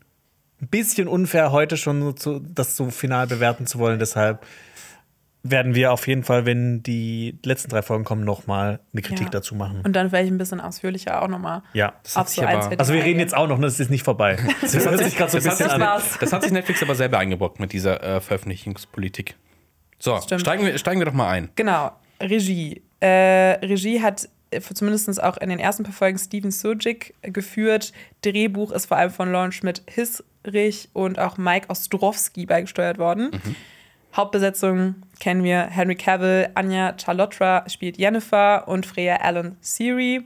ein 0.61 0.67
bisschen 0.67 1.07
unfair, 1.07 1.53
heute 1.53 1.77
schon 1.77 2.03
so 2.03 2.13
zu, 2.13 2.41
das 2.41 2.77
so 2.77 2.91
final 2.91 3.29
bewerten 3.29 3.69
zu 3.69 3.79
wollen. 3.79 4.01
Deshalb 4.01 4.45
werden 5.43 5.75
wir 5.75 5.93
auf 5.93 6.07
jeden 6.07 6.23
Fall, 6.23 6.45
wenn 6.45 6.83
die 6.83 7.39
letzten 7.45 7.71
drei 7.71 7.81
Folgen 7.83 8.05
kommen, 8.05 8.25
nochmal 8.25 8.81
eine 8.93 9.01
Kritik 9.03 9.25
Ja. 9.27 9.31
dazu 9.31 9.55
machen. 9.55 9.81
Und 9.85 9.95
dann 9.95 10.11
vielleicht 10.11 10.31
ein 10.31 10.37
bisschen 10.39 10.61
ausführlicher 10.61 11.23
auch 11.23 11.29
nochmal 11.29 11.63
ja. 11.73 11.95
Das 12.03 12.17
hat 12.17 12.23
auf 12.23 12.29
sich 12.29 12.37
so 12.37 12.43
aber- 12.43 12.51
ein, 12.51 12.63
zwei 12.63 12.79
Also 12.79 12.93
wir 12.93 13.03
reden 13.05 13.21
jetzt 13.21 13.35
auch 13.37 13.49
noch, 13.49 13.57
ne? 13.59 13.67
das 13.67 13.81
ist 13.81 13.91
nicht 13.91 14.03
vorbei. 14.05 14.37
Das 14.61 14.75
hört 14.75 14.99
sich 15.03 15.17
gerade 15.17 15.31
so 15.31 15.39
ein 15.39 15.45
Das 15.45 15.53
hat, 15.53 15.59
bisschen 15.59 15.71
sich, 15.81 15.89
an. 15.89 16.03
das 16.21 16.33
hat 16.33 16.43
sich 16.43 16.53
Netflix 16.53 16.83
aber 16.83 16.95
selber 16.95 17.19
eingebrockt 17.19 17.59
mit 17.59 17.73
dieser 17.73 18.03
äh, 18.03 18.21
Veröffentlichungspolitik. 18.21 19.37
So, 19.99 20.19
steigen 20.21 20.65
wir, 20.67 20.77
steigen 20.79 21.01
wir 21.01 21.07
doch 21.07 21.13
mal 21.15 21.29
ein. 21.31 21.49
Genau, 21.57 21.93
Regie. 22.21 22.83
Äh, 23.01 23.07
Regie 23.65 24.03
hat 24.03 24.29
äh, 24.51 24.61
zumindest 24.61 25.23
auch 25.23 25.37
in 25.39 25.49
den 25.49 25.59
ersten 25.59 25.85
paar 25.85 25.93
Folgen 25.93 26.19
Steven 26.19 26.51
Sujic 26.51 27.15
geführt. 27.23 27.93
Drehbuch 28.23 28.73
ist 28.73 28.87
vor 28.87 28.97
allem 28.99 29.11
von 29.11 29.31
Lauren 29.33 29.53
Schmidt-Hissrich 29.53 30.91
und 30.93 31.19
auch 31.19 31.39
Mike 31.39 31.69
Ostrowski 31.71 32.47
beigesteuert 32.47 32.99
worden. 32.99 33.31
Hauptbesetzung 34.15 34.97
kennen 35.21 35.45
wir 35.45 35.63
Henry 35.63 35.95
Cavill, 35.95 36.49
Anja 36.55 36.95
Charlotra 36.97 37.69
spielt 37.69 37.99
Jennifer 37.99 38.67
und 38.67 38.87
Freya 38.87 39.17
Allen 39.17 39.57
Siri. 39.61 40.23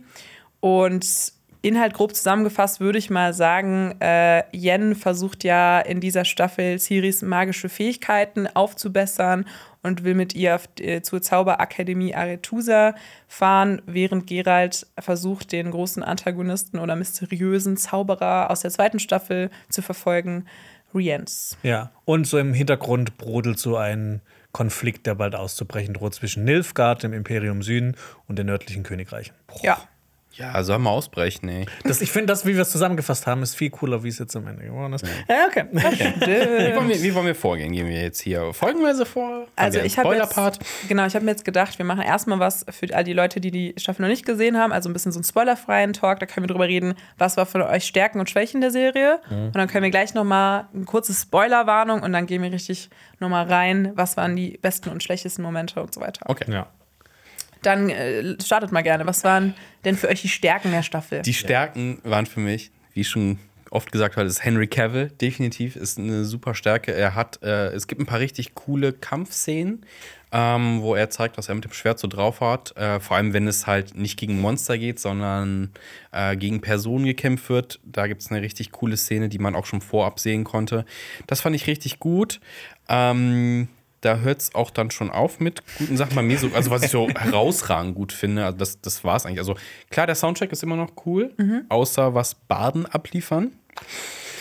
Und 0.61 1.35
Inhalt 1.65 1.95
grob 1.95 2.15
zusammengefasst 2.15 2.81
würde 2.81 2.99
ich 2.99 3.09
mal 3.09 3.33
sagen, 3.33 3.95
äh, 4.01 4.45
Yen 4.53 4.95
versucht 4.95 5.45
ja 5.45 5.81
in 5.81 5.99
dieser 5.99 6.27
Staffel 6.27 6.79
Siris 6.79 7.23
magische 7.23 7.71
Fähigkeiten 7.71 8.47
aufzubessern 8.47 9.47
und 9.83 10.05
will 10.05 10.15
mit 10.15 10.35
ihr 10.35 10.57
auf, 10.57 10.69
äh, 10.79 11.01
zur 11.01 11.23
Zauberakademie 11.23 12.15
Aretusa 12.15 12.95
fahren, 13.29 13.81
während 13.87 14.27
Geralt 14.27 14.87
versucht, 14.99 15.53
den 15.53 15.71
großen 15.71 16.03
Antagonisten 16.03 16.79
oder 16.79 16.97
mysteriösen 16.97 17.79
Zauberer 17.79 18.51
aus 18.51 18.61
der 18.61 18.71
zweiten 18.71 18.99
Staffel 18.99 19.49
zu 19.71 19.81
verfolgen, 19.81 20.45
Rience. 20.95 21.57
Ja, 21.63 21.91
und 22.05 22.27
so 22.27 22.39
im 22.39 22.55
Hintergrund 22.55 23.17
brodelt 23.19 23.59
so 23.59 23.77
ein 23.77 24.21
Konflikt, 24.53 25.07
der 25.07 25.17
bald 25.17 25.35
auszubrechen 25.35 25.95
droht 25.95 26.15
zwischen 26.15 26.45
Nilfgaard, 26.45 27.03
dem 27.03 27.13
Imperium 27.13 27.63
Süden, 27.63 27.97
und 28.29 28.39
den 28.39 28.47
nördlichen 28.47 28.85
Königreichen. 28.85 29.35
Ja. 29.63 29.79
Ja, 30.37 30.63
soll 30.65 30.79
mal 30.79 30.91
ausbrechen, 30.91 31.49
ey. 31.49 31.67
Das, 31.85 32.01
ich 32.01 32.11
finde, 32.11 32.27
das, 32.27 32.45
wie 32.45 32.55
wir 32.55 32.63
es 32.63 32.71
zusammengefasst 32.71 33.27
haben, 33.27 33.43
ist 33.43 33.55
viel 33.55 33.71
cooler, 33.71 34.03
wie 34.03 34.09
es 34.09 34.19
jetzt 34.19 34.35
am 34.35 34.47
Ende 34.47 34.65
geworden 34.65 34.93
ist. 34.93 35.07
Ja, 35.29 35.47
okay. 35.49 35.65
Wie 35.73 36.77
wollen, 36.77 36.89
wir, 36.89 37.03
wie 37.03 37.15
wollen 37.15 37.27
wir 37.27 37.35
vorgehen? 37.35 37.73
Gehen 37.73 37.89
wir 37.89 38.03
jetzt 38.03 38.21
hier 38.21 38.53
folgenweise 38.53 39.07
vor? 39.07 39.47
Also 39.57 39.79
wir 39.79 39.85
ich 39.85 39.99
habe 39.99 40.15
jetzt, 40.15 40.33
Spoiler-Part? 40.33 40.59
genau, 40.89 41.07
ich 41.07 41.15
habe 41.15 41.25
mir 41.25 41.31
jetzt 41.31 41.45
gedacht, 41.45 41.79
wir 41.79 41.85
machen 41.85 42.03
erstmal 42.03 42.39
was 42.41 42.67
für 42.71 42.95
all 42.95 43.05
die 43.05 43.13
Leute, 43.13 43.41
die 43.41 43.51
die 43.51 43.75
Staffel 43.77 44.03
noch 44.03 44.09
nicht 44.09 44.27
gesehen 44.27 44.59
haben, 44.59 44.73
also 44.73 44.89
ein 44.89 44.93
bisschen 44.93 45.13
so 45.13 45.19
einen 45.19 45.25
spoilerfreien 45.25 45.93
Talk, 45.93 46.21
da 46.21 46.27
können 46.27 46.45
wir 46.45 46.53
drüber 46.53 46.67
reden, 46.69 46.95
was 47.19 47.37
war 47.37 47.47
von 47.47 47.63
euch 47.63 47.85
Stärken 47.85 48.19
und 48.21 48.29
Schwächen 48.29 48.61
der 48.61 48.71
Serie 48.71 49.21
Mhm. 49.31 49.47
und 49.47 49.57
dann 49.57 49.69
können 49.69 49.85
wir 49.85 49.91
gleich 49.91 50.15
noch 50.15 50.25
mal 50.25 50.69
eine 50.75 50.85
kurze 50.85 51.13
Spoilerwarnung 51.15 52.03
und 52.03 52.13
dann 52.13 52.27
gehen 52.27 52.43
wir 52.43 52.51
richtig 52.53 52.91
noch 53.21 53.29
mal 53.29 53.45
rein, 53.47 53.93
was 53.95 54.17
waren 54.17 54.35
die 54.37 54.59
besten 54.61 54.89
und 54.91 55.03
schlechtesten 55.03 55.43
Momente 55.43 55.81
und 55.81 55.95
so 55.95 56.01
weiter. 56.01 56.21
Okay. 56.29 56.51
Ja. 56.51 56.67
Dann 57.65 57.91
äh, 57.91 58.37
startet 58.43 58.73
mal 58.73 58.83
gerne, 58.83 59.07
was 59.07 59.25
waren 59.25 59.55
denn 59.85 59.97
für 59.97 60.09
euch 60.09 60.23
die 60.23 60.29
Stärken 60.29 60.71
der 60.71 60.83
Staffel? 60.83 61.23
Die 61.23 61.35
Stärken 61.35 61.99
waren 62.05 62.27
für 62.27 62.41
mich, 62.41 62.71
wie 62.93 63.05
schon 63.05 63.39
oft 63.75 63.91
gesagt 63.91 64.17
wurde, 64.17 64.29
ist 64.29 64.45
Henry 64.45 64.69
Cavill 64.69 65.11
definitiv 65.21 65.77
ist 65.77 65.99
eine 65.99 66.25
super 66.25 66.55
Stärke. 66.55 66.93
Er 66.93 67.15
hat, 67.15 67.43
äh, 67.43 67.69
es 67.69 67.89
gibt 67.89 68.01
ein 68.01 68.07
paar 68.07 68.21
richtig 68.21 68.55
coole 68.55 68.93
Kampfszenen, 68.93 69.85
ähm, 70.33 70.81
wo 70.81 70.95
er 70.95 71.11
zeigt, 71.11 71.37
was 71.37 71.49
er 71.49 71.57
mit 71.57 71.65
dem 71.65 71.73
Schwert 71.73 71.99
so 71.99 72.07
drauf 72.07 72.41
hat. 72.41 72.77
Äh, 72.77 73.01
vor 73.01 73.17
allem, 73.17 73.33
wenn 73.33 73.49
es 73.49 73.67
halt 73.67 73.97
nicht 73.97 74.19
gegen 74.19 74.41
Monster 74.41 74.79
geht, 74.79 75.01
sondern 75.01 75.71
äh, 76.13 76.37
gegen 76.37 76.61
Personen 76.61 77.05
gekämpft 77.05 77.49
wird. 77.49 77.81
Da 77.85 78.07
gibt 78.07 78.23
es 78.23 78.31
eine 78.31 78.43
richtig 78.43 78.71
coole 78.71 78.97
Szene, 78.97 79.29
die 79.29 79.39
man 79.39 79.57
auch 79.57 79.67
schon 79.67 79.81
vorab 79.81 80.21
sehen 80.21 80.45
konnte. 80.45 80.85
Das 81.27 81.41
fand 81.41 81.57
ich 81.57 81.67
richtig 81.67 81.99
gut. 81.99 82.41
Ähm, 82.89 83.69
da 84.05 84.19
hört 84.19 84.41
es 84.41 84.55
auch 84.55 84.71
dann 84.71 84.91
schon 84.91 85.11
auf 85.11 85.41
mit 85.41 85.63
guten 85.79 85.97
Sachen 85.97 86.15
bei 86.15 86.23
mir. 86.23 86.39
So, 86.39 86.51
also 86.55 86.71
was 86.71 86.83
ich 86.83 86.91
so 86.91 87.09
herausragend 87.15 87.95
gut 87.95 88.13
finde, 88.13 88.45
also 88.45 88.59
das, 88.59 88.81
das 88.81 89.05
war 89.05 89.17
es 89.17 89.27
eigentlich. 89.27 89.41
Also 89.41 89.57
klar, 89.91 90.07
der 90.07 90.15
Soundtrack 90.15 90.53
ist 90.53 90.63
immer 90.63 90.77
noch 90.77 90.93
cool, 91.07 91.35
außer 91.69 92.15
was 92.15 92.35
Baden 92.35 92.87
abliefern. 92.87 93.53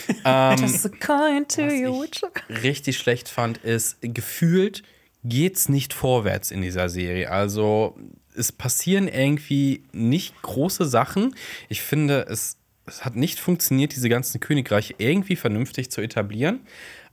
Just 0.58 0.86
a 0.86 0.90
coin 1.00 1.48
to 1.48 1.62
you, 1.62 2.02
which 2.02 2.22
Richtig 2.62 2.98
schlecht 2.98 3.28
fand, 3.28 3.58
ist 3.58 3.98
gefühlt 4.02 4.82
geht's 5.24 5.68
nicht 5.68 5.94
vorwärts 5.94 6.50
in 6.50 6.62
dieser 6.62 6.88
Serie. 6.88 7.30
Also 7.30 7.96
es 8.36 8.52
passieren 8.52 9.08
irgendwie 9.08 9.84
nicht 9.92 10.40
große 10.42 10.84
Sachen. 10.84 11.34
Ich 11.68 11.80
finde, 11.80 12.26
es, 12.28 12.58
es 12.86 13.04
hat 13.04 13.16
nicht 13.16 13.40
funktioniert, 13.40 13.94
diese 13.96 14.08
ganzen 14.08 14.40
Königreiche 14.40 14.94
irgendwie 14.98 15.36
vernünftig 15.36 15.90
zu 15.90 16.00
etablieren. 16.00 16.60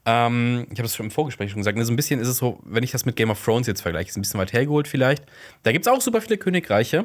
Ähm, 0.04 0.66
ich 0.72 0.78
habe 0.78 0.86
es 0.86 0.96
schon 0.96 1.06
im 1.06 1.10
Vorgespräch 1.12 1.50
schon 1.50 1.60
gesagt. 1.60 1.78
So 1.84 1.92
ein 1.92 1.96
bisschen 1.96 2.20
ist 2.20 2.28
es 2.28 2.38
so, 2.38 2.58
wenn 2.64 2.82
ich 2.82 2.90
das 2.90 3.04
mit 3.04 3.16
Game 3.16 3.30
of 3.30 3.42
Thrones 3.42 3.66
jetzt 3.66 3.82
vergleiche, 3.82 4.10
ist 4.10 4.16
ein 4.16 4.22
bisschen 4.22 4.40
weit 4.40 4.52
hergeholt 4.52 4.88
vielleicht. 4.88 5.24
Da 5.62 5.72
gibt 5.72 5.86
es 5.86 5.92
auch 5.92 6.00
super 6.00 6.20
viele 6.20 6.38
Königreiche. 6.38 7.04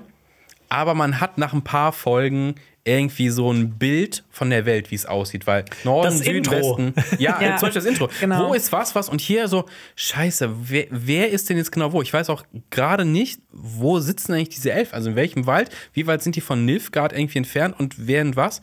Aber 0.69 0.95
man 0.95 1.21
hat 1.21 1.37
nach 1.37 1.53
ein 1.53 1.61
paar 1.61 1.93
Folgen 1.93 2.55
irgendwie 2.83 3.29
so 3.29 3.51
ein 3.51 3.77
Bild 3.77 4.23
von 4.31 4.49
der 4.49 4.65
Welt, 4.65 4.91
wie 4.91 4.95
es 4.95 5.05
aussieht, 5.05 5.45
weil 5.47 5.63
Norden, 5.83 6.05
Das 6.09 6.19
Süden, 6.19 6.37
Intro. 6.37 6.77
Westen. 6.77 6.93
Ja, 7.21 7.41
Ja. 7.41 7.57
zum 7.57 7.67
Beispiel 7.67 7.81
das 7.81 7.85
Intro. 7.85 8.09
Genau. 8.19 8.49
Wo 8.49 8.53
ist 8.53 8.71
was, 8.71 8.95
was? 8.95 9.07
Und 9.09 9.21
hier 9.21 9.47
so, 9.47 9.65
scheiße, 9.95 10.49
wer, 10.69 10.87
wer 10.89 11.29
ist 11.29 11.49
denn 11.49 11.57
jetzt 11.57 11.71
genau 11.71 11.91
wo? 11.93 12.01
Ich 12.01 12.11
weiß 12.11 12.29
auch 12.29 12.43
gerade 12.69 13.05
nicht, 13.05 13.39
wo 13.51 13.99
sitzen 13.99 14.33
eigentlich 14.33 14.49
diese 14.49 14.71
Elfen? 14.71 14.93
Also 14.93 15.09
in 15.11 15.15
welchem 15.15 15.45
Wald? 15.45 15.69
Wie 15.93 16.07
weit 16.07 16.21
sind 16.23 16.35
die 16.35 16.41
von 16.41 16.65
Nilfgaard 16.65 17.13
irgendwie 17.13 17.37
entfernt 17.39 17.77
und 17.77 17.95
wer 18.07 18.21
und 18.23 18.35
was? 18.35 18.61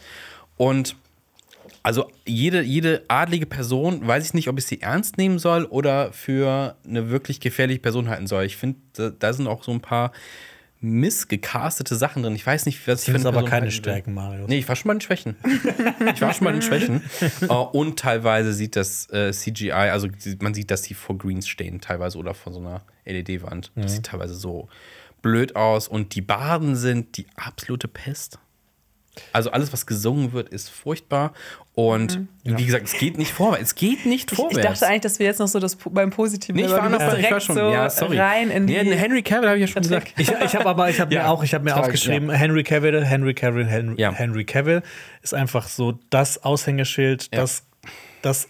Und 0.57 0.97
also 1.85 2.11
jede, 2.26 2.62
jede 2.62 3.05
adlige 3.09 3.45
Person, 3.47 4.07
weiß 4.07 4.24
ich 4.24 4.35
nicht, 4.35 4.49
ob 4.49 4.59
ich 4.59 4.64
sie 4.64 4.80
ernst 4.80 5.18
nehmen 5.18 5.39
soll 5.39 5.66
oder 5.66 6.12
für 6.12 6.76
eine 6.89 7.11
wirklich 7.11 7.41
gefährliche 7.41 7.78
Person 7.78 8.09
halten 8.09 8.26
soll. 8.26 8.45
Ich 8.45 8.57
finde, 8.57 8.78
da, 8.95 9.11
da 9.11 9.32
sind 9.35 9.47
auch 9.47 9.62
so 9.62 9.70
ein 9.70 9.80
paar 9.82 10.11
missgecastete 10.80 11.95
Sachen 11.95 12.22
drin. 12.22 12.35
Ich 12.35 12.47
weiß 12.47 12.64
nicht, 12.66 12.78
was 12.89 13.01
ich 13.01 13.07
Das 13.07 13.07
sind 13.07 13.16
eine 13.16 13.28
aber 13.28 13.39
Person 13.41 13.51
keine. 13.51 13.70
Stärken, 13.70 14.14
Mario. 14.14 14.47
Nee, 14.47 14.59
ich 14.59 14.68
war 14.68 14.76
schon 14.76 14.89
bei 14.89 14.95
den 14.95 15.01
Schwächen. 15.03 15.37
ich 16.14 16.20
war 16.22 16.32
schon 16.32 16.45
bei 16.47 16.53
den 16.53 16.62
Schwächen. 16.62 17.03
Äh, 17.43 17.47
und 17.49 17.99
teilweise 17.99 18.55
sieht 18.55 18.76
das 18.76 19.11
äh, 19.11 19.30
CGI, 19.32 19.72
also 19.72 20.09
man 20.41 20.55
sieht, 20.55 20.70
dass 20.70 20.82
die 20.82 20.95
vor 20.95 21.18
Greens 21.18 21.49
stehen, 21.49 21.80
teilweise 21.80 22.16
oder 22.16 22.32
vor 22.32 22.53
so 22.53 22.61
einer 22.61 22.82
LED-Wand. 23.05 23.72
Das 23.74 23.93
sieht 23.93 24.07
teilweise 24.07 24.35
so 24.35 24.68
blöd 25.20 25.55
aus. 25.57 25.89
Und 25.89 26.14
die 26.14 26.22
Baden 26.22 26.76
sind 26.76 27.16
die 27.18 27.26
absolute 27.37 27.89
Pest. 27.89 28.39
Also 29.32 29.50
alles, 29.50 29.72
was 29.72 29.86
gesungen 29.86 30.32
wird, 30.32 30.48
ist 30.48 30.70
furchtbar. 30.70 31.32
Und 31.74 32.20
wie 32.44 32.64
gesagt, 32.66 32.86
es 32.86 32.92
geht 32.94 33.18
nicht 33.18 33.32
vorwärts. 33.32 33.62
Es 33.62 33.74
geht 33.74 34.06
nicht 34.06 34.30
Ich, 34.32 34.36
vorwärts. 34.36 34.58
ich 34.58 34.64
dachte 34.64 34.86
eigentlich, 34.86 35.00
dass 35.02 35.18
wir 35.18 35.26
jetzt 35.26 35.38
noch 35.40 35.48
so 35.48 35.58
das 35.60 35.76
beim 35.76 36.10
Positiven 36.10 36.56
Nee, 36.60 36.66
ich 36.66 36.72
war 36.72 36.88
noch 36.88 37.00
ich 37.00 37.06
war 37.06 37.16
direkt 37.16 37.42
schon, 37.42 37.56
so 37.56 37.60
ja, 37.62 37.90
sorry. 37.90 38.18
rein 38.18 38.50
in 38.50 38.66
die. 38.66 38.74
nee, 38.74 38.94
Henry 38.96 39.22
Cavill 39.22 39.48
habe 39.48 39.58
ich 39.58 39.62
ja 39.62 39.66
schon 39.72 39.82
gesagt. 39.82 40.12
Ich, 40.16 40.30
ich 40.30 40.54
habe 40.56 40.66
aber, 40.66 40.88
ich 40.90 41.00
habe 41.00 41.12
Ja. 41.14 41.22
mir 41.24 41.28
auch, 41.30 41.42
ich 41.42 41.52
habe 41.54 41.64
mir 41.64 41.70
Tragisch, 41.70 41.86
aufgeschrieben, 41.86 42.30
Henry 42.30 42.62
Cavill, 42.62 43.04
Henry 43.04 43.34
Cavill, 43.34 43.66
Henry, 43.66 44.00
Ja. 44.00 44.12
Henry 44.12 44.44
Cavill 44.44 44.82
ist 45.22 45.34
einfach 45.34 45.68
so 45.68 45.98
das 46.10 46.42
Aushängeschild, 46.44 47.28
Ja. 47.32 47.40
das, 47.40 47.64
das 48.22 48.48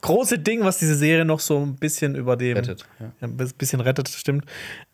große 0.00 0.38
Ding, 0.38 0.62
was 0.62 0.78
diese 0.78 0.94
Serie 0.94 1.24
noch 1.24 1.40
so 1.40 1.58
ein 1.60 1.76
bisschen 1.76 2.14
über 2.14 2.36
dem 2.36 2.56
Rettet, 2.56 2.86
ja. 3.00 3.12
ein 3.26 3.36
bisschen 3.36 3.80
rettet, 3.80 4.08
stimmt. 4.08 4.44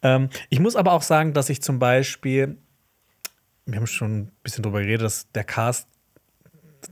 Ähm, 0.02 0.30
ich 0.48 0.58
muss 0.60 0.74
aber 0.76 0.92
auch 0.92 1.02
sagen, 1.02 1.32
dass 1.32 1.48
ich 1.50 1.60
zum 1.62 1.78
Beispiel, 1.78 2.56
wir 3.66 3.76
haben 3.76 3.86
schon 3.86 4.18
ein 4.18 4.32
bisschen 4.42 4.62
drüber 4.62 4.80
geredet, 4.80 5.02
dass 5.02 5.30
der 5.32 5.44
Cast, 5.44 5.88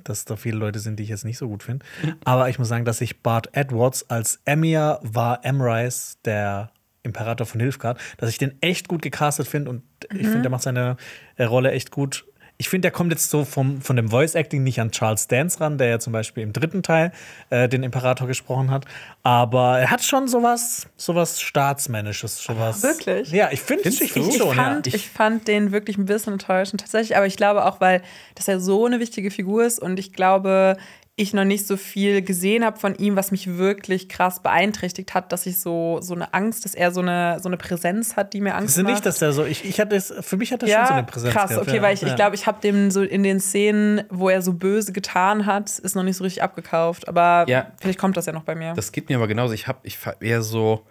dass 0.04 0.24
da 0.24 0.36
viele 0.36 0.56
Leute 0.56 0.78
sind, 0.78 0.98
die 0.98 1.02
ich 1.02 1.08
jetzt 1.08 1.24
nicht 1.24 1.38
so 1.38 1.48
gut 1.48 1.62
finde. 1.62 1.84
Aber 2.24 2.48
ich 2.48 2.58
muss 2.58 2.68
sagen, 2.68 2.84
dass 2.84 3.00
ich 3.00 3.22
Bart 3.22 3.48
Edwards 3.52 4.08
als 4.08 4.40
Emir 4.44 5.00
war 5.02 5.44
Emrys, 5.44 6.18
der 6.24 6.70
Imperator 7.02 7.46
von 7.46 7.60
Hilfgard, 7.60 7.98
dass 8.18 8.30
ich 8.30 8.38
den 8.38 8.60
echt 8.60 8.88
gut 8.88 9.02
gecastet 9.02 9.48
finde 9.48 9.70
und 9.70 9.82
ich 10.12 10.26
finde, 10.26 10.42
der 10.42 10.50
macht 10.50 10.62
seine 10.62 10.96
Rolle 11.38 11.72
echt 11.72 11.90
gut. 11.90 12.26
Ich 12.60 12.68
finde, 12.68 12.82
der 12.82 12.90
kommt 12.90 13.10
jetzt 13.10 13.30
so 13.30 13.46
vom, 13.46 13.80
von 13.80 13.96
dem 13.96 14.10
Voice-Acting 14.10 14.62
nicht 14.62 14.82
an 14.82 14.90
Charles 14.90 15.28
Dance 15.28 15.58
ran, 15.60 15.78
der 15.78 15.88
ja 15.88 15.98
zum 15.98 16.12
Beispiel 16.12 16.42
im 16.42 16.52
dritten 16.52 16.82
Teil 16.82 17.10
äh, 17.48 17.70
den 17.70 17.82
Imperator 17.82 18.26
gesprochen 18.26 18.70
hat. 18.70 18.84
Aber 19.22 19.78
er 19.78 19.90
hat 19.90 20.04
schon 20.04 20.28
sowas, 20.28 20.86
sowas 20.98 21.40
Staatsmännisches. 21.40 22.36
Sowas. 22.36 22.82
Wirklich? 22.82 23.32
Ja, 23.32 23.48
ich 23.50 23.62
finde 23.62 23.88
ich 23.88 24.02
ich, 24.02 24.12
schon. 24.12 24.54
fand, 24.54 24.86
ja. 24.86 24.94
ich 24.94 25.08
fand 25.08 25.48
den 25.48 25.72
wirklich 25.72 25.96
ein 25.96 26.04
bisschen 26.04 26.34
enttäuschend 26.34 26.82
tatsächlich, 26.82 27.16
aber 27.16 27.24
ich 27.24 27.38
glaube 27.38 27.64
auch, 27.64 27.80
weil 27.80 28.02
das 28.34 28.46
ja 28.46 28.60
so 28.60 28.84
eine 28.84 29.00
wichtige 29.00 29.30
Figur 29.30 29.64
ist 29.64 29.78
und 29.78 29.98
ich 29.98 30.12
glaube, 30.12 30.76
ich 31.16 31.34
noch 31.34 31.44
nicht 31.44 31.66
so 31.66 31.76
viel 31.76 32.22
gesehen 32.22 32.64
habe 32.64 32.78
von 32.78 32.94
ihm, 32.94 33.14
was 33.14 33.30
mich 33.30 33.58
wirklich 33.58 34.08
krass 34.08 34.40
beeinträchtigt 34.42 35.12
hat, 35.12 35.32
dass 35.32 35.44
ich 35.44 35.58
so, 35.58 35.98
so 36.00 36.14
eine 36.14 36.32
Angst, 36.32 36.64
dass 36.64 36.74
er 36.74 36.92
so 36.92 37.00
eine, 37.00 37.38
so 37.42 37.48
eine 37.48 37.58
Präsenz 37.58 38.16
hat, 38.16 38.32
die 38.32 38.40
mir 38.40 38.54
Angst 38.54 38.68
Das 38.70 38.76
ist 38.78 38.82
macht. 38.84 38.92
nicht, 38.94 39.06
dass 39.06 39.20
er 39.20 39.32
so. 39.32 39.44
Ich, 39.44 39.64
ich 39.64 39.78
hatte 39.80 39.96
es, 39.96 40.14
für 40.20 40.38
mich 40.38 40.50
hat 40.52 40.62
er 40.62 40.68
ja, 40.70 40.78
schon 40.78 40.86
so 40.86 40.92
eine 40.94 41.02
Präsenz. 41.04 41.34
krass, 41.34 41.50
gehabt, 41.50 41.66
okay, 41.68 41.76
ja. 41.76 41.82
weil 41.82 41.94
ich, 41.94 42.00
ja. 42.00 42.08
ich 42.08 42.16
glaube, 42.16 42.36
ich 42.36 42.46
habe 42.46 42.60
dem 42.62 42.90
so 42.90 43.02
in 43.02 43.22
den 43.22 43.38
Szenen, 43.38 44.02
wo 44.08 44.30
er 44.30 44.40
so 44.40 44.54
böse 44.54 44.92
getan 44.92 45.44
hat, 45.44 45.78
ist 45.78 45.94
noch 45.94 46.04
nicht 46.04 46.16
so 46.16 46.24
richtig 46.24 46.42
abgekauft. 46.42 47.06
Aber 47.06 47.44
Ja. 47.48 47.70
vielleicht 47.80 47.98
kommt 47.98 48.16
das 48.16 48.24
ja 48.26 48.32
noch 48.32 48.44
bei 48.44 48.54
mir. 48.54 48.72
Das 48.72 48.90
geht 48.90 49.10
mir 49.10 49.16
aber 49.16 49.28
genauso. 49.28 49.52
Ich 49.52 49.66
habe, 49.66 49.80
ich 49.82 49.98
eher 50.20 50.40
so, 50.42 50.86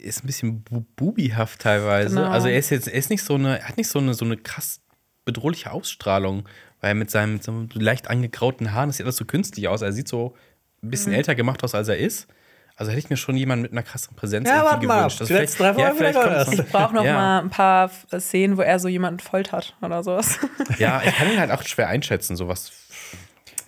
ist 0.00 0.22
ein 0.22 0.26
bisschen 0.28 0.62
bu 0.62 0.84
bubihaft 0.94 1.60
teilweise. 1.60 2.14
Genau. 2.14 2.30
Also 2.30 2.46
er 2.48 2.58
ist 2.58 2.70
jetzt, 2.70 2.86
er 2.86 2.94
ist 2.94 3.10
nicht 3.10 3.24
so 3.24 3.34
eine, 3.34 3.58
er 3.58 3.68
hat 3.68 3.76
nicht 3.76 3.88
so 3.90 3.98
eine, 3.98 4.14
so 4.14 4.24
eine 4.24 4.36
krass 4.36 4.80
bedrohliche 5.24 5.72
Ausstrahlung, 5.72 6.44
weil 6.80 6.90
er 6.92 6.94
mit 6.94 7.10
seinem, 7.10 7.34
mit 7.34 7.44
seinem 7.44 7.68
leicht 7.74 8.08
angegrauten 8.08 8.72
Haaren, 8.72 8.88
das 8.90 8.96
sieht 8.98 9.06
alles 9.06 9.16
so 9.16 9.24
künstlich 9.24 9.68
aus. 9.68 9.82
Er 9.82 9.92
sieht 9.92 10.08
so 10.08 10.34
ein 10.82 10.86
Mhm. 10.86 10.90
bisschen 10.90 11.12
älter 11.12 11.34
gemacht 11.34 11.62
aus, 11.64 11.74
als 11.74 11.88
er 11.88 11.98
ist. 11.98 12.26
Also 12.76 12.90
hätte 12.92 13.00
ich 13.00 13.10
mir 13.10 13.18
schon 13.18 13.36
jemanden 13.36 13.62
mit 13.64 13.72
einer 13.72 13.82
krassen 13.82 14.16
Präsenz 14.16 14.48
Ja, 14.48 14.64
warte 14.64 14.86
mal 14.86 14.96
gewünscht. 15.08 15.20
Also 15.20 15.34
Folgen 15.34 15.48
vielleicht 15.48 15.98
wieder 15.98 16.12
kommt's 16.14 16.36
erst. 16.48 16.52
noch. 16.56 16.64
ich 16.64 16.72
brauche 16.72 16.94
noch 16.94 17.04
Ja. 17.04 17.12
mal 17.14 17.38
ein 17.40 17.50
paar 17.50 17.90
Szenen, 18.18 18.56
wo 18.56 18.62
er 18.62 18.78
so 18.78 18.88
jemanden 18.88 19.20
foltert 19.20 19.76
oder 19.82 20.02
sowas. 20.02 20.38
Ja, 20.78 21.02
ich 21.04 21.14
kann 21.14 21.30
ihn 21.30 21.38
halt 21.38 21.50
auch 21.50 21.62
schwer 21.62 21.88
einschätzen, 21.88 22.36
sowas. 22.36 22.72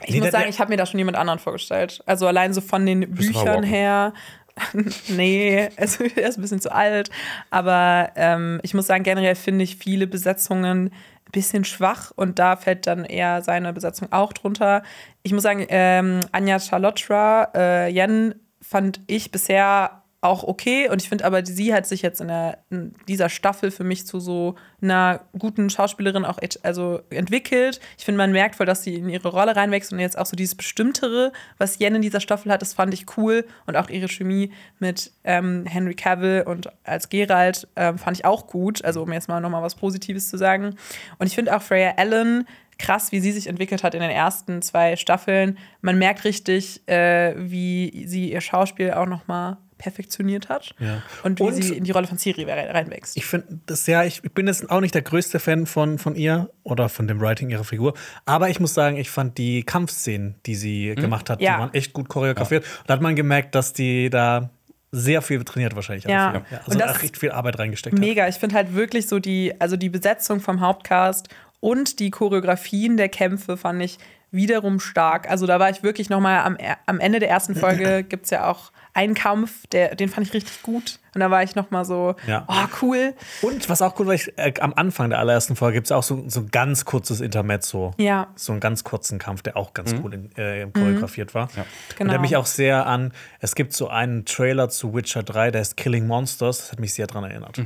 Ich 0.05 0.15
Nee, 0.15 0.21
muss 0.21 0.31
sagen, 0.31 0.49
ich 0.49 0.59
habe 0.59 0.71
mir 0.71 0.79
da 0.79 0.87
schon 0.87 0.97
jemand 0.99 1.19
anderen 1.19 1.39
vorgestellt. 1.39 2.03
Also 2.07 2.27
allein 2.27 2.55
so 2.55 2.63
von 2.63 2.87
den 2.87 3.13
Büchern 3.13 3.63
her. 3.63 4.15
nee, 5.09 5.69
also 5.77 6.05
er 6.17 6.29
ist 6.29 6.39
ein 6.39 6.43
bisschen 6.43 6.61
zu 6.61 6.73
alt. 6.73 7.11
Aber 7.51 8.11
ähm, 8.17 8.61
ich 8.63 8.73
muss 8.75 8.87
sagen, 8.87 9.05
generell 9.05 9.35
finde 9.35 9.65
ich 9.65 9.77
viele 9.77 10.07
Besetzungen 10.07 10.91
bisschen 11.33 11.65
schwach 11.65 12.13
und 12.15 12.39
da 12.39 12.57
fällt 12.57 12.87
dann 12.87 13.05
eher 13.05 13.43
seine 13.43 13.73
Besetzung 13.73 14.13
auch 14.13 14.33
drunter. 14.33 14.83
Ich 15.23 15.33
muss 15.33 15.43
sagen, 15.43 15.67
ähm, 15.69 16.21
Anja 16.31 16.59
Charlotra, 16.59 17.49
äh, 17.55 17.89
Jen 17.89 18.35
fand 18.61 19.01
ich 19.07 19.33
bisher 19.33 20.02
auch 20.23 20.45
okay. 20.45 20.89
Und 20.89 21.03
ich 21.03 21.09
finde 21.09 21.25
aber, 21.25 21.45
sie 21.45 21.75
hat 21.75 21.85
sich 21.85 22.01
jetzt 22.01 22.21
in, 22.21 22.29
der, 22.29 22.59
in 22.71 22.95
dieser 23.09 23.29
Staffel 23.29 23.73
für 23.73 23.83
mich 23.83 24.07
zu 24.07 24.21
so 24.21 24.55
einer 24.81 25.21
guten 25.37 25.69
Schauspielerin 25.69 26.25
auch 26.25 26.39
also 26.63 27.01
entwickelt. 27.11 27.81
Ich 27.99 28.05
finde, 28.05 28.19
man 28.19 28.31
merkt 28.31 28.55
voll, 28.55 28.65
dass 28.65 28.85
sie 28.85 28.95
in 28.95 29.09
ihre 29.09 29.29
Rolle 29.29 29.57
reinwächst 29.57 29.93
und 29.93 29.99
jetzt 29.99 30.17
auch 30.17 30.27
so 30.27 30.37
dieses 30.37 30.55
Bestimmtere, 30.55 31.33
was 31.59 31.79
Jen 31.81 31.97
in 31.97 32.03
dieser 32.03 32.21
Staffel 32.21 32.53
hat, 32.53 32.63
das 32.63 32.73
fand 32.73 32.95
ich 32.95 33.17
cool. 33.17 33.45
Und 33.67 33.77
auch 33.77 33.91
ihre 33.91 34.09
Chemie 34.09 34.53
mit 34.79 35.11
ähm, 35.25 35.67
Henry 35.67 35.95
Cavill 35.95 36.45
und 36.47 36.69
als 36.85 37.09
Geralt 37.09 37.67
ähm, 37.75 37.99
fand 37.99 38.17
ich 38.17 38.25
auch 38.25 38.47
gut. 38.47 38.85
Also, 38.85 39.03
um 39.03 39.13
jetzt 39.13 39.29
mal 39.29 39.41
nochmal 39.41 39.63
was 39.63 39.75
Positives 39.75 40.31
zu 40.31 40.37
sagen. 40.39 40.77
Und 41.19 41.27
ich 41.27 41.35
finde 41.35 41.55
auch 41.55 41.63
Freya 41.63 41.95
Allen 41.97 42.47
krass, 42.79 43.11
wie 43.11 43.21
sie 43.21 43.33
sich 43.33 43.49
entwickelt 43.49 43.83
hat 43.83 43.95
in 43.95 44.01
den 44.01 44.11
ersten 44.11 44.63
zwei 44.63 44.95
Staffeln. 44.95 45.59
Man 45.81 45.99
merkt 45.99 46.25
richtig, 46.25 46.87
äh, 46.89 47.35
wie 47.37 48.05
sie 48.07 48.33
ihr 48.33 48.41
Schauspiel 48.41 48.93
auch 48.93 49.07
noch 49.07 49.27
mal 49.27 49.59
perfektioniert 49.83 50.49
hat 50.49 50.75
Ja. 50.79 51.03
und 51.25 51.39
wie 51.41 51.43
Und- 51.43 51.55
sie 51.63 51.77
in 51.77 51.85
die 51.85 51.91
Rolle 51.91 52.07
von 52.07 52.17
rein- 52.19 52.71
reinwächst. 52.71 53.17
Ich 53.17 53.27
finde 53.27 53.61
das 53.67 53.87
ja, 53.89 54.05
ich 54.05 54.23
bin 54.23 54.47
jetzt 54.47 54.71
auch 54.71 54.81
nicht 54.81 54.95
der 54.95 55.03
größte 55.03 55.41
Fan 55.41 55.67
von, 55.67 55.99
von 55.99 56.15
ihr 56.15 56.51
oder 56.63 56.89
von 56.89 57.09
dem 57.09 57.21
Writing 57.21 57.51
ihrer 57.51 57.65
Figur, 57.65 57.95
aber 58.25 58.49
ich 58.49 58.61
muss 58.61 58.75
sagen, 58.75 58.97
ich 58.97 59.11
fand 59.11 59.39
die 59.39 59.65
Kampfszenen, 59.65 60.37
die 60.47 60.55
sie 60.55 60.95
gemacht 60.95 61.29
hat, 61.31 61.41
Ja. 61.41 61.55
die 61.55 61.61
waren 61.61 61.75
echt 61.75 61.93
gut 61.93 62.09
choreografiert. 62.09 62.65
Und 62.65 62.89
da 62.91 62.95
hat 62.95 63.01
man 63.01 63.17
gemerkt, 63.17 63.55
dass 63.57 63.73
die 63.73 64.09
da 64.09 64.51
sehr 64.93 65.23
viel 65.23 65.43
trainiert 65.43 65.75
wahrscheinlich. 65.75 66.05
Ja. 66.05 66.31
Und 66.31 66.45
Also 66.67 66.79
das- 66.79 66.99
da 66.99 67.01
echt 67.05 67.17
viel 67.17 67.31
Arbeit 67.33 67.59
reingesteckt 67.59 67.95
hat. 67.97 68.01
Mega, 68.01 68.29
ich 68.29 68.37
finde 68.37 68.55
halt 68.55 68.75
wirklich 68.75 69.09
so 69.09 69.19
die, 69.19 69.53
also 69.61 69.77
die 69.77 69.89
Besetzung 69.89 70.39
vom 70.41 70.61
Hauptcast 70.61 71.29
und 71.61 71.99
die 71.99 72.11
Choreografien 72.11 72.97
der 72.97 73.09
Kämpfe 73.09 73.57
fand 73.57 73.83
ich 73.83 73.99
wiederum 74.31 74.81
stark. 74.81 75.29
Also 75.31 75.47
da 75.47 75.59
war 75.59 75.71
ich 75.71 75.83
wirklich 75.83 76.09
noch 76.11 76.21
mal 76.21 76.41
am, 76.43 76.57
am 76.87 77.01
Ende 77.01 77.19
der 77.21 77.29
ersten 77.31 77.55
Folge 77.55 78.03
gibt 78.09 78.25
es 78.25 78.31
ja 78.31 78.49
auch 78.51 78.71
einen 78.95 79.15
Kampf, 79.15 79.67
der, 79.69 79.95
den 79.95 80.09
fand 80.11 80.27
ich 80.27 80.35
richtig 80.35 80.63
gut. 80.63 80.99
Und 81.15 81.21
da 81.21 81.31
war 81.31 81.43
ich 81.43 81.55
noch 81.55 81.71
mal 81.71 81.85
so, 81.85 82.15
Ja. 82.27 82.45
oh 82.49 82.67
cool. 82.83 83.15
Und 83.43 83.69
was 83.69 83.83
auch 83.83 83.99
cool 83.99 84.07
war, 84.07 84.15
ich, 84.15 84.33
äh, 84.39 84.53
am 84.61 84.73
Anfang 84.75 85.11
der 85.11 85.19
allerersten 85.19 85.57
Folge 85.57 85.77
gibt 85.79 85.87
es 85.87 85.93
auch 85.93 86.03
so, 86.03 86.25
so 86.29 86.41
ein 86.41 86.51
ganz 86.51 86.85
kurzes 86.87 87.21
Intermezzo. 87.21 87.93
Ja. 87.99 88.29
So 88.35 88.53
einen 88.53 88.61
ganz 88.61 88.83
kurzen 88.85 89.19
Kampf, 89.19 89.43
der 89.43 89.57
auch 89.57 89.73
ganz 89.75 89.95
cool 90.03 90.15
in, 90.15 90.37
äh, 90.37 90.67
choreografiert 90.73 91.35
war. 91.35 91.45
Und 91.45 91.57
Mhm. 91.57 91.63
Genau. 91.99 92.11
der 92.13 92.21
mich 92.21 92.37
auch 92.37 92.47
sehr 92.47 92.87
an, 92.87 93.13
es 93.41 93.55
gibt 93.55 93.73
so 93.75 93.89
einen 93.89 94.25
Trailer 94.25 94.69
zu 94.71 94.95
Witcher 94.95 95.23
3, 95.23 95.51
der 95.51 95.61
ist 95.63 95.77
Killing 95.77 96.07
Monsters, 96.07 96.59
das 96.59 96.73
hat 96.73 96.79
mich 96.81 96.95
sehr 96.95 97.07
daran 97.07 97.25
erinnert. 97.31 97.59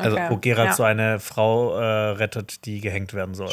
Also, 0.00 0.16
Okay. 0.16 0.26
Wo 0.30 0.36
Geralt 0.38 0.68
Ja. 0.70 0.74
so 0.74 0.82
eine 0.84 1.18
Frau 1.20 1.76
äh, 1.78 1.84
rettet, 1.84 2.64
die 2.64 2.80
gehängt 2.80 3.14
werden 3.14 3.34
soll. 3.34 3.52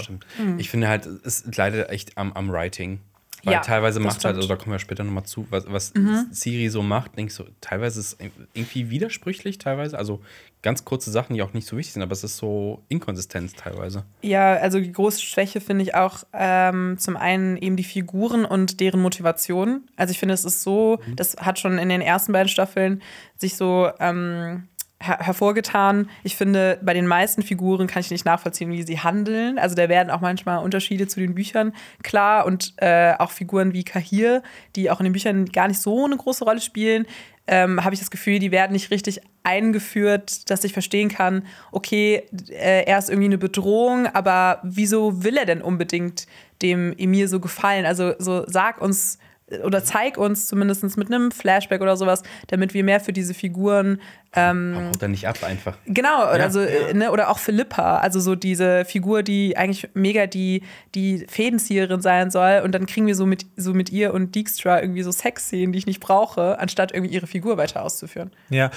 Ich 0.57 0.69
finde 0.69 0.87
halt, 0.87 1.05
es 1.05 1.43
leidet 1.55 1.89
echt 1.89 2.17
am, 2.17 2.33
am 2.33 2.51
Writing. 2.51 2.99
Weil 3.45 3.53
Ja, 3.53 3.59
teilweise 3.61 3.99
macht 3.99 4.15
halt, 4.15 4.21
stimmt. 4.21 4.35
also 4.37 4.47
da 4.47 4.55
kommen 4.55 4.71
wir 4.71 4.79
später 4.79 5.03
nochmal 5.03 5.23
zu, 5.23 5.45
was, 5.51 5.65
was 5.71 5.93
Siri 6.31 6.69
so 6.69 6.81
macht, 6.81 7.15
denke 7.15 7.29
ich 7.29 7.35
so, 7.35 7.45
teilweise 7.61 7.99
ist 7.99 8.17
es 8.19 8.29
irgendwie 8.53 8.89
widersprüchlich, 8.89 9.59
teilweise. 9.59 9.97
Also 9.97 10.21
ganz 10.63 10.83
kurze 10.83 11.11
Sachen, 11.11 11.35
die 11.35 11.43
auch 11.43 11.53
nicht 11.53 11.67
so 11.67 11.77
wichtig 11.77 11.93
sind, 11.93 12.01
aber 12.01 12.11
es 12.13 12.23
ist 12.23 12.37
so 12.37 12.81
inkonsistent 12.89 13.55
teilweise. 13.55 14.03
Ja, 14.23 14.55
also 14.55 14.79
die 14.79 14.91
große 14.91 15.21
Schwäche 15.21 15.61
finde 15.61 15.83
ich 15.83 15.93
auch 15.93 16.23
ähm, 16.33 16.97
zum 16.97 17.15
einen 17.17 17.55
eben 17.57 17.75
die 17.75 17.83
Figuren 17.83 18.45
und 18.45 18.79
deren 18.79 18.99
Motivation. 18.99 19.83
Also 19.95 20.11
ich 20.11 20.17
finde, 20.19 20.33
es 20.33 20.43
ist 20.43 20.63
so, 20.63 20.99
das 21.15 21.37
hat 21.37 21.59
schon 21.59 21.77
in 21.77 21.89
den 21.89 22.01
ersten 22.01 22.31
beiden 22.33 22.49
Staffeln 22.49 23.03
sich 23.37 23.55
so 23.57 23.91
ähm, 23.99 24.67
her 25.07 25.17
hervorgetan. 25.19 26.09
Ich 26.23 26.35
finde, 26.35 26.79
bei 26.81 26.93
den 26.93 27.07
meisten 27.07 27.41
Figuren 27.41 27.87
kann 27.87 28.01
ich 28.01 28.11
nicht 28.11 28.25
nachvollziehen, 28.25 28.71
wie 28.71 28.83
sie 28.83 28.99
handeln. 28.99 29.59
Also 29.59 29.75
da 29.75 29.89
werden 29.89 30.09
auch 30.09 30.21
manchmal 30.21 30.63
Unterschiede 30.63 31.07
zu 31.07 31.19
den 31.19 31.35
Büchern 31.35 31.73
klar 32.03 32.45
und 32.45 32.73
äh, 32.77 33.13
auch 33.17 33.31
Figuren 33.31 33.73
wie 33.73 33.83
Kahir, 33.83 34.43
die 34.75 34.89
auch 34.89 34.99
in 34.99 35.05
den 35.05 35.13
Büchern 35.13 35.45
gar 35.45 35.67
nicht 35.67 35.81
so 35.81 36.05
eine 36.05 36.17
große 36.17 36.43
Rolle 36.43 36.61
spielen, 36.61 37.05
ähm, 37.47 37.83
habe 37.83 37.93
ich 37.93 37.99
das 37.99 38.09
Gefühl, 38.09 38.39
die 38.39 38.51
werden 38.51 38.73
nicht 38.73 38.89
richtig 38.91 39.21
eingeführt, 39.43 40.49
dass 40.49 40.63
ich 40.63 40.73
verstehen 40.73 41.09
kann, 41.09 41.45
okay, 41.71 42.23
äh, 42.49 42.83
er 42.85 42.97
ist 42.97 43.09
irgendwie 43.09 43.27
eine 43.27 43.37
Bedrohung, 43.37 44.07
aber 44.07 44.59
wieso 44.63 45.23
will 45.23 45.37
er 45.37 45.45
denn 45.45 45.61
unbedingt 45.61 46.25
dem 46.61 46.93
Emir 46.97 47.27
so 47.27 47.39
gefallen? 47.39 47.85
Also 47.85 48.13
so 48.17 48.45
sag 48.47 48.81
uns 48.81 49.19
oder 49.63 49.83
zeig 49.83 50.17
uns 50.17 50.47
zumindest 50.47 50.97
mit 50.97 51.07
einem 51.11 51.31
Flashback 51.31 51.81
oder 51.81 51.97
sowas, 51.97 52.23
damit 52.47 52.73
wir 52.73 52.83
mehr 52.83 52.99
für 52.99 53.13
diese 53.13 53.33
Figuren 53.33 53.99
haut 54.35 55.01
er 55.01 55.07
nicht 55.07 55.27
ab 55.27 55.37
einfach. 55.43 55.77
Genau, 55.85 56.23
also 56.23 56.59
äh, 56.59 56.93
Ne, 56.93 57.11
oder 57.11 57.29
auch 57.29 57.39
Philippa, 57.39 57.99
also 57.99 58.19
so 58.19 58.35
diese 58.35 58.83
Figur, 58.85 59.23
die 59.23 59.55
eigentlich 59.55 59.89
mega 59.93 60.27
die, 60.27 60.63
die 60.93 61.25
Fädenzieherin 61.29 62.01
sein 62.01 62.31
soll. 62.31 62.61
Und 62.63 62.73
dann 62.73 62.85
kriegen 62.85 63.07
wir 63.07 63.15
so 63.15 63.25
mit, 63.25 63.45
so 63.55 63.73
mit 63.73 63.91
ihr 63.91 64.13
und 64.13 64.35
Dijkstra 64.35 64.81
irgendwie 64.81 65.03
so 65.03 65.11
Sexszenen, 65.11 65.71
die 65.71 65.79
ich 65.79 65.85
nicht 65.85 66.01
brauche, 66.01 66.59
anstatt 66.59 66.91
irgendwie 66.91 67.13
ihre 67.13 67.27
Figur 67.27 67.57
weiter 67.57 67.83
auszuführen. 67.83 68.31
Ja, 68.49 68.71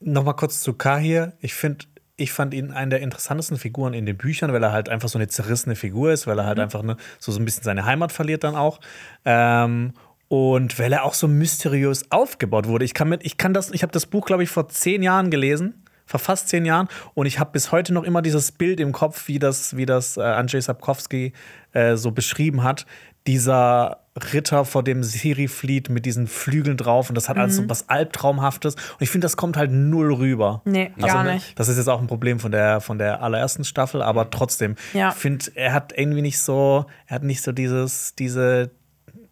nochmal 0.00 0.36
kurz 0.36 0.60
zu 0.60 0.74
Kahir. 0.74 1.32
Ich 1.40 1.54
finde, 1.54 1.86
ich 2.16 2.32
fand 2.32 2.54
ihn 2.54 2.70
einen 2.70 2.90
der 2.90 3.00
interessantesten 3.00 3.56
Figuren 3.56 3.94
in 3.94 4.06
den 4.06 4.16
Büchern, 4.16 4.52
weil 4.52 4.62
er 4.62 4.72
halt 4.72 4.88
einfach 4.88 5.08
so 5.08 5.18
eine 5.18 5.28
zerrissene 5.28 5.76
Figur 5.76 6.12
ist, 6.12 6.26
weil 6.26 6.38
er 6.38 6.46
halt 6.46 6.60
einfach 6.60 6.82
ne, 6.82 6.96
so, 7.18 7.32
so 7.32 7.40
ein 7.40 7.44
bisschen 7.44 7.64
seine 7.64 7.84
Heimat 7.84 8.12
verliert 8.12 8.44
dann 8.44 8.54
auch. 8.54 8.80
Ähm, 9.24 9.92
und 10.28 10.78
weil 10.78 10.92
er 10.92 11.04
auch 11.04 11.14
so 11.14 11.28
mysteriös 11.28 12.10
aufgebaut 12.10 12.66
wurde. 12.66 12.84
Ich 12.84 12.94
kann 12.94 13.08
mit, 13.08 13.24
ich 13.24 13.36
kann 13.36 13.52
das, 13.52 13.70
ich 13.70 13.82
habe 13.82 13.92
das 13.92 14.06
Buch, 14.06 14.24
glaube 14.26 14.42
ich, 14.42 14.48
vor 14.48 14.68
zehn 14.68 15.02
Jahren 15.02 15.30
gelesen, 15.30 15.84
vor 16.06 16.20
fast 16.20 16.48
zehn 16.48 16.64
Jahren, 16.64 16.88
und 17.14 17.26
ich 17.26 17.38
habe 17.38 17.52
bis 17.52 17.72
heute 17.72 17.92
noch 17.92 18.02
immer 18.02 18.22
dieses 18.22 18.52
Bild 18.52 18.80
im 18.80 18.92
Kopf, 18.92 19.28
wie 19.28 19.38
das, 19.38 19.76
wie 19.76 19.86
das 19.86 20.16
äh, 20.16 20.22
Andrzej 20.22 20.62
Sapkowski 20.62 21.32
äh, 21.72 21.96
so 21.96 22.12
beschrieben 22.12 22.62
hat. 22.62 22.86
Dieser 23.26 24.01
Ritter, 24.32 24.64
vor 24.66 24.82
dem 24.82 25.02
Siri 25.02 25.48
flieht 25.48 25.88
mit 25.88 26.04
diesen 26.04 26.26
Flügeln 26.26 26.76
drauf 26.76 27.08
und 27.08 27.14
das 27.14 27.28
hat 27.30 27.38
alles 27.38 27.56
so 27.56 27.68
was 27.68 27.88
Albtraumhaftes. 27.88 28.74
Und 28.74 29.00
ich 29.00 29.08
finde, 29.08 29.24
das 29.24 29.38
kommt 29.38 29.56
halt 29.56 29.70
null 29.70 30.12
rüber. 30.12 30.60
Nee, 30.66 30.92
Also, 30.96 31.06
gar 31.06 31.24
ne, 31.24 31.34
nicht. 31.34 31.58
Das 31.58 31.68
ist 31.68 31.78
jetzt 31.78 31.88
auch 31.88 32.00
ein 32.00 32.08
Problem 32.08 32.38
von 32.38 32.52
der, 32.52 32.82
von 32.82 32.98
der 32.98 33.22
allerersten 33.22 33.64
Staffel, 33.64 34.02
aber 34.02 34.30
trotzdem. 34.30 34.76
Ja. 34.92 35.10
Ich 35.10 35.14
finde, 35.14 35.46
er 35.54 35.72
hat 35.72 35.94
irgendwie 35.96 36.20
nicht 36.20 36.40
so, 36.40 36.84
er 37.06 37.16
hat 37.16 37.22
nicht 37.22 37.42
so 37.42 37.52
dieses, 37.52 38.14
diese, 38.14 38.70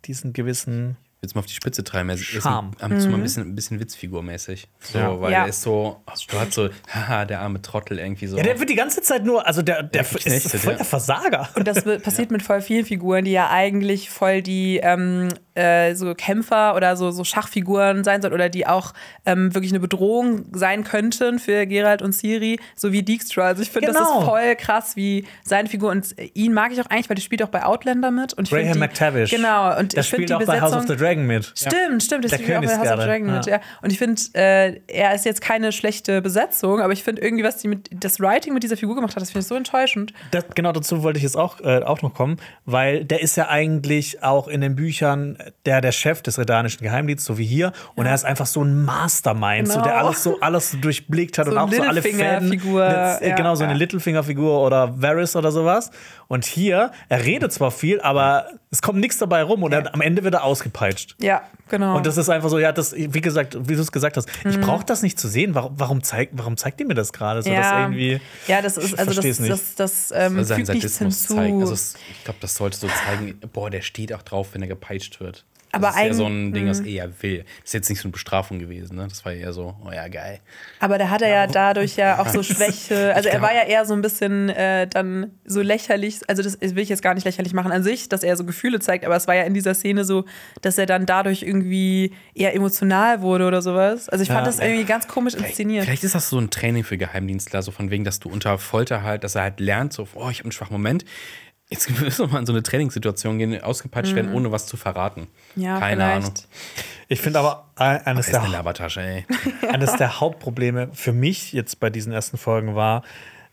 diesen 0.06 0.32
gewissen. 0.32 0.96
Jetzt 1.22 1.34
mal 1.34 1.40
auf 1.40 1.46
die 1.46 1.52
Spitze 1.52 1.84
treiben. 1.84 2.08
Er 2.08 2.14
ist 2.14 2.24
Charme. 2.24 2.70
ein, 2.78 2.82
ab 2.82 2.90
und 2.92 3.00
zu 3.02 3.08
mal 3.10 3.16
ein 3.18 3.22
bisschen, 3.22 3.42
ein 3.42 3.54
bisschen 3.54 3.78
Witzfigurmäßig. 3.78 4.68
So, 4.80 4.98
Ja. 4.98 5.20
weil 5.20 5.32
Ja. 5.32 5.42
er 5.42 5.48
ist 5.48 5.60
so, 5.60 6.02
du 6.30 6.38
hast 6.38 6.52
so, 6.54 6.70
haha, 6.88 7.26
der 7.26 7.40
arme 7.42 7.60
Trottel 7.60 7.98
irgendwie 7.98 8.26
so. 8.26 8.38
Ja, 8.38 8.42
der 8.42 8.58
wird 8.58 8.70
die 8.70 8.74
ganze 8.74 9.02
Zeit 9.02 9.26
nur, 9.26 9.46
also 9.46 9.60
der, 9.60 9.82
der 9.82 10.00
Ja, 10.02 10.08
ist 10.16 10.56
voll 10.56 10.72
ja. 10.72 10.78
der 10.78 10.86
Versager. 10.86 11.50
Und 11.56 11.68
das 11.68 11.84
passiert 12.02 12.30
mit 12.30 12.42
voll 12.42 12.62
vielen 12.62 12.86
Figuren, 12.86 13.26
die 13.26 13.32
ja 13.32 13.50
eigentlich 13.50 14.08
voll 14.08 14.40
die 14.40 14.78
ähm, 14.82 15.28
äh, 15.60 15.94
so 15.94 16.14
Kämpfer 16.14 16.74
oder 16.74 16.96
so, 16.96 17.10
so 17.10 17.24
Schachfiguren 17.24 18.04
sein 18.04 18.22
sollen 18.22 18.34
oder 18.34 18.48
die 18.48 18.66
auch 18.66 18.92
ähm, 19.26 19.54
wirklich 19.54 19.72
eine 19.72 19.80
Bedrohung 19.80 20.46
sein 20.52 20.84
könnten 20.84 21.38
für 21.38 21.66
Geralt 21.66 22.02
und 22.02 22.12
Ciri, 22.12 22.58
so 22.74 22.92
wie 22.92 23.02
Dijkstra. 23.02 23.42
Also 23.42 23.62
ich 23.62 23.70
finde, 23.70 23.88
das 23.88 23.96
Genau. 23.98 24.20
ist 24.20 24.24
voll 24.24 24.56
krass, 24.56 24.96
wie 24.96 25.26
seine 25.44 25.68
Figur 25.68 25.90
und 25.90 26.14
ihn 26.34 26.52
mag 26.54 26.72
ich 26.72 26.80
auch 26.80 26.86
eigentlich, 26.86 27.10
weil 27.10 27.16
der 27.16 27.22
spielt 27.22 27.42
auch 27.42 27.48
bei 27.48 27.64
Outlander 27.64 28.10
mit. 28.10 28.32
Und 28.34 28.48
Graham 28.48 28.72
die, 28.72 28.78
McTavish. 28.78 29.30
Genau. 29.30 29.78
Und 29.78 29.92
der 29.92 30.00
ich 30.00 30.08
finde 30.08 30.24
spielt 30.24 30.30
die 30.30 30.34
auch 30.34 30.38
bei 30.38 30.44
Besetzung. 30.46 30.72
House 30.72 30.84
of 30.84 30.88
the 30.88 30.96
Dragon 30.96 31.26
mit. 31.26 31.52
Stimmt, 31.54 32.02
stimmt, 32.02 32.24
das 32.24 32.30
Der 32.30 32.38
spielt 32.38 32.56
auch 32.58 32.62
bei 32.62 32.68
House 32.68 32.72
of 32.72 32.80
Königsgarde, 32.80 33.06
Dragon 33.06 33.36
mit, 33.36 33.46
ja. 33.46 33.52
ja. 33.56 33.60
Und 33.82 33.92
ich 33.92 33.98
finde, 33.98 34.22
äh, 34.34 34.80
er 34.86 35.14
ist 35.14 35.24
jetzt 35.24 35.40
keine 35.42 35.72
schlechte 35.72 36.22
Besetzung, 36.22 36.80
aber 36.80 36.92
ich 36.92 37.02
finde 37.04 37.22
irgendwie, 37.22 37.44
was 37.44 37.58
die 37.58 37.68
mit 37.68 37.90
das 37.92 38.20
Writing 38.20 38.54
mit 38.54 38.62
dieser 38.62 38.76
Figur 38.76 38.94
gemacht 38.94 39.14
hat, 39.14 39.22
das 39.22 39.30
finde 39.30 39.42
ich 39.42 39.48
so 39.48 39.54
enttäuschend. 39.54 40.12
Das, 40.30 40.44
genau 40.54 40.72
dazu 40.72 41.02
wollte 41.02 41.18
ich 41.18 41.24
jetzt 41.24 41.36
auch, 41.36 41.60
äh, 41.60 41.82
auch 41.82 42.02
noch 42.02 42.14
kommen, 42.14 42.38
weil 42.64 43.04
der 43.04 43.20
ist 43.20 43.36
ja 43.36 43.48
eigentlich 43.48 44.22
auch 44.22 44.48
in 44.48 44.60
den 44.60 44.76
Büchern 44.76 45.36
der, 45.66 45.80
der 45.80 45.92
Chef 45.92 46.22
des 46.22 46.38
Redanischen 46.38 46.82
Geheimdienstes, 46.82 47.26
so 47.26 47.38
wie 47.38 47.44
hier. 47.44 47.72
Und 47.94 48.06
er 48.06 48.14
ist 48.14 48.24
einfach 48.24 48.46
so 48.46 48.62
ein 48.62 48.84
Mastermind, 48.84 49.68
so, 49.68 49.80
der 49.80 49.92
Genau. 49.92 50.06
alles 50.06 50.22
so 50.22 50.40
alles 50.40 50.76
durchblickt 50.80 51.38
hat 51.38 51.46
So 51.46 51.52
und 51.52 51.58
auch 51.58 51.70
so 51.72 51.82
alle 51.82 52.00
Littlefinger-Figur, 52.00 52.86
Fäden. 52.86 53.22
Äh, 53.22 53.28
ja, 53.30 53.36
genau, 53.36 53.54
so 53.54 53.64
eine 53.64 53.72
ja. 53.72 53.78
Littlefinger-Figur 53.78 54.60
oder 54.64 55.00
Varys 55.00 55.36
oder 55.36 55.52
sowas. 55.52 55.90
Und 56.28 56.44
hier, 56.44 56.92
er 57.08 57.24
redet 57.24 57.52
zwar 57.52 57.70
viel, 57.72 58.00
aber 58.00 58.46
es 58.70 58.82
kommt 58.82 59.00
nichts 59.00 59.18
dabei 59.18 59.42
rum 59.42 59.62
und 59.64 59.72
er, 59.72 59.92
am 59.92 60.00
Ende 60.00 60.22
wird 60.22 60.34
er 60.34 60.44
ausgepeitscht. 60.44 61.16
Ja, 61.20 61.42
genau. 61.68 61.96
Und 61.96 62.06
das 62.06 62.16
ist 62.16 62.28
einfach 62.28 62.48
so, 62.50 62.58
ja, 62.60 62.70
das, 62.70 62.94
wie 62.94 63.20
gesagt, 63.20 63.56
wie 63.68 63.74
du 63.74 63.80
es 63.80 63.90
gesagt 63.90 64.16
hast, 64.16 64.28
ich 64.48 64.56
Mhm. 64.56 64.60
brauche 64.60 64.84
das 64.84 65.02
nicht 65.02 65.18
zu 65.18 65.26
sehen. 65.28 65.54
Warum, 65.56 65.72
warum, 65.76 66.02
zeigt, 66.04 66.32
warum 66.36 66.56
zeigt 66.56 66.80
ihr 66.80 66.86
mir 66.86 66.94
das 66.94 67.12
gerade? 67.12 67.42
So, 67.42 67.50
irgendwie. 67.50 68.20
ja, 68.46 68.62
das 68.62 68.76
ist 68.76 68.92
Ich 68.92 68.98
also 68.98 69.12
das, 69.20 69.24
nicht. 69.40 69.50
das, 69.50 69.74
das, 69.74 70.12
ähm, 70.14 70.34
soll 70.36 70.44
seinen 70.44 70.66
fügt 70.66 70.74
nichts 70.74 70.98
hinzu. 70.98 71.34
zeigen. 71.34 71.60
Also 71.60 71.74
ich 71.74 72.24
glaube, 72.24 72.38
das 72.40 72.54
sollte 72.54 72.76
so 72.76 72.86
zeigen, 72.88 73.40
boah, 73.52 73.68
der 73.70 73.80
steht 73.82 74.12
auch 74.12 74.22
drauf, 74.22 74.48
wenn 74.52 74.62
er 74.62 74.68
gepeitscht 74.68 75.18
wird. 75.20 75.39
Aber 75.72 75.88
das 75.88 75.96
ist 75.96 76.02
ja 76.02 76.12
so 76.14 76.26
ein 76.26 76.52
Ding, 76.52 76.68
was 76.68 76.80
er 76.80 76.86
eher 76.86 77.22
will. 77.22 77.44
Das 77.60 77.66
ist 77.66 77.74
jetzt 77.74 77.88
nicht 77.90 78.00
so 78.00 78.06
eine 78.08 78.12
Bestrafung 78.12 78.58
gewesen, 78.58 78.96
ne? 78.96 79.06
Das 79.08 79.24
war 79.24 79.32
eher 79.32 79.52
so, 79.52 79.76
oh 79.86 79.92
ja, 79.92 80.08
geil. 80.08 80.40
Aber 80.80 80.98
da 80.98 81.10
hat 81.10 81.22
er 81.22 81.28
ja 81.28 81.46
dadurch 81.46 81.96
ja 81.96 82.18
auch 82.20 82.28
so 82.28 82.42
Schwäche. 82.42 83.14
Also 83.14 83.28
er 83.28 83.40
war 83.40 83.54
ja 83.54 83.62
eher 83.62 83.84
so 83.84 83.94
ein 83.94 84.02
bisschen 84.02 84.48
äh, 84.48 84.88
dann 84.88 85.30
so 85.44 85.60
lächerlich. 85.62 86.18
Also 86.28 86.42
das 86.42 86.60
will 86.60 86.78
ich 86.82 86.88
jetzt 86.88 87.02
gar 87.02 87.14
nicht 87.14 87.24
lächerlich 87.24 87.52
machen 87.52 87.70
an 87.70 87.82
sich, 87.84 88.08
dass 88.08 88.22
er 88.24 88.36
so 88.36 88.44
Gefühle 88.44 88.80
zeigt. 88.80 89.04
Aber 89.04 89.14
es 89.14 89.28
war 89.28 89.34
ja 89.36 89.42
in 89.44 89.54
dieser 89.54 89.74
Szene 89.74 90.04
so, 90.04 90.24
dass 90.60 90.76
er 90.76 90.86
dann 90.86 91.06
dadurch 91.06 91.42
irgendwie 91.42 92.12
eher 92.34 92.54
emotional 92.54 93.20
wurde 93.20 93.46
oder 93.46 93.62
sowas. 93.62 94.08
Also 94.08 94.22
ich 94.22 94.28
fand 94.28 94.40
Ja. 94.40 94.46
das 94.46 94.58
irgendwie 94.58 94.84
ganz 94.84 95.06
komisch 95.06 95.34
inszeniert. 95.34 95.84
Vielleicht 95.84 96.04
ist 96.04 96.14
das 96.16 96.28
so 96.30 96.38
ein 96.38 96.50
Training 96.50 96.82
für 96.82 96.98
Geheimdienstler, 96.98 97.62
so 97.62 97.70
von 97.70 97.90
wegen, 97.90 98.04
dass 98.04 98.18
du 98.18 98.28
unter 98.28 98.58
Folter 98.58 99.02
halt, 99.02 99.22
dass 99.24 99.36
er 99.36 99.42
halt 99.42 99.60
lernt, 99.60 99.92
so, 99.92 100.08
oh, 100.14 100.30
ich 100.30 100.38
habe 100.38 100.44
einen 100.46 100.52
schwachen 100.52 100.72
Moment. 100.72 101.04
Jetzt 101.70 101.88
müssen 102.00 102.26
wir 102.26 102.32
mal 102.32 102.40
in 102.40 102.46
so 102.46 102.52
eine 102.52 102.62
Trainingssituation 102.62 103.38
gehen, 103.38 103.60
ausgepeitscht 103.62 104.14
werden, 104.14 104.32
ohne 104.34 104.50
was 104.52 104.66
zu 104.66 104.76
verraten. 104.76 105.28
Mhm. 105.54 105.62
Ja, 105.62 105.78
Keine 105.78 106.02
vielleicht. 106.02 106.26
Ahnung. 106.26 106.34
Ich 107.08 107.20
finde 107.20 107.38
aber 107.38 107.70
ein- 107.76 108.04
eines 108.06 108.28
eine 108.34 108.40
der, 108.40 108.48
Labertasche, 108.50 109.00
ey. 109.00 109.26
eines 109.72 109.94
der 109.96 110.20
Hauptprobleme 110.20 110.88
für 110.92 111.12
mich 111.12 111.52
jetzt 111.52 111.80
bei 111.80 111.90
diesen 111.90 112.12
ersten 112.12 112.38
Folgen 112.38 112.74
war, 112.74 113.02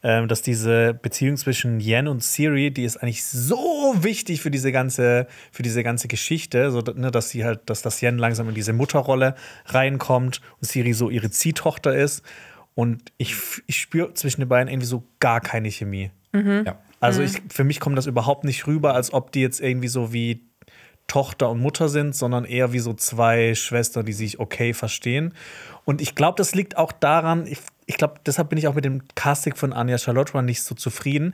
ähm, 0.03 0.27
dass 0.27 0.41
diese 0.43 0.93
Beziehung 0.93 1.37
zwischen 1.37 1.79
Yen 1.79 2.07
und 2.07 2.23
Siri, 2.23 2.69
die 2.71 2.83
ist 2.83 2.97
eigentlich 2.97 3.23
so 3.25 3.95
wichtig 3.97 4.41
für 4.41 4.51
diese 4.51 4.71
ganze, 4.71 5.25
für 5.51 5.63
diese 5.63 5.81
ganze 5.83 6.07
Geschichte, 6.07 6.69
so, 6.71 6.81
ne, 6.81 7.09
dass 7.09 7.29
sie 7.29 7.43
halt, 7.45 7.61
dass 7.67 7.81
das 7.81 8.01
Yen 8.01 8.17
langsam 8.19 8.47
in 8.49 8.53
diese 8.55 8.73
Mutterrolle 8.73 9.35
reinkommt 9.65 10.41
und 10.61 10.67
Siri 10.67 10.93
so 10.93 11.09
ihre 11.09 11.29
Ziehtochter 11.31 11.95
ist. 11.95 12.23
Und 12.75 13.11
ich, 13.17 13.35
ich 13.65 13.79
spüre 13.81 14.13
zwischen 14.13 14.41
den 14.41 14.49
beiden 14.49 14.67
irgendwie 14.71 14.87
so 14.87 15.03
gar 15.19 15.41
keine 15.41 15.69
Chemie. 15.71 16.11
Ja. 16.33 16.77
Also 16.99 17.21
ich, 17.21 17.41
für 17.49 17.63
mich 17.63 17.79
kommt 17.79 17.97
das 17.97 18.07
überhaupt 18.07 18.43
nicht 18.43 18.67
rüber, 18.67 18.93
als 18.93 19.13
ob 19.13 19.31
die 19.31 19.41
jetzt 19.41 19.59
irgendwie 19.59 19.87
so 19.87 20.13
wie 20.13 20.47
Tochter 21.07 21.49
und 21.49 21.59
Mutter 21.59 21.89
sind, 21.89 22.15
sondern 22.15 22.43
eher 22.43 22.73
wie 22.73 22.79
so 22.79 22.93
zwei 22.93 23.55
Schwestern, 23.55 24.05
die 24.05 24.13
sich 24.13 24.39
okay 24.39 24.73
verstehen. 24.73 25.33
Und 25.85 26.01
ich 26.01 26.15
glaube, 26.15 26.35
das 26.37 26.53
liegt 26.53 26.75
auch 26.75 26.91
daran, 26.91 27.47
ich, 27.47 27.59
ich 27.85 27.97
glaube, 27.97 28.15
deshalb 28.25 28.49
bin 28.49 28.57
ich 28.57 28.67
auch 28.67 28.75
mit 28.75 28.83
dem 28.83 29.03
Casting 29.15 29.55
von 29.55 29.71
Anja 29.71 29.97
Charlotte 29.97 30.41
nicht 30.43 30.63
so 30.63 30.75
zufrieden. 30.75 31.33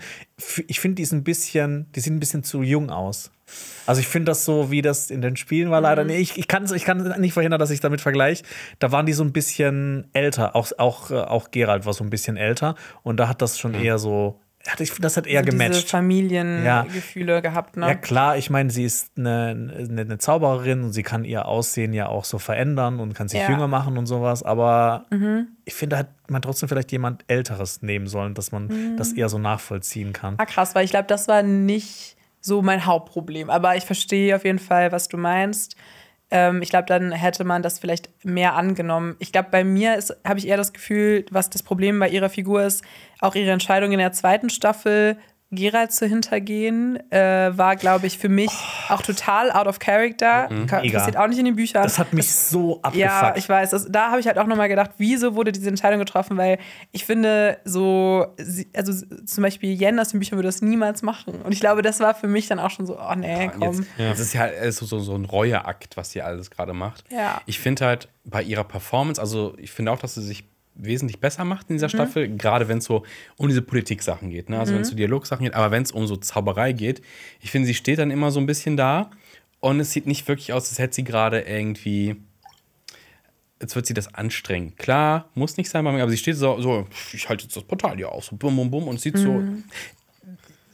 Ich 0.67 0.79
finde, 0.79 0.95
die 0.95 1.03
ist 1.03 1.11
ein 1.11 1.23
bisschen, 1.23 1.91
die 1.95 2.01
sieht 2.01 2.13
ein 2.13 2.19
bisschen 2.19 2.43
zu 2.43 2.61
jung 2.61 2.91
aus. 2.91 3.31
Also 3.85 3.99
ich 3.99 4.07
finde 4.07 4.31
das 4.31 4.45
so, 4.45 4.69
wie 4.69 4.81
das 4.81 5.09
in 5.09 5.21
den 5.21 5.35
Spielen 5.35 5.71
war, 5.71 5.81
leider 5.81 6.03
nicht. 6.03 6.19
Ich, 6.19 6.37
ich, 6.37 6.47
kann, 6.47 6.71
ich 6.73 6.85
kann 6.85 7.19
nicht 7.19 7.33
verhindern, 7.33 7.59
dass 7.59 7.71
ich 7.71 7.79
damit 7.79 8.01
vergleiche. 8.01 8.43
Da 8.79 8.91
waren 8.91 9.05
die 9.05 9.13
so 9.13 9.23
ein 9.23 9.33
bisschen 9.33 10.07
älter. 10.13 10.55
Auch, 10.55 10.71
auch, 10.77 11.09
äh, 11.11 11.15
auch 11.15 11.51
Gerald 11.51 11.85
war 11.85 11.93
so 11.93 12.03
ein 12.03 12.09
bisschen 12.09 12.37
älter. 12.37 12.75
Und 13.01 13.17
da 13.17 13.27
hat 13.27 13.41
das 13.41 13.57
schon 13.57 13.73
eher 13.73 13.97
so, 13.97 14.39
das 14.99 15.17
hat 15.17 15.27
eher 15.27 15.41
so 15.41 15.45
diese 15.45 15.57
gematcht. 15.57 15.89
Familiengefühle 15.89 17.41
gehabt, 17.41 17.75
ne? 17.77 17.87
Ja, 17.87 17.95
klar, 17.95 18.37
ich 18.37 18.49
meine, 18.49 18.69
sie 18.69 18.85
ist 18.85 19.11
eine, 19.17 19.49
eine, 19.89 20.01
eine 20.01 20.17
Zaubererin 20.17 20.83
und 20.83 20.93
sie 20.93 21.03
kann 21.03 21.25
ihr 21.25 21.45
Aussehen 21.47 21.93
ja 21.93 22.07
auch 22.07 22.23
so 22.25 22.39
verändern 22.39 22.99
und 22.99 23.13
kann 23.13 23.27
sich 23.27 23.39
Ja. 23.41 23.47
Mhm. 23.49 23.53
jünger 23.55 23.67
machen 23.67 23.97
und 23.97 24.05
sowas. 24.05 24.43
Aber 24.43 25.05
ich 25.65 25.73
finde, 25.73 25.95
da 25.95 25.99
hat 25.99 26.09
man 26.29 26.41
trotzdem 26.41 26.69
vielleicht 26.69 26.91
jemand 26.91 27.23
Älteres 27.27 27.81
nehmen 27.81 28.07
sollen, 28.07 28.33
dass 28.33 28.51
man 28.51 28.67
Mhm. 28.67 28.97
das 28.97 29.13
eher 29.13 29.29
so 29.29 29.37
nachvollziehen 29.37 30.13
kann. 30.13 30.35
Ah, 30.37 30.45
krass, 30.45 30.75
weil 30.75 30.85
ich 30.85 30.91
glaube, 30.91 31.07
das 31.07 31.27
war 31.27 31.43
nicht 31.43 32.15
so 32.39 32.61
mein 32.61 32.85
Hauptproblem. 32.85 33.49
Aber 33.49 33.75
ich 33.75 33.83
verstehe 33.85 34.35
auf 34.35 34.45
jeden 34.45 34.59
Fall, 34.59 34.91
was 34.91 35.07
du 35.07 35.17
meinst. 35.17 35.75
Ähm, 36.31 36.61
ich 36.61 36.69
glaube, 36.69 36.85
dann 36.87 37.11
hätte 37.11 37.43
man 37.43 37.61
das 37.61 37.79
vielleicht 37.79 38.09
mehr 38.25 38.55
angenommen. 38.55 39.15
Ich 39.19 39.31
glaube, 39.31 39.49
bei 39.51 39.63
mir 39.63 39.99
habe 40.25 40.39
ich 40.39 40.47
eher 40.47 40.57
das 40.57 40.73
Gefühl, 40.73 41.25
was 41.29 41.49
das 41.49 41.61
Problem 41.63 41.99
bei 41.99 42.09
ihrer 42.09 42.29
Figur 42.29 42.63
ist, 42.63 42.83
auch 43.23 43.35
ihre 43.35 43.51
Entscheidung 43.51 43.91
in 43.91 43.99
der 43.99 44.11
zweiten 44.11 44.49
Staffel, 44.49 45.17
Geralt 45.55 45.91
zu 45.91 46.07
hintergehen, 46.07 46.99
äh, 47.11 47.51
war, 47.55 47.75
glaube 47.75 48.07
ich, 48.07 48.17
für 48.17 48.29
mich 48.29 48.49
auch 48.89 49.03
total 49.03 49.51
out 49.51 49.67
of 49.67 49.77
character. 49.77 50.49
Mega. 50.49 50.79
Passiert 50.97 51.15
auch 51.15 51.27
nicht 51.27 51.37
in 51.37 51.45
den 51.45 51.55
Büchern. 51.55 51.83
Das 51.83 51.99
hat 51.99 52.11
mich 52.11 52.33
so 52.33 52.77
abgefuckt. 52.77 52.95
Ja, 52.95 53.35
ich 53.35 53.47
weiß. 53.47 53.69
Das, 53.69 53.85
da 53.87 54.09
habe 54.09 54.19
ich 54.19 54.25
halt 54.25 54.39
auch 54.39 54.47
nochmal 54.47 54.67
gedacht, 54.67 54.91
wieso 54.97 55.35
wurde 55.35 55.51
diese 55.51 55.69
Entscheidung 55.69 55.99
getroffen? 55.99 56.37
Weil 56.37 56.57
ich 56.91 57.05
finde, 57.05 57.59
so, 57.65 58.25
also 58.75 59.05
zum 59.25 59.43
Beispiel 59.43 59.73
Jen 59.73 59.99
aus 59.99 60.09
den 60.09 60.19
Büchern 60.19 60.39
würde 60.39 60.47
das 60.47 60.63
niemals 60.63 61.03
machen. 61.03 61.41
Und 61.43 61.51
ich 61.51 61.59
glaube, 61.59 61.83
das 61.83 61.99
war 61.99 62.15
für 62.15 62.27
mich 62.27 62.47
dann 62.47 62.57
auch 62.57 62.71
schon 62.71 62.87
so, 62.87 62.97
oh 62.99 63.15
nee, 63.15 63.51
komm. 63.59 63.61
Jetzt, 63.61 63.89
Das 63.99 64.19
ist 64.19 64.33
ja 64.33 64.41
halt 64.41 64.73
so, 64.73 64.85
so, 64.87 64.99
so 64.99 65.13
ein 65.13 65.25
Reueakt, 65.25 65.97
was 65.97 66.11
sie 66.11 66.23
alles 66.23 66.49
gerade 66.49 66.73
macht. 66.73 67.05
Ja. 67.11 67.41
Ich 67.45 67.59
finde 67.59 67.85
halt 67.85 68.07
bei 68.25 68.41
ihrer 68.41 68.63
Performance, 68.63 69.21
also 69.21 69.53
ich 69.57 69.71
finde 69.71 69.91
auch, 69.91 69.99
dass 69.99 70.15
sie 70.15 70.23
sich 70.23 70.45
wesentlich 70.75 71.19
besser 71.19 71.43
macht 71.45 71.69
in 71.69 71.75
dieser 71.75 71.87
Mhm. 71.87 71.91
Staffel, 71.91 72.37
gerade 72.37 72.67
wenn 72.67 72.79
es 72.79 72.85
so 72.85 73.03
um 73.37 73.47
diese 73.47 73.61
Politik-Sachen 73.61 74.29
geht, 74.29 74.49
ne? 74.49 74.59
also 74.59 74.73
wenn 74.73 74.81
es 74.81 74.89
Mhm. 74.89 74.93
um 74.93 74.97
Dialogsachen 74.97 75.43
geht, 75.45 75.53
aber 75.53 75.71
wenn 75.71 75.83
es 75.83 75.91
um 75.91 76.07
so 76.07 76.15
Zauberei 76.17 76.71
geht, 76.73 77.01
ich 77.41 77.51
finde, 77.51 77.67
sie 77.67 77.73
steht 77.75 77.99
dann 77.99 78.11
immer 78.11 78.31
so 78.31 78.39
ein 78.39 78.45
bisschen 78.45 78.75
da 78.77 79.11
und 79.59 79.79
es 79.79 79.91
sieht 79.91 80.07
nicht 80.07 80.27
wirklich 80.27 80.51
aus, 80.53 80.69
als 80.69 80.79
hätte 80.79 80.95
sie 80.95 81.03
gerade 81.03 81.41
irgendwie 81.41 82.15
jetzt 83.61 83.75
wird 83.77 83.85
sie 83.85 83.93
das 83.93 84.13
anstrengen. 84.13 84.75
Klar, 84.75 85.29
muss 85.35 85.55
nicht 85.55 85.69
sein, 85.69 85.85
bei 85.85 85.91
mir, 85.93 86.01
aber 86.01 86.11
sie 86.11 86.17
steht 86.17 86.35
so, 86.35 86.59
so 86.59 86.85
ich 87.13 87.29
halte 87.29 87.43
jetzt 87.45 87.55
das 87.55 87.63
Portal 87.63 87.95
hier 87.95 88.11
auf, 88.11 88.25
so 88.25 88.35
bum, 88.35 88.55
bum, 88.57 88.69
bum 88.69 88.87
und 88.89 88.99
sieht 88.99 89.17
so. 89.17 89.31
Mhm. 89.31 89.63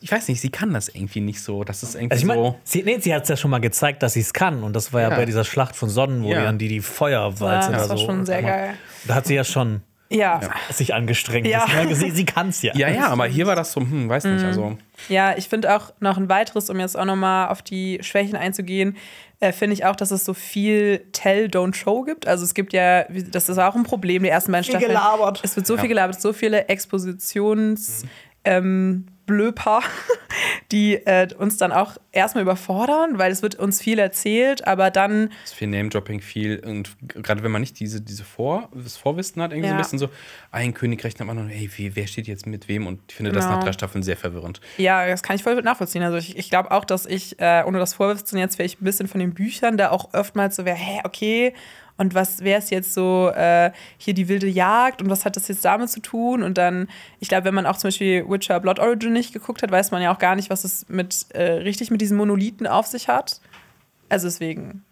Ich 0.01 0.11
weiß 0.11 0.27
nicht, 0.29 0.39
sie 0.39 0.49
kann 0.49 0.73
das 0.73 0.87
irgendwie 0.87 1.19
nicht 1.19 1.41
so. 1.41 1.63
Das 1.65 1.83
ist 1.83 1.93
irgendwie 1.95 2.13
Also 2.13 2.21
ich 2.23 2.27
meine, 2.27 2.41
so. 2.41 2.59
sie, 2.63 2.83
nee, 2.83 2.97
sie 2.99 3.13
hat 3.13 3.23
es 3.23 3.29
ja 3.29 3.35
schon 3.37 3.51
mal 3.51 3.59
gezeigt, 3.59 4.01
dass 4.01 4.13
sie 4.13 4.21
es 4.21 4.31
kann. 4.33 4.63
Und 4.63 4.73
das 4.73 4.91
war 4.93 5.01
ja, 5.01 5.09
Ja. 5.09 5.15
bei 5.17 5.25
dieser 5.25 5.43
Schlacht 5.43 5.75
von 5.75 5.89
Sonnen, 5.89 6.23
wo 6.23 6.31
Ja. 6.31 6.39
die 6.39 6.45
dann 6.45 6.57
die, 6.57 6.69
die 6.69 6.79
Feuerwalze 6.79 7.43
Ja, 7.71 7.77
das 7.77 7.83
da 7.83 7.89
war 7.89 7.97
so. 7.97 8.05
schon 8.05 8.25
sehr 8.25 8.41
geil. 8.41 8.73
Da 9.05 9.15
hat 9.15 9.27
sie 9.27 9.35
ja 9.35 9.43
schon 9.43 9.81
Ja. 10.11 10.41
sich 10.71 10.93
angestrengt. 10.93 11.45
Ja. 11.47 11.65
Ja. 11.67 11.93
Sie, 11.95 12.09
sie 12.11 12.25
kann 12.25 12.49
es 12.49 12.61
ja. 12.63 12.73
Ja, 12.75 12.89
ja, 12.89 13.07
aber 13.09 13.25
hier 13.27 13.45
war 13.47 13.55
das 13.55 13.71
so, 13.71 13.81
hm, 13.81 14.09
weiß 14.09 14.23
Mhm. 14.23 14.33
nicht, 14.35 14.45
also. 14.45 14.77
Ja, 15.07 15.37
ich 15.37 15.47
finde 15.49 15.75
auch 15.75 15.91
noch 15.99 16.17
ein 16.17 16.29
weiteres, 16.29 16.69
um 16.69 16.79
jetzt 16.79 16.97
auch 16.97 17.05
nochmal 17.05 17.49
auf 17.49 17.61
die 17.61 17.99
Schwächen 18.01 18.35
einzugehen, 18.35 18.97
äh, 19.39 19.51
finde 19.53 19.73
ich 19.73 19.85
auch, 19.85 19.95
dass 19.95 20.11
es 20.11 20.25
so 20.25 20.33
viel 20.33 21.05
Tell, 21.13 21.45
Don't 21.45 21.75
Show 21.75 22.01
gibt. 22.03 22.27
Also 22.27 22.43
es 22.43 22.53
gibt 22.53 22.73
ja, 22.73 23.03
das 23.03 23.47
ist 23.49 23.57
auch 23.59 23.75
ein 23.75 23.83
Problem, 23.83 24.23
die 24.23 24.29
ersten 24.29 24.51
beiden 24.51 24.65
Viel 24.65 24.71
Staffeln. 24.73 24.89
gelabert. 24.91 25.41
Es 25.43 25.55
wird 25.55 25.65
so 25.67 25.75
Ja. 25.75 25.79
viel 25.81 25.89
gelabert, 25.89 26.19
so 26.19 26.33
viele 26.33 26.67
Expositions- 26.69 28.03
ähm, 28.45 29.05
Blöper, 29.29 29.81
die 30.71 30.95
äh, 30.95 31.27
uns 31.37 31.57
dann 31.57 31.71
auch 31.71 31.97
erstmal 32.11 32.41
überfordern, 32.41 33.19
weil 33.19 33.31
es 33.31 33.41
wird 33.43 33.55
uns 33.55 33.79
viel 33.81 33.99
erzählt, 33.99 34.65
aber 34.67 34.89
dann 34.89 35.29
Es 35.43 35.51
ist 35.51 35.57
viel 35.57 35.67
Name-Dropping, 35.67 36.19
viel. 36.21 36.59
Und 36.65 36.89
gerade 37.07 37.43
wenn 37.43 37.51
man 37.51 37.61
nicht 37.61 37.79
diese, 37.79 38.01
diese 38.01 38.23
Vor, 38.23 38.69
das 38.73 38.97
Vorwissen 38.97 39.41
hat, 39.41 39.51
irgendwie 39.51 39.67
so 39.69 39.73
Ja. 39.73 39.77
ein 39.77 39.83
bisschen 39.83 39.99
so, 39.99 40.09
ein 40.51 40.73
König 40.73 41.03
rechnet 41.03 41.21
am 41.21 41.29
anderen, 41.29 41.49
hey, 41.49 41.69
wer 41.93 42.07
steht 42.07 42.27
jetzt 42.27 42.47
mit 42.47 42.67
wem? 42.67 42.87
Und 42.87 43.01
ich 43.07 43.15
finde 43.15 43.31
das 43.31 43.45
Genau. 43.45 43.57
nach 43.57 43.63
drei 43.63 43.71
Staffeln 43.73 44.03
sehr 44.03 44.17
verwirrend. 44.17 44.59
Ja, 44.77 45.07
das 45.07 45.21
kann 45.23 45.35
ich 45.35 45.43
voll 45.43 45.61
nachvollziehen. 45.61 46.01
Also 46.03 46.17
ich, 46.17 46.37
ich 46.37 46.49
glaube 46.49 46.71
auch, 46.71 46.85
dass 46.85 47.05
ich, 47.05 47.39
äh, 47.39 47.63
ohne 47.65 47.77
das 47.79 47.93
Vorwissen 47.93 48.39
jetzt 48.39 48.55
vielleicht 48.55 48.81
ein 48.81 48.85
bisschen 48.85 49.07
von 49.07 49.19
den 49.19 49.33
Büchern, 49.35 49.77
da 49.77 49.91
auch 49.91 50.13
oftmals 50.13 50.55
so 50.55 50.65
wäre, 50.65 50.77
hä, 50.77 51.01
okay, 51.03 51.53
und 51.99 52.15
was 52.15 52.43
wäre 52.43 52.59
es 52.59 52.69
jetzt 52.71 52.93
so 52.93 53.29
äh, 53.35 53.71
hier 53.97 54.13
die 54.13 54.27
wilde 54.27 54.47
Jagd 54.47 55.01
und 55.01 55.09
was 55.09 55.25
hat 55.25 55.35
das 55.35 55.47
jetzt 55.49 55.63
damit 55.65 55.89
zu 55.89 55.99
tun? 55.99 56.41
Und 56.41 56.57
dann, 56.57 56.87
ich 57.19 57.27
glaube, 57.29 57.43
wenn 57.45 57.53
man 57.53 57.65
auch 57.65 57.77
zum 57.77 57.89
Beispiel 57.89 58.25
Witcher 58.27 58.59
Blood 58.59 58.79
Origin 58.79 59.13
nicht 59.13 59.33
geguckt 59.33 59.61
hat, 59.61 59.69
weiß 59.69 59.91
man 59.91 60.01
ja 60.01 60.11
auch 60.13 60.17
gar 60.17 60.35
nicht, 60.35 60.49
was 60.49 60.63
es 60.63 60.87
mit 60.89 61.27
äh, 61.33 61.43
richtig 61.43 61.91
mit 61.91 62.01
diesen 62.01 62.17
Monolithen 62.17 62.65
auf 62.65 62.87
sich 62.87 63.07
hat. 63.07 63.41
Also 64.07 64.27
deswegen. 64.27 64.83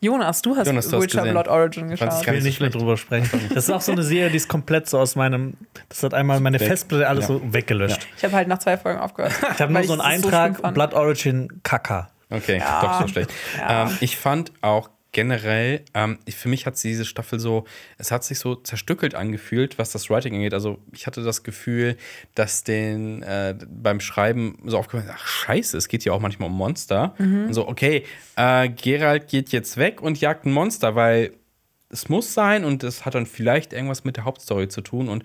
Jonas, 0.00 0.42
du 0.42 0.56
hast 0.56 0.66
Jonas, 0.66 0.88
du 0.88 0.96
hast 0.96 1.02
Witcher 1.04 1.20
gesehen. 1.20 1.34
Blood 1.34 1.46
Origin 1.46 1.88
geschaut. 1.88 2.08
Ich 2.22 2.26
will 2.26 2.42
nicht 2.42 2.60
mehr 2.60 2.70
drüber 2.70 2.96
sprechen. 2.96 3.50
Das 3.54 3.64
ist 3.64 3.70
auch 3.70 3.80
so 3.80 3.92
eine 3.92 4.02
Serie, 4.02 4.30
die 4.30 4.36
ist 4.38 4.48
komplett 4.48 4.88
so 4.88 4.98
aus 4.98 5.14
meinem. 5.14 5.54
Das 5.88 6.02
hat 6.02 6.12
einmal 6.12 6.40
meine 6.40 6.58
Weg. 6.58 6.66
Festplatte 6.66 7.06
alles 7.08 7.28
Ja. 7.28 7.34
so 7.34 7.52
weggelöscht. 7.52 8.08
Ich 8.16 8.24
habe 8.24 8.34
halt 8.34 8.48
nach 8.48 8.58
zwei 8.58 8.76
Folgen 8.76 8.98
aufgehört. 8.98 9.32
Ich 9.52 9.60
habe 9.60 9.72
nur 9.72 9.84
so 9.84 9.92
einen 9.92 10.22
so 10.22 10.28
Eintrag, 10.28 10.58
fand. 10.58 10.74
Blood 10.74 10.94
Origin 10.94 11.60
Kaka. 11.62 12.10
Okay, 12.30 12.60
doch 12.80 13.02
so 13.02 13.08
schlecht. 13.08 13.30
Ja. 13.58 13.84
Ähm, 13.84 13.98
ich 14.00 14.16
fand 14.16 14.50
auch 14.62 14.88
generell, 15.12 15.84
ähm, 15.94 16.18
für 16.28 16.48
mich 16.48 16.66
hat 16.66 16.82
diese 16.82 17.04
Staffel 17.04 17.38
so, 17.38 17.64
es 17.98 18.10
hat 18.10 18.24
sich 18.24 18.38
so 18.38 18.54
zerstückelt 18.54 19.14
angefühlt, 19.14 19.78
was 19.78 19.92
das 19.92 20.10
Writing 20.10 20.34
angeht. 20.34 20.54
Also 20.54 20.78
ich 20.92 21.06
hatte 21.06 21.22
das 21.22 21.42
Gefühl, 21.42 21.96
dass 22.34 22.64
den 22.64 23.22
äh, 23.22 23.54
beim 23.68 24.00
Schreiben 24.00 24.58
so 24.64 24.78
aufgefallen 24.78 25.08
ist, 25.08 25.14
ach 25.14 25.26
scheiße, 25.26 25.76
es 25.76 25.88
geht 25.88 26.04
ja 26.04 26.12
auch 26.12 26.20
manchmal 26.20 26.48
um 26.48 26.56
Monster. 26.56 27.14
Und 27.46 27.54
so, 27.54 27.68
okay, 27.68 28.04
äh, 28.36 28.68
Gerald 28.70 29.28
geht 29.28 29.50
jetzt 29.50 29.76
weg 29.76 30.00
und 30.00 30.20
jagt 30.20 30.46
ein 30.46 30.52
Monster, 30.52 30.94
weil 30.94 31.32
es 31.90 32.08
muss 32.08 32.32
sein 32.32 32.64
und 32.64 32.82
es 32.82 33.04
hat 33.04 33.14
dann 33.14 33.26
vielleicht 33.26 33.72
irgendwas 33.72 34.04
mit 34.04 34.16
der 34.16 34.24
Hauptstory 34.24 34.68
zu 34.68 34.80
tun 34.80 35.08
und 35.08 35.24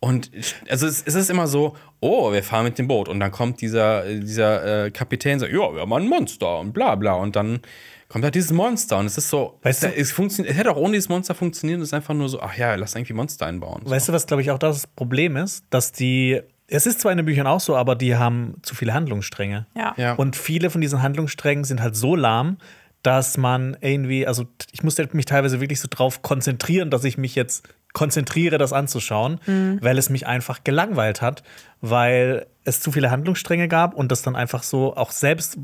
und 0.00 0.30
also 0.68 0.86
es, 0.86 1.02
es 1.04 1.16
ist 1.16 1.28
immer 1.28 1.48
so, 1.48 1.76
oh, 1.98 2.32
wir 2.32 2.44
fahren 2.44 2.64
mit 2.64 2.78
dem 2.78 2.86
Boot 2.86 3.08
und 3.08 3.18
dann 3.18 3.32
kommt 3.32 3.60
dieser, 3.60 4.04
dieser 4.04 4.84
äh, 4.84 4.90
Kapitän 4.92 5.34
und 5.34 5.40
sagt, 5.40 5.52
ja, 5.52 5.74
wir 5.74 5.80
haben 5.80 5.92
ein 5.92 6.06
Monster 6.06 6.60
und 6.60 6.72
bla 6.72 6.94
bla 6.94 7.14
und 7.14 7.34
dann 7.34 7.60
kommt 8.08 8.24
halt 8.24 8.34
dieses 8.34 8.52
Monster 8.52 8.98
und 8.98 9.06
es 9.06 9.18
ist 9.18 9.28
so, 9.28 9.58
Weißt 9.62 9.82
du- 9.84 9.94
es, 9.94 10.12
funktioniert, 10.12 10.52
es 10.52 10.58
hätte 10.58 10.70
auch 10.70 10.76
ohne 10.76 10.92
dieses 10.92 11.08
Monster 11.08 11.34
funktioniert, 11.34 11.80
es 11.80 11.88
ist 11.88 11.94
einfach 11.94 12.14
nur 12.14 12.28
so, 12.28 12.40
ach 12.40 12.56
ja, 12.56 12.74
lass 12.74 12.94
irgendwie 12.94 13.12
Monster 13.12 13.46
einbauen. 13.46 13.82
So. 13.84 13.90
Weißt 13.90 14.08
du, 14.08 14.12
was 14.12 14.26
glaube 14.26 14.42
ich 14.42 14.50
auch 14.50 14.58
das 14.58 14.86
Problem 14.86 15.36
ist? 15.36 15.64
Dass 15.70 15.92
die. 15.92 16.40
Es 16.70 16.86
ist 16.86 17.00
zwar 17.00 17.12
in 17.12 17.16
den 17.16 17.24
Büchern 17.26 17.46
auch 17.46 17.60
so, 17.60 17.76
aber 17.76 17.94
die 17.94 18.16
haben 18.16 18.56
zu 18.62 18.74
viele 18.74 18.92
Handlungsstränge. 18.92 19.66
Ja. 19.74 19.94
Ja. 19.96 20.12
Und 20.14 20.36
viele 20.36 20.68
von 20.68 20.82
diesen 20.82 21.00
Handlungssträngen 21.02 21.64
sind 21.64 21.80
halt 21.80 21.96
so 21.96 22.14
lahm, 22.14 22.58
dass 23.02 23.38
man 23.38 23.76
irgendwie, 23.80 24.26
also 24.26 24.44
ich 24.72 24.82
musste 24.82 25.08
mich 25.12 25.24
teilweise 25.24 25.60
wirklich 25.60 25.80
so 25.80 25.88
drauf 25.90 26.20
konzentrieren, 26.20 26.90
dass 26.90 27.04
ich 27.04 27.16
mich 27.16 27.34
jetzt 27.34 27.66
konzentriere, 27.98 28.58
das 28.58 28.72
anzuschauen, 28.72 29.40
weil 29.82 29.98
es 29.98 30.08
mich 30.08 30.26
einfach 30.26 30.62
gelangweilt 30.62 31.20
hat, 31.20 31.42
weil 31.80 32.46
es 32.64 32.80
zu 32.80 32.92
viele 32.92 33.10
Handlungsstränge 33.10 33.66
gab 33.66 33.94
und 33.94 34.12
das 34.12 34.22
dann 34.22 34.36
einfach 34.36 34.62
so, 34.62 34.96
auch 34.96 35.10
selbst, 35.10 35.58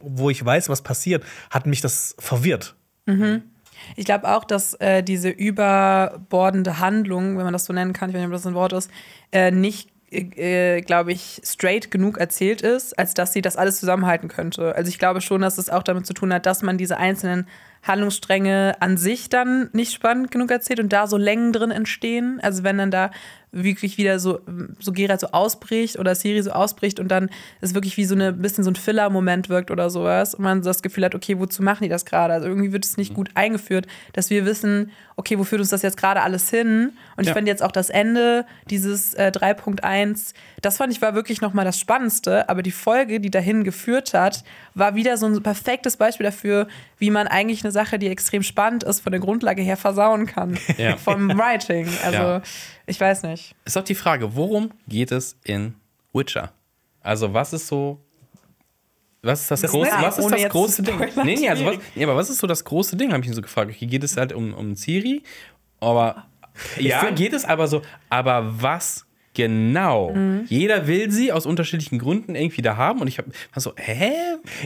wo 0.00 0.30
ich 0.30 0.44
weiß, 0.44 0.68
was 0.68 0.82
passiert, 0.82 1.24
hat 1.50 1.66
mich 1.66 1.80
das 1.80 2.14
verwirrt. 2.20 2.76
Ich 3.96 4.04
glaube 4.04 4.28
auch, 4.28 4.44
dass 4.44 4.74
äh, 4.74 5.02
diese 5.02 5.28
überbordende 5.28 6.78
Handlung, 6.78 7.36
wenn 7.36 7.44
man 7.44 7.52
das 7.52 7.64
so 7.64 7.72
nennen 7.72 7.92
kann, 7.92 8.10
ich 8.10 8.14
weiß 8.14 8.20
nicht, 8.20 8.28
ob 8.28 8.32
das 8.32 8.46
ein 8.46 8.54
Wort 8.54 8.72
ist, 8.72 8.90
äh, 9.32 9.50
nicht, 9.50 9.90
äh, 10.10 10.80
glaube 10.82 11.12
ich, 11.12 11.40
straight 11.44 11.90
genug 11.90 12.18
erzählt 12.18 12.62
ist, 12.62 12.96
als 12.98 13.14
dass 13.14 13.32
sie 13.32 13.42
das 13.42 13.56
alles 13.56 13.80
zusammenhalten 13.80 14.28
könnte. 14.28 14.74
Also 14.76 14.88
ich 14.88 14.98
glaube 14.98 15.20
schon, 15.20 15.40
dass 15.40 15.58
es 15.58 15.68
auch 15.68 15.82
damit 15.82 16.06
zu 16.06 16.14
tun 16.14 16.32
hat, 16.32 16.46
dass 16.46 16.62
man 16.62 16.78
diese 16.78 16.96
einzelnen 16.96 17.48
Handlungsstränge 17.86 18.74
an 18.80 18.96
sich 18.96 19.28
dann 19.28 19.70
nicht 19.72 19.92
spannend 19.92 20.30
genug 20.30 20.50
erzählt 20.50 20.80
und 20.80 20.92
da 20.92 21.06
so 21.06 21.16
Längen 21.16 21.52
drin 21.52 21.70
entstehen. 21.70 22.40
Also 22.42 22.64
wenn 22.64 22.78
dann 22.78 22.90
da 22.90 23.10
wirklich 23.52 23.96
wieder 23.96 24.18
so, 24.18 24.40
so 24.80 24.92
Geralt 24.92 25.20
so 25.20 25.28
ausbricht 25.28 25.98
oder 25.98 26.14
Siri 26.14 26.42
so 26.42 26.50
ausbricht 26.50 27.00
und 27.00 27.08
dann 27.08 27.30
es 27.62 27.72
wirklich 27.72 27.96
wie 27.96 28.04
so 28.04 28.14
ein 28.14 28.42
bisschen 28.42 28.64
so 28.64 28.70
ein 28.70 28.76
Filler-Moment 28.76 29.48
wirkt 29.48 29.70
oder 29.70 29.88
sowas 29.88 30.34
und 30.34 30.44
man 30.44 30.62
so 30.62 30.68
das 30.68 30.82
Gefühl 30.82 31.04
hat, 31.06 31.14
okay, 31.14 31.38
wozu 31.38 31.62
machen 31.62 31.84
die 31.84 31.88
das 31.88 32.04
gerade? 32.04 32.34
Also 32.34 32.48
irgendwie 32.48 32.72
wird 32.72 32.84
es 32.84 32.98
nicht 32.98 33.14
gut 33.14 33.30
eingeführt, 33.34 33.86
dass 34.12 34.28
wir 34.28 34.44
wissen, 34.44 34.90
okay, 35.14 35.38
wo 35.38 35.44
führt 35.44 35.60
uns 35.60 35.70
das 35.70 35.80
jetzt 35.80 35.96
gerade 35.96 36.20
alles 36.20 36.50
hin? 36.50 36.92
Und 37.16 37.22
ich 37.22 37.28
Ja. 37.28 37.34
fand 37.34 37.48
jetzt 37.48 37.62
auch 37.62 37.72
das 37.72 37.88
Ende, 37.88 38.44
dieses 38.68 39.14
äh, 39.14 39.32
3.1, 39.34 40.34
das 40.60 40.76
fand 40.76 40.92
ich 40.92 41.00
war 41.00 41.14
wirklich 41.14 41.40
nochmal 41.40 41.64
das 41.64 41.78
Spannendste, 41.80 42.48
aber 42.50 42.62
die 42.62 42.72
Folge, 42.72 43.20
die 43.20 43.30
dahin 43.30 43.64
geführt 43.64 44.12
hat, 44.12 44.44
war 44.74 44.94
wieder 44.96 45.16
so 45.16 45.26
ein 45.26 45.42
perfektes 45.42 45.96
Beispiel 45.96 46.24
dafür, 46.24 46.66
wie 46.98 47.10
man 47.10 47.26
eigentlich 47.26 47.64
eine 47.64 47.72
Sache, 47.76 47.98
die 47.98 48.08
extrem 48.08 48.42
spannend 48.42 48.82
ist, 48.82 49.00
von 49.00 49.12
der 49.12 49.20
Grundlage 49.20 49.62
her 49.62 49.76
versauen 49.76 50.26
kann. 50.26 50.58
Ja. 50.78 50.96
Vom 50.96 51.28
Writing. 51.38 51.86
Also, 52.04 52.18
Ja. 52.18 52.42
ich 52.86 53.00
weiß 53.00 53.22
nicht. 53.22 53.54
Ist 53.64 53.76
auch 53.78 53.84
die 53.84 53.94
Frage, 53.94 54.34
worum 54.34 54.70
geht 54.88 55.12
es 55.12 55.36
in 55.44 55.74
Witcher? 56.12 56.52
Also, 57.02 57.32
was 57.32 57.52
ist 57.52 57.68
so. 57.68 58.00
Was 59.22 59.42
ist 59.42 59.50
das, 59.50 59.60
Das- 59.62 59.70
große, 59.72 59.90
ja, 59.90 60.02
was 60.02 60.18
ist 60.18 60.30
das 60.30 60.48
große 60.50 60.82
Ding? 60.82 60.98
Nee, 61.24 61.36
nee, 61.36 61.48
also 61.48 61.64
was, 61.66 61.76
nee, 61.94 62.04
aber 62.04 62.14
was 62.16 62.30
ist 62.30 62.38
so 62.38 62.46
das 62.46 62.64
große 62.64 62.96
Ding, 62.96 63.12
habe 63.12 63.22
ich 63.22 63.28
ihn 63.28 63.34
so 63.34 63.42
gefragt. 63.42 63.70
Okay, 63.74 63.86
geht 63.86 64.04
es 64.04 64.16
halt 64.16 64.32
um, 64.32 64.54
um 64.54 64.76
Ciri, 64.76 65.22
aber 65.80 66.26
ja, 66.78 67.10
geht 67.10 67.32
es 67.32 67.44
aber 67.44 67.66
so, 67.66 67.82
aber 68.08 68.62
was 68.62 69.04
genau? 69.36 70.12
Mhm. 70.14 70.46
Jeder 70.48 70.86
will 70.88 71.10
sie 71.12 71.30
aus 71.30 71.46
unterschiedlichen 71.46 71.98
Gründen 71.98 72.34
irgendwie 72.34 72.62
da 72.62 72.76
haben 72.76 73.00
und 73.00 73.06
ich 73.06 73.18
habe 73.18 73.30
so, 73.54 73.72
hä? 73.76 74.10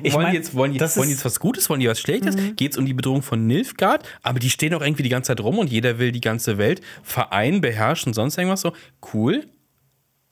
Ich 0.03 0.15
wollen, 0.15 0.23
mein, 0.23 0.33
die 0.33 0.39
jetzt, 0.39 0.55
wollen, 0.55 0.73
die, 0.73 0.81
wollen 0.81 1.09
die 1.09 1.13
jetzt 1.15 1.25
was 1.25 1.41
Gutes, 1.41 1.69
wollen 1.69 1.81
die 1.81 1.89
was 1.89 2.01
Schlechtes? 2.01 2.37
Mhm. 2.37 2.57
Geht 2.57 2.73
es 2.73 2.79
um 2.79 2.87
die 2.87 2.95
Bedrohung 2.95 3.23
von 3.23 3.47
Nilfgaard? 3.47 4.09
Aber 4.23 4.39
die 4.39 4.49
stehen 4.49 4.73
auch 4.75 4.81
irgendwie 4.81 5.03
die 5.03 5.09
ganze 5.09 5.29
Zeit 5.29 5.41
rum 5.41 5.59
und 5.59 5.71
jeder 5.71 5.99
will 5.99 6.13
die 6.13 6.21
ganze 6.21 6.57
Welt 6.57 6.81
vereinen, 7.03 7.61
beherrschen, 7.61 8.15
sonst 8.15 8.39
irgendwas 8.39 8.61
so. 8.63 8.73
Cool. 9.13 9.45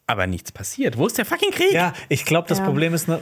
Aber 0.06 0.26
nichts 0.26 0.52
passiert. 0.52 0.96
Wo 0.96 1.06
ist 1.06 1.18
der 1.18 1.26
fucking 1.26 1.50
Krieg? 1.50 1.72
Ja, 1.72 1.92
ich 2.08 2.24
glaube, 2.24 2.48
das 2.48 2.58
Ja. 2.58 2.64
Problem 2.64 2.94
ist, 2.94 3.08
ne, 3.08 3.20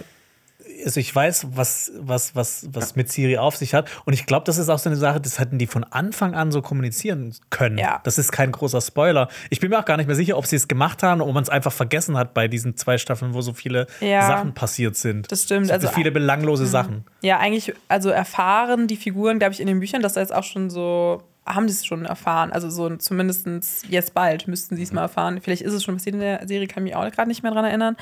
also 0.84 1.00
ich 1.00 1.14
weiß, 1.14 1.48
was, 1.52 1.92
was, 1.98 2.34
was, 2.34 2.66
was 2.72 2.96
mit 2.96 3.10
Siri 3.10 3.38
auf 3.38 3.56
sich 3.56 3.74
hat. 3.74 3.88
Und 4.04 4.12
ich 4.12 4.26
glaube, 4.26 4.44
das 4.44 4.58
ist 4.58 4.68
auch 4.68 4.78
so 4.78 4.88
eine 4.88 4.96
Sache, 4.96 5.20
das 5.20 5.38
hätten 5.38 5.58
die 5.58 5.66
von 5.66 5.84
Anfang 5.84 6.34
an 6.34 6.52
so 6.52 6.62
kommunizieren 6.62 7.34
können. 7.50 7.78
Ja. 7.78 8.00
Das 8.04 8.18
ist 8.18 8.32
kein 8.32 8.52
großer 8.52 8.80
Spoiler. 8.80 9.28
Ich 9.50 9.60
bin 9.60 9.70
mir 9.70 9.78
auch 9.78 9.84
gar 9.84 9.96
nicht 9.96 10.06
mehr 10.06 10.16
sicher, 10.16 10.36
ob 10.36 10.46
sie 10.46 10.56
es 10.56 10.68
gemacht 10.68 11.02
haben 11.02 11.20
oder 11.20 11.28
ob 11.28 11.34
man 11.34 11.42
es 11.42 11.48
einfach 11.48 11.72
vergessen 11.72 12.16
hat 12.16 12.34
bei 12.34 12.48
diesen 12.48 12.76
zwei 12.76 12.98
Staffeln, 12.98 13.34
wo 13.34 13.40
so 13.40 13.52
viele 13.52 13.86
Ja. 14.00 14.26
Sachen 14.26 14.54
passiert 14.54 14.96
sind. 14.96 15.30
Das 15.30 15.44
stimmt. 15.44 15.66
So 15.68 15.72
Also- 15.72 15.88
viele 15.88 16.10
belanglose 16.10 16.66
Sachen. 16.66 17.04
Ja, 17.22 17.38
eigentlich, 17.38 17.72
also 17.88 18.10
erfahren 18.10 18.86
die 18.86 18.96
Figuren, 18.96 19.38
glaube 19.38 19.52
ich, 19.54 19.60
in 19.60 19.66
den 19.66 19.80
Büchern, 19.80 20.02
dass 20.02 20.14
da 20.14 20.20
jetzt 20.20 20.34
auch 20.34 20.44
schon 20.44 20.70
so, 20.70 21.22
haben 21.46 21.66
die 21.66 21.72
es 21.72 21.86
schon 21.86 22.04
erfahren. 22.04 22.52
Also 22.52 22.68
so 22.68 22.96
zumindest 22.96 23.46
jetzt 23.88 24.14
bald 24.14 24.48
müssten 24.48 24.76
sie 24.76 24.82
es 24.82 24.92
mal 24.92 25.02
erfahren. 25.02 25.40
Vielleicht 25.40 25.62
ist 25.62 25.72
es 25.72 25.84
schon 25.84 25.94
passiert 25.96 26.14
in 26.14 26.20
der 26.20 26.46
Serie, 26.46 26.66
kann 26.66 26.82
mich 26.82 26.96
auch 26.96 27.10
gerade 27.10 27.28
nicht 27.28 27.42
mehr 27.42 27.52
dran 27.52 27.64
erinnern. 27.64 27.96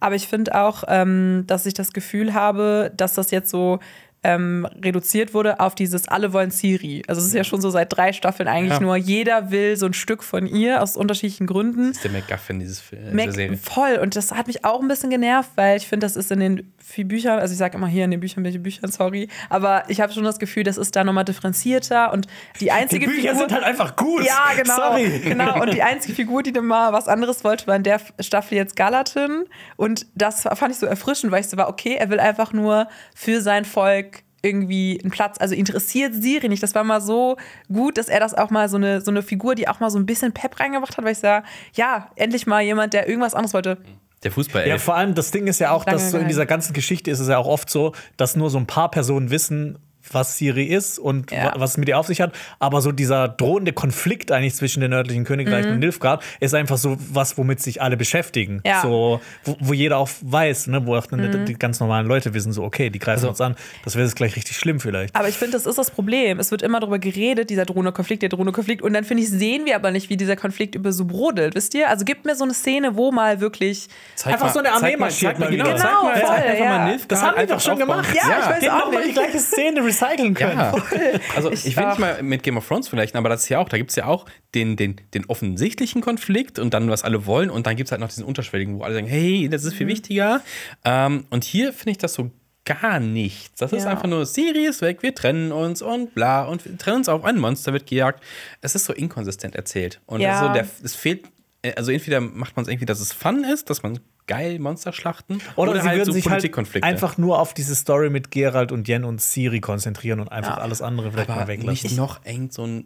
Aber 0.00 0.14
ich 0.14 0.28
finde 0.28 0.54
auch, 0.54 0.84
ähm, 0.88 1.44
dass 1.46 1.66
ich 1.66 1.74
das 1.74 1.92
Gefühl 1.92 2.34
habe, 2.34 2.92
dass 2.96 3.14
das 3.14 3.30
jetzt 3.30 3.50
so 3.50 3.80
ähm, 4.24 4.66
reduziert 4.82 5.34
wurde 5.34 5.60
auf 5.60 5.74
dieses 5.74 6.08
Alle 6.08 6.32
wollen 6.32 6.50
Siri. 6.50 7.02
Also 7.06 7.20
es 7.20 7.28
ist 7.28 7.34
ja 7.34 7.44
schon 7.44 7.60
so 7.60 7.70
seit 7.70 7.94
drei 7.96 8.12
Staffeln 8.12 8.48
eigentlich 8.48 8.72
Ja. 8.74 8.80
nur, 8.80 8.96
jeder 8.96 9.50
will 9.50 9.76
so 9.76 9.86
ein 9.86 9.92
Stück 9.92 10.22
von 10.24 10.46
ihr 10.46 10.82
aus 10.82 10.96
unterschiedlichen 10.96 11.46
Gründen. 11.46 11.88
Das 11.88 11.96
ist 11.98 12.04
der 12.04 12.10
MacGuffin 12.12 12.58
dieses 12.58 12.80
Fil- 12.80 12.98
dieser 12.98 13.12
Mac 13.14 13.32
Serie. 13.32 13.56
voll. 13.58 13.98
Und 14.00 14.16
das 14.16 14.32
hat 14.32 14.46
mich 14.46 14.64
auch 14.64 14.80
ein 14.82 14.88
bisschen 14.88 15.10
genervt, 15.10 15.50
weil 15.56 15.76
ich 15.76 15.86
finde, 15.86 16.06
das 16.06 16.16
ist 16.16 16.30
in 16.32 16.40
den 16.40 16.72
vier 16.78 17.06
Büchern, 17.06 17.38
also 17.38 17.52
ich 17.52 17.58
sage 17.58 17.76
immer 17.76 17.86
hier 17.86 18.04
in 18.04 18.10
den 18.10 18.20
Büchern, 18.20 18.44
welche 18.44 18.58
Büchern, 18.58 18.90
sorry, 18.90 19.28
aber 19.48 19.84
ich 19.88 20.00
habe 20.00 20.12
schon 20.12 20.24
das 20.24 20.38
Gefühl, 20.38 20.64
das 20.64 20.76
ist 20.76 20.94
da 20.96 21.04
nochmal 21.04 21.24
differenzierter 21.24 22.12
und 22.12 22.26
die 22.60 22.70
einzige 22.72 23.08
Figur. 23.08 23.34
halt 23.38 23.52
einfach 23.64 23.96
gut. 23.96 24.24
ja, 24.24 24.50
genau. 24.56 24.76
Sorry. 24.76 25.20
genau. 25.20 25.60
Und 25.62 25.72
die 25.72 25.82
einzige 25.82 26.14
Figur, 26.14 26.42
die 26.42 26.52
dann 26.52 26.66
mal 26.66 26.92
was 26.92 27.08
anderes 27.08 27.44
wollte, 27.44 27.66
war 27.66 27.76
in 27.76 27.82
der 27.82 28.00
Staffel 28.20 28.56
jetzt 28.56 28.76
Gallatin. 28.76 29.44
Und 29.76 30.06
das 30.14 30.42
fand 30.42 30.72
ich 30.72 30.78
so 30.78 30.86
erfrischend, 30.86 31.32
weil 31.32 31.40
ich 31.40 31.48
so 31.48 31.56
war, 31.56 31.68
okay, 31.68 31.94
er 31.98 32.10
will 32.10 32.20
einfach 32.20 32.52
nur 32.52 32.88
für 33.14 33.40
sein 33.40 33.64
Volk 33.64 34.13
irgendwie 34.44 35.00
einen 35.02 35.10
Platz, 35.10 35.36
also 35.40 35.54
interessiert 35.54 36.14
Siri 36.14 36.48
nicht. 36.48 36.62
Das 36.62 36.74
war 36.74 36.84
mal 36.84 37.00
so 37.00 37.36
gut, 37.72 37.98
dass 37.98 38.08
er 38.08 38.20
das 38.20 38.34
auch 38.34 38.50
mal 38.50 38.68
so 38.68 38.76
eine, 38.76 39.00
so 39.00 39.10
eine 39.10 39.22
Figur, 39.22 39.54
die 39.54 39.66
auch 39.66 39.80
mal 39.80 39.90
so 39.90 39.98
ein 39.98 40.06
bisschen 40.06 40.32
Pep 40.32 40.60
reingebracht 40.60 40.96
hat, 40.96 41.04
weil 41.04 41.12
ich 41.12 41.18
sage, 41.18 41.46
ja, 41.74 42.10
endlich 42.16 42.46
mal 42.46 42.62
jemand, 42.62 42.92
der 42.92 43.08
irgendwas 43.08 43.34
anderes 43.34 43.54
wollte. 43.54 43.78
Der 44.22 44.30
Fußball. 44.30 44.66
Ja, 44.66 44.78
vor 44.78 44.94
allem 44.94 45.14
das 45.14 45.30
Ding 45.30 45.46
ist 45.46 45.60
ja 45.60 45.70
auch, 45.70 45.84
Lange 45.84 45.98
dass 45.98 46.10
so 46.10 46.18
in 46.18 46.28
dieser 46.28 46.46
ganzen 46.46 46.72
Geschichte 46.72 47.10
ist 47.10 47.20
es 47.20 47.28
ja 47.28 47.38
auch 47.38 47.46
oft 47.46 47.68
so, 47.68 47.92
dass 48.16 48.36
nur 48.36 48.50
so 48.50 48.58
ein 48.58 48.66
paar 48.66 48.90
Personen 48.90 49.30
wissen, 49.30 49.78
was 50.12 50.38
Siri 50.38 50.64
ist 50.64 50.98
und 50.98 51.30
Ja. 51.30 51.46
wa- 51.46 51.54
was 51.56 51.72
es 51.72 51.76
mit 51.76 51.88
ihr 51.88 51.98
auf 51.98 52.06
sich 52.06 52.20
hat. 52.20 52.32
Aber 52.58 52.80
so 52.80 52.92
dieser 52.92 53.28
drohende 53.28 53.72
Konflikt 53.72 54.30
eigentlich 54.32 54.54
zwischen 54.54 54.80
den 54.80 54.90
nördlichen 54.90 55.24
Königreichen 55.24 55.72
und 55.72 55.78
Nilfgaard 55.78 56.22
ist 56.40 56.54
einfach 56.54 56.76
so 56.76 56.96
was, 57.12 57.36
womit 57.38 57.60
sich 57.60 57.80
alle 57.82 57.96
beschäftigen. 57.96 58.56
Mhm. 58.56 58.60
Ja. 58.66 58.78
Mhm. 58.78 58.82
So, 58.82 59.20
wo, 59.44 59.56
wo 59.60 59.72
jeder 59.72 59.98
auch 59.98 60.08
weiß, 60.20 60.66
ne, 60.68 60.86
wo 60.86 60.96
auch 60.96 61.06
dann 61.06 61.46
die 61.46 61.54
ganz 61.54 61.80
normalen 61.80 62.06
Leute 62.06 62.34
wissen, 62.34 62.52
so, 62.52 62.62
okay, 62.64 62.90
die 62.90 62.98
greifen 62.98 63.28
uns 63.28 63.40
an. 63.40 63.56
Das 63.84 63.94
wäre 63.96 64.04
jetzt 64.04 64.16
gleich 64.16 64.36
richtig 64.36 64.56
schlimm 64.56 64.80
vielleicht. 64.80 65.14
Aber 65.16 65.28
ich 65.28 65.36
finde, 65.36 65.52
das 65.52 65.66
ist 65.66 65.78
das 65.78 65.90
Problem. 65.90 66.38
Es 66.38 66.50
wird 66.50 66.62
immer 66.62 66.80
darüber 66.80 66.98
geredet, 66.98 67.50
dieser 67.50 67.64
drohende 67.64 67.92
Konflikt, 67.92 68.22
der 68.22 68.28
drohende 68.28 68.52
Konflikt. 68.52 68.82
Und 68.82 68.92
dann 68.92 69.04
finde 69.04 69.22
ich, 69.22 69.30
sehen 69.30 69.64
wir 69.64 69.76
aber 69.76 69.90
nicht, 69.90 70.10
wie 70.10 70.16
dieser 70.16 70.36
Konflikt 70.36 70.74
über 70.74 70.92
so 70.92 71.04
brodelt. 71.04 71.54
Wisst 71.54 71.74
ihr? 71.74 71.88
Also 71.88 72.04
gibt 72.04 72.24
mir 72.24 72.34
so 72.36 72.44
eine 72.44 72.54
Szene, 72.54 72.96
wo 72.96 73.10
mal 73.12 73.40
wirklich. 73.40 73.88
Zeig 74.14 74.34
Einfach 74.34 74.52
so 74.52 74.58
eine 74.58 74.72
Armee 74.72 74.92
mal- 74.92 75.06
marschiert 75.06 75.38
mal, 75.38 75.46
mal 75.46 75.50
genau, 75.50 75.64
zeig 75.64 75.82
mal, 75.82 75.84
Genau, 75.84 76.10
zeig 76.12 76.26
voll, 76.26 76.36
einfach 76.36 76.64
ja. 76.64 76.78
mal 76.78 76.84
Nilfgaard 76.88 77.12
Das 77.12 77.22
haben 77.22 77.34
die 77.34 77.40
einfach 77.40 77.54
doch 77.56 77.60
schon 77.62 77.72
aufbauen. 77.82 77.88
gemacht. 78.02 78.14
Ja, 78.14 78.22
ich 78.40 78.46
weiß 78.50 78.60
Die 78.60 78.70
auch 78.70 78.92
mal 78.92 79.00
die 79.00 79.06
nicht. 79.08 79.14
gleiche 79.14 79.38
Szene 79.38 79.82
recyceln 80.02 80.34
können. 80.34 80.58
Ja. 80.58 80.74
Also 81.36 81.50
ich, 81.50 81.76
will 81.76 81.84
ach. 81.84 81.90
nicht 81.90 81.98
mal 81.98 82.22
mit 82.22 82.42
Game 82.42 82.56
of 82.56 82.66
Thrones 82.66 82.88
vergleichen, 82.88 83.16
aber 83.18 83.28
das 83.28 83.44
ist 83.44 83.48
ja 83.48 83.58
auch, 83.58 83.68
da 83.68 83.76
gibt 83.76 83.90
es 83.90 83.96
ja 83.96 84.06
auch 84.06 84.26
den, 84.54 84.76
den, 84.76 84.96
den 85.14 85.24
offensichtlichen 85.26 86.00
Konflikt 86.00 86.58
und 86.58 86.72
dann, 86.74 86.88
was 86.90 87.02
alle 87.04 87.26
wollen, 87.26 87.50
und 87.50 87.66
dann 87.66 87.76
gibt 87.76 87.88
es 87.88 87.90
halt 87.92 88.00
noch 88.00 88.08
diesen 88.08 88.24
unterschwelligen, 88.24 88.78
wo 88.78 88.82
alle 88.82 88.94
sagen, 88.94 89.06
hey, 89.06 89.48
das 89.50 89.64
ist 89.64 89.74
viel 89.74 89.86
wichtiger. 89.86 90.40
Ähm, 90.84 91.24
und 91.30 91.44
hier 91.44 91.72
finde 91.72 91.92
ich 91.92 91.98
das 91.98 92.14
so 92.14 92.30
gar 92.64 92.98
nichts. 93.00 93.58
Das 93.58 93.72
ist 93.72 93.84
Ja. 93.84 93.90
einfach 93.90 94.08
nur, 94.08 94.24
Siri 94.24 94.64
ist 94.66 94.80
weg, 94.80 95.02
wir 95.02 95.14
trennen 95.14 95.52
uns 95.52 95.82
und 95.82 96.14
bla, 96.14 96.44
und 96.44 96.64
wir 96.64 96.78
trennen 96.78 96.98
uns 96.98 97.08
auf, 97.08 97.24
ein 97.24 97.38
Monster 97.38 97.72
wird 97.72 97.86
gejagt. 97.86 98.22
Es 98.62 98.74
ist 98.74 98.86
so 98.86 98.92
inkonsistent 98.92 99.54
erzählt. 99.54 100.00
Und 100.06 100.20
Ja. 100.20 100.30
es, 100.30 100.36
ist 100.36 100.46
so 100.46 100.52
der, 100.52 100.66
es 100.84 100.94
fehlt, 100.94 101.24
äh, 101.62 101.74
also 101.74 101.92
entweder 101.92 102.20
macht 102.20 102.56
man 102.56 102.62
es 102.64 102.68
irgendwie, 102.70 102.86
dass 102.86 103.00
es 103.00 103.12
Fun 103.12 103.44
ist, 103.44 103.68
dass 103.70 103.82
man 103.82 103.98
geil 104.26 104.58
Monster 104.58 104.92
schlachten, 104.92 105.38
Oder, 105.56 105.74
sie 105.74 105.82
halt 105.82 105.96
würden 105.98 106.06
so 106.06 106.12
sich 106.12 106.24
halt 106.24 106.34
Politikkonflikte. 106.36 106.86
einfach 106.88 107.18
nur 107.18 107.38
auf 107.38 107.52
diese 107.54 107.74
Story 107.74 108.10
mit 108.10 108.30
Geralt 108.30 108.72
und 108.72 108.88
Jen 108.88 109.04
und 109.04 109.20
Siri 109.20 109.60
konzentrieren 109.60 110.20
und 110.20 110.30
einfach 110.32 110.56
Ja. 110.56 110.62
alles 110.62 110.80
andere 110.82 111.12
vielleicht 111.12 111.28
mal 111.28 111.36
Aber 111.38 111.48
weglassen. 111.48 111.88
nicht 111.88 111.96
noch 111.96 112.24
irgend 112.24 112.52
so 112.52 112.66
ein 112.66 112.84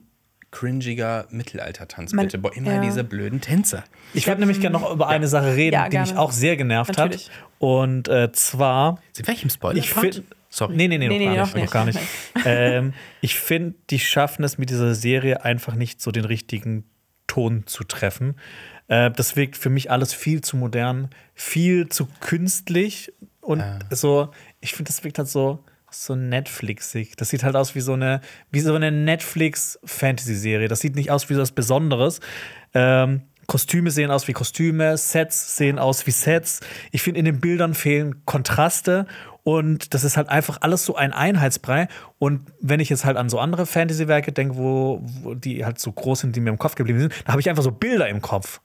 cringiger 0.51 1.27
Mittelalter-Tanz, 1.31 2.13
Man- 2.13 2.27
bitte. 2.27 2.39
Boah, 2.39 2.55
immer 2.57 2.75
ja. 2.75 2.81
diese 2.81 3.05
blöden 3.05 3.41
Tänzer. 3.41 3.85
Ich 4.15 4.27
würde 4.27 4.41
nämlich 4.41 4.61
gerne 4.61 4.79
noch 4.79 4.91
über 4.91 5.09
eine 5.09 5.29
Sache 5.29 5.55
reden, 5.55 5.75
Ja, 5.75 5.89
die 5.89 5.99
mich 5.99 6.17
auch 6.17 6.33
sehr 6.33 6.57
genervt 6.57 6.97
Natürlich. 6.97 7.27
hat. 7.29 7.33
Und 7.59 8.09
äh, 8.09 8.33
zwar, 8.33 8.99
Sind 9.13 9.29
wir 9.29 9.43
im 9.43 9.51
spoiler 9.51 9.79
ich 9.79 9.93
finde. 9.93 10.23
Sorry. 10.51 10.75
Nee, 10.75 10.89
nee, 10.89 10.97
nee, 10.97 11.09
Nee, 11.09 11.37
noch, 11.37 11.53
nee, 11.55 11.67
gar 11.67 11.85
noch 11.85 11.93
nicht, 11.93 11.99
noch 12.35 12.43
gar 12.45 12.45
nicht. 12.47 12.47
ähm, 12.47 12.95
ich 13.21 13.39
finde, 13.39 13.75
die 13.91 13.99
schaffen 13.99 14.43
es 14.43 14.57
mit 14.57 14.71
dieser 14.71 14.95
Serie 14.95 15.45
einfach 15.45 15.75
nicht 15.75 16.01
so 16.01 16.11
den 16.11 16.25
richtigen 16.25 16.85
Ton 17.27 17.65
zu 17.67 17.85
treffen. 17.85 18.37
Äh, 18.89 19.11
das 19.11 19.37
wirkt 19.37 19.57
für 19.57 19.71
mich 19.71 19.91
alles 19.91 20.13
viel 20.13 20.41
zu 20.41 20.57
modern, 20.57 21.11
viel 21.35 21.89
zu 21.89 22.09
künstlich 22.21 23.13
und 23.41 23.63
so, 23.91 24.31
ich 24.61 24.75
finde, 24.75 24.91
das 24.91 25.05
wirkt 25.05 25.19
halt 25.19 25.29
so 25.29 25.65
so 25.91 26.15
Netflixig. 26.15 27.17
Das 27.17 27.31
sieht 27.31 27.45
halt 27.45 27.57
aus 27.57 27.75
wie 27.75 27.81
so 27.81 27.95
eine 27.95 28.21
wie 28.51 28.61
so 28.61 28.75
eine 28.75 28.93
Netflix 28.93 29.79
Fantasy 29.85 30.35
Serie. 30.35 30.69
Das 30.69 30.81
sieht 30.81 30.97
nicht 30.97 31.11
aus 31.11 31.31
wie 31.31 31.35
so 31.35 31.41
was 31.41 31.53
Besonderes. 31.53 32.21
Ähm, 32.75 33.23
Kostüme 33.47 33.91
sehen 33.91 34.11
aus 34.11 34.29
wie 34.29 34.35
Kostüme, 34.35 34.99
Sets 34.99 35.57
sehen 35.57 35.79
aus 35.79 36.07
wie 36.07 36.11
Sets. 36.11 36.61
Ich 36.93 37.01
finde, 37.01 37.21
in 37.21 37.25
den 37.25 37.41
Bildern 37.41 37.73
fehlen 37.73 38.27
Kontraste 38.27 39.07
und 39.43 39.95
das 39.95 40.05
ist 40.05 40.19
halt 40.19 40.29
einfach 40.29 40.59
alles 40.61 40.85
so 40.85 40.97
ein 40.97 41.15
Einheitsbrei. 41.15 41.89
Und 42.19 42.43
wenn 42.61 42.81
ich 42.81 42.91
jetzt 42.91 43.07
halt 43.07 43.17
an 43.17 43.31
so 43.31 43.39
andere 43.39 43.65
Fantasy-Werke 43.65 44.33
denke, 44.33 44.57
wo, 44.57 45.01
wo 45.23 45.35
die 45.35 45.65
halt 45.65 45.79
so 45.79 45.91
groß 45.91 46.21
sind, 46.21 46.37
die 46.37 46.41
mir 46.41 46.51
im 46.51 46.59
Kopf 46.59 46.75
geblieben 46.75 47.01
sind, 47.01 47.15
da 47.25 47.33
habe 47.33 47.41
ich 47.41 47.49
einfach 47.49 47.63
so 47.63 47.71
Bilder 47.71 48.07
im 48.11 48.21
Kopf. 48.21 48.61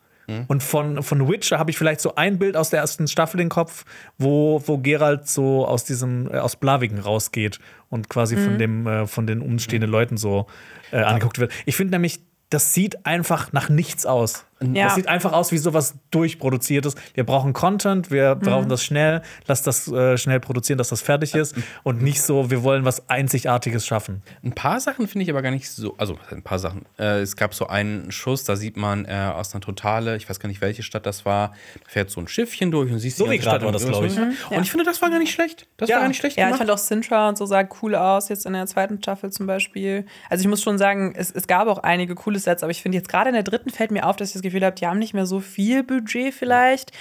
Und 0.48 0.64
von, 0.64 1.04
von 1.04 1.28
Witcher 1.30 1.60
habe 1.60 1.72
ich 1.72 1.78
vielleicht 1.78 2.02
so 2.02 2.16
ein 2.16 2.40
Bild 2.40 2.56
aus 2.56 2.70
der 2.70 2.80
ersten 2.80 3.08
Staffel 3.08 3.40
im 3.42 3.50
Kopf, 3.50 3.86
wo, 4.18 4.62
wo 4.66 4.78
Geralt 4.78 5.28
so 5.28 5.66
aus 5.66 5.84
diesem, 5.84 6.28
äh, 6.32 6.38
aus 6.38 6.56
Blaviken 6.56 7.00
rausgeht 7.00 7.60
und 7.90 8.10
quasi 8.10 8.38
von 8.38 8.58
dem, 8.58 8.88
äh, 8.88 9.08
von 9.08 9.28
den 9.28 9.42
umstehenden 9.42 9.90
Leuten 9.90 10.18
so 10.18 10.48
äh, 10.92 11.02
angeguckt 11.02 11.40
wird. 11.40 11.52
Ich 11.66 11.76
finde 11.76 11.92
nämlich, 11.92 12.22
das 12.50 12.74
sieht 12.74 13.06
einfach 13.06 13.52
nach 13.52 13.70
nichts 13.70 14.06
aus. 14.06 14.46
Ja. 14.74 14.86
Das 14.86 14.96
sieht 14.96 15.08
einfach 15.08 15.34
aus 15.34 15.52
wie 15.52 15.58
sowas 15.58 15.96
durchproduziertes. 16.12 16.96
Wir 17.14 17.26
brauchen 17.26 17.54
Content, 17.54 18.12
wir 18.12 18.36
brauchen 18.36 18.70
das 18.70 18.84
schnell, 18.84 19.22
lass 19.48 19.62
das 19.64 19.88
äh, 19.92 20.18
schnell 20.18 20.40
produzieren, 20.40 20.78
dass 20.78 20.90
das 20.90 21.02
fertig 21.02 21.36
ist 21.36 21.56
und 21.84 22.02
nicht 22.02 22.22
so, 22.22 22.50
wir 22.50 22.64
wollen 22.64 22.86
was 22.86 23.10
Einzigartiges 23.10 23.86
schaffen. 23.86 24.22
Ein 24.44 24.54
paar 24.54 24.80
Sachen 24.80 25.08
finde 25.08 25.24
ich 25.24 25.30
aber 25.30 25.42
gar 25.42 25.52
nicht 25.52 25.70
so. 25.70 25.96
Also, 25.98 26.18
ein 26.32 26.42
paar 26.44 26.60
Sachen. 26.60 26.86
Äh, 26.98 27.20
es 27.22 27.36
gab 27.36 27.54
so 27.54 27.68
einen 27.68 28.12
Schuss, 28.12 28.44
da 28.44 28.56
sieht 28.56 28.78
man 28.78 29.06
äh, 29.06 29.32
aus 29.34 29.54
einer 29.54 29.62
Totale, 29.62 30.16
ich 30.18 30.30
weiß 30.30 30.40
gar 30.40 30.48
nicht, 30.50 30.62
welche 30.62 30.84
Stadt 30.84 31.06
das 31.06 31.26
war, 31.26 31.50
da 31.84 31.90
fährt 31.90 32.10
so 32.10 32.20
ein 32.22 32.28
Schiffchen 32.28 32.72
durch 32.72 32.92
und 32.92 33.00
siehst 33.00 33.18
So 33.18 33.28
die 33.28 33.42
Stadt 33.42 33.62
war 33.62 33.68
und 33.68 33.74
das, 33.74 33.82
so. 33.84 33.90
glaub 33.90 34.04
ich. 34.06 34.18
Und 34.18 34.62
ich 34.64 34.72
finde, 34.72 34.86
das 34.86 35.02
war 35.02 35.10
gar 35.10 35.20
nicht 35.20 35.32
schlecht. 35.34 35.68
Das 35.78 35.90
Ja. 35.90 35.96
war 35.96 36.02
gar 36.04 36.08
nicht 36.08 36.18
schlecht 36.20 36.38
Ja, 36.38 36.44
ich 36.46 36.48
gemacht. 36.54 36.60
fand 36.60 36.72
auch 36.72 36.78
Sintra 36.78 37.30
und 37.30 37.38
so 37.38 37.46
sah 37.46 37.64
cool 37.82 37.96
aus, 37.96 38.30
jetzt 38.30 38.46
in 38.46 38.54
der 38.54 38.66
zweiten 38.68 38.98
Staffel 39.00 39.32
zum 39.32 39.46
Beispiel. 39.48 40.06
Also 40.30 40.42
ich 40.42 40.48
muss 40.48 40.62
schon 40.62 40.78
sagen, 40.78 41.14
es, 41.16 41.32
es 41.32 41.48
gab 41.48 41.68
auch 41.68 41.80
einige 41.80 42.16
coole 42.16 42.40
Sets, 42.40 42.64
aber 42.64 42.72
ich 42.72 42.82
finde 42.82 42.98
jetzt 42.98 43.10
gerade 43.10 43.30
in 43.30 43.34
der 43.34 43.44
dritten 43.44 43.70
fällt 43.70 43.92
mir 43.92 44.08
auf, 44.08 44.16
dass 44.16 44.30
ich 44.30 44.34
das 44.34 44.42
Gefühl 44.42 44.53
habe, 44.62 44.76
die 44.76 44.86
haben 44.88 45.00
nicht 45.00 45.14
mehr 45.14 45.26
so 45.26 45.40
viel 45.40 45.84
Budget 45.84 46.34
vielleicht. 46.34 46.92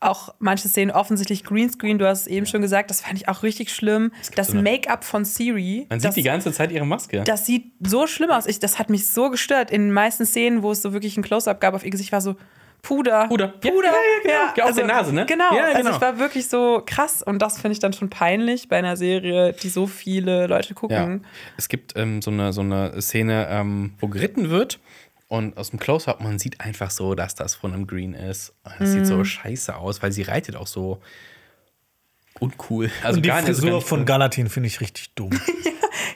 Auch 0.00 0.32
manche 0.38 0.68
Szenen 0.68 0.92
offensichtlich 0.92 1.42
Greenscreen, 1.42 1.98
du 1.98 2.06
hast 2.06 2.20
es 2.22 2.26
eben 2.28 2.46
schon 2.46 2.62
gesagt, 2.62 2.88
das 2.90 3.00
fand 3.00 3.18
ich 3.18 3.28
auch 3.28 3.42
richtig 3.42 3.74
schlimm. 3.74 4.12
Das 4.36 4.48
so 4.48 4.56
Make-up 4.62 5.02
von 5.02 5.24
Siri. 5.24 5.86
Man 5.90 5.98
das, 5.98 6.14
sieht 6.14 6.24
die 6.24 6.28
ganze 6.28 6.52
Zeit 6.52 6.70
ihre 6.70 6.86
Maske. 6.86 7.24
das 7.24 7.46
sieht 7.46 7.72
so 7.84 8.06
schlimm 8.06 8.30
aus. 8.30 8.46
Ich, 8.46 8.60
das 8.60 8.78
hat 8.78 8.90
mich 8.90 9.08
so 9.08 9.28
gestört. 9.30 9.70
In 9.72 9.82
den 9.82 9.92
meisten 9.92 10.24
Szenen, 10.24 10.62
wo 10.62 10.70
es 10.70 10.82
so 10.82 10.92
wirklich 10.92 11.16
ein 11.16 11.22
Close-Up 11.24 11.60
gab 11.60 11.74
auf 11.74 11.84
ihr 11.84 11.90
Gesicht, 11.90 12.12
war 12.12 12.20
so 12.20 12.36
Puder. 12.80 13.26
Puder. 13.26 13.54
Ja, 13.64 13.70
Puder. 13.72 13.88
ja, 13.88 13.92
ja, 13.92 14.22
genau. 14.22 14.54
Ja, 14.56 14.64
auf 14.70 14.76
der 14.76 14.86
Nase, 14.86 15.12
ne? 15.12 15.26
Genau. 15.26 15.52
Ja, 15.52 15.64
Also 15.64 15.78
genau. 15.78 15.96
ich 15.96 16.00
war 16.00 16.18
wirklich 16.20 16.46
so 16.48 16.80
krass 16.86 17.22
und 17.24 17.42
das 17.42 17.60
finde 17.60 17.72
ich 17.72 17.80
dann 17.80 17.92
schon 17.92 18.08
peinlich 18.08 18.68
bei 18.68 18.76
einer 18.78 18.96
Serie, 18.96 19.52
die 19.52 19.68
so 19.68 19.88
viele 19.88 20.46
Leute 20.46 20.68
Ja. 20.68 20.74
gucken. 20.76 21.24
Es 21.56 21.68
gibt 21.68 21.96
ähm, 21.96 22.22
so, 22.22 22.30
eine, 22.30 22.52
so 22.52 22.60
eine 22.60 23.02
Szene, 23.02 23.48
ähm, 23.50 23.94
wo 23.98 24.06
geritten 24.06 24.48
wird. 24.50 24.78
Und 25.28 25.56
aus 25.58 25.70
dem 25.70 25.78
Close-Up, 25.78 26.20
man 26.22 26.38
sieht 26.38 26.60
einfach 26.60 26.90
so, 26.90 27.14
dass 27.14 27.34
das 27.34 27.54
von 27.54 27.72
einem 27.74 27.86
Green 27.86 28.14
ist. 28.14 28.54
Das 28.78 28.92
sieht 28.92 29.02
Mhm. 29.02 29.06
so 29.06 29.24
scheiße 29.24 29.76
aus, 29.76 30.02
weil 30.02 30.10
sie 30.10 30.22
reitet 30.22 30.56
auch 30.56 30.66
so 30.66 31.00
uncool. 32.40 32.90
Also 33.02 33.16
und 33.16 33.22
die 33.24 33.28
gar 33.28 33.36
nicht- 33.40 33.48
also 33.48 33.60
Frisur 33.60 33.70
gar 33.70 33.76
nicht 33.78 33.88
von 33.88 33.98
cool. 34.00 34.04
Galatin 34.04 34.48
finde 34.48 34.66
ich 34.68 34.80
richtig 34.80 35.10
dumm. 35.14 35.30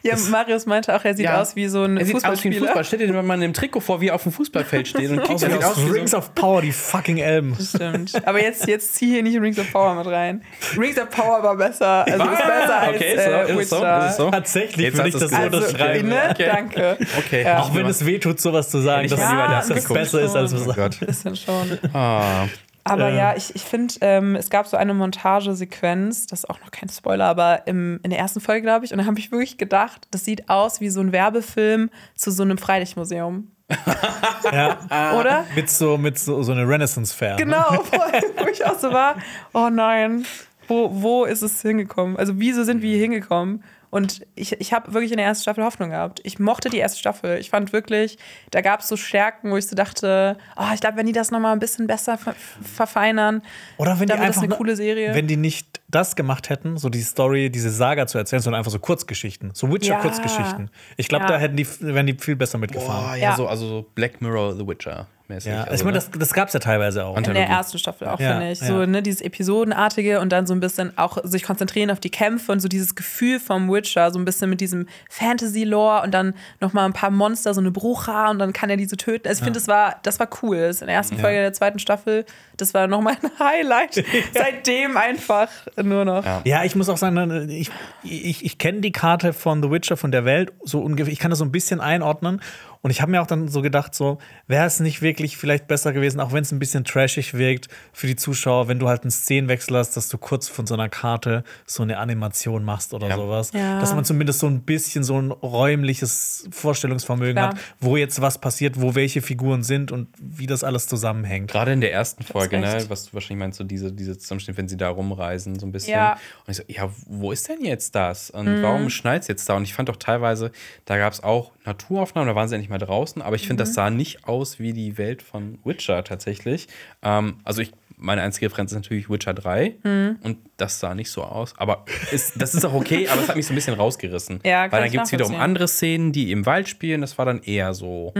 Ja, 0.04 0.16
Marius 0.30 0.66
meinte 0.66 0.94
auch, 0.96 1.04
er 1.04 1.14
sieht 1.14 1.26
Ja. 1.26 1.40
aus 1.40 1.54
wie 1.54 1.66
so 1.68 1.84
ein 1.84 1.96
Er 1.96 2.04
sieht 2.04 2.16
aus 2.16 2.22
wie 2.22 2.26
ein 2.26 2.32
Fußballspieler. 2.34 2.66
Fußball. 2.66 2.84
Stell 2.84 2.98
dir 3.06 3.22
mal 3.22 3.40
in 3.42 3.52
Trikot 3.54 3.80
vor, 3.80 4.00
wie 4.00 4.08
er 4.08 4.14
auf 4.16 4.22
dem 4.24 4.32
Fußballfeld 4.32 4.88
steht 4.88 5.10
und 5.10 5.22
kickt. 5.24 5.42
Er 5.42 5.50
sieht 5.50 5.64
aus 5.64 5.76
wie 5.78 5.86
so- 5.86 5.92
Rings 5.92 6.14
of 6.14 6.34
Power, 6.34 6.60
die 6.62 6.72
fucking 6.72 7.18
Elben. 7.18 7.56
Stimmt. 7.60 8.12
Aber 8.26 8.40
jetzt, 8.42 8.66
jetzt 8.66 8.94
zieh 8.94 9.10
hier 9.12 9.22
nicht 9.22 9.40
Rings 9.40 9.58
of 9.60 9.70
Power 9.72 9.94
mit 9.94 10.06
rein. 10.06 10.42
Rings 10.76 10.98
of 10.98 11.08
Power 11.10 11.42
war 11.42 11.56
besser. 11.56 12.04
Also 12.06 12.16
ist 12.16 12.20
Ah, 12.20 12.46
besser 12.60 12.78
als 12.80 12.96
okay, 12.96 13.04
äh, 13.14 13.46
so, 13.54 13.58
ist 13.60 13.70
so, 13.70 13.76
Witcher. 13.76 14.08
ist 14.08 14.16
so? 14.16 14.30
Tatsächlich 14.30 14.86
Jetzt 14.86 14.96
würde 14.96 15.08
ich 15.08 15.14
das 15.16 15.30
so. 15.30 15.36
Also, 15.36 15.56
unterschreiben. 15.58 16.08
ne? 16.08 16.20
Okay. 16.30 16.46
Danke. 16.46 16.96
Okay. 17.18 17.42
Ja. 17.44 17.58
Auch 17.60 17.74
wenn 17.74 17.86
es 17.86 18.04
wehtut, 18.04 18.40
sowas 18.40 18.70
zu 18.70 18.80
sagen, 18.80 19.08
dass, 19.08 19.20
Ja, 19.20 19.48
das 19.48 19.70
es 19.70 19.84
besser 19.88 20.20
ist, 20.22 20.34
als 20.34 20.52
was 20.54 20.66
Oh 20.68 20.72
Gott. 20.74 20.98
Bisschen 21.00 21.36
schon. 21.36 21.78
Ah. 21.92 22.46
Aber 22.84 23.10
Äh. 23.10 23.16
ja, 23.16 23.36
ich, 23.36 23.54
ich 23.54 23.62
finde, 23.62 23.94
ähm, 24.00 24.34
es 24.34 24.50
gab 24.50 24.66
so 24.66 24.76
eine 24.76 24.94
Montagesequenz, 24.94 26.26
das 26.26 26.40
ist 26.40 26.50
auch 26.50 26.60
noch 26.60 26.70
kein 26.70 26.88
Spoiler, 26.88 27.26
aber 27.26 27.66
im, 27.66 28.00
in 28.02 28.10
der 28.10 28.18
ersten 28.18 28.40
Folge, 28.40 28.62
glaube 28.62 28.84
ich, 28.84 28.92
und 28.92 28.98
da 28.98 29.06
habe 29.06 29.18
ich 29.18 29.30
wirklich 29.30 29.58
gedacht, 29.58 30.08
das 30.10 30.24
sieht 30.24 30.48
aus 30.48 30.80
wie 30.80 30.88
so 30.88 31.00
ein 31.00 31.12
Werbefilm 31.12 31.90
zu 32.16 32.30
so 32.30 32.42
einem 32.42 32.58
Freilichtmuseum. 32.58 33.48
ja, 34.52 34.78
Oder? 35.18 35.44
mit 35.54 35.70
so, 35.70 35.96
mit 35.96 36.18
so, 36.18 36.42
so 36.42 36.52
einer 36.52 36.68
Renaissance-Fair. 36.68 37.36
Ne? 37.36 37.44
Genau, 37.44 37.64
wo, 37.70 38.42
wo 38.44 38.48
ich 38.48 38.64
auch 38.64 38.78
so 38.78 38.92
war, 38.92 39.16
oh 39.54 39.68
nein, 39.70 40.26
wo, 40.68 40.90
wo 40.92 41.24
ist 41.24 41.42
es 41.42 41.62
hingekommen? 41.62 42.16
Also 42.16 42.38
wieso 42.38 42.64
sind 42.64 42.82
wir 42.82 42.90
hier 42.90 43.02
hingekommen? 43.02 43.62
Und 43.92 44.26
ich, 44.36 44.58
ich 44.58 44.72
habe 44.72 44.94
wirklich 44.94 45.10
in 45.10 45.18
der 45.18 45.26
ersten 45.26 45.42
Staffel 45.42 45.62
Hoffnung 45.62 45.90
gehabt. 45.90 46.22
Ich 46.24 46.38
mochte 46.38 46.70
die 46.70 46.78
erste 46.78 46.98
Staffel. 46.98 47.36
Ich 47.38 47.50
fand 47.50 47.74
wirklich, 47.74 48.16
da 48.50 48.62
gab 48.62 48.80
es 48.80 48.88
so 48.88 48.96
Stärken, 48.96 49.50
wo 49.50 49.58
ich 49.58 49.66
so 49.66 49.76
dachte, 49.76 50.38
oh, 50.56 50.64
ich 50.72 50.80
glaube, 50.80 50.96
wenn 50.96 51.04
die 51.04 51.12
das 51.12 51.30
noch 51.30 51.40
mal 51.40 51.52
ein 51.52 51.58
bisschen 51.58 51.86
besser 51.86 52.16
ver 52.16 52.34
verfeinern, 52.62 53.42
Oder 53.76 54.00
wenn 54.00 54.06
die 54.06 54.14
einfach 54.14 54.28
das 54.28 54.38
eine 54.38 54.48
coole 54.48 54.76
Serie. 54.76 55.14
Wenn 55.14 55.26
die 55.26 55.36
nicht 55.36 55.81
das 55.92 56.16
gemacht 56.16 56.50
hätten, 56.50 56.76
so 56.76 56.88
die 56.88 57.02
Story, 57.02 57.50
diese 57.50 57.70
Saga 57.70 58.06
zu 58.08 58.18
erzählen, 58.18 58.42
sondern 58.42 58.58
einfach 58.58 58.72
so 58.72 58.78
Kurzgeschichten, 58.80 59.50
so 59.54 59.70
Witcher-Kurzgeschichten. 59.72 60.70
Ich 60.96 61.06
glaube, 61.08 61.24
Ja. 61.26 61.30
da 61.32 61.38
hätten 61.38 61.56
die, 61.56 61.66
wären 61.80 62.06
die 62.06 62.14
viel 62.18 62.34
besser 62.36 62.58
mitgefahren. 62.58 63.04
Boah, 63.04 63.14
ja, 63.14 63.30
Ja. 63.30 63.36
so, 63.36 63.46
also 63.46 63.66
so 63.68 63.86
Black 63.94 64.20
Mirror, 64.20 64.54
The 64.56 64.66
Witcher 64.66 65.06
mäßig. 65.28 65.52
Ja, 65.52 65.62
also, 65.62 65.74
ich 65.74 65.84
meine, 65.84 65.98
ne? 65.98 66.04
das, 66.10 66.18
das 66.18 66.32
gab 66.34 66.48
es 66.48 66.54
ja 66.54 66.60
teilweise 66.60 67.04
auch. 67.06 67.16
In 67.16 67.22
der 67.22 67.46
ersten 67.48 67.78
Staffel 67.78 68.08
auch, 68.08 68.18
Ja, 68.20 68.32
finde 68.32 68.50
ich. 68.52 68.60
ja. 68.60 68.66
So, 68.66 68.84
ne, 68.84 69.02
dieses 69.02 69.20
Episodenartige 69.22 70.20
und 70.20 70.30
dann 70.30 70.46
so 70.46 70.52
ein 70.52 70.60
bisschen 70.60 70.98
auch 70.98 71.18
sich 71.22 71.44
konzentrieren 71.44 71.90
auf 71.90 72.00
die 72.00 72.10
Kämpfe 72.10 72.52
und 72.52 72.60
so 72.60 72.68
dieses 72.68 72.94
Gefühl 72.96 73.38
vom 73.40 73.70
Witcher, 73.72 74.10
so 74.10 74.18
ein 74.18 74.24
bisschen 74.24 74.50
mit 74.50 74.60
diesem 74.60 74.86
Fantasy-Lore 75.08 76.02
und 76.02 76.12
dann 76.12 76.34
nochmal 76.60 76.84
ein 76.86 76.92
paar 76.92 77.10
Monster, 77.10 77.54
so 77.54 77.60
eine 77.60 77.70
Brucha 77.70 78.30
und 78.30 78.38
dann 78.40 78.52
kann 78.52 78.68
er 78.68 78.76
diese 78.76 78.96
töten. 78.96 79.28
Also 79.28 79.40
ich 79.40 79.44
finde, 79.44 79.58
das 79.58 79.68
war, 79.68 79.96
das 80.02 80.18
war 80.20 80.28
cool. 80.42 80.58
Das 80.58 80.80
in 80.80 80.88
der 80.88 80.96
ersten 80.96 81.18
Folge 81.18 81.38
der 81.38 81.52
zweiten 81.52 81.78
Staffel, 81.78 82.24
das 82.56 82.74
war 82.74 82.86
nochmal 82.86 83.16
ein 83.22 83.30
Highlight. 83.38 84.04
Seitdem 84.34 84.96
einfach 84.96 85.48
nur 85.82 86.04
noch. 86.04 86.24
Ja. 86.24 86.40
Ja, 86.44 86.64
ich 86.64 86.76
muss 86.76 86.88
auch 86.88 86.96
sagen, 86.96 87.48
ich, 87.48 87.70
ich, 88.02 88.44
ich 88.44 88.58
kenne 88.58 88.80
die 88.80 88.92
Karte 88.92 89.32
von 89.32 89.62
The 89.62 89.70
Witcher, 89.70 89.96
von 89.96 90.12
der 90.12 90.24
Welt, 90.24 90.52
so 90.62 90.80
ungefähr. 90.80 91.12
Ich 91.12 91.18
kann 91.18 91.30
das 91.30 91.38
so 91.38 91.44
ein 91.44 91.52
bisschen 91.52 91.80
einordnen. 91.80 92.40
Und 92.84 92.90
ich 92.90 93.00
habe 93.00 93.12
mir 93.12 93.22
auch 93.22 93.28
dann 93.28 93.46
so 93.46 93.62
gedacht, 93.62 93.94
so 93.94 94.18
wäre 94.48 94.66
es 94.66 94.80
nicht 94.80 95.02
wirklich 95.02 95.36
vielleicht 95.36 95.68
besser 95.68 95.92
gewesen, 95.92 96.18
auch 96.18 96.32
wenn 96.32 96.42
es 96.42 96.50
ein 96.50 96.58
bisschen 96.58 96.82
trashig 96.82 97.32
wirkt 97.34 97.68
für 97.92 98.08
die 98.08 98.16
Zuschauer, 98.16 98.66
wenn 98.66 98.80
du 98.80 98.88
halt 98.88 99.02
einen 99.02 99.12
Szenenwechsel 99.12 99.76
hast, 99.76 99.96
dass 99.96 100.08
du 100.08 100.18
kurz 100.18 100.48
von 100.48 100.66
so 100.66 100.74
einer 100.74 100.88
Karte 100.88 101.44
so 101.64 101.84
eine 101.84 101.98
Animation 101.98 102.64
machst 102.64 102.92
oder 102.92 103.08
Ja. 103.08 103.16
sowas. 103.16 103.52
Ja. 103.54 103.78
Dass 103.80 103.94
man 103.94 104.04
zumindest 104.04 104.40
so 104.40 104.48
ein 104.48 104.62
bisschen 104.62 105.04
so 105.04 105.16
ein 105.20 105.30
räumliches 105.30 106.48
Vorstellungsvermögen 106.50 107.34
Klar. 107.36 107.50
hat, 107.50 107.56
wo 107.80 107.96
jetzt 107.96 108.20
was 108.20 108.38
passiert, 108.38 108.80
wo 108.80 108.94
welche 108.96 109.22
Figuren 109.22 109.62
sind 109.62 109.92
und 109.92 110.08
wie 110.18 110.46
das 110.48 110.64
alles 110.64 110.88
zusammenhängt. 110.88 111.50
Gerade 111.50 111.72
in 111.72 111.80
der 111.80 111.92
ersten 111.92 112.24
Folge, 112.24 112.58
ne, 112.58 112.84
was 112.88 113.04
du 113.06 113.14
wahrscheinlich 113.14 113.38
meinst, 113.38 113.58
so 113.58 113.64
diese, 113.64 113.92
diese 113.92 114.18
Zusammenschnitt, 114.18 114.56
wenn 114.56 114.68
sie 114.68 114.76
da 114.76 114.88
rumreisen, 114.88 115.58
so 115.58 115.66
ein 115.66 115.72
bisschen. 115.72 115.92
Ja. 115.94 116.14
Und 116.46 116.50
ich 116.50 116.56
so, 116.56 116.62
ja, 116.66 116.90
wo 117.06 117.30
ist 117.30 117.48
denn 117.48 117.64
jetzt 117.64 117.94
das? 117.94 118.30
Und 118.30 118.62
warum 118.62 118.90
schneit 118.90 119.22
es 119.22 119.28
jetzt 119.28 119.48
da? 119.48 119.54
Und 119.54 119.62
ich 119.62 119.74
fand 119.74 119.88
auch 119.88 119.96
teilweise, 119.96 120.50
da 120.84 120.98
gab 120.98 121.12
es 121.12 121.22
auch 121.22 121.52
Naturaufnahmen, 121.64 122.28
da 122.28 122.34
waren 122.34 122.48
sie 122.48 122.54
ja 122.54 122.58
nicht 122.60 122.70
mal 122.70 122.78
draußen, 122.78 123.22
aber 123.22 123.36
ich 123.36 123.46
finde, 123.46 123.62
das 123.62 123.74
sah 123.74 123.90
nicht 123.90 124.26
aus 124.26 124.58
wie 124.58 124.72
die 124.72 124.98
Welt 124.98 125.22
von 125.22 125.58
Witcher 125.64 126.02
tatsächlich. 126.04 126.68
Ähm, 127.02 127.36
also 127.44 127.62
ich, 127.62 127.72
meine 127.96 128.22
einzige 128.22 128.46
Referenz 128.46 128.72
ist 128.72 128.76
natürlich 128.76 129.08
Witcher 129.08 129.32
3 129.32 129.76
und 130.24 130.38
das 130.56 130.80
sah 130.80 130.94
nicht 130.94 131.10
so 131.10 131.22
aus. 131.22 131.54
Aber 131.56 131.84
ist, 132.10 132.40
das 132.40 132.54
ist 132.54 132.64
auch 132.64 132.74
okay, 132.74 133.08
aber 133.08 133.22
es 133.22 133.28
hat 133.28 133.36
mich 133.36 133.46
so 133.46 133.52
ein 133.52 133.54
bisschen 133.54 133.74
rausgerissen. 133.74 134.40
Ja, 134.44 134.72
Weil 134.72 134.82
dann 134.82 134.90
gibt 134.90 135.04
es 135.04 135.12
wiederum 135.12 135.36
andere 135.36 135.68
Szenen, 135.68 136.10
die 136.10 136.32
im 136.32 136.46
Wald 136.46 136.68
spielen, 136.68 137.00
das 137.00 137.16
war 137.18 137.26
dann 137.26 137.42
eher 137.42 137.74
so 137.74 138.12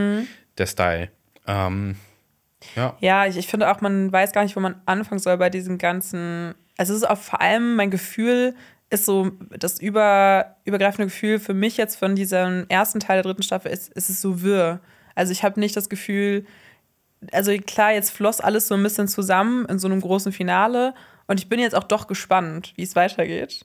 der 0.56 0.66
Style. 0.66 1.09
Ähm, 1.47 1.97
ja. 2.77 2.97
Ja, 3.01 3.27
ich, 3.27 3.36
ich 3.36 3.47
finde 3.47 3.70
auch, 3.70 3.81
man 3.81 4.12
weiß 4.12 4.32
gar 4.32 4.43
nicht, 4.43 4.56
wo 4.56 4.60
man 4.60 4.81
anfangen 4.86 5.19
soll 5.19 5.36
bei 5.36 5.51
diesen 5.51 5.78
ganzen. 5.78 6.55
Also, 6.77 6.94
es 6.94 7.02
ist 7.02 7.09
auch 7.09 7.19
vor 7.19 7.40
allem 7.40 7.77
mein 7.77 7.90
Gefühl, 7.90 8.55
ist 8.93 9.06
so 9.06 9.31
das 9.51 9.81
über, 9.81 10.56
übergreifende 10.64 11.06
Gefühl 11.06 11.39
für 11.39 11.55
mich 11.55 11.77
jetzt 11.77 11.97
von 11.97 12.14
diesem 12.14 12.66
ersten 12.69 13.01
Teil 13.01 13.16
der 13.16 13.24
dritten 13.24 13.43
Staffel, 13.43 13.73
ist, 13.73 13.93
ist 13.93 14.10
es 14.10 14.20
so 14.20 14.43
wirr. 14.43 14.81
Also, 15.14 15.32
ich 15.32 15.43
habe 15.43 15.59
nicht 15.60 15.77
das 15.77 15.89
Gefühl, 15.89 16.47
also 17.31 17.52
klar, 17.59 17.93
jetzt 17.93 18.10
floss 18.10 18.40
alles 18.40 18.69
so 18.69 18.74
ein 18.74 18.82
bisschen 18.82 19.09
zusammen 19.09 19.66
in 19.66 19.78
so 19.78 19.89
einem 19.89 20.01
großen 20.01 20.32
Finale 20.32 20.94
und 21.27 21.39
ich 21.39 21.48
bin 21.48 21.60
jetzt 21.60 21.74
auch 21.74 21.85
doch 21.85 22.06
gespannt, 22.06 22.73
wie 22.77 22.82
es 22.82 22.97
weitergeht. 22.97 23.64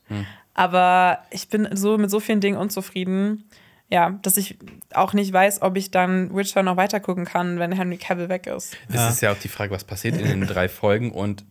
Aber 0.53 1.19
ich 1.31 1.49
bin 1.49 1.67
so 1.73 1.97
mit 1.97 2.09
so 2.09 2.19
vielen 2.19 2.39
Dingen 2.39 2.57
unzufrieden, 2.57 3.45
ja, 3.89 4.11
dass 4.21 4.37
ich 4.37 4.57
auch 4.93 5.13
nicht 5.13 5.31
weiß, 5.31 5.61
ob 5.61 5.77
ich 5.77 5.91
dann 5.91 6.35
Witcher 6.35 6.61
noch 6.61 6.77
weiter 6.77 6.99
gucken 6.99 7.25
kann, 7.25 7.57
wenn 7.57 7.71
Henry 7.71 7.97
Cavill 7.97 8.29
weg 8.29 8.47
ist. 8.47 8.75
Es 8.93 9.09
ist 9.09 9.21
ja 9.21 9.31
auch 9.31 9.39
die 9.39 9.47
Frage, 9.47 9.71
was 9.71 9.83
passiert 9.83 10.17
in 10.17 10.25
den 10.25 10.47
drei 10.47 10.67
Folgen 10.67 11.11
und 11.11 11.45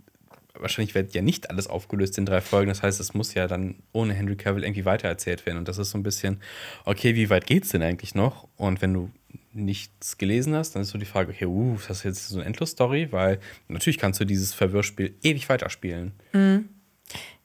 wahrscheinlich 0.59 0.95
wird 0.95 1.15
ja 1.15 1.23
nicht 1.23 1.51
alles 1.51 1.67
aufgelöst 1.67 2.19
in 2.19 2.27
drei 2.27 2.41
Folgen. 2.41 2.69
Das 2.69 2.83
heißt, 2.83 3.01
es 3.01 3.15
muss 3.15 3.35
ja 3.35 3.47
dann 3.47 3.77
ohne 3.93 4.15
Henry 4.15 4.37
Cavill 4.37 4.65
irgendwie 4.65 4.85
weitererzählt 4.85 5.47
werden. 5.47 5.59
Und 5.59 5.69
das 5.69 5.79
ist 5.79 5.91
so 5.91 5.99
ein 5.99 6.03
bisschen, 6.03 6.41
okay, 6.85 7.15
wie 7.15 7.31
weit 7.31 7.47
geht's 7.47 7.71
denn 7.71 7.83
eigentlich 7.83 8.15
noch? 8.15 8.49
Und 8.57 8.83
wenn 8.83 8.93
du 8.93 9.11
nichts 9.53 10.19
gelesen 10.19 10.55
hast, 10.55 10.73
dann 10.73 10.83
ist 10.83 10.91
so 10.91 10.99
die 10.99 11.07
Frage, 11.07 11.33
okay, 11.33 11.47
uh, 11.47 11.77
ist 11.77 11.91
das 11.91 12.03
jetzt 12.03 12.29
so 12.29 12.37
eine 12.37 12.47
Endlos-Story? 12.47 13.09
Weil 13.11 13.39
natürlich 13.69 13.99
kannst 13.99 14.21
du 14.21 14.25
dieses 14.25 14.55
Verwirrspiel 14.55 15.15
ewig 15.23 15.49
weiterspielen. 15.49 16.13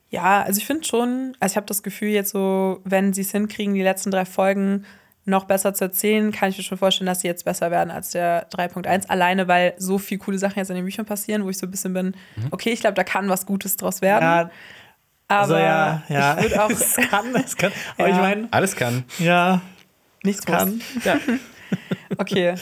Ja, 0.10 0.44
also 0.44 0.60
ich 0.60 0.66
finde 0.66 0.84
schon, 0.84 1.38
also 1.40 1.54
ich 1.54 1.58
habe 1.58 1.68
das 1.68 1.84
Gefühl 1.84 2.10
jetzt 2.10 2.32
so, 2.32 2.82
wenn 2.84 3.14
sie 3.14 3.22
es 3.22 3.32
hinkriegen, 3.32 3.74
die 3.74 3.82
letzten 3.82 4.12
drei 4.12 4.26
Folgen 4.26 4.86
noch 5.26 5.45
besser 5.45 5.73
zu 5.73 5.84
erzählen, 5.85 6.31
kann 6.31 6.49
ich 6.49 6.57
mir 6.57 6.64
schon 6.64 6.77
vorstellen, 6.77 7.06
dass 7.06 7.22
sie 7.22 7.27
jetzt 7.27 7.45
besser 7.45 7.69
werden 7.72 7.91
als 7.91 8.10
der 8.11 8.49
3.1. 8.49 9.07
Alleine, 9.07 9.48
weil 9.48 9.73
so 9.77 9.98
viele 9.99 10.19
coole 10.19 10.38
Sachen 10.39 10.57
jetzt 10.57 10.69
in 10.69 10.76
den 10.76 10.85
Büchern 10.85 11.06
passieren, 11.06 11.43
wo 11.45 11.49
ich 11.49 11.57
so 11.57 11.68
ein 11.68 11.72
bisschen 11.72 11.93
bin, 11.93 12.15
Mhm. 12.35 12.48
okay, 12.52 12.72
ich 12.72 12.80
glaube, 12.81 12.95
da 12.95 13.03
kann 13.03 13.30
was 13.30 13.45
Gutes 13.45 13.77
draus 13.77 14.02
werden. 14.02 14.23
Ja, 14.23 14.49
aber 15.27 15.41
also 15.41 15.56
ja, 15.57 16.03
ja. 16.10 16.38
ich 16.38 16.43
würde 16.43 16.64
auch 16.64 16.69
es 16.72 16.95
kann, 16.95 17.35
es 17.35 17.56
kann. 17.56 17.72
Aber 17.98 18.07
Ja. 18.10 18.15
ich 18.15 18.22
meine, 18.22 18.48
Alles 18.52 18.76
kann. 18.76 19.03
ja, 19.19 19.61
nichts 20.23 20.45
kann. 20.45 20.81
Ja. 21.06 21.18
Okay. 22.18 22.56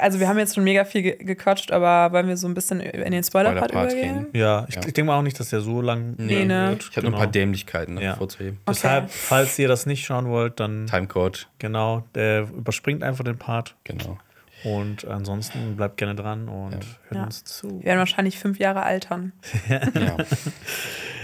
Also 0.00 0.20
wir 0.20 0.28
haben 0.28 0.38
jetzt 0.38 0.54
schon 0.54 0.64
mega 0.64 0.84
viel 0.84 1.02
ge 1.02 1.16
gequatscht, 1.18 1.72
aber 1.72 2.12
wollen 2.12 2.28
wir 2.28 2.36
so 2.36 2.46
ein 2.46 2.54
bisschen 2.54 2.80
in 2.80 3.10
den 3.12 3.24
Spoiler-Part 3.24 3.70
Spoiler-Part 3.70 3.92
übergehen? 3.94 4.32
gehen. 4.32 4.40
Ja, 4.40 4.64
ich, 4.68 4.74
Ja. 4.76 4.80
ich 4.86 4.92
denke 4.92 5.04
mal 5.04 5.18
auch 5.18 5.22
nicht, 5.22 5.38
dass 5.40 5.50
der 5.50 5.60
so 5.60 5.80
lang 5.82 6.14
Nee, 6.18 6.44
ne? 6.44 6.70
wird. 6.70 6.88
Ich 6.90 6.96
habe 6.96 7.06
noch 7.06 7.14
ein 7.14 7.18
paar 7.18 7.26
Dämlichkeiten 7.26 7.94
noch 7.94 8.02
Ja. 8.02 8.10
hervorzuheben. 8.10 8.58
Okay. 8.64 8.74
Deshalb, 8.76 9.10
falls 9.10 9.58
ihr 9.58 9.68
das 9.68 9.86
nicht 9.86 10.04
schauen 10.06 10.26
wollt, 10.28 10.60
dann 10.60 10.86
Timecode, 10.86 11.48
genau, 11.58 12.04
der 12.14 12.42
überspringt 12.42 13.02
einfach 13.02 13.24
den 13.24 13.38
Part. 13.38 13.74
genau. 13.84 14.18
Und 14.64 15.06
ansonsten 15.06 15.76
bleibt 15.76 15.96
gerne 15.98 16.14
dran 16.14 16.48
und 16.48 16.74
hört 17.08 17.14
Ja. 17.14 17.24
uns 17.24 17.44
zu. 17.44 17.78
Wir 17.80 17.84
werden 17.86 17.98
wahrscheinlich 17.98 18.38
fünf 18.38 18.58
Jahre 18.58 18.82
altern. 18.82 19.32
Ja. 19.68 20.16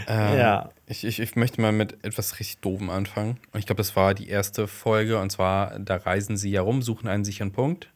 ähm, 0.08 0.38
Ja. 0.38 0.70
Ich, 0.86 1.04
ich, 1.04 1.18
ich 1.20 1.36
möchte 1.36 1.60
mal 1.60 1.72
mit 1.72 2.04
etwas 2.04 2.38
richtig 2.38 2.58
Doofen 2.60 2.90
anfangen. 2.90 3.38
Und 3.52 3.58
ich 3.60 3.66
glaube, 3.66 3.78
das 3.78 3.96
war 3.96 4.14
die 4.14 4.28
erste 4.28 4.68
Folge. 4.68 5.18
Und 5.18 5.30
zwar, 5.30 5.78
da 5.78 5.96
reisen 5.96 6.36
sie 6.36 6.50
ja 6.50 6.60
rum, 6.60 6.82
suchen 6.82 7.08
einen 7.08 7.24
sicheren 7.24 7.52
Punkt. 7.52 7.88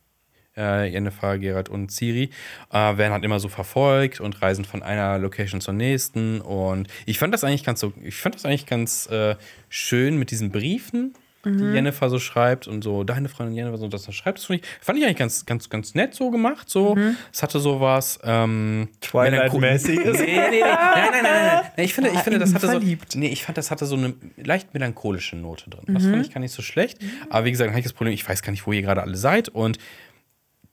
Äh, 0.57 0.89
Jennifer, 0.89 1.39
Gerard 1.39 1.69
und 1.69 1.91
Ciri 1.91 2.31
äh, 2.73 2.97
werden 2.97 3.13
halt 3.13 3.25
immer 3.25 3.41
so 3.41 3.49
verfolgt 3.49 4.21
und 4.21 4.41
reisen 4.43 4.65
von 4.65 4.83
einer 4.83 5.19
Location 5.19 5.61
zur 5.61 5.75
nächsten. 5.75 6.41
Und 6.41 6.89
ich 7.05 7.19
fand 7.19 7.35
das 7.35 7.45
eigentlich 7.45 7.65
ganz 7.65 7.81
so, 7.81 7.93
ich 8.03 8.17
fand 8.17 8.35
das 8.35 8.45
eigentlich 8.45 8.67
ganz 8.67 9.07
äh, 9.11 9.37
schön 9.69 10.19
mit 10.19 10.31
diesen 10.31 10.51
Briefen, 10.51 11.15
die 11.49 11.63
Jennifer 11.75 12.11
so 12.11 12.19
schreibt 12.19 12.67
und 12.67 12.83
so 12.83 13.05
deine 13.05 13.29
Freundin 13.29 13.55
Jennifer 13.55 13.79
so 13.79 13.87
das 13.87 14.03
da 14.03 14.11
schreibt. 14.11 14.39
Das 14.39 14.47
fand 14.47 14.61
ich, 14.61 14.67
fand 14.81 14.99
ich 14.99 15.05
eigentlich 15.05 15.17
ganz, 15.17 15.47
ganz, 15.47 15.71
ganz 15.71 15.95
nett 15.95 16.13
so 16.13 16.33
gemacht. 16.33 16.69
So, 16.69 16.97
es 17.33 17.41
hatte 17.41 17.61
sowas 17.61 18.19
ähm, 18.25 18.89
Twilight-mäßiges. 19.01 20.19
Nee, 20.19 20.27
nee, 20.27 20.51
nee. 20.51 20.61
Nein, 20.61 20.69
nein, 21.13 21.13
nein, 21.13 21.23
nein, 21.23 21.63
nein. 21.77 21.85
Ich 21.85 21.95
finde, 21.95 22.11
ich 22.11 22.19
finde, 22.19 22.41
das 22.41 22.53
hatte 22.53 22.67
so. 22.67 22.73
verliebt. 22.73 23.15
Nee, 23.15 23.29
ich 23.29 23.45
fand, 23.45 23.57
das 23.59 23.71
hatte 23.71 23.87
so 23.87 23.95
eine 23.95 24.15
leicht 24.37 24.75
melancholische 24.75 25.37
Note 25.37 25.71
drin. 25.71 25.95
Das 25.95 26.03
fand 26.03 26.27
ich 26.27 26.33
gar 26.35 26.41
nicht 26.41 26.53
so 26.53 26.63
schlecht. 26.63 26.99
Aber 27.31 27.45
wie 27.45 27.53
gesagt, 27.53 27.71
habe 27.71 27.79
ich 27.79 27.85
das 27.85 27.93
Problem, 27.93 28.13
ich 28.13 28.29
weiß 28.29 28.43
gar 28.43 28.51
nicht, 28.51 28.67
wo 28.67 28.73
ihr 28.73 28.83
gerade 28.83 29.03
alle 29.03 29.17
seid. 29.17 29.49
Und 29.49 29.79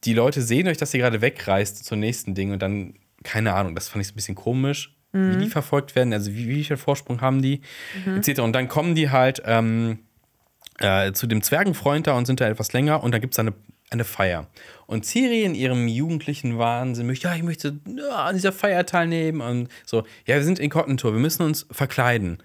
die 0.05 0.13
Leute 0.13 0.41
sehen 0.41 0.67
euch, 0.67 0.77
dass 0.77 0.93
ihr 0.93 0.99
gerade 0.99 1.21
wegreist 1.21 1.85
zum 1.85 1.99
nächsten 1.99 2.35
Ding 2.35 2.51
und 2.51 2.61
dann, 2.61 2.95
keine 3.23 3.53
Ahnung, 3.53 3.75
das 3.75 3.87
fand 3.87 4.01
ich 4.01 4.07
so 4.07 4.13
ein 4.13 4.15
bisschen 4.15 4.35
komisch, 4.35 4.95
wie 5.15 5.43
die 5.43 5.49
verfolgt 5.49 5.95
werden, 5.95 6.11
also 6.11 6.33
wie, 6.33 6.47
wie 6.47 6.63
viel 6.63 6.75
Vorsprung 6.75 7.21
haben 7.21 7.43
die, 7.43 7.61
etc. 8.17 8.39
Und 8.39 8.53
dann 8.53 8.67
kommen 8.67 8.95
die 8.95 9.11
halt 9.11 9.43
ähm, 9.45 9.99
äh, 10.79 11.11
zu 11.13 11.27
dem 11.27 11.43
Zwergenfreund 11.43 12.07
da 12.07 12.17
und 12.17 12.25
sind 12.25 12.41
da 12.41 12.49
etwas 12.49 12.73
länger 12.73 13.03
und 13.03 13.11
dann 13.11 13.21
gibt 13.21 13.35
es 13.35 13.39
eine, 13.39 13.53
eine 13.91 14.05
Feier. 14.05 14.47
Und 14.87 15.05
Ciri 15.05 15.43
in 15.43 15.53
ihrem 15.53 15.87
jugendlichen 15.87 16.57
Wahnsinn 16.57 17.05
möchte, 17.05 17.27
ja, 17.27 17.35
ich 17.35 17.43
möchte 17.43 17.79
ja, 17.95 18.25
an 18.25 18.35
dieser 18.35 18.51
Feier 18.51 18.87
teilnehmen 18.87 19.41
und 19.41 19.69
so, 19.85 20.03
ja, 20.25 20.35
wir 20.35 20.43
sind 20.43 20.57
inkognito, 20.57 21.13
wir 21.13 21.19
müssen 21.19 21.43
uns 21.43 21.67
verkleiden. 21.69 22.39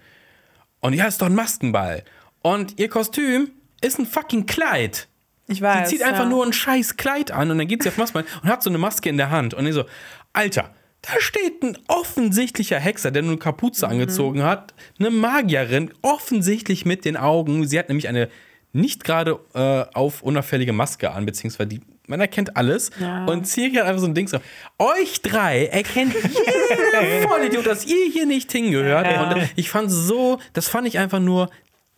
Und 0.81 0.93
ja, 0.93 1.07
ist 1.07 1.23
doch 1.23 1.27
ein 1.27 1.35
Maskenball. 1.35 2.05
Und 2.43 2.79
ihr 2.79 2.89
Kostüm 2.89 3.51
ist 3.81 3.99
ein 3.99 4.07
fucking 4.07 4.45
Kleid. 4.45 5.08
Ich 5.49 5.61
weiß. 5.61 5.89
Sie 5.91 5.97
zieht 5.97 6.07
einfach 6.07 6.25
ja. 6.25 6.29
nur 6.29 6.45
ein 6.47 6.53
scheiß 6.53 6.97
Kleid 6.97 7.31
an 7.31 7.51
und 7.51 7.59
dann 7.59 7.67
geht 7.67 7.83
sie 7.83 7.89
auf 7.89 7.97
Maskenball 7.97 8.25
und 8.43 8.49
hat 8.49 8.63
so 8.63 8.71
eine 8.71 8.79
Maske 8.79 9.09
in 9.09 9.17
der 9.17 9.31
Hand. 9.31 9.55
Und 9.55 9.67
ich 9.67 9.75
so, 9.75 9.85
Alter, 10.33 10.71
da 11.03 11.13
steht 11.19 11.63
ein 11.63 11.79
offensichtlicher 11.89 12.79
Hexer, 12.79 13.11
der 13.11 13.23
nur 13.23 13.33
eine 13.33 13.39
Kapuze 13.39 13.87
Mhm. 13.87 13.93
angezogen 13.93 14.43
hat. 14.43 14.75
Eine 14.99 15.11
Magierin, 15.11 15.91
offensichtlich 16.03 16.85
mit 16.85 17.05
den 17.05 17.17
Augen. 17.17 17.67
Sie 17.67 17.79
hat 17.79 17.89
nämlich 17.89 18.09
eine 18.09 18.29
nicht 18.73 19.05
gerade 19.05 19.39
äh, 19.55 19.85
auf 19.95 20.23
unauffällige 20.23 20.73
Maske 20.75 21.11
an, 21.11 21.25
beziehungsweise 21.25 21.69
die, 21.69 21.81
man 22.07 22.21
erkennt 22.21 22.57
alles. 22.57 22.91
Ja. 23.01 23.25
Und 23.25 23.47
Ciri 23.47 23.73
hat 23.75 23.87
einfach 23.87 24.01
so 24.01 24.07
ein 24.07 24.15
Ding 24.15 24.29
so, 24.29 24.39
euch 24.79 25.23
drei 25.23 25.67
erkennt 25.67 26.15
jeder 26.15 27.23
Vollidiot, 27.29 27.67
dass 27.67 27.87
ihr 27.87 28.11
hier 28.13 28.27
nicht 28.27 28.53
hingehört. 28.53 29.07
Ja. 29.07 29.31
Und 29.33 29.49
ich 29.57 29.71
fand 29.71 29.91
so, 29.91 30.39
das 30.53 30.69
fand 30.69 30.87
ich 30.87 30.99
einfach 30.99 31.21
nur 31.21 31.49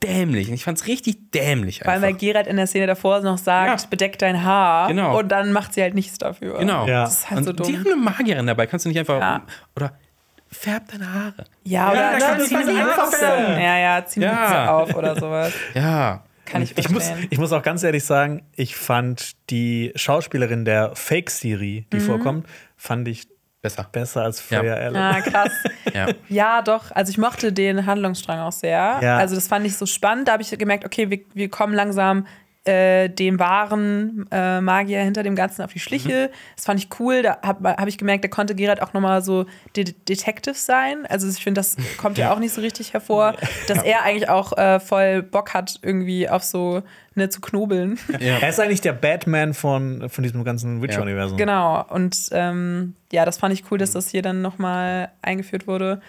dämlich. 0.03 0.49
Und 0.49 0.55
ich 0.55 0.65
fand 0.65 0.79
es 0.79 0.87
richtig 0.87 1.31
dämlich 1.33 1.81
Vor 1.81 1.89
allem, 1.93 2.03
weil 2.03 2.09
einfach. 2.09 2.21
Gerard 2.21 2.47
in 2.47 2.57
der 2.57 2.67
Szene 2.67 2.87
davor 2.87 3.21
noch 3.21 3.39
sagt, 3.39 3.83
Ja. 3.83 3.87
bedeck 3.89 4.19
dein 4.19 4.43
Haar. 4.45 4.89
Genau. 4.89 5.19
Und 5.19 5.29
dann 5.29 5.53
macht 5.53 5.75
sie 5.75 5.83
halt 5.83 5.95
nichts 5.95 6.19
dafür. 6.19 6.59
Genau. 6.59 6.87
Ja. 6.87 7.03
Das 7.05 7.15
ist 7.21 7.31
halt 7.31 7.39
und 7.39 7.45
so 7.45 7.53
die 7.53 7.73
dumm. 7.73 7.81
haben 7.81 7.87
eine 7.93 7.97
Magierin 7.97 8.47
dabei. 8.47 8.67
Kannst 8.67 8.85
du 8.87 8.89
nicht 8.89 8.99
einfach. 8.99 9.21
Ja. 9.21 9.43
Oder 9.77 9.93
färb 10.51 10.89
deine 10.91 11.13
Haare. 11.13 11.45
Ja, 11.65 11.91
oder 11.93 12.13
da 12.13 12.19
kann 12.19 12.41
sie 12.41 12.47
zieh 12.49 12.55
die 12.57 12.81
anderes 12.81 13.11
Mütze. 13.11 13.21
werden. 13.21 13.61
Ja, 13.63 13.79
ja, 13.79 14.05
zieh 14.07 14.21
die 14.21 14.27
Ja. 14.27 14.33
Mütze 14.41 14.71
auf 14.71 14.95
oder 14.97 15.17
sowas. 15.21 15.53
Ja. 15.75 16.25
Kann 16.47 16.63
ich 16.63 16.77
Ich 16.77 16.89
muss, 16.89 17.07
verstehen. 17.07 17.29
ich 17.31 17.39
muss 17.39 17.53
auch 17.53 17.63
ganz 17.63 17.83
ehrlich 17.85 18.03
sagen, 18.05 18.43
ich 18.57 18.75
fand 18.75 19.33
die 19.51 19.93
Schauspielerin 19.95 20.65
der 20.65 20.97
Fake-Serie, 20.97 21.85
die 21.93 22.01
vorkommt, 22.01 22.47
fand 22.77 23.07
ich 23.07 23.29
Besser. 23.63 23.87
besser 23.91 24.23
als 24.23 24.49
Ja. 24.51 24.61
Freya 24.61 24.75
Allen. 24.75 24.97
Ah, 24.97 25.21
krass. 25.21 25.53
Ja. 25.95 26.07
Ja, 26.29 26.63
doch. 26.63 26.93
Also 26.93 27.11
ich 27.11 27.19
mochte 27.19 27.53
den 27.53 27.85
Handlungsstrang 27.85 28.39
auch 28.39 28.53
sehr. 28.53 29.01
Ja. 29.03 29.17
Also 29.17 29.35
das 29.35 29.49
fand 29.49 29.67
ich 29.67 29.77
so 29.77 29.87
spannend. 29.87 30.29
Da 30.29 30.33
habe 30.33 30.43
ich 30.43 30.57
gemerkt, 30.57 30.85
okay, 30.85 31.11
wir, 31.11 31.21
wir 31.35 31.49
kommen 31.49 31.75
langsam 31.75 32.27
äh, 32.65 33.09
dem 33.09 33.39
wahren 33.39 34.27
äh, 34.31 34.61
Magier 34.61 35.01
hinter 35.01 35.23
dem 35.23 35.35
Ganzen 35.35 35.63
auf 35.63 35.73
die 35.73 35.81
Schliche. 35.81 36.31
Das 36.57 36.67
fand 36.67 36.79
ich 36.79 36.89
cool. 37.01 37.23
Da 37.23 37.39
habe 37.43 37.71
hab 37.71 37.89
ich 37.89 37.97
gemerkt, 37.99 38.23
da 38.23 38.29
konnte 38.29 38.55
Gerard 38.55 38.83
auch 38.83 38.93
nochmal 38.93 39.23
so 39.23 39.47
De 39.77 39.85
Detective 39.85 40.55
sein. 40.55 41.07
Also 41.07 41.29
ich 41.29 41.43
finde, 41.43 41.61
das 41.61 41.77
kommt 41.97 42.19
ja. 42.19 42.33
auch 42.33 42.39
nicht 42.39 42.53
so 42.53 42.61
richtig 42.61 42.93
hervor, 42.93 43.35
dass 43.67 43.83
er 43.83 44.03
eigentlich 44.03 44.29
auch 44.29 44.57
äh, 44.57 44.79
voll 44.79 45.23
Bock 45.23 45.55
hat, 45.55 45.81
irgendwie 45.83 46.29
auf 46.29 46.45
so 46.45 46.83
ne, 47.15 47.29
zu 47.29 47.41
knobeln. 47.41 47.99
Er 48.21 48.49
ist 48.49 48.61
eigentlich 48.61 48.81
der 48.81 48.93
Batman 48.93 49.55
von, 49.55 50.09
von 50.09 50.23
diesem 50.23 50.45
ganzen 50.45 50.83
Witcher-Universum. 50.83 51.37
Genau. 51.37 51.85
Und 51.89 52.17
ähm, 52.33 52.95
ja, 53.13 53.25
das 53.25 53.39
fand 53.39 53.53
ich 53.55 53.65
cool, 53.71 53.79
dass 53.79 53.93
das 53.93 54.09
hier 54.11 54.23
dann 54.23 54.43
nochmal 54.43 55.11
eingeführt 55.23 55.67
wurde. 55.67 56.01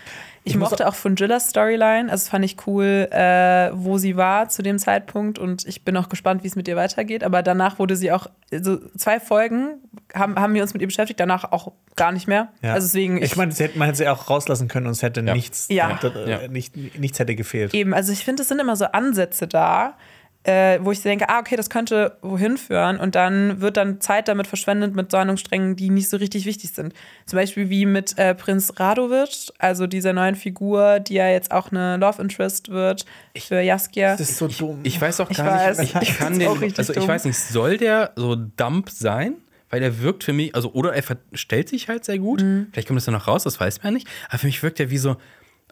Ich, 0.43 0.55
muss 0.57 0.71
mochte 0.71 0.87
auch 0.87 0.95
von 0.95 1.15
Jillas 1.15 1.49
Storyline. 1.49 2.05
Also, 2.11 2.23
das 2.23 2.29
fand 2.29 2.43
ich 2.45 2.57
cool, 2.65 3.07
äh, 3.11 3.69
wo 3.73 3.99
sie 3.99 4.17
war 4.17 4.49
zu 4.49 4.63
dem 4.63 4.79
Zeitpunkt. 4.79 5.37
Und 5.37 5.67
ich 5.67 5.83
bin 5.83 5.95
auch 5.97 6.09
gespannt, 6.09 6.43
wie 6.43 6.47
es 6.47 6.55
mit 6.55 6.67
ihr 6.67 6.75
weitergeht. 6.75 7.23
Aber 7.23 7.43
danach 7.43 7.77
wurde 7.77 7.95
sie 7.95 8.11
auch, 8.11 8.25
also 8.51 8.77
zwei 8.97 9.19
Folgen 9.19 9.75
haben, 10.15 10.35
haben 10.39 10.55
wir 10.55 10.63
uns 10.63 10.73
mit 10.73 10.81
ihr 10.81 10.87
beschäftigt, 10.87 11.19
danach 11.19 11.51
auch 11.51 11.71
gar 11.95 12.11
nicht 12.11 12.27
mehr. 12.27 12.49
Ja. 12.63 12.73
Also, 12.73 12.87
deswegen. 12.87 13.21
ich 13.21 13.35
meine, 13.35 13.51
sie 13.51 13.65
hätte- 13.65 13.77
man 13.77 13.85
hätte 13.87 13.99
sie 13.99 14.07
auch 14.07 14.29
rauslassen 14.31 14.67
können 14.67 14.87
und 14.87 14.93
es 14.93 15.03
hätte 15.03 15.21
Ja. 15.21 15.33
nichts, 15.35 15.67
Ja. 15.69 15.99
äh, 16.03 16.29
Ja. 16.29 16.47
Nicht, 16.47 16.75
nichts 16.99 17.19
hätte 17.19 17.35
gefehlt. 17.35 17.73
Eben, 17.75 17.93
also 17.93 18.11
ich 18.11 18.25
finde, 18.25 18.41
es 18.41 18.47
sind 18.49 18.59
immer 18.59 18.75
so 18.75 18.85
Ansätze 18.85 19.47
da, 19.47 19.93
äh, 20.43 20.79
wo 20.81 20.91
ich 20.91 21.01
denke, 21.01 21.29
ah, 21.29 21.39
okay, 21.39 21.55
das 21.55 21.69
könnte 21.69 22.17
wohin 22.21 22.57
führen. 22.57 22.99
Und 22.99 23.13
dann 23.15 23.61
wird 23.61 23.77
dann 23.77 24.01
Zeit 24.01 24.27
damit 24.27 24.47
verschwendet 24.47 24.95
mit 24.95 25.13
Handlungssträngen, 25.13 25.75
die 25.75 25.89
nicht 25.91 26.09
so 26.09 26.17
richtig 26.17 26.45
wichtig 26.45 26.71
sind. 26.71 26.93
Zum 27.27 27.37
Beispiel 27.37 27.69
wie 27.69 27.85
mit 27.85 28.17
äh, 28.17 28.33
Prinz 28.33 28.73
Radovic, 28.77 29.51
also 29.59 29.85
dieser 29.85 30.13
neuen 30.13 30.35
Figur, 30.35 30.99
die 30.99 31.13
ja 31.13 31.27
jetzt 31.29 31.51
auch 31.51 31.71
eine 31.71 31.97
Love 31.97 32.21
Interest 32.21 32.69
wird 32.69 33.05
für 33.37 33.61
Jaskia. 33.61 34.15
Das 34.15 34.29
ist 34.31 34.37
so 34.37 34.47
dumm. 34.47 34.79
Ich 34.83 34.99
weiß 34.99 35.19
auch 35.19 35.29
Ich 35.29 35.37
gar 35.37 35.45
weiß. 35.45 35.77
nicht, 35.77 35.95
ich, 36.01 36.09
Ich 36.09 36.17
kann 36.17 36.39
den, 36.39 36.47
also 36.47 36.93
ich 36.93 36.99
dumm. 36.99 37.07
weiß 37.07 37.25
nicht, 37.25 37.37
soll 37.37 37.77
der 37.77 38.11
so 38.15 38.35
dump 38.35 38.89
sein? 38.89 39.35
Weil 39.69 39.79
der 39.79 40.01
wirkt 40.01 40.23
für 40.25 40.33
mich, 40.33 40.53
also 40.53 40.73
oder 40.73 40.93
er 40.93 41.01
verstellt 41.03 41.69
sich 41.69 41.87
halt 41.87 42.03
sehr 42.03 42.17
gut. 42.19 42.41
Mhm. 42.41 42.67
Vielleicht 42.73 42.87
kommt 42.89 42.97
das 42.97 43.05
ja 43.05 43.13
noch 43.13 43.27
raus, 43.27 43.43
das 43.43 43.57
weiß 43.59 43.83
man 43.83 43.93
nicht. 43.93 44.07
Aber 44.27 44.39
für 44.39 44.47
mich 44.47 44.61
wirkt 44.63 44.79
er 44.81 44.89
wie 44.89 44.97
so, 44.97 45.15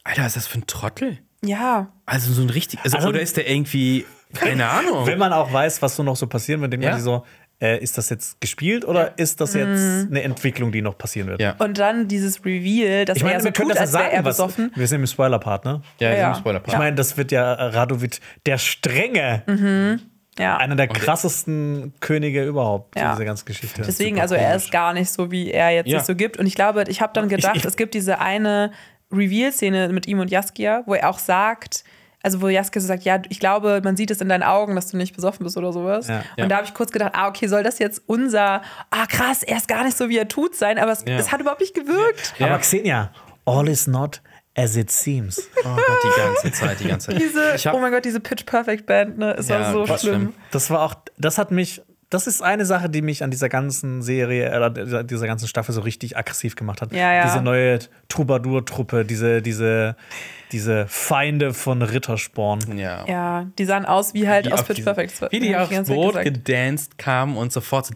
Alter, 0.05 0.21
was 0.21 0.27
ist 0.27 0.35
das 0.37 0.47
für 0.47 0.59
ein 0.59 0.67
Trottel? 0.67 1.17
ja, 1.43 1.91
Also 2.05 2.31
so 2.33 2.41
ein 2.41 2.49
richtig, 2.49 2.79
also, 2.83 2.97
Also- 2.97 3.09
oder 3.09 3.19
ist 3.21 3.35
der 3.37 3.49
irgendwie, 3.49 4.05
keine 4.33 4.67
Ahnung. 4.69 5.05
Wenn 5.07 5.17
man 5.19 5.33
auch 5.33 5.51
weiß, 5.51 5.81
was 5.81 5.95
so 5.95 6.03
noch 6.03 6.15
so 6.15 6.27
passieren 6.27 6.61
wird, 6.61 6.73
denkt 6.73 6.83
Ja. 6.85 6.91
man 6.91 6.99
sich 6.99 7.05
so, 7.05 7.25
äh, 7.61 7.77
ist 7.83 7.97
das 7.97 8.09
jetzt 8.09 8.39
gespielt 8.39 8.85
oder 8.85 9.17
ist 9.17 9.41
das 9.41 9.53
jetzt 9.53 10.07
eine 10.07 10.21
Entwicklung, 10.23 10.71
die 10.71 10.81
noch 10.81 10.97
passieren 10.97 11.27
wird? 11.27 11.41
Ja. 11.41 11.55
und 11.59 11.77
dann 11.77 12.07
dieses 12.07 12.45
Reveal, 12.45 13.03
dass 13.05 13.17
Ich 13.17 13.23
meine, 13.23 13.35
er 13.35 13.39
so 13.41 13.45
wir 13.45 13.51
können 13.51 13.69
tut, 13.69 13.77
das 13.79 13.91
wäre 13.93 14.03
er 14.03 14.09
sagen, 14.11 14.25
was, 14.25 14.37
besoffen. 14.37 14.71
wir 14.75 14.87
sind 14.87 15.01
im 15.01 15.07
Spoiler-Part, 15.07 15.65
ne? 15.65 15.81
ja, 15.99 16.09
Ja, 16.09 16.15
ja. 16.15 16.21
ja. 16.29 16.35
Spoiler 16.35 16.61
Ich 16.65 16.77
meine, 16.77 16.95
das 16.95 17.17
wird 17.17 17.31
ja 17.33 17.51
Radovid 17.53 18.21
der 18.45 18.57
strenge, 18.59 19.99
Ja. 20.39 20.55
einer 20.57 20.75
der 20.77 20.87
krassesten 20.87 21.93
Könige 21.99 22.45
überhaupt 22.45 22.97
Ja. 22.97 23.07
in 23.07 23.11
dieser 23.17 23.25
ganzen 23.25 23.45
Geschichte. 23.45 23.81
Deswegen, 23.81 24.11
Super 24.15 24.21
also 24.21 24.35
er 24.35 24.55
ist 24.55 24.71
gar 24.71 24.93
nicht 24.93 25.09
so, 25.11 25.29
wie 25.31 25.51
er 25.51 25.69
jetzt 25.71 25.87
Ja. 25.87 25.99
sich 25.99 26.07
so 26.07 26.15
gibt. 26.15 26.37
Und 26.37 26.45
ich 26.45 26.55
glaube, 26.55 26.85
ich 26.87 27.01
habe 27.01 27.11
dann 27.13 27.27
gedacht, 27.27 27.57
ich- 27.57 27.65
es 27.65 27.75
gibt 27.75 27.93
diese 27.93 28.19
eine 28.19 28.71
Reveal-Szene 29.11 29.89
mit 29.89 30.07
ihm 30.07 30.19
und 30.19 30.31
Jaskia, 30.31 30.83
wo 30.85 30.93
er 30.93 31.09
auch 31.09 31.19
sagt, 31.19 31.83
also 32.21 32.41
wo 32.41 32.47
Jaskia 32.49 32.81
so 32.81 32.87
sagt, 32.87 33.03
ja, 33.03 33.21
ich 33.29 33.39
glaube, 33.39 33.81
man 33.83 33.95
sieht 33.95 34.11
es 34.11 34.19
in 34.21 34.29
deinen 34.29 34.43
Augen, 34.43 34.75
dass 34.75 34.91
du 34.91 34.97
nicht 34.97 35.15
besoffen 35.15 35.43
bist 35.45 35.57
oder 35.57 35.71
sowas. 35.71 36.07
Ja. 36.07 36.17
Und 36.17 36.25
Ja. 36.37 36.47
da 36.47 36.55
habe 36.57 36.65
ich 36.65 36.73
kurz 36.73 36.91
gedacht, 36.91 37.11
ah, 37.15 37.27
okay, 37.29 37.47
soll 37.47 37.63
das 37.63 37.79
jetzt 37.79 38.01
unser, 38.07 38.61
ah 38.91 39.05
krass, 39.07 39.43
er 39.43 39.57
ist 39.57 39.67
gar 39.67 39.83
nicht 39.83 39.95
so, 39.97 40.09
wie 40.09 40.17
er 40.17 40.27
tut 40.27 40.55
sein, 40.55 40.77
aber 40.77 40.91
es, 40.91 41.03
Ja. 41.07 41.17
es 41.17 41.31
hat 41.31 41.39
überhaupt 41.41 41.61
nicht 41.61 41.73
gewirkt. 41.73 42.33
Ja. 42.37 42.47
Aber 42.47 42.57
Xenia, 42.59 43.11
all 43.45 43.67
is 43.69 43.87
not 43.87 44.21
as 44.55 44.75
it 44.75 44.91
seems. 44.91 45.47
Oh 45.63 45.75
Gott, 45.75 45.79
die 46.03 46.19
ganze 46.21 46.51
Zeit, 46.51 46.79
die 46.81 46.87
ganze 46.89 47.11
Zeit. 47.11 47.21
Diese, 47.21 47.53
Ich 47.55 47.65
hab- 47.65 47.73
oh 47.73 47.79
mein 47.79 47.91
Gott, 47.93 48.03
diese 48.03 48.19
Pitch 48.19 48.45
Perfect 48.45 48.85
Band, 48.85 49.17
ne, 49.17 49.33
es 49.37 49.47
war 49.49 49.71
so 49.71 49.85
schlimm. 49.97 50.33
Das 50.51 50.69
war 50.69 50.81
auch, 50.81 50.95
das 51.17 51.37
hat 51.37 51.51
mich, 51.51 51.81
das 52.09 52.27
ist 52.27 52.41
eine 52.41 52.65
Sache, 52.65 52.89
die 52.89 53.01
mich 53.01 53.23
an 53.23 53.31
dieser 53.31 53.47
ganzen 53.47 54.01
Serie, 54.01 54.49
äh, 54.49 54.71
dieser- 54.73 55.03
dieser 55.05 55.27
ganzen 55.27 55.47
Staffel 55.47 55.73
so 55.73 55.79
richtig 55.81 56.17
aggressiv 56.17 56.55
gemacht 56.57 56.81
hat. 56.81 56.91
Ja, 56.91 57.13
ja. 57.13 57.23
Diese 57.23 57.41
neue 57.41 57.79
Troubadour-Truppe, 58.09 59.05
diese, 59.05 59.41
diese, 59.41 59.95
diese 60.51 60.87
Feinde 60.87 61.53
von 61.53 61.81
Rittersporn. 61.81 62.77
Ja. 62.77 63.05
Ja, 63.07 63.45
die 63.57 63.65
sahen 63.65 63.85
aus 63.85 64.13
wie 64.13 64.27
halt 64.27 64.45
Wie 64.47 64.53
aus 64.53 64.61
auf 64.61 64.67
Pitch 64.67 64.83
Perfect. 64.83 65.21
Wie 65.31 65.39
die 65.39 65.55
aufs 65.55 65.87
Boot 65.87 66.21
gedanced 66.21 66.97
kamen 66.97 67.37
und 67.37 67.51
sofort 67.51 67.85
so. 67.87 67.93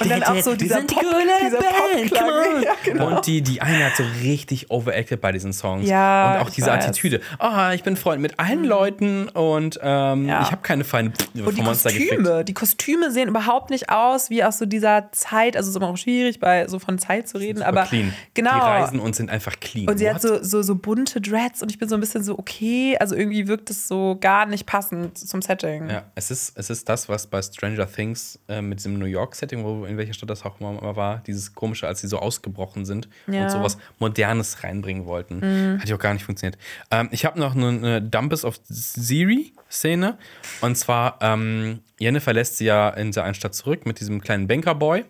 Und 0.00 0.10
dann 0.10 0.22
auch 0.24 0.36
so 0.40 0.54
dieser 0.56 0.80
die 0.82 0.94
Pop- 0.94 1.04
dieser 1.40 1.58
on. 1.58 2.62
Ja, 2.62 2.72
genau. 2.84 3.06
Und 3.16 3.26
die, 3.26 3.42
die 3.42 3.60
eine 3.60 3.86
hat 3.86 3.96
so 3.96 4.04
richtig 4.22 4.70
overacted 4.70 5.20
bei 5.20 5.32
diesen 5.32 5.52
Songs. 5.52 5.88
Ja, 5.88 6.34
Und 6.40 6.46
auch 6.46 6.50
diese 6.50 6.68
weiß. 6.68 6.84
Attitüde. 6.86 7.20
Ah, 7.38 7.72
ich 7.72 7.82
bin 7.82 7.96
Freund 7.96 8.20
mit 8.20 8.38
allen 8.38 8.64
Leuten 8.64 9.28
und 9.28 9.78
ähm, 9.82 10.26
Ja. 10.28 10.42
ich 10.42 10.50
habe 10.50 10.62
keine 10.62 10.84
Feinde 10.84 11.12
Und 11.34 11.34
die 11.52 11.56
vom 11.56 11.64
Monster. 11.66 11.90
Kostüme, 11.90 12.44
die 12.44 12.54
Kostüme 12.54 13.10
sehen 13.10 13.28
überhaupt 13.28 13.70
nicht 13.70 13.90
aus 13.90 14.30
wie 14.30 14.42
aus 14.44 14.58
so 14.58 14.66
dieser 14.66 15.10
Zeit. 15.12 15.56
Also 15.56 15.68
es 15.68 15.74
ist 15.74 15.76
immer 15.76 15.88
auch 15.88 15.96
schwierig, 15.96 16.40
bei 16.40 16.66
so 16.68 16.78
von 16.78 16.98
Zeit 16.98 17.28
zu 17.28 17.38
reden, 17.38 17.62
aber 17.62 17.84
clean. 17.84 18.12
genau. 18.34 18.54
Die 18.54 18.60
reisen 18.60 19.00
und 19.00 19.14
sind 19.16 19.30
einfach 19.30 19.58
clean. 19.60 19.88
und 19.88 19.98
sie 19.98 20.06
What? 20.06 20.14
hat 20.14 20.22
so, 20.22 20.42
so, 20.42 20.62
so 20.62 20.74
bunte 20.74 21.20
Dreads 21.20 21.62
und 21.62 21.70
ich 21.70 21.78
bin 21.78 21.88
so, 21.88 21.91
so 21.92 21.96
ein 21.98 22.00
bisschen 22.00 22.24
so, 22.24 22.38
okay, 22.38 22.96
also 22.98 23.14
irgendwie 23.14 23.46
wirkt 23.48 23.68
es 23.68 23.86
so 23.86 24.16
gar 24.18 24.46
nicht 24.46 24.64
passend 24.66 25.18
zum 25.18 25.42
Setting. 25.42 25.90
Ja, 25.90 26.04
es 26.14 26.30
ist, 26.30 26.56
es 26.56 26.70
ist 26.70 26.88
das, 26.88 27.08
was 27.10 27.26
bei 27.26 27.42
Stranger 27.42 27.86
Things 27.86 28.38
äh, 28.48 28.62
mit 28.62 28.78
diesem 28.78 28.98
New 28.98 29.04
York-Setting, 29.04 29.62
wo 29.62 29.84
in 29.84 29.98
welcher 29.98 30.14
Stadt 30.14 30.30
das 30.30 30.42
auch 30.44 30.58
immer 30.58 30.96
war, 30.96 31.22
dieses 31.26 31.54
komische, 31.54 31.86
als 31.86 32.00
sie 32.00 32.08
so 32.08 32.18
ausgebrochen 32.18 32.86
sind 32.86 33.08
Ja. 33.26 33.44
und 33.44 33.50
sowas 33.50 33.76
Modernes 33.98 34.64
reinbringen 34.64 35.04
wollten. 35.04 35.78
Hat 35.80 35.88
ja 35.88 35.96
auch 35.96 36.00
gar 36.00 36.14
nicht 36.14 36.24
funktioniert. 36.24 36.58
Ähm, 36.90 37.08
ich 37.12 37.26
habe 37.26 37.38
noch 37.38 37.54
eine, 37.54 37.68
eine 37.68 38.02
Dumpes 38.02 38.44
of 38.44 38.58
Siri-Szene. 38.64 40.16
Und 40.62 40.76
zwar, 40.76 41.18
ähm, 41.20 41.80
Jennifer 41.98 42.32
lässt 42.32 42.56
sie 42.56 42.64
ja 42.64 42.88
in 42.88 43.12
der 43.12 43.24
einen 43.24 43.34
Stadt 43.34 43.54
zurück 43.54 43.84
mit 43.86 44.00
diesem 44.00 44.20
kleinen 44.20 44.46
Bankerboy. 44.48 45.04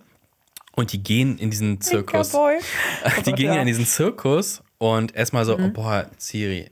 Und 0.74 0.92
die 0.92 1.02
gehen 1.02 1.38
in 1.38 1.50
diesen 1.50 1.80
Zirkus. 1.80 2.32
Die 3.26 3.30
Gott, 3.30 3.36
gehen 3.36 3.46
ja 3.48 3.54
ja. 3.56 3.60
in 3.60 3.66
diesen 3.66 3.86
Zirkus 3.86 4.62
und 4.82 5.14
erstmal 5.14 5.44
so, 5.44 5.56
oh, 5.56 5.68
boah, 5.68 6.08
Siri, 6.18 6.68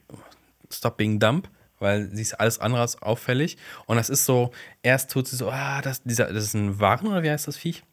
stop 0.69 0.97
being 0.97 1.21
dumb, 1.21 1.49
weil 1.79 2.11
sie 2.13 2.23
ist 2.23 2.35
alles 2.35 2.59
andere 2.59 2.81
als 2.81 3.01
auffällig. 3.01 3.57
Und 3.87 3.99
das 3.99 4.11
ist 4.11 4.25
so, 4.25 4.51
erst 4.83 5.13
tut 5.13 5.29
sie 5.29 5.37
so, 5.37 5.49
ah, 5.49 5.81
das, 5.81 6.03
dieser, 6.03 6.33
das 6.33 6.43
ist 6.43 6.55
ein 6.55 6.81
Waren 6.81 7.07
oder 7.07 7.23
wie 7.23 7.31
heißt 7.31 7.47
das 7.47 7.57
Viech? 7.57 7.85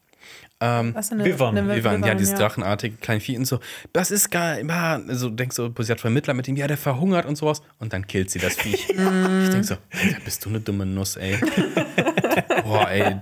Was 0.58 1.12
eine, 1.12 1.24
Vivern. 1.24 1.56
eine 1.56 1.72
Wir 1.72 1.84
waren 1.84 2.02
ja 2.02 2.16
dieses 2.16 2.32
ja. 2.32 2.38
drachenartige 2.38 2.96
kleine 2.96 3.20
Vieh 3.20 3.38
und 3.38 3.44
so, 3.44 3.60
das 3.92 4.10
ist 4.10 4.32
geil, 4.32 4.66
ja, 4.68 5.00
so 5.06 5.30
denkst 5.30 5.54
du, 5.54 5.72
sie 5.78 5.92
hat 5.92 6.00
Vermittler 6.00 6.34
mit 6.34 6.48
ihm, 6.48 6.56
ja, 6.56 6.66
der 6.66 6.76
verhungert 6.76 7.24
und 7.24 7.36
sowas 7.36 7.62
und 7.78 7.92
dann 7.92 8.04
killt 8.04 8.32
sie 8.32 8.40
das 8.40 8.56
Viech. 8.56 8.88
ich 8.88 8.96
denk 8.96 9.64
so, 9.64 9.76
Alter, 9.92 10.20
bist 10.24 10.44
du 10.44 10.48
eine 10.48 10.58
dumme 10.58 10.84
Nuss, 10.84 11.16
ey. 11.16 11.38
Boah, 12.64 12.88
ey, 12.90 13.16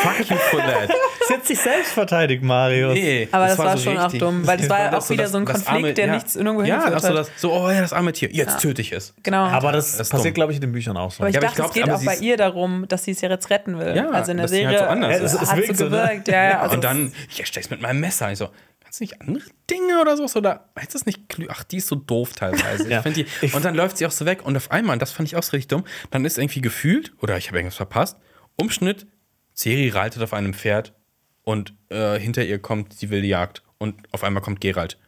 fuck 0.00 0.30
you 0.30 0.36
for 0.36 0.60
that. 0.60 0.90
Sie 1.28 1.34
hat 1.34 1.46
sich 1.46 1.58
selbst 1.58 1.92
verteidigt, 1.92 2.42
Marius. 2.42 2.94
Nee, 2.94 3.28
Aber 3.32 3.46
das 3.48 3.58
war 3.58 3.76
so 3.76 3.84
schon 3.84 3.98
auch 3.98 4.04
richtig- 4.04 4.20
dumm, 4.20 4.46
weil 4.46 4.56
das 4.58 4.68
war 4.68 4.78
ja 4.84 4.90
das 4.90 5.04
auch 5.06 5.10
wieder 5.10 5.28
so 5.28 5.38
ein 5.38 5.46
das 5.46 5.64
Konflikt, 5.64 5.98
der 5.98 6.06
ja. 6.06 6.14
nichts 6.14 6.34
nirgendwo 6.34 6.62
Ja, 6.62 6.84
hingeführt 6.84 7.04
hat. 7.04 7.16
das, 7.16 7.30
so, 7.36 7.52
oh 7.52 7.70
ja, 7.70 7.80
das 7.80 7.92
arme 7.92 8.12
Tier, 8.12 8.30
jetzt 8.32 8.60
töte 8.60 8.80
ich 8.82 8.92
es. 8.92 9.14
Genau. 9.22 9.44
Aber 9.46 9.72
das, 9.72 9.96
Das 9.96 10.08
passiert, 10.08 10.34
glaube 10.34 10.52
ich, 10.52 10.56
in 10.56 10.62
den 10.62 10.72
Büchern 10.72 10.96
auch 10.96 11.10
so. 11.10 11.22
Aber 11.22 11.28
ich 11.28 11.34
Ja, 11.34 11.40
dachte, 11.40 11.52
ich 11.52 11.56
glaub, 11.56 11.68
es 11.68 11.74
geht 11.74 11.90
auch 11.90 12.04
bei 12.04 12.16
ihr 12.16 12.36
darum, 12.36 12.86
dass 12.88 13.04
sie 13.04 13.12
es 13.12 13.20
ja 13.20 13.28
jetzt 13.28 13.50
retten 13.50 13.78
will. 13.78 13.94
Ja, 13.96 14.10
also 14.10 14.32
in 14.32 14.38
der 14.38 14.48
sie 14.48 14.66
halt 14.66 14.76
Serie 14.76 14.78
so 14.78 14.90
anders 14.90 15.14
ist. 15.16 15.20
Ja, 15.20 15.26
es- 15.26 15.42
es 15.42 15.52
hat 15.52 15.76
so 15.76 15.84
ne? 15.84 15.90
gewirkt. 15.90 16.28
Ja, 16.28 16.44
ja, 16.50 16.60
also 16.60 16.74
und 16.74 16.84
dann, 16.84 17.12
ich 17.28 17.46
stech's 17.46 17.70
mit 17.70 17.80
meinem 17.80 18.00
Messer. 18.00 18.30
Ich 18.32 18.38
so, 18.38 18.48
kannst 18.82 19.00
du 19.00 19.04
nicht 19.04 19.20
andere 19.20 19.44
Dinge 19.70 20.00
oder 20.00 20.16
so? 20.16 20.24
Oder 20.38 20.64
ist 20.80 20.94
das 20.94 21.06
nicht 21.06 21.20
klü- 21.30 21.46
Ach, 21.50 21.62
die 21.64 21.76
ist 21.78 21.86
so 21.86 21.94
doof 21.96 22.32
teilweise. 22.34 22.88
Ja. 22.90 23.02
Die, 23.02 23.26
und 23.52 23.64
dann 23.64 23.74
läuft 23.74 23.98
sie 23.98 24.06
auch 24.06 24.10
so 24.10 24.26
weg. 24.26 24.40
Und 24.44 24.56
auf 24.56 24.70
einmal, 24.70 24.94
und 24.94 25.02
das 25.02 25.12
fand 25.12 25.28
ich 25.28 25.36
auch 25.36 25.42
so 25.42 25.52
richtig 25.52 25.68
dumm, 25.68 25.84
dann 26.10 26.24
ist 26.24 26.38
irgendwie 26.38 26.60
gefühlt, 26.60 27.12
oder 27.20 27.36
ich 27.36 27.48
habe 27.48 27.58
irgendwas 27.58 27.76
verpasst, 27.76 28.16
Umschnitt, 28.60 29.06
Ciri 29.54 29.88
reitet 29.88 30.22
auf 30.22 30.32
einem 30.32 30.54
Pferd 30.54 30.94
und 31.42 31.74
äh, 31.88 32.18
hinter 32.18 32.44
ihr 32.44 32.58
kommt 32.58 33.00
die 33.02 33.10
wilde 33.10 33.26
Jagd. 33.26 33.62
Und 33.78 33.96
auf 34.12 34.24
einmal 34.24 34.42
kommt 34.42 34.60
Geralt. 34.60 34.98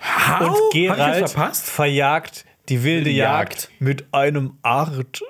How? 0.00 0.48
Und 0.48 0.72
Geralt 0.72 1.30
verjagt 1.30 2.44
die 2.68 2.84
wilde 2.84 3.10
Jagd. 3.10 3.64
Jagd 3.64 3.80
mit 3.80 4.14
einem 4.14 4.58
Art. 4.62 5.22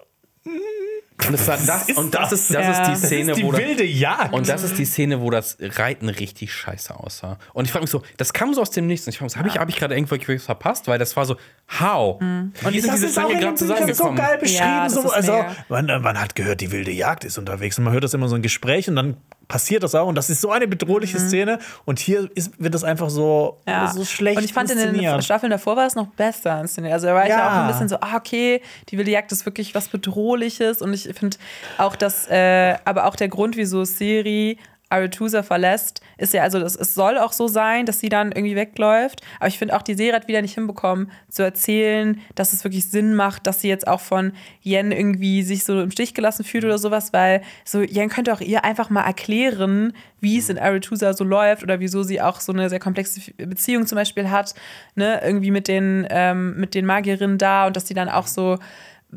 Und 1.26 1.32
das, 1.32 1.46
war 1.48 1.56
das, 1.56 1.90
und 1.96 2.14
das 2.14 2.32
ist, 2.32 2.54
das 2.54 2.62
Ja. 2.64 2.70
ist 2.72 2.86
die 2.86 2.90
Das 2.92 3.02
Szene, 3.02 3.26
das 3.28 3.36
ist 3.36 3.42
die 3.42 3.46
wo 3.46 3.52
das- 3.52 3.60
wilde 3.60 3.84
Jagd. 3.84 4.32
Und 4.32 4.48
das 4.48 4.62
ist 4.62 4.78
die 4.78 4.84
Szene, 4.84 5.20
wo 5.20 5.30
das 5.30 5.56
Reiten 5.60 6.08
richtig 6.08 6.52
scheiße 6.52 6.94
aussah. 6.98 7.38
Und 7.52 7.64
ich 7.66 7.72
frage 7.72 7.82
mich 7.84 7.90
so, 7.90 8.02
das 8.16 8.32
kam 8.32 8.54
so 8.54 8.60
aus 8.60 8.70
dem 8.70 8.86
Nichts. 8.86 9.06
Und 9.06 9.10
ich 9.12 9.18
frage 9.18 9.26
mich, 9.28 9.36
habe 9.38 9.48
ich, 9.48 9.58
hab 9.58 9.68
ich 9.68 9.76
gerade 9.76 9.94
irgendwo 9.94 10.16
verpasst? 10.38 10.88
Weil 10.88 10.98
das 10.98 11.16
war 11.16 11.26
so, 11.26 11.36
how? 11.80 12.20
Wie 12.20 12.24
Und 12.24 12.54
sind 12.62 12.86
das 12.86 12.94
diese 13.00 13.06
ist 13.06 13.16
in 13.18 13.38
gerade 13.40 13.94
so 13.94 14.12
geil 14.14 14.38
beschrieben. 14.38 14.64
Ja, 14.64 14.84
das 14.84 14.94
so, 14.94 15.00
ist 15.02 15.10
also, 15.12 15.44
man, 15.68 15.86
man 15.86 16.20
hat 16.20 16.34
gehört, 16.34 16.60
die 16.60 16.70
wilde 16.72 16.90
Jagd 16.90 17.24
ist 17.24 17.38
unterwegs. 17.38 17.78
Und 17.78 17.84
man 17.84 17.92
hört 17.92 18.04
das 18.04 18.14
immer 18.14 18.28
so 18.28 18.34
ein 18.36 18.42
Gespräch 18.42 18.88
und 18.88 18.96
dann 18.96 19.16
passiert 19.48 19.82
das 19.82 19.94
auch. 19.94 20.06
Und 20.06 20.14
das 20.14 20.30
ist 20.30 20.40
so 20.40 20.50
eine 20.50 20.66
bedrohliche 20.68 21.18
Szene. 21.18 21.58
Und 21.84 21.98
hier 21.98 22.28
ist, 22.34 22.52
wird 22.62 22.74
das 22.74 22.84
einfach 22.84 23.10
so, 23.10 23.58
Mhm. 23.66 23.72
Ja. 23.72 23.86
so 23.92 24.04
schlecht 24.04 24.38
Und 24.38 24.44
ich 24.44 24.52
fand 24.52 24.70
in 24.70 24.78
den. 24.78 25.22
Staffeln 25.22 25.50
davor 25.50 25.76
war 25.76 25.86
es 25.86 25.94
noch 25.94 26.06
besser 26.08 26.60
inszeniert. 26.60 26.92
Also 26.92 27.06
da 27.06 27.14
war 27.14 27.24
ich 27.24 27.28
Ja. 27.30 27.38
ja 27.38 27.48
auch 27.48 27.62
ein 27.62 27.66
bisschen 27.68 27.88
so, 27.88 27.96
ah, 28.00 28.16
okay, 28.16 28.60
die 28.88 28.98
wilde 28.98 29.10
Jagd 29.10 29.32
ist 29.32 29.46
wirklich 29.46 29.74
was 29.74 29.88
Bedrohliches. 29.88 30.80
Und 30.82 30.92
ich 30.94 31.04
finde 31.14 31.36
auch, 31.78 31.96
dass, 31.96 32.28
äh, 32.28 32.76
aber 32.84 33.06
auch 33.06 33.16
der 33.16 33.28
Grund, 33.28 33.56
wieso 33.56 33.84
Siri 33.84 34.58
Aretusa 34.90 35.42
verlässt, 35.42 36.02
ist 36.18 36.34
ja, 36.34 36.42
also 36.42 36.60
das, 36.60 36.76
es 36.76 36.94
soll 36.94 37.18
auch 37.18 37.32
so 37.32 37.48
sein, 37.48 37.86
dass 37.86 38.00
sie 38.00 38.08
dann 38.08 38.32
irgendwie 38.32 38.54
wegläuft. 38.54 39.22
Aber 39.38 39.48
ich 39.48 39.58
finde 39.58 39.74
auch, 39.76 39.82
die 39.82 39.94
Serie 39.94 40.14
hat 40.14 40.28
wieder 40.28 40.42
nicht 40.42 40.54
hinbekommen, 40.54 41.10
zu 41.28 41.42
erzählen, 41.42 42.20
dass 42.34 42.52
es 42.52 42.64
wirklich 42.64 42.90
Sinn 42.90 43.14
macht, 43.14 43.46
dass 43.46 43.60
sie 43.60 43.68
jetzt 43.68 43.88
auch 43.88 44.00
von 44.00 44.32
Yen 44.62 44.92
irgendwie 44.92 45.42
sich 45.42 45.64
so 45.64 45.80
im 45.80 45.90
Stich 45.90 46.14
gelassen 46.14 46.44
fühlt 46.44 46.64
oder 46.64 46.78
sowas, 46.78 47.12
weil 47.12 47.42
so 47.64 47.80
Yen 47.80 48.08
könnte 48.08 48.32
auch 48.32 48.40
ihr 48.40 48.64
einfach 48.64 48.90
mal 48.90 49.02
erklären, 49.02 49.92
wie 50.20 50.38
es 50.38 50.48
in 50.48 50.58
Aretusa 50.58 51.12
so 51.12 51.24
läuft 51.24 51.62
oder 51.62 51.80
wieso 51.80 52.02
sie 52.02 52.20
auch 52.20 52.40
so 52.40 52.52
eine 52.52 52.68
sehr 52.70 52.80
komplexe 52.80 53.32
Beziehung 53.34 53.86
zum 53.86 53.96
Beispiel 53.96 54.30
hat, 54.30 54.54
ne, 54.94 55.20
irgendwie 55.22 55.50
mit 55.50 55.68
den, 55.68 56.06
ähm, 56.10 56.56
mit 56.58 56.74
den 56.74 56.86
Magierinnen 56.86 57.38
da 57.38 57.66
und 57.66 57.76
dass 57.76 57.88
sie 57.88 57.94
dann 57.94 58.08
auch 58.08 58.26
so 58.26 58.58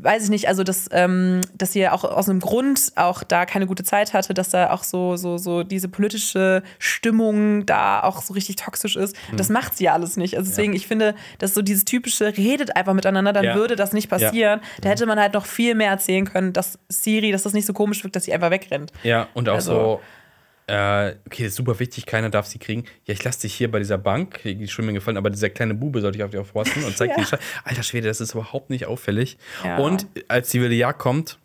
weiß 0.04 0.24
ich 0.26 0.30
nicht, 0.30 0.48
also 0.48 0.64
dass, 0.64 0.88
ähm, 0.92 1.42
dass 1.56 1.74
sie 1.74 1.80
ja 1.80 1.92
auch 1.92 2.04
aus 2.04 2.30
einem 2.30 2.40
Grund 2.40 2.92
auch 2.96 3.24
da 3.24 3.46
keine 3.46 3.66
gute 3.68 3.84
Zeit 3.84 4.14
hatte, 4.14 4.34
dass 4.34 4.50
da 4.50 4.72
auch 4.72 4.84
so, 4.84 5.16
so, 5.16 5.38
so 5.38 5.64
diese 5.64 5.88
politische 5.88 6.64
Stimmung 6.80 7.66
da 7.66 8.02
auch 8.04 8.22
so 8.22 8.34
richtig 8.34 8.56
toxisch 8.58 8.96
ist. 8.96 9.16
Mhm. 9.32 9.38
Das 9.38 9.50
macht 9.50 9.76
sie 9.78 9.86
ja 9.86 9.94
alles 9.94 10.18
nicht. 10.18 10.38
Also 10.38 10.50
deswegen, 10.50 10.74
ich 10.74 10.88
finde, 10.88 11.16
dass 11.40 11.54
so 11.54 11.62
dieses 11.62 11.86
typische, 11.86 12.38
redet 12.38 12.76
einfach 12.76 12.94
miteinander, 12.94 13.34
dann 13.34 13.44
Ja. 13.46 13.56
würde 13.56 13.76
das 13.76 13.94
nicht 13.94 14.10
passieren. 14.10 14.62
Da 14.82 14.90
hätte 14.90 15.06
man 15.06 15.20
halt 15.20 15.34
noch 15.34 15.46
viel 15.46 15.76
mehr 15.76 15.90
erzählen 15.92 16.26
können, 16.26 16.54
dass 16.54 16.80
Siri, 16.90 17.32
dass 17.32 17.44
das 17.44 17.54
nicht 17.54 17.66
so 17.66 17.74
komisch 17.74 18.04
wirkt, 18.04 18.16
dass 18.16 18.24
sie 18.26 18.34
einfach 18.34 18.52
wegrennt. 18.52 18.92
Ja, 19.04 19.28
und 19.34 19.50
auch 19.50 19.56
Also- 19.56 19.74
so, 19.74 20.02
äh, 20.68 21.16
okay, 21.26 21.44
das 21.44 21.48
ist 21.54 21.56
super 21.56 21.80
wichtig, 21.80 22.06
keiner 22.06 22.30
darf 22.30 22.46
sie 22.46 22.60
kriegen. 22.60 22.84
Ja, 23.06 23.14
ich 23.14 23.24
lasse 23.24 23.42
dich 23.42 23.54
hier 23.54 23.72
bei 23.72 23.80
dieser 23.80 23.98
Bank, 23.98 24.42
die 24.44 24.68
schon 24.68 24.86
mir 24.86 24.92
gefallen, 24.94 25.16
aber 25.16 25.30
dieser 25.30 25.50
kleine 25.50 25.74
Bube 25.74 26.02
sollte 26.02 26.18
ich 26.18 26.24
auf 26.24 26.32
dich 26.32 26.40
aufpassen 26.40 26.84
und 26.84 26.98
zeigt 26.98 27.18
Ja. 27.18 27.24
dir 27.24 27.40
Alter 27.64 27.84
Schwede, 27.84 28.08
das 28.08 28.20
ist 28.20 28.34
überhaupt 28.34 28.70
nicht 28.70 28.86
auffällig. 28.86 29.38
Ja. 29.64 29.78
Und 29.78 30.08
als 30.28 30.50
die 30.50 30.60
wilde 30.62 30.76
Jagd 30.76 31.00
kommt, 31.00 31.40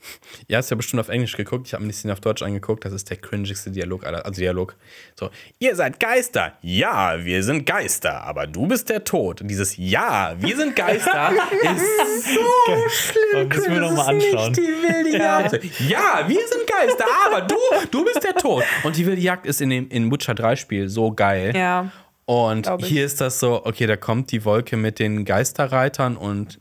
ja, 0.49 0.59
hast 0.59 0.70
ja 0.70 0.77
bestimmt 0.77 1.01
auf 1.01 1.09
Englisch 1.09 1.36
geguckt, 1.36 1.69
ich 1.69 1.74
habe 1.74 1.85
mir 1.85 1.90
die 1.90 1.94
Szene 1.97 2.12
auf 2.15 2.20
Deutsch 2.20 2.43
angeguckt, 2.43 2.85
das 2.85 2.93
ist 2.93 3.11
der 3.11 3.16
cringigste 3.16 3.70
Dialog 3.70 4.05
aller, 4.05 4.27
also 4.27 4.40
Dialog. 4.40 4.74
So, 5.19 5.31
ihr 5.61 5.77
seid 5.77 6.01
Geister. 6.01 6.55
Ja, 6.62 7.24
wir 7.24 7.44
sind 7.44 7.65
Geister, 7.65 8.24
aber 8.24 8.49
du 8.49 8.66
bist 8.66 8.89
der 8.89 9.05
Tod. 9.05 9.40
Und 9.40 9.49
dieses 9.49 9.77
Ja, 9.77 10.35
wir 10.39 10.57
sind 10.57 10.74
Geister 10.74 11.31
ist 11.62 12.35
so 12.35 12.89
schlimm. 12.89 13.49
Das 13.49 13.59
müssen 13.59 13.73
wir 13.73 13.81
noch 13.81 13.93
mal 13.93 14.16
ist 14.16 14.24
nicht 14.24 14.35
anschauen. 14.36 14.53
Die 14.55 14.62
wilde 14.62 15.16
Jagd. 15.19 15.61
Ja, 15.89 16.24
wir 16.27 16.40
sind 16.49 16.66
Geister, 16.66 17.05
aber 17.27 17.43
du, 17.43 17.57
du 17.90 18.05
bist 18.05 18.23
der 18.24 18.35
Tod. 18.35 18.65
Und 18.82 18.97
die 18.97 19.07
wilde 19.07 19.11
Jagd 19.18 19.47
ist 19.47 19.60
in 19.60 19.70
dem 19.70 19.89
in 19.89 20.10
Witcher 20.10 20.34
3 20.34 20.56
Spiel 20.56 20.89
so 20.89 21.12
geil. 21.12 21.52
Ja. 21.56 21.90
Und 22.24 22.68
hier 22.84 23.05
ist 23.05 23.20
das 23.20 23.40
so, 23.40 23.66
okay, 23.66 23.86
da 23.86 23.97
kommt 23.97 24.30
die 24.32 24.44
Wolke 24.44 24.76
mit 24.76 24.98
den 24.98 25.24
Geisterreitern 25.24 26.16
und 26.16 26.60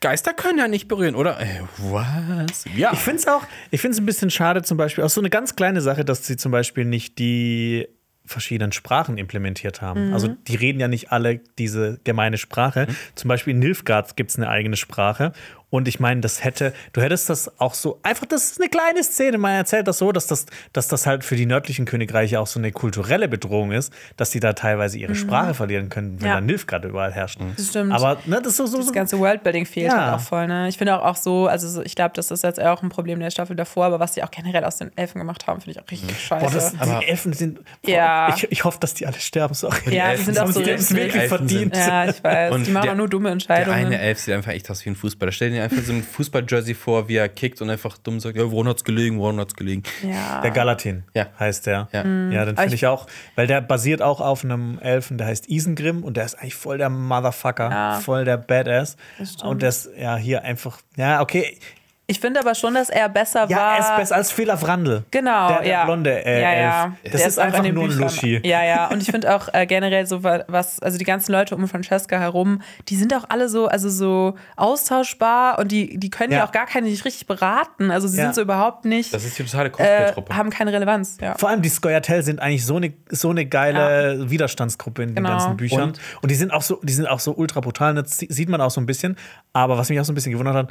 Geister 0.00 0.32
können 0.32 0.58
ja 0.58 0.66
nicht 0.66 0.88
berühren, 0.88 1.14
oder? 1.14 1.38
Ey, 1.40 1.60
was? 1.78 2.64
Ja. 2.76 2.92
Ich 2.92 2.98
finde 2.98 3.18
es 3.18 3.28
auch, 3.28 3.42
ich 3.70 3.80
finde 3.80 3.94
es 3.94 4.00
ein 4.00 4.06
bisschen 4.06 4.30
schade, 4.30 4.62
zum 4.62 4.76
Beispiel, 4.76 5.04
auch 5.04 5.10
so 5.10 5.20
eine 5.20 5.30
ganz 5.30 5.56
kleine 5.56 5.80
Sache, 5.80 6.04
dass 6.04 6.26
sie 6.26 6.36
zum 6.36 6.52
Beispiel 6.52 6.84
nicht 6.84 7.18
die 7.18 7.86
verschiedenen 8.24 8.72
Sprachen 8.72 9.16
implementiert 9.16 9.80
haben. 9.80 10.12
Also 10.12 10.28
die 10.28 10.56
reden 10.56 10.80
ja 10.80 10.88
nicht 10.88 11.12
alle 11.12 11.40
diese 11.58 11.98
gemeine 12.04 12.36
Sprache. 12.36 12.86
Zum 13.14 13.28
Beispiel 13.28 13.54
in 13.54 13.58
Nilfgaard 13.60 14.16
gibt 14.16 14.30
es 14.30 14.36
eine 14.36 14.48
eigene 14.48 14.76
Sprache. 14.76 15.32
Und 15.70 15.86
ich 15.86 16.00
meine, 16.00 16.22
das 16.22 16.42
hätte, 16.44 16.72
du 16.94 17.02
hättest 17.02 17.28
das 17.28 17.60
auch 17.60 17.74
so, 17.74 18.00
einfach, 18.02 18.24
das 18.24 18.52
ist 18.52 18.60
eine 18.60 18.70
kleine 18.70 19.04
Szene, 19.04 19.36
man 19.36 19.52
erzählt 19.52 19.86
das 19.86 19.98
so, 19.98 20.12
dass 20.12 20.26
das, 20.26 20.46
dass 20.72 20.88
das 20.88 21.06
halt 21.06 21.24
für 21.24 21.36
die 21.36 21.44
nördlichen 21.44 21.84
Königreiche 21.84 22.40
auch 22.40 22.46
so 22.46 22.58
eine 22.58 22.72
kulturelle 22.72 23.28
Bedrohung 23.28 23.72
ist, 23.72 23.92
dass 24.16 24.30
die 24.30 24.40
da 24.40 24.54
teilweise 24.54 24.96
ihre 24.98 25.14
Sprache 25.14 25.52
verlieren 25.52 25.90
können, 25.90 26.20
wenn 26.20 26.28
Ja. 26.28 26.34
da 26.36 26.40
Nilfgaard 26.40 26.86
überall 26.86 27.12
herrscht. 27.12 27.38
Das 27.56 27.66
stimmt. 27.66 27.92
Aber 27.92 28.16
ne, 28.24 28.38
das 28.40 28.52
ist 28.52 28.56
so, 28.56 28.66
so, 28.66 28.78
Das 28.78 28.92
ganze 28.94 29.18
Worldbuilding 29.18 29.66
fehlt 29.66 29.92
Ja. 29.92 30.06
halt 30.06 30.14
auch 30.14 30.20
voll. 30.20 30.46
Ne? 30.46 30.68
Ich 30.68 30.78
finde 30.78 30.98
auch, 30.98 31.04
auch 31.04 31.16
so, 31.16 31.48
also 31.48 31.68
so, 31.68 31.82
ich 31.82 31.94
glaube, 31.94 32.12
das 32.14 32.30
ist 32.30 32.44
jetzt 32.44 32.60
auch 32.62 32.82
ein 32.82 32.88
Problem 32.88 33.20
der 33.20 33.30
Staffel 33.30 33.54
davor, 33.54 33.84
aber 33.86 34.00
was 34.00 34.14
sie 34.14 34.22
auch 34.22 34.30
generell 34.30 34.64
aus 34.64 34.76
den 34.78 34.90
Elfen 34.96 35.18
gemacht 35.18 35.46
haben, 35.46 35.60
finde 35.60 35.78
ich 35.78 35.84
auch 35.84 35.90
richtig 35.90 36.18
scheiße. 36.18 36.46
Boah, 36.46 36.50
das, 36.50 36.72
die 37.00 37.06
Elfen 37.06 37.32
sind. 37.34 37.58
Boah, 37.82 37.90
Ja. 37.90 38.34
Ich, 38.34 38.50
ich 38.50 38.64
hoffe, 38.64 38.78
dass 38.80 38.94
die 38.94 39.06
alle 39.06 39.18
sterben. 39.20 39.52
Sorry. 39.52 39.76
Ja, 39.84 39.90
die 39.90 39.98
Elfen 40.12 40.24
sind 40.24 40.38
auch 40.40 40.46
so 40.50 40.62
die 40.62 40.70
Elfen 40.70 40.96
richtig. 40.96 41.14
wirklich 41.14 41.28
sind- 41.28 41.28
verdient. 41.28 41.76
Ja, 41.76 42.04
ich 42.08 42.24
weiß. 42.24 42.54
Und 42.54 42.66
die 42.66 42.70
machen 42.70 42.84
der- 42.84 42.92
auch 42.92 42.96
nur 42.96 43.08
dumme 43.10 43.24
Der 43.24 43.32
Entscheidungen. 43.32 43.76
eine 43.86 44.00
Elf 44.00 44.18
sieht 44.20 44.32
einfach 44.32 44.52
echt 44.52 44.70
aus 44.70 44.82
wie 44.86 44.90
ein 44.90 44.96
Fußballer. 44.96 45.30
Stell 45.32 45.50
dir 45.50 45.57
einfach 45.60 45.82
so 45.82 45.92
ein 45.92 46.02
Fußball-Jersey 46.02 46.74
vor, 46.74 47.08
wie 47.08 47.16
er 47.16 47.28
kickt 47.28 47.60
und 47.62 47.70
einfach 47.70 47.98
dumm 47.98 48.20
sagt, 48.20 48.36
ja, 48.36 48.50
woran 48.50 48.68
hat's 48.68 48.84
gelegen, 48.84 49.18
woran 49.18 49.38
hat's 49.40 49.54
gelegen. 49.54 49.82
ja. 50.02 50.40
Der 50.40 50.50
Galatin 50.50 51.04
Ja. 51.14 51.26
heißt 51.38 51.66
der. 51.66 51.88
Ja. 51.92 51.98
Ja, 52.04 52.44
den 52.44 52.56
finde 52.56 52.74
ich- 52.74 52.86
auch, 52.86 53.06
weil 53.34 53.46
der 53.46 53.60
basiert 53.60 54.02
auch 54.02 54.20
auf 54.20 54.44
einem 54.44 54.78
Elfen, 54.80 55.18
der 55.18 55.26
heißt 55.26 55.48
Isengrim 55.48 56.02
und 56.04 56.16
der 56.16 56.24
ist 56.24 56.34
eigentlich 56.36 56.54
voll 56.54 56.78
der 56.78 56.88
Motherfucker, 56.90 57.70
Ja. 57.70 58.00
voll 58.00 58.24
der 58.24 58.36
Badass. 58.36 58.96
Das. 59.18 59.36
Und 59.42 59.62
der 59.62 59.68
ist 59.70 59.88
ja 59.98 60.16
hier 60.16 60.42
einfach, 60.42 60.78
ja, 60.96 61.20
okay. 61.20 61.58
Ich 62.10 62.20
finde 62.20 62.40
aber 62.40 62.54
schon, 62.54 62.72
dass 62.72 62.88
er 62.88 63.08
besser 63.10 63.46
Ja, 63.50 63.56
war. 63.58 63.72
er 63.74 63.80
ist 63.80 63.96
besser 63.96 64.14
als 64.16 64.32
Philaf 64.32 64.66
Randl. 64.66 65.04
Genau, 65.10 65.48
der, 65.48 65.58
der 65.58 65.68
ja. 65.68 65.84
blonde 65.84 66.24
äh, 66.24 66.40
ja, 66.40 66.50
Elf. 66.52 66.62
ja. 66.62 66.92
Das 67.04 67.12
Der 67.12 67.26
ist 67.28 67.36
in 67.36 67.42
einfach 67.44 67.62
den 67.62 67.74
nur 67.74 67.84
ein 67.84 67.90
Luschi. 67.98 68.40
Ja, 68.46 68.64
ja. 68.64 68.86
Und 68.90 69.02
ich 69.02 69.10
finde 69.10 69.34
auch 69.36 69.48
äh, 69.52 69.66
generell 69.66 70.06
so 70.06 70.24
wa- 70.24 70.42
was, 70.48 70.80
also 70.80 70.96
die 70.96 71.04
ganzen 71.04 71.32
Leute 71.32 71.54
um 71.54 71.68
Francesca 71.68 72.18
herum, 72.18 72.62
die 72.88 72.96
sind 72.96 73.14
auch 73.14 73.24
alle 73.28 73.50
so, 73.50 73.66
also 73.68 73.90
so 73.90 74.36
austauschbar 74.56 75.58
und 75.58 75.70
die, 75.72 75.98
die 75.98 76.10
können 76.10 76.32
ja, 76.32 76.38
Ja. 76.38 76.46
auch 76.46 76.52
gar 76.52 76.66
keine 76.66 76.88
nicht 76.88 77.04
richtig 77.04 77.26
beraten. 77.26 77.90
Also 77.90 78.08
sie 78.08 78.16
Ja. 78.18 78.24
sind 78.24 78.34
so 78.36 78.40
überhaupt 78.42 78.84
nicht, 78.84 79.12
Das 79.12 79.24
ist 79.24 79.38
die 79.38 79.44
totale 79.44 79.68
äh, 79.68 79.70
Cosplay-Truppe. 79.70 80.36
haben 80.36 80.50
keine 80.50 80.72
Relevanz. 80.72 81.18
Ja. 81.20 81.34
Vor 81.36 81.48
allem 81.48 81.62
die 81.62 81.70
Scoia'tael 81.70 82.22
sind 82.22 82.40
eigentlich 82.40 82.64
so 82.64 82.76
eine 82.76 82.92
so 83.10 83.30
eine 83.30 83.44
geile 83.46 84.30
Widerstandsgruppe 84.30 85.02
in 85.02 85.08
den 85.10 85.16
Genau. 85.16 85.28
ganzen 85.30 85.56
Büchern. 85.56 85.82
Und- 85.82 86.00
Und, 86.22 86.30
die 86.30 86.34
sind 86.36 86.52
auch 86.52 86.62
so, 86.62 86.80
die 86.82 86.92
sind 86.92 87.06
auch 87.06 87.20
so 87.20 87.32
ultra 87.34 87.60
brutal. 87.60 87.94
Das 87.94 88.16
sie- 88.18 88.28
sieht 88.30 88.48
man 88.48 88.60
auch 88.60 88.70
so 88.70 88.80
ein 88.80 88.86
bisschen. 88.86 89.16
Aber 89.52 89.76
was 89.78 89.88
mich 89.88 89.98
auch 90.00 90.04
so 90.04 90.12
ein 90.12 90.14
bisschen 90.14 90.32
gewundert 90.32 90.54
hat, 90.54 90.68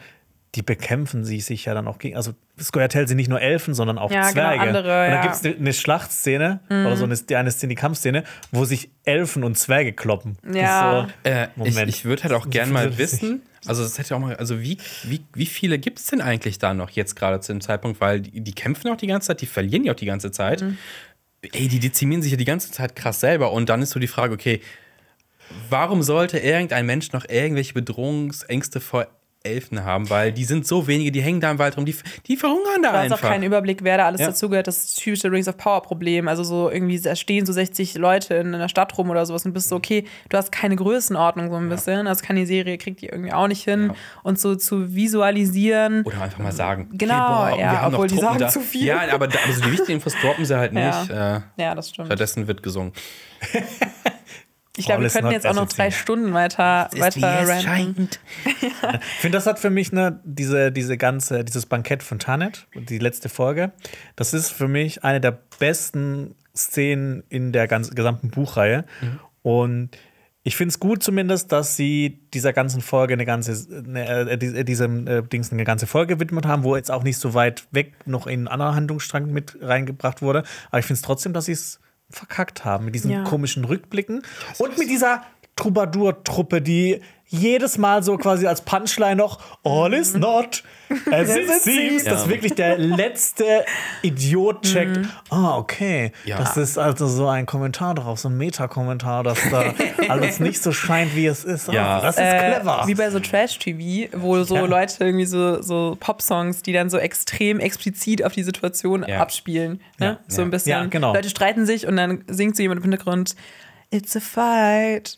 die 0.57 0.61
bekämpfen 0.63 1.23
sie 1.23 1.39
sich 1.39 1.63
ja 1.65 1.73
dann 1.73 1.87
auch 1.87 1.99
gegen. 1.99 2.15
Also 2.17 2.33
Scoia'tael 2.59 3.07
sind 3.07 3.15
nicht 3.17 3.29
nur 3.29 3.39
Elfen, 3.39 3.73
sondern 3.73 3.97
auch 3.97 4.11
Ja, 4.11 4.21
genau, 4.23 4.33
Zwerge. 4.33 4.59
andere, 4.59 4.77
und 4.79 4.87
dann 4.87 5.11
ja. 5.11 5.17
Mhm. 5.19 5.21
gibt 5.21 5.35
es 5.35 5.59
eine 5.59 5.73
Schlachtszene 5.73 6.59
oder 6.69 6.97
so 6.97 7.05
eine, 7.05 7.15
die 7.15 7.35
eine 7.35 7.51
Szene, 7.51 7.69
die 7.69 7.75
Kampfszene, 7.75 8.23
wo 8.51 8.65
sich 8.65 8.89
Elfen 9.05 9.43
und 9.45 9.57
Zwerge 9.57 9.93
kloppen. 9.93 10.37
Ja. 10.51 11.07
So, 11.23 11.29
Äh, 11.29 11.43
ich 11.43 11.55
Moment. 11.55 11.89
ich 11.89 12.03
würde 12.03 12.23
halt 12.23 12.33
auch 12.33 12.45
Das 12.45 12.51
gern 12.51 12.71
mal 12.73 12.97
wissen, 12.97 13.43
also 13.65 13.83
das 13.83 13.97
hätte 13.99 14.15
auch 14.15 14.19
mal, 14.19 14.35
also 14.35 14.59
wie, 14.61 14.77
wie, 15.03 15.21
wie 15.33 15.45
viele 15.45 15.77
gibt 15.79 15.99
es 15.99 16.07
denn 16.07 16.21
eigentlich 16.21 16.57
da 16.59 16.73
noch 16.73 16.89
jetzt 16.89 17.15
gerade 17.15 17.39
zu 17.39 17.53
dem 17.53 17.61
Zeitpunkt, 17.61 18.01
weil 18.01 18.21
die, 18.21 18.41
die 18.41 18.53
kämpfen 18.53 18.91
auch 18.91 18.97
die 18.97 19.07
ganze 19.07 19.27
Zeit, 19.27 19.41
die 19.41 19.45
verlieren 19.45 19.83
ja 19.85 19.91
auch 19.93 19.97
die 19.97 20.05
ganze 20.05 20.31
Zeit. 20.31 20.61
Mhm. 20.61 20.77
Ey, 21.53 21.67
die 21.67 21.79
dezimieren 21.79 22.21
sich 22.23 22.31
ja 22.31 22.37
die 22.37 22.45
ganze 22.45 22.71
Zeit 22.71 22.95
krass 22.95 23.19
selber 23.19 23.51
und 23.51 23.69
dann 23.69 23.81
ist 23.83 23.91
so 23.91 23.99
die 23.99 24.07
Frage, 24.07 24.33
okay, 24.33 24.59
warum 25.69 26.01
sollte 26.03 26.39
irgendein 26.39 26.85
Mensch 26.85 27.11
noch 27.11 27.25
irgendwelche 27.29 27.73
Bedrohungsängste 27.73 28.79
vor 28.79 29.07
Elfen 29.47 29.83
haben, 29.83 30.09
weil 30.09 30.31
die 30.31 30.43
sind 30.43 30.67
so 30.67 30.87
wenige, 30.87 31.11
die 31.11 31.21
hängen 31.21 31.41
da 31.41 31.49
im 31.51 31.59
Wald 31.59 31.77
rum, 31.77 31.85
die, 31.85 31.95
die 32.27 32.37
verhungern 32.37 32.81
da 32.83 32.91
Du 32.91 32.97
hast 32.97 33.05
auch 33.11 33.15
einfach. 33.17 33.29
keinen 33.29 33.43
Überblick, 33.43 33.83
wer 33.83 33.97
da 33.97 34.05
alles 34.05 34.21
Ja. 34.21 34.27
dazugehört. 34.27 34.67
Das 34.67 34.93
typische 34.95 35.31
Rings 35.31 35.47
of 35.47 35.57
Power 35.57 35.81
Problem. 35.81 36.27
Also 36.27 36.43
so 36.43 36.69
irgendwie 36.69 36.99
da 36.99 37.15
stehen 37.15 37.45
so 37.45 37.53
60 37.53 37.95
Leute 37.95 38.35
in 38.35 38.53
einer 38.53 38.69
Stadt 38.69 38.97
rum 38.97 39.09
oder 39.09 39.25
sowas 39.25 39.45
und 39.45 39.53
bist 39.53 39.69
so, 39.69 39.75
okay, 39.75 40.05
du 40.29 40.37
hast 40.37 40.51
keine 40.51 40.75
Größenordnung 40.75 41.49
so 41.49 41.55
ein 41.55 41.69
bisschen. 41.69 42.07
Also 42.07 42.23
keine 42.25 42.45
Serie 42.45 42.77
kriegt 42.77 43.01
die 43.01 43.07
irgendwie 43.07 43.33
auch 43.33 43.47
nicht 43.47 43.63
hin. 43.63 43.87
Ja. 43.87 43.95
Und 44.23 44.39
so 44.39 44.55
zu 44.55 44.93
visualisieren. 44.95 46.03
Oder 46.03 46.21
einfach 46.21 46.39
mal 46.39 46.51
sagen, 46.51 46.89
Genau, 46.93 47.13
okay, 47.13 47.51
boah, 47.55 47.59
ja, 47.59 47.71
wir 47.71 47.81
haben 47.81 47.93
obwohl 47.95 48.05
noch 48.07 48.11
die 48.13 48.19
Truppen 48.19 48.27
sagen 48.27 48.39
da. 48.39 48.49
zu 48.49 48.59
viel. 48.59 48.85
Ja, 48.85 49.01
aber, 49.13 49.27
da, 49.27 49.39
aber 49.43 49.53
so 49.53 49.61
die 49.61 49.71
wichtigen 49.71 49.93
Infos 49.93 50.13
droppen 50.21 50.45
sie 50.45 50.57
halt 50.57 50.73
Ja. 50.73 50.99
nicht. 51.01 51.09
Äh, 51.11 51.39
Ja, 51.63 51.75
das 51.75 51.89
stimmt. 51.89 52.07
stattdessen 52.07 52.47
wird 52.47 52.61
gesungen. 52.63 52.91
Ich 54.77 54.85
glaube, 54.85 55.03
wir 55.03 55.09
könnten 55.09 55.31
jetzt 55.31 55.45
auch 55.47 55.53
noch 55.55 55.67
drei. 55.67 55.91
Stunden 55.91 56.33
weiter, 56.33 56.89
weiter 56.97 57.47
ranten. 57.47 58.09
Ich 58.45 59.19
finde, 59.19 59.37
das 59.37 59.45
hat 59.47 59.59
für 59.59 59.69
mich 59.69 59.91
ne, 59.91 60.19
diese, 60.23 60.71
diese 60.71 60.97
ganze, 60.97 61.43
dieses 61.43 61.65
Bankett 61.65 62.03
von 62.03 62.19
Tanet, 62.19 62.67
die 62.75 62.99
letzte 62.99 63.29
Folge, 63.29 63.71
das 64.15 64.33
ist 64.33 64.49
für 64.51 64.67
mich 64.67 65.03
eine 65.03 65.19
der 65.19 65.37
besten 65.59 66.35
Szenen 66.55 67.23
in 67.29 67.51
der 67.51 67.67
ganzen, 67.67 67.95
gesamten 67.95 68.29
Buchreihe. 68.29 68.85
Und 69.41 69.89
ich 70.43 70.55
finde 70.55 70.69
es 70.69 70.79
gut 70.79 71.03
zumindest, 71.03 71.51
dass 71.51 71.75
sie 71.75 72.21
dieser 72.33 72.53
ganzen 72.53 72.81
Folge 72.81 73.13
eine 73.13 73.25
ganze, 73.25 73.53
eine, 73.83 74.29
äh, 74.31 74.37
die- 74.37 74.63
diesem 74.63 75.05
äh, 75.07 75.21
Dings 75.23 75.51
eine 75.51 75.63
ganze 75.65 75.87
Folge 75.87 76.15
gewidmet 76.15 76.45
haben, 76.45 76.63
wo 76.63 76.75
jetzt 76.75 76.89
auch 76.89 77.03
nicht 77.03 77.17
so 77.17 77.33
weit 77.33 77.67
weg 77.71 77.93
noch 78.05 78.27
in 78.27 78.39
einen 78.41 78.47
anderen 78.47 78.75
Handlungsstrang 78.75 79.27
mit 79.31 79.57
reingebracht 79.61 80.21
wurde. 80.21 80.43
Aber 80.69 80.79
ich 80.79 80.85
finde 80.85 80.97
es 80.99 81.01
trotzdem, 81.01 81.33
dass 81.33 81.45
sie 81.45 81.51
es 81.51 81.79
verkackt 82.09 82.65
haben 82.65 82.85
mit 82.85 82.95
diesen 82.95 83.11
Ja. 83.11 83.23
komischen 83.23 83.65
Rückblicken 83.65 84.23
und 84.59 84.77
mit 84.77 84.89
dieser 84.89 85.23
Troubadour-Truppe, 85.55 86.61
die 86.61 87.01
jedes 87.29 87.77
Mal 87.77 88.03
so 88.03 88.17
quasi 88.17 88.47
als 88.47 88.61
Punchline 88.61 89.17
noch 89.17 89.39
All 89.63 89.93
is 89.93 90.13
not 90.13 90.63
as 91.11 91.35
it 91.35 91.49
seems, 91.61 92.05
Ja. 92.05 92.11
dass 92.13 92.29
wirklich 92.29 92.53
der 92.55 92.77
letzte 92.77 93.65
Idiot 94.01 94.61
checkt. 94.63 94.99
Ah, 95.29 95.57
okay. 95.57 96.11
Ja. 96.25 96.37
Das 96.37 96.55
ist 96.55 96.77
also 96.77 97.07
so 97.07 97.27
ein 97.27 97.45
Kommentar 97.45 97.95
drauf, 97.95 98.19
so 98.19 98.29
ein 98.29 98.37
Meta-Kommentar, 98.37 99.23
dass 99.23 99.37
da 99.51 99.73
alles 100.07 100.39
nicht 100.39 100.61
so 100.63 100.71
scheint, 100.71 101.15
wie 101.15 101.25
es 101.25 101.43
ist. 101.43 101.69
Ah, 101.69 101.73
Ja. 101.73 102.01
Das 102.01 102.15
ist 102.15 102.21
Äh, 102.21 102.51
clever. 102.53 102.83
wie 102.85 102.95
bei 102.95 103.09
so 103.09 103.19
Trash-TV, 103.19 104.09
wo 104.17 104.41
so 104.43 104.55
Ja. 104.55 104.65
Leute 104.65 105.03
irgendwie 105.03 105.25
so, 105.25 105.61
so 105.61 105.97
Pop-Songs, 105.99 106.61
die 106.61 106.71
dann 106.71 106.89
so 106.89 106.97
extrem 106.97 107.59
explizit 107.59 108.23
auf 108.23 108.31
die 108.33 108.43
Situation 108.43 109.03
Ja. 109.07 109.19
abspielen. 109.19 109.81
Ne? 109.99 110.05
Ja. 110.05 110.17
So 110.27 110.41
ein 110.41 110.49
bisschen. 110.51 110.71
Ja, 110.71 110.85
genau. 110.85 111.13
Leute 111.13 111.29
streiten 111.29 111.65
sich 111.65 111.85
und 111.87 111.97
dann 111.97 112.23
singt 112.27 112.55
so 112.55 112.61
jemand 112.61 112.77
im 112.79 112.83
Hintergrund. 112.89 113.35
It's 113.91 114.15
a 114.17 114.19
fight. 114.19 115.15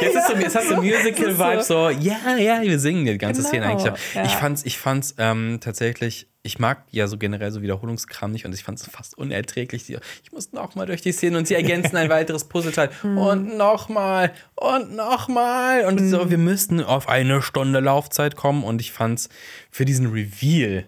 Jetzt, 0.00 0.16
ist 0.16 0.26
so, 0.28 0.34
jetzt 0.34 0.56
hast 0.56 0.70
du 0.70 0.76
Musical-Vibe, 0.82 1.62
so, 1.62 1.90
ja, 1.90 2.36
ja, 2.38 2.62
wir 2.62 2.78
singen 2.78 3.04
die 3.04 3.18
ganze 3.18 3.42
Genau, 3.42 3.48
Szene 3.50 3.66
eigentlich. 3.66 3.92
Ja. 4.14 4.24
Ich 4.24 4.32
fand's, 4.32 4.64
ich 4.64 4.78
fand's 4.78 5.14
ähm, 5.18 5.58
tatsächlich, 5.60 6.26
ich 6.42 6.58
mag 6.58 6.84
ja 6.90 7.06
so 7.06 7.18
generell 7.18 7.50
so 7.50 7.60
Wiederholungskram 7.60 8.30
nicht 8.32 8.46
und 8.46 8.54
ich 8.54 8.64
fand's 8.64 8.86
fast 8.88 9.16
unerträglich. 9.18 9.90
Ich 10.22 10.32
muss 10.32 10.52
noch 10.52 10.74
mal 10.74 10.86
durch 10.86 11.02
die 11.02 11.12
Szene 11.12 11.36
und 11.36 11.46
sie 11.46 11.54
ergänzen 11.54 11.96
ein 11.96 12.08
weiteres 12.10 12.44
Puzzleteil 12.44 12.88
Hm. 13.02 13.18
und 13.18 13.56
noch 13.58 13.90
mal 13.90 14.32
und 14.54 14.94
noch 14.96 15.28
mal 15.28 15.84
und 15.84 15.98
so, 16.08 16.30
wir 16.30 16.38
müssten 16.38 16.82
auf 16.82 17.08
eine 17.08 17.42
Stunde 17.42 17.80
Laufzeit 17.80 18.36
kommen 18.36 18.64
und 18.64 18.80
ich 18.80 18.92
fand's 18.92 19.28
für 19.70 19.84
diesen 19.84 20.06
Reveal 20.12 20.86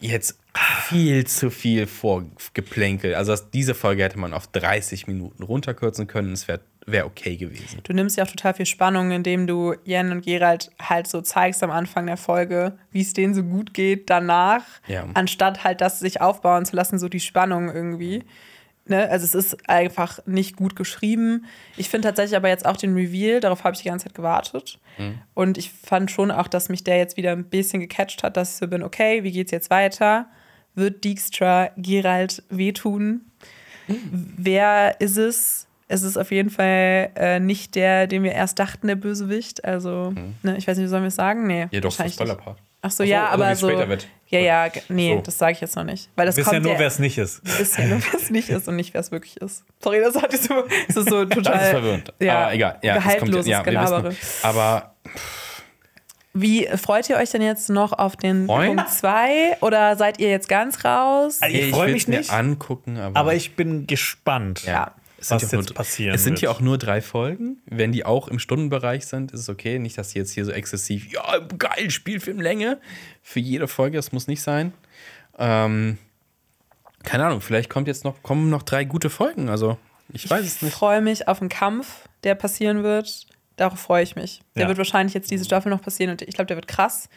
jetzt 0.00 0.38
viel 0.56 1.26
zu 1.26 1.50
viel 1.50 1.86
Vorgeplänkel. 1.86 3.14
Also 3.14 3.32
das, 3.32 3.50
diese 3.50 3.74
Folge 3.74 4.02
hätte 4.04 4.18
man 4.18 4.32
auf 4.32 4.46
30 4.48 5.06
Minuten 5.06 5.42
runterkürzen 5.42 6.06
können. 6.06 6.32
Es 6.32 6.48
wäre 6.48 6.60
wär 6.86 7.06
okay 7.06 7.36
gewesen. 7.36 7.80
Du 7.82 7.92
nimmst 7.92 8.16
ja 8.16 8.24
auch 8.24 8.28
total 8.30 8.54
viel 8.54 8.66
Spannung, 8.66 9.10
indem 9.10 9.46
du 9.46 9.74
Jen 9.84 10.12
und 10.12 10.24
Gerald 10.24 10.70
halt 10.80 11.08
so 11.08 11.20
zeigst 11.20 11.62
am 11.64 11.70
Anfang 11.72 12.06
der 12.06 12.16
Folge, 12.16 12.78
wie 12.92 13.00
es 13.00 13.12
denen 13.12 13.34
so 13.34 13.42
gut 13.42 13.74
geht 13.74 14.08
danach, 14.08 14.62
Ja. 14.86 15.04
anstatt 15.14 15.64
halt 15.64 15.80
das 15.80 15.98
sich 15.98 16.20
aufbauen 16.20 16.64
zu 16.64 16.76
lassen, 16.76 16.98
so 17.00 17.08
die 17.08 17.18
Spannung 17.20 17.68
irgendwie. 17.74 18.22
Ne? 18.88 19.08
Also 19.10 19.24
es 19.24 19.34
ist 19.34 19.68
einfach 19.68 20.20
nicht 20.26 20.54
gut 20.56 20.76
geschrieben. 20.76 21.46
Ich 21.76 21.88
finde 21.88 22.06
tatsächlich 22.06 22.36
aber 22.36 22.48
jetzt 22.50 22.64
auch 22.64 22.76
den 22.76 22.94
Reveal, 22.94 23.40
darauf 23.40 23.64
habe 23.64 23.74
ich 23.74 23.82
die 23.82 23.88
ganze 23.88 24.04
Zeit 24.06 24.14
gewartet. 24.14 24.78
Und 25.34 25.58
ich 25.58 25.72
fand 25.72 26.10
schon 26.12 26.30
auch, 26.30 26.46
dass 26.48 26.68
mich 26.70 26.84
der 26.84 26.96
jetzt 26.98 27.16
wieder 27.18 27.32
ein 27.32 27.44
bisschen 27.50 27.80
gecatcht 27.80 28.22
hat, 28.22 28.36
dass 28.36 28.52
ich 28.52 28.56
so 28.58 28.68
bin, 28.68 28.82
okay, 28.84 29.24
wie 29.24 29.32
geht's 29.32 29.50
jetzt 29.50 29.68
weiter? 29.70 30.26
Wird 30.76 31.02
Dijkstra 31.04 31.70
Gerald 31.76 32.44
wehtun? 32.48 33.22
Wer 33.88 35.00
ist 35.00 35.16
es? 35.16 35.66
Es 35.88 36.02
ist 36.02 36.16
auf 36.16 36.32
jeden 36.32 36.50
Fall 36.50 37.10
äh, 37.14 37.38
nicht 37.40 37.76
der, 37.76 38.06
den 38.06 38.22
wir 38.24 38.32
erst 38.32 38.58
dachten, 38.58 38.88
der 38.88 38.96
Bösewicht. 38.96 39.64
Also, 39.64 40.12
ne, 40.42 40.56
ich 40.56 40.66
weiß 40.66 40.76
nicht, 40.76 40.86
wie 40.86 40.90
sollen 40.90 41.04
wir 41.04 41.08
es 41.08 41.14
sagen? 41.14 41.46
Nee. 41.46 41.64
Mhm. 41.66 41.70
Ja, 41.70 41.80
doch. 41.80 41.92
Spoiler-Part. 41.92 42.58
Ach 42.82 42.90
so, 42.90 43.02
Ach 43.02 43.06
so, 43.06 43.10
ja, 43.10 43.28
aber 43.28 43.54
so. 43.56 43.70
Ja, 44.28 44.38
ja, 44.40 44.68
nee, 44.88 45.14
So. 45.14 45.20
das 45.22 45.38
sage 45.38 45.52
ich 45.52 45.60
jetzt 45.60 45.76
noch 45.76 45.84
nicht. 45.84 46.10
Weil 46.16 46.26
das 46.26 46.36
ja 46.36 46.42
kommt 46.44 46.62
nur, 46.62 46.72
ja, 46.72 46.78
wer 46.78 46.86
es 46.88 46.98
nicht 46.98 47.16
ist. 47.18 47.40
ja 47.78 47.86
nur, 47.86 48.00
wer 48.12 48.20
es 48.20 48.30
nicht 48.30 48.48
ist 48.48 48.68
und 48.68 48.76
nicht, 48.76 48.92
wer 48.94 49.00
es 49.00 49.12
wirklich 49.12 49.36
ist. 49.38 49.64
Sorry, 49.80 50.00
das 50.00 50.20
hat 50.20 50.32
so, 50.36 50.64
das 50.88 50.96
ist 50.96 51.08
so 51.08 51.24
total. 51.24 51.52
Das 51.54 51.62
ist 51.64 51.70
verwirrend. 51.70 52.12
Ja, 52.20 52.38
aber 52.44 52.54
egal. 52.54 52.78
Ja, 52.82 52.96
es 52.96 53.02
kommt 53.02 53.14
gehaltloses 53.14 53.46
ja, 53.46 53.58
wir 53.64 53.64
Gelabere. 53.72 54.10
wissen, 54.10 54.44
aber 54.44 54.94
Wie 56.40 56.66
freut 56.76 57.08
ihr 57.08 57.16
euch 57.16 57.30
denn 57.30 57.42
jetzt 57.42 57.68
noch 57.70 57.92
auf 57.92 58.16
den 58.16 58.46
Freuen? 58.46 58.76
Punkt 58.76 58.90
2 58.92 59.58
oder 59.62 59.96
seid 59.96 60.18
ihr 60.20 60.28
jetzt 60.30 60.48
ganz 60.48 60.84
raus? 60.84 61.38
Also, 61.40 61.56
Ich 61.56 61.64
ich 61.68 61.70
freu 61.70 61.86
will 61.86 61.92
mich 61.94 62.08
mir 62.08 62.18
nicht. 62.18 62.30
angucken. 62.32 62.98
Aber, 62.98 63.18
Aber 63.18 63.34
ich 63.34 63.56
bin 63.56 63.86
gespannt. 63.86 64.64
Ja. 64.64 64.92
es 65.18 65.28
sind 65.28 65.36
was 65.42 65.50
jetzt 65.52 65.68
nur, 65.68 65.74
passieren 65.74 66.14
Es 66.14 66.24
sind 66.24 66.40
ja 66.40 66.50
auch 66.50 66.60
nur 66.60 66.76
drei 66.78 67.00
Folgen. 67.00 67.62
Wenn 67.66 67.92
die 67.92 68.04
auch 68.04 68.28
im 68.28 68.38
Stundenbereich 68.38 69.06
sind, 69.06 69.32
ist 69.32 69.40
es 69.40 69.48
okay. 69.48 69.78
Nicht, 69.78 69.96
dass 69.98 70.10
die 70.10 70.18
jetzt 70.18 70.32
hier 70.32 70.44
so 70.44 70.52
exzessiv, 70.52 71.10
ja, 71.10 71.38
geil, 71.56 71.90
Spielfilmlänge. 71.90 72.78
Für 73.22 73.40
jede 73.40 73.66
Folge, 73.68 73.96
das 73.96 74.12
muss 74.12 74.26
nicht 74.26 74.42
sein. 74.42 74.72
Ähm, 75.38 75.98
keine 77.04 77.24
Ahnung, 77.26 77.40
vielleicht 77.40 77.70
kommt 77.70 77.88
jetzt 77.88 78.04
noch, 78.04 78.22
kommen 78.22 78.50
noch 78.50 78.62
drei 78.62 78.84
gute 78.84 79.10
Folgen. 79.10 79.48
Also, 79.48 79.78
ich 80.12 80.28
weiß 80.28 80.44
es 80.44 80.56
Ich 80.56 80.62
nicht. 80.62 80.74
freue 80.74 81.00
mich 81.00 81.28
auf 81.28 81.40
einen 81.40 81.48
Kampf, 81.48 82.08
der 82.24 82.34
passieren 82.34 82.82
wird. 82.82 83.26
Darauf 83.56 83.78
freue 83.80 84.02
ich 84.02 84.16
mich. 84.16 84.40
Der 84.54 84.62
Ja. 84.62 84.68
wird 84.68 84.78
wahrscheinlich 84.78 85.14
jetzt 85.14 85.30
diese 85.30 85.44
Staffel 85.44 85.70
noch 85.70 85.82
passieren 85.82 86.10
und 86.10 86.22
ich 86.22 86.34
glaube, 86.34 86.46
der 86.46 86.56
wird 86.56 86.68
krass. 86.68 87.08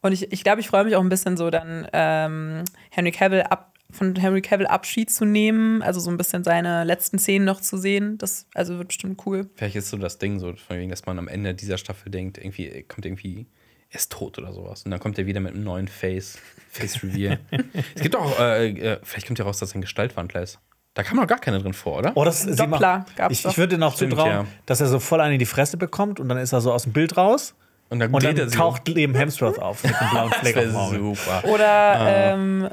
Und 0.00 0.12
ich, 0.12 0.30
ich 0.32 0.44
glaube, 0.44 0.60
ich 0.60 0.68
freue 0.68 0.84
mich 0.84 0.96
auch 0.96 1.00
ein 1.00 1.08
bisschen 1.08 1.36
so 1.36 1.50
dann 1.50 1.88
ähm, 1.92 2.64
Henry 2.90 3.10
Cavill 3.12 3.42
ab, 3.42 3.72
von 3.90 4.16
Henry 4.16 4.42
Cavill 4.42 4.66
Abschied 4.66 5.10
zu 5.10 5.24
nehmen, 5.24 5.80
also 5.82 6.00
so 6.00 6.10
ein 6.10 6.16
bisschen 6.16 6.44
seine 6.44 6.84
letzten 6.84 7.18
Szenen 7.18 7.44
noch 7.46 7.60
zu 7.60 7.78
sehen. 7.78 8.18
Das 8.18 8.46
also 8.54 8.76
wird 8.76 8.88
bestimmt 8.88 9.24
cool. 9.24 9.48
Vielleicht 9.54 9.76
ist 9.76 9.88
so 9.88 9.96
das 9.96 10.18
Ding, 10.18 10.40
so 10.40 10.54
von 10.54 10.76
wegen, 10.76 10.90
dass 10.90 11.06
man 11.06 11.18
am 11.18 11.28
Ende 11.28 11.54
dieser 11.54 11.78
Staffel 11.78 12.10
denkt, 12.10 12.38
irgendwie 12.38 12.82
kommt 12.82 13.06
irgendwie, 13.06 13.46
er 13.88 13.96
ist 13.96 14.12
tot 14.12 14.36
oder 14.38 14.52
sowas. 14.52 14.82
Und 14.82 14.90
dann 14.90 15.00
kommt 15.00 15.16
er 15.18 15.26
wieder 15.26 15.40
mit 15.40 15.54
einem 15.54 15.64
neuen 15.64 15.88
Face, 15.88 16.38
Face 16.70 17.02
Reveal. 17.02 17.38
es 17.94 18.02
gibt 18.02 18.16
auch, 18.16 18.38
äh, 18.40 18.70
äh, 18.70 18.98
vielleicht 19.04 19.26
kommt 19.26 19.38
ja 19.38 19.44
raus, 19.44 19.58
dass 19.58 19.72
er 19.72 19.76
ein 19.76 19.82
Gestaltwandler 19.82 20.42
ist. 20.42 20.58
Da 20.94 21.02
kam 21.02 21.16
noch 21.16 21.26
gar 21.26 21.38
keiner 21.38 21.58
drin 21.58 21.72
vor, 21.72 21.98
oder? 21.98 22.12
Oh, 22.14 22.24
das, 22.24 22.46
Doppler 22.46 22.98
macht- 22.98 23.16
gab's 23.16 23.32
ich, 23.34 23.42
doch. 23.42 23.50
ich 23.50 23.58
würde 23.58 23.76
noch 23.78 23.94
Stimmt, 23.96 24.12
zutrauen, 24.12 24.30
ja. 24.30 24.46
dass 24.66 24.80
er 24.80 24.86
so 24.86 25.00
voll 25.00 25.20
einen 25.20 25.34
in 25.34 25.38
die 25.40 25.46
Fresse 25.46 25.76
bekommt 25.76 26.20
und 26.20 26.28
dann 26.28 26.38
ist 26.38 26.52
er 26.52 26.60
so 26.60 26.72
aus 26.72 26.84
dem 26.84 26.92
Bild 26.92 27.16
raus 27.16 27.54
Und 27.88 27.98
dann, 27.98 28.14
und 28.14 28.22
dann 28.22 28.36
sich 28.36 28.56
taucht 28.56 28.86
Liam 28.88 29.14
Hemsworth 29.14 29.58
auf 29.58 29.82
mit 29.82 29.94
einem 29.94 30.10
blauen. 30.10 30.30
Fleck 30.40 30.54
Das 30.54 30.74
auf 30.74 30.90
dem 30.92 31.14
super. 31.14 31.42
Oder, 31.48 31.96
ähm, 32.34 32.68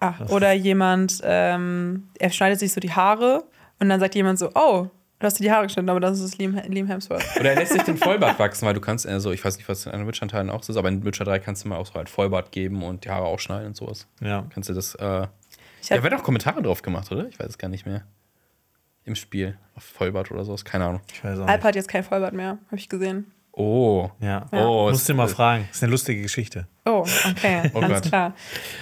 ah, 0.00 0.14
oder 0.28 0.52
jemand, 0.54 1.20
ähm, 1.24 2.08
er 2.18 2.30
schneidet 2.30 2.58
sich 2.58 2.72
so 2.72 2.80
die 2.80 2.92
Haare 2.92 3.44
und 3.80 3.88
dann 3.90 4.00
sagt 4.00 4.14
jemand 4.14 4.38
so, 4.38 4.50
oh, 4.54 4.88
Du 5.18 5.24
hast 5.24 5.38
dir 5.38 5.44
die 5.44 5.50
Haare 5.50 5.64
geschnitten, 5.64 5.88
aber 5.88 5.98
das 5.98 6.20
ist 6.20 6.36
Liam, 6.36 6.60
Liam 6.68 6.86
Hemsworth. 6.88 7.24
Oder 7.40 7.52
er 7.52 7.56
lässt 7.56 7.72
sich 7.72 7.80
den 7.84 7.96
Vollbart 7.96 8.38
wachsen, 8.38 8.66
weil 8.66 8.74
du 8.74 8.82
kannst, 8.82 9.06
also 9.06 9.32
ich 9.32 9.42
weiß 9.42 9.56
nicht, 9.56 9.66
was 9.66 9.86
in 9.86 9.92
anderen 9.92 10.08
Witcher-Teilen 10.08 10.50
auch 10.50 10.62
so 10.62 10.74
ist, 10.74 10.76
aber 10.76 10.90
in 10.90 11.02
Witcher 11.06 11.24
3 11.24 11.38
kannst 11.38 11.64
du 11.64 11.68
mal 11.70 11.76
auch 11.78 11.86
so 11.86 11.94
halt 11.94 12.10
Vollbart 12.10 12.52
geben 12.52 12.82
und 12.84 13.06
die 13.06 13.08
Haare 13.08 13.24
auch 13.24 13.38
schneiden 13.40 13.68
und 13.68 13.76
sowas. 13.76 14.06
Ja. 14.20 14.44
Kannst 14.52 14.68
du 14.68 14.74
das, 14.74 14.94
äh, 14.96 15.26
Ich 15.86 15.90
da 15.90 15.96
hab, 15.96 16.02
werden 16.02 16.18
auch 16.18 16.24
Kommentare 16.24 16.62
drauf 16.62 16.82
gemacht, 16.82 17.12
oder? 17.12 17.28
Ich 17.28 17.38
weiß 17.38 17.46
es 17.46 17.58
gar 17.58 17.68
nicht 17.68 17.86
mehr. 17.86 18.04
Im 19.04 19.14
Spiel. 19.14 19.56
Auf 19.76 19.84
Vollbart 19.84 20.32
oder 20.32 20.44
sowas, 20.44 20.64
keine 20.64 20.84
Ahnung. 20.84 21.00
Ich 21.12 21.22
weiß 21.22 21.38
auch 21.38 21.46
Alp 21.46 21.58
nicht. 21.58 21.64
hat 21.64 21.76
jetzt 21.76 21.88
kein 21.88 22.02
Vollbart 22.02 22.34
mehr, 22.34 22.58
habe 22.66 22.76
ich 22.76 22.88
gesehen. 22.88 23.30
Oh. 23.58 24.10
Ja. 24.20 24.44
Oh, 24.52 24.90
Musst 24.90 25.08
du 25.08 25.14
mal 25.14 25.28
fragen. 25.28 25.64
Das 25.68 25.78
ist 25.78 25.82
eine 25.82 25.90
lustige 25.92 26.20
Geschichte. 26.20 26.68
Oh, 26.84 27.06
okay, 27.30 27.70
Oh 27.74 27.80
alles 27.80 28.02
Gott. 28.02 28.10
klar. 28.10 28.34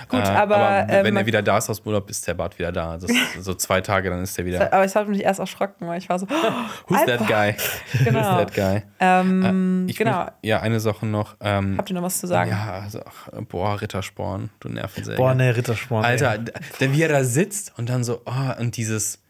Gut, 0.08 0.18
Äh, 0.24 0.28
aber, 0.28 0.84
wenn 0.88 1.06
ähm, 1.06 1.16
er 1.16 1.26
wieder 1.26 1.42
da 1.42 1.58
ist 1.58 1.70
aus 1.70 1.80
dem 1.80 1.86
Urlaub, 1.86 2.10
ist 2.10 2.26
der 2.26 2.34
Bart 2.34 2.58
wieder 2.58 2.72
da. 2.72 2.94
Das 2.98 3.04
ist 3.08 3.44
so 3.44 3.54
zwei 3.54 3.80
Tage, 3.80 4.10
dann 4.10 4.20
ist 4.24 4.36
er 4.36 4.44
wieder. 4.44 4.72
aber 4.72 4.84
ich 4.84 4.92
habe 4.96 5.08
mich 5.10 5.22
erst 5.22 5.38
erschrocken, 5.38 5.86
weil 5.86 5.98
ich 5.98 6.08
war 6.08 6.18
so, 6.18 6.26
Who's 6.88 6.98
Alpha. 6.98 7.16
that 7.18 7.28
guy? 7.28 7.54
Genau. 8.04 8.18
Who's 8.18 8.52
that 8.52 8.54
guy? 8.54 8.82
ähm, 8.98 9.86
Äh, 9.86 9.90
ich 9.92 9.96
genau. 9.96 10.10
möcht- 10.24 10.32
ja, 10.42 10.58
eine 10.60 10.80
Sache 10.80 11.06
noch. 11.06 11.36
Ähm, 11.40 11.76
Habt 11.78 11.90
ihr 11.90 11.94
noch 11.94 12.02
was 12.02 12.18
zu 12.18 12.26
sagen? 12.26 12.50
ja, 12.50 12.80
also, 12.82 13.00
ach, 13.06 13.28
boah, 13.48 13.80
Rittersporn, 13.80 14.50
du 14.58 14.70
Nervensäge. 14.70 15.16
Boah, 15.16 15.34
ne, 15.36 15.54
Rittersporn. 15.56 16.04
Alter, 16.04 16.34
ey. 16.80 16.92
wie 16.92 17.00
er 17.00 17.08
da 17.10 17.22
sitzt 17.22 17.72
und 17.78 17.88
dann 17.88 18.02
so, 18.02 18.22
oh, 18.26 18.60
und 18.60 18.76
dieses, 18.76 19.22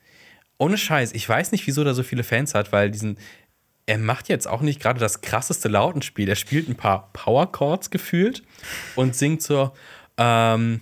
ohne 0.57 0.79
Scheiß, 0.79 1.12
ich 1.12 1.29
weiß 1.29 1.53
nicht, 1.53 1.66
wieso 1.66 1.85
er 1.85 1.93
so 1.93 2.03
viele 2.03 2.25
Fans 2.25 2.55
hat, 2.55 2.73
weil 2.73 2.91
diesen, 2.91 3.19
er 3.86 3.98
macht 3.98 4.28
jetzt 4.28 4.48
auch 4.48 4.62
nicht 4.62 4.81
gerade 4.81 4.98
das 4.98 5.20
krasseste 5.20 5.69
Lautenspiel. 5.69 6.28
Er 6.28 6.36
spielt 6.36 6.69
ein 6.69 6.77
paar 6.77 7.11
Power 7.12 7.51
Chords 7.51 7.90
gefühlt 7.90 8.43
und 8.97 9.15
singt 9.15 9.43
so, 9.43 9.73
ähm, 10.16 10.81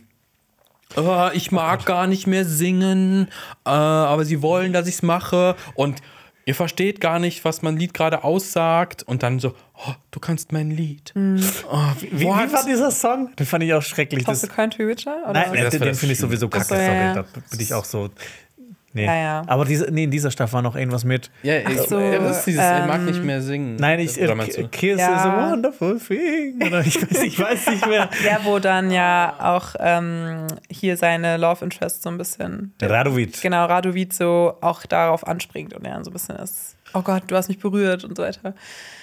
oh, 0.97 1.29
ich 1.33 1.51
mag 1.51 1.85
gar 1.85 2.07
nicht 2.07 2.27
mehr 2.27 2.45
singen, 2.45 3.29
äh, 3.65 3.71
aber 3.71 4.25
sie 4.25 4.43
wollen, 4.43 4.73
dass 4.73 4.87
ich 4.87 4.97
es 4.97 5.03
mache 5.03 5.57
und 5.75 6.01
ihr 6.45 6.55
versteht 6.55 7.01
gar 7.01 7.19
nicht, 7.19 7.45
was 7.45 7.63
mein 7.63 7.77
Lied 7.77 7.95
gerade 7.95 8.25
aussagt 8.25 9.03
und 9.03 9.23
dann 9.23 9.41
so, 9.41 9.55
oh, 9.75 9.95
du 10.11 10.21
kannst 10.21 10.53
mein 10.53 10.71
Lied. 10.71 11.13
Oh, 11.17 11.79
Wie, 12.01 12.21
wie 12.21 12.25
war 12.27 12.65
dieser 12.65 12.91
Song? 12.91 13.35
Den 13.37 13.47
fand 13.47 13.65
ich 13.65 13.75
auch 13.75 13.83
schrecklich. 13.83 14.27
Hast 14.27 14.45
du 14.45 14.49
Witcher? 14.79 15.17
Oder 15.25 15.33
nein, 15.33 15.55
das 15.55 15.71
den, 15.71 15.83
den 15.83 15.95
finde 15.95 16.13
ich 16.13 16.19
sowieso 16.19 16.49
kacke. 16.49 16.65
sorry, 16.65 16.83
ja. 16.83 17.15
da 17.15 17.23
bin 17.23 17.61
ich 17.61 17.75
auch 17.75 17.85
so. 17.85 18.11
Nee. 18.95 19.07
Ja, 19.07 19.17
ja. 19.17 19.43
Aber 19.47 19.65
diese, 19.65 19.91
nee, 19.91 20.05
in 20.05 20.11
dieser 20.11 20.31
Staffel 20.31 20.53
war 20.55 20.63
noch 20.63 20.77
irgendwas 20.77 21.05
mit. 21.05 21.31
Ja, 21.43 21.57
ich, 21.61 21.81
so, 21.83 21.99
das 21.99 22.39
ist 22.39 22.47
dieses, 22.47 22.61
er 22.61 22.87
mag 22.87 22.99
ähm, 22.99 23.07
nicht 23.07 23.25
mehr 23.25 23.41
singen. 23.41 23.77
Nein, 23.77 24.01
ich. 24.01 24.21
Äh? 24.21 24.27
Kiss 24.71 24.99
Ja. 25.01 25.15
is 25.17 25.23
a 25.23 25.51
wonderful 25.51 25.99
thing. 25.99 26.63
Oder 26.67 26.81
ich 26.81 27.01
weiß, 27.01 27.23
ich 27.23 27.39
weiß 27.39 27.69
nicht 27.71 27.87
mehr. 27.87 28.11
Der, 28.25 28.41
wo 28.45 28.59
dann 28.59 28.91
ja 28.91 29.35
auch 29.39 29.75
ähm, 29.81 30.47
hier 30.71 30.97
seine 30.99 31.39
Love 31.39 31.65
Interest 31.65 32.03
so 32.03 32.11
ein 32.11 32.19
bisschen, 32.19 32.75
Radovid. 32.83 33.41
genau, 33.41 33.65
Radovid 33.67 34.13
so 34.13 34.57
auch 34.61 34.85
darauf 34.85 35.27
anspringt 35.27 35.73
und 35.75 35.85
er 35.87 35.95
dann 35.95 36.05
so 36.05 36.11
ein 36.11 36.15
bisschen 36.15 36.37
ist, 36.37 36.77
oh 36.93 37.01
Gott, 37.01 37.23
du 37.29 37.37
hast 37.37 37.49
mich 37.49 37.59
berührt 37.59 38.05
und 38.05 38.17
so 38.17 38.23
weiter. 38.23 38.55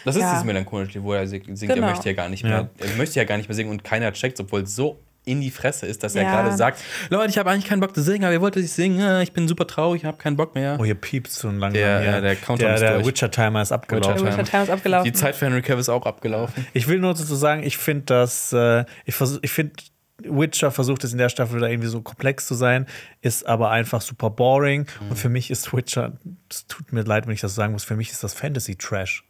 Das 0.06 0.16
ist 0.16 0.22
Ja. 0.22 0.30
dieses 0.32 0.46
melancholische, 0.46 1.02
wo 1.04 1.14
er 1.14 1.26
singt, 1.28 1.46
Genau. 1.48 1.74
er 1.74 1.82
möchte 1.82 2.10
ja 2.10 2.16
gar 2.16 2.30
nicht 2.30 2.44
mehr, 2.44 2.70
er 2.78 2.96
möchte 2.98 3.16
ja 3.20 3.24
gar 3.26 3.38
nicht 3.38 3.50
mehr 3.50 3.56
singen 3.56 3.72
und 3.72 3.84
keiner 3.84 4.12
checkt, 4.14 4.40
obwohl 4.40 4.62
es 4.62 4.76
so 4.76 5.00
in 5.30 5.42
die 5.42 5.52
Fresse 5.52 5.86
ist, 5.86 6.04
dass 6.04 6.16
er 6.16 6.24
Ja. 6.24 6.42
gerade 6.42 6.56
sagt, 6.58 6.80
Leute, 7.10 7.30
ich 7.30 7.38
habe 7.38 7.50
eigentlich 7.52 7.66
keinen 7.66 7.80
Bock 7.80 7.94
zu 7.96 8.02
singen, 8.02 8.24
aber 8.26 8.34
ihr 8.34 8.42
wollt, 8.42 8.56
dass 8.56 8.64
ich 8.64 8.72
singe, 8.72 9.22
ich 9.24 9.32
bin 9.34 9.48
super 9.48 9.68
traurig, 9.68 10.02
ich 10.02 10.06
habe 10.06 10.18
keinen 10.18 10.36
Bock 10.36 10.56
mehr. 10.56 10.78
Oh, 10.80 10.86
hier 10.86 10.96
piepst 10.96 11.36
so 11.40 11.48
ein 11.48 11.60
langsam. 11.60 11.74
Der- 11.82 12.04
ja, 12.04 12.22
der 12.22 12.36
Countdown 12.36 12.58
der, 12.68 12.76
ist 12.76 12.82
der. 12.82 13.06
Witcher-Timer 13.06 13.62
ist 13.62 13.72
abgelaufen. 13.72 14.24
Der 14.26 14.34
Witcher 14.34 14.44
Time 14.44 14.64
ist 14.64 14.70
abgelaufen. 14.70 15.06
Die 15.06 15.14
Zeit 15.14 15.36
für 15.36 15.46
Henry 15.46 15.62
Cavill 15.62 15.80
ist 15.80 15.90
auch 15.90 16.06
abgelaufen. 16.06 16.66
Ich 16.74 16.88
will 16.88 17.00
nur 17.00 17.14
dazu 17.14 17.36
sagen, 17.36 17.64
ich 17.64 17.78
finde, 17.78 18.06
dass 18.06 18.52
äh, 18.54 18.86
ich, 19.06 19.16
ich 19.42 19.52
finde, 19.52 19.74
Witcher 20.22 20.70
versucht 20.72 21.06
es 21.06 21.14
in 21.14 21.18
der 21.18 21.30
Staffel 21.30 21.56
wieder 21.58 21.70
irgendwie 21.70 21.88
so 21.88 22.02
komplex 22.02 22.46
zu 22.46 22.54
sein, 22.54 22.88
ist 23.22 23.48
aber 23.48 23.70
einfach 23.72 24.02
super 24.02 24.30
boring. 24.30 24.86
Mhm. 25.02 25.10
Und 25.12 25.16
für 25.18 25.30
mich 25.30 25.50
ist 25.50 25.72
Witcher, 25.74 26.14
es 26.50 26.68
tut 26.68 26.92
mir 26.92 27.04
leid, 27.04 27.26
wenn 27.26 27.34
ich 27.34 27.40
das 27.42 27.56
sagen 27.56 27.72
muss, 27.72 27.86
für 27.86 27.96
mich 27.96 28.12
ist 28.12 28.22
das 28.24 28.34
Fantasy-Trash. 28.34 29.24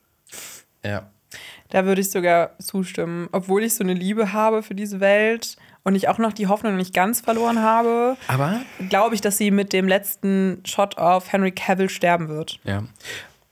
Ja. 0.83 1.11
Da 1.69 1.85
würde 1.85 2.01
ich 2.01 2.09
sogar 2.09 2.57
zustimmen. 2.57 3.29
Obwohl 3.31 3.63
ich 3.63 3.75
so 3.75 3.83
eine 3.83 3.93
Liebe 3.93 4.33
habe 4.33 4.63
für 4.63 4.73
diese 4.73 4.99
Welt 4.99 5.57
und 5.83 5.95
ich 5.95 6.07
auch 6.07 6.17
noch 6.17 6.33
die 6.33 6.47
Hoffnung 6.47 6.75
nicht 6.77 6.93
ganz 6.93 7.21
verloren 7.21 7.61
habe, 7.61 8.17
Aber? 8.27 8.61
glaube 8.89 9.15
ich, 9.15 9.21
dass 9.21 9.37
sie 9.37 9.51
mit 9.51 9.73
dem 9.73 9.87
letzten 9.87 10.61
Shot 10.65 10.97
auf 10.97 11.31
Henry 11.31 11.51
Cavill 11.51 11.89
sterben 11.89 12.27
wird. 12.29 12.59
Ja. 12.63 12.83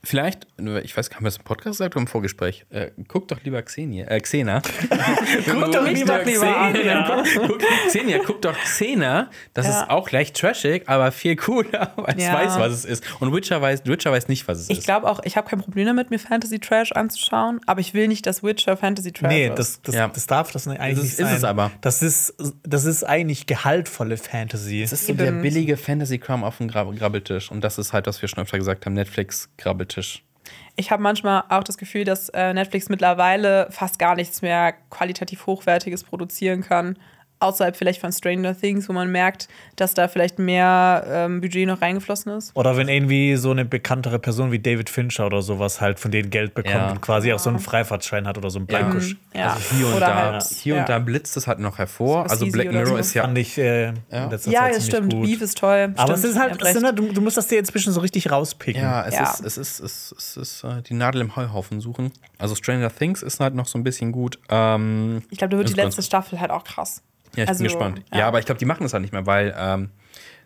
Vielleicht, 0.07 0.47
ich 0.83 0.95
weiß, 0.95 1.09
haben 1.11 1.23
wir 1.25 1.27
das 1.27 1.35
im 1.35 1.43
Podcast 1.43 1.79
gesagt 1.79 1.95
oder 1.97 2.01
im 2.03 2.07
Vorgespräch? 2.07 2.65
Äh, 2.69 2.91
guck 3.09 3.27
doch 3.27 3.43
lieber 3.43 3.61
Xenia. 3.61 4.07
Äh, 4.07 4.21
Xena. 4.21 4.61
guck 5.45 5.71
doch 5.73 5.85
lieber 5.85 6.19
Xenia. 6.19 7.23
Guck, 7.35 7.61
Xenia, 7.89 8.19
guck 8.25 8.41
doch 8.41 8.57
Xena. 8.57 9.29
Das 9.53 9.65
Ja. 9.67 9.81
ist 9.81 9.89
auch 9.89 10.09
leicht 10.11 10.37
trashig, 10.39 10.87
aber 10.87 11.11
viel 11.11 11.35
cooler, 11.35 11.91
weil 11.97 12.15
es 12.17 12.23
Ja. 12.23 12.33
weiß, 12.35 12.57
was 12.57 12.71
es 12.71 12.85
ist. 12.85 13.03
Und 13.19 13.33
Witcher 13.33 13.61
weiß, 13.61 13.81
Witcher 13.85 14.13
weiß 14.13 14.29
nicht, 14.29 14.47
was 14.47 14.59
es 14.59 14.69
Ich 14.69 14.77
ist. 14.77 14.83
glaube 14.85 15.09
auch, 15.09 15.19
ich 15.25 15.35
habe 15.35 15.49
kein 15.49 15.59
Problem 15.59 15.85
damit, 15.87 16.09
mir 16.09 16.19
Fantasy 16.19 16.59
Trash 16.59 16.93
anzuschauen, 16.93 17.59
aber 17.65 17.81
ich 17.81 17.93
will 17.93 18.07
nicht, 18.07 18.25
dass 18.27 18.43
Witcher 18.43 18.77
Fantasy 18.77 19.11
Trash 19.11 19.29
Nee, 19.29 19.47
ist. 19.49 19.59
das, 19.59 19.81
das, 19.81 19.93
Ja. 19.95 20.07
das 20.07 20.25
darf 20.25 20.53
das 20.53 20.69
eigentlich 20.69 20.95
Das 20.95 21.03
ist- 21.03 21.03
nicht 21.03 21.11
ist 21.19 21.27
sein. 21.27 21.35
es 21.35 21.43
aber. 21.43 21.71
Das 21.81 22.01
ist, 22.01 22.33
das 22.63 22.85
ist 22.85 23.03
eigentlich 23.03 23.45
gehaltvolle 23.45 24.15
Fantasy. 24.15 24.81
Es 24.83 24.93
ist 24.93 25.05
so 25.07 25.11
Eben. 25.11 25.17
der 25.17 25.31
billige 25.33 25.75
Fantasy-Kram 25.75 26.45
auf 26.45 26.57
dem 26.59 26.69
Grab 26.69 26.87
Grabbeltisch. 26.95 27.51
Und 27.51 27.61
das 27.61 27.77
ist 27.77 27.91
halt, 27.91 28.07
was 28.07 28.21
wir 28.21 28.29
schon 28.29 28.41
öfter 28.43 28.57
gesagt 28.57 28.85
haben: 28.85 28.93
Netflix-Grabbeltisch. 28.93 29.96
Ich 30.75 30.91
habe 30.91 31.01
manchmal 31.01 31.43
auch 31.49 31.63
das 31.63 31.77
Gefühl, 31.77 32.03
dass 32.05 32.29
äh, 32.29 32.53
Netflix 32.53 32.87
mittlerweile 32.87 33.67
fast 33.71 33.99
gar 33.99 34.15
nichts 34.15 34.41
mehr 34.41 34.73
qualitativ 34.89 35.45
Hochwertiges 35.45 36.03
produzieren 36.03 36.61
kann. 36.61 36.97
Außerhalb 37.39 37.75
vielleicht 37.77 38.01
von 38.01 38.11
Stranger 38.11 38.57
Things, 38.59 38.89
wo 38.89 38.93
man 38.93 39.11
merkt, 39.11 39.47
dass 39.75 39.93
da 39.93 40.07
vielleicht 40.07 40.39
mehr 40.39 41.05
ähm, 41.07 41.39
Budget 41.39 41.67
noch 41.67 41.81
reingeflossen 41.81 42.31
ist. 42.35 42.51
Oder 42.55 42.77
wenn 42.77 42.87
irgendwie 42.89 43.35
so 43.35 43.51
eine 43.51 43.63
bekanntere 43.63 44.17
Person 44.17 44.51
wie 44.51 44.57
David 44.59 44.89
Fincher 44.89 45.27
oder 45.27 45.43
sowas 45.43 45.79
halt 45.79 45.99
von 45.99 46.09
denen 46.09 46.31
Geld 46.31 46.55
bekommt 46.55 46.73
Ja. 46.75 46.89
und 46.91 47.01
quasi 47.01 47.31
auch 47.33 47.39
so 47.39 47.49
einen 47.49 47.59
Freifahrtschein 47.59 48.25
hat 48.27 48.37
oder 48.39 48.49
so 48.49 48.57
einen 48.57 48.65
Blankosch. 48.65 49.15
Ja. 49.35 49.53
Also 49.53 49.75
hier 49.75 49.87
und 49.87 49.93
Oder 49.93 50.07
da, 50.07 50.31
halt, 50.31 50.43
hier 50.45 50.75
ja. 50.75 50.81
und 50.81 50.89
da 50.89 50.97
blitzt 50.97 51.37
es 51.37 51.45
halt 51.45 51.59
noch 51.59 51.77
hervor. 51.77 52.23
So 52.27 52.31
Also 52.31 52.45
Black 52.47 52.71
Mirror 52.71 52.87
so. 52.87 52.97
ist 52.97 53.13
ja. 53.13 53.21
Fand 53.23 53.37
ich 53.37 53.57
äh, 53.59 53.93
Ja, 54.11 54.29
ziemlich 54.37 54.83
stimmt. 54.85 55.13
gut. 55.13 55.23
Beef 55.25 55.41
ist 55.41 55.57
toll. 55.59 55.93
Aber 55.95 56.13
es 56.13 56.19
stimmt, 56.21 56.33
ist 56.33 56.39
halt, 56.39 56.61
es 56.61 56.73
sind 56.73 56.85
halt, 56.85 56.97
du, 56.97 57.11
du 57.13 57.21
musst 57.21 57.37
das 57.37 57.45
dir 57.47 57.59
inzwischen 57.59 57.93
so 57.93 57.99
richtig 58.01 58.31
rauspicken. 58.31 58.81
Ja, 58.81 59.05
es, 59.05 59.13
Ja. 59.13 59.23
Ist, 59.31 59.41
es 59.41 59.57
ist, 59.57 59.79
es 59.79 60.11
ist, 60.11 60.17
es 60.17 60.37
ist 60.37 60.63
äh, 60.63 60.81
die 60.81 60.95
Nadel 60.95 61.21
im 61.21 61.35
Heuhaufen 61.35 61.81
suchen. 61.81 62.11
Also 62.39 62.55
Stranger 62.55 62.89
Things 62.89 63.21
ist 63.21 63.39
halt 63.39 63.53
noch 63.53 63.67
so 63.67 63.77
ein 63.77 63.83
bisschen 63.83 64.11
gut. 64.11 64.39
Ähm, 64.49 65.21
Ich 65.29 65.37
glaube, 65.37 65.51
da 65.51 65.57
wird 65.57 65.69
die 65.69 65.73
letzte 65.73 66.01
Staffel 66.01 66.39
halt 66.39 66.49
auch 66.49 66.63
krass. 66.63 67.03
Ja, 67.37 67.43
ich 67.43 67.49
Also, 67.49 67.59
bin 67.59 67.71
gespannt. 67.71 68.01
Ja. 68.11 68.19
ja. 68.19 68.27
aber 68.27 68.39
ich 68.39 68.45
glaube, 68.45 68.59
die 68.59 68.65
machen 68.65 68.83
das 68.83 68.93
halt 68.93 69.01
nicht 69.01 69.13
mehr, 69.13 69.25
weil 69.25 69.55
ähm, 69.57 69.91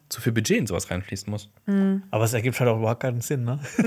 zu 0.09 0.21
viel 0.21 0.33
Budget 0.33 0.57
in 0.57 0.67
sowas 0.67 0.91
reinfließen 0.91 1.31
muss. 1.31 1.49
Aber 2.11 2.23
es 2.25 2.33
ergibt 2.33 2.59
halt 2.59 2.69
auch 2.69 2.77
überhaupt 2.77 2.99
keinen 3.01 3.21
Sinn, 3.21 3.45
ne? 3.45 3.59
So, 3.77 3.83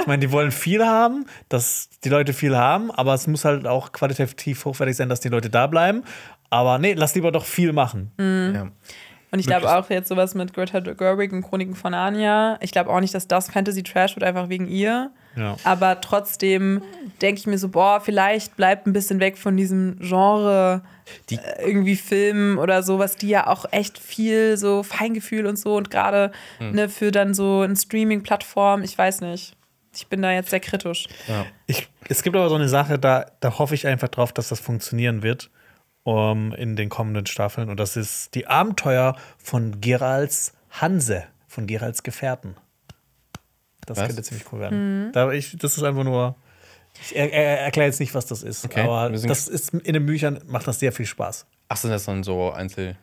ich 0.00 0.06
meine, 0.06 0.20
die 0.20 0.32
wollen 0.32 0.50
viel 0.50 0.84
haben, 0.84 1.26
dass 1.48 1.90
die 2.02 2.08
Leute 2.08 2.32
viel 2.32 2.56
haben, 2.56 2.90
aber 2.90 3.12
es 3.14 3.26
muss 3.26 3.44
halt 3.44 3.66
auch 3.66 3.92
qualitativ 3.92 4.64
hochwertig 4.64 4.96
sein, 4.96 5.08
dass 5.08 5.20
die 5.20 5.28
Leute 5.28 5.50
da 5.50 5.66
bleiben. 5.66 6.02
Aber 6.48 6.78
nee, 6.78 6.94
lass 6.94 7.14
lieber 7.14 7.30
doch 7.30 7.44
viel 7.44 7.72
machen. 7.72 8.12
Ja. 8.18 8.68
Und 9.32 9.38
ich 9.40 9.46
glaube 9.46 9.70
auch 9.70 9.90
jetzt 9.90 10.08
sowas 10.08 10.34
mit 10.34 10.54
Greta 10.54 10.80
Gerwig 10.80 11.32
und 11.32 11.42
Chroniken 11.42 11.74
von 11.74 11.90
Narnia. 11.90 12.56
Ich 12.62 12.70
glaube 12.72 12.88
auch 12.90 13.00
nicht, 13.00 13.12
dass 13.14 13.28
das 13.28 13.50
Fantasy 13.50 13.82
Trash 13.82 14.16
wird, 14.16 14.24
einfach 14.24 14.48
wegen 14.48 14.66
ihr. 14.68 15.10
Ja. 15.36 15.56
Aber 15.64 16.00
trotzdem 16.00 16.82
denke 17.22 17.38
ich 17.38 17.46
mir 17.46 17.58
so, 17.58 17.68
boah, 17.68 18.00
vielleicht 18.00 18.56
bleibt 18.56 18.86
ein 18.86 18.92
bisschen 18.92 19.20
weg 19.20 19.36
von 19.38 19.56
diesem 19.56 19.98
Genre 20.00 20.82
Die- 21.30 21.36
äh, 21.36 21.68
irgendwie 21.68 21.94
Film 21.96 22.58
oder 22.58 22.82
sowas, 22.82 23.16
die 23.16 23.28
ja 23.28 23.46
auch 23.46 23.66
echt 23.70 23.98
viel 23.98 24.56
so 24.56 24.82
Feingefühl 24.82 25.46
und 25.46 25.58
so 25.58 25.76
und 25.76 25.90
gerade 25.90 26.32
Hm. 26.58 26.72
ne, 26.72 26.88
für 26.88 27.10
dann 27.12 27.34
so 27.34 27.60
eine 27.60 27.76
Streaming-Plattform, 27.76 28.82
ich 28.82 28.96
weiß 28.96 29.20
nicht. 29.20 29.54
Ich 29.94 30.08
bin 30.08 30.20
da 30.20 30.30
jetzt 30.32 30.50
sehr 30.50 30.60
kritisch. 30.60 31.06
Ich, 31.66 31.88
es 32.08 32.22
gibt 32.22 32.36
aber 32.36 32.48
so 32.50 32.54
eine 32.54 32.68
Sache, 32.68 32.98
da, 32.98 33.26
da 33.40 33.58
hoffe 33.58 33.74
ich 33.74 33.86
einfach 33.86 34.08
drauf, 34.08 34.32
dass 34.32 34.48
das 34.50 34.60
funktionieren 34.60 35.22
wird 35.22 35.50
um, 36.02 36.52
in 36.54 36.76
den 36.76 36.88
kommenden 36.88 37.26
Staffeln. 37.26 37.68
Und 37.70 37.80
das 37.80 37.96
ist 37.96 38.34
die 38.34 38.46
Abenteuer 38.46 39.16
von 39.38 39.80
Geralds 39.80 40.52
Hanse, 40.70 41.24
von 41.48 41.66
Geralds 41.66 42.02
Gefährten. 42.02 42.56
Das 43.86 43.98
Was? 43.98 44.06
könnte 44.06 44.22
ziemlich 44.22 44.52
cool 44.52 44.60
werden. 44.60 45.10
Da 45.12 45.32
ich, 45.32 45.56
das 45.56 45.76
ist 45.76 45.82
einfach 45.82 46.04
nur. 46.04 46.36
Ich 47.00 47.14
er, 47.14 47.32
er, 47.32 47.60
erkläre 47.60 47.86
jetzt 47.88 48.00
nicht, 48.00 48.14
was 48.14 48.26
das 48.26 48.42
ist. 48.42 48.64
Okay, 48.64 48.80
aber 48.80 49.10
das 49.10 49.48
ist 49.48 49.74
in 49.74 49.92
den 49.92 50.06
Büchern 50.06 50.40
macht 50.46 50.66
das 50.66 50.80
sehr 50.80 50.92
viel 50.92 51.06
Spaß. 51.06 51.46
Ach, 51.68 51.76
sind 51.76 51.90
das 51.90 52.04
dann 52.04 52.22
so 52.22 52.50
Einzel. 52.52 52.96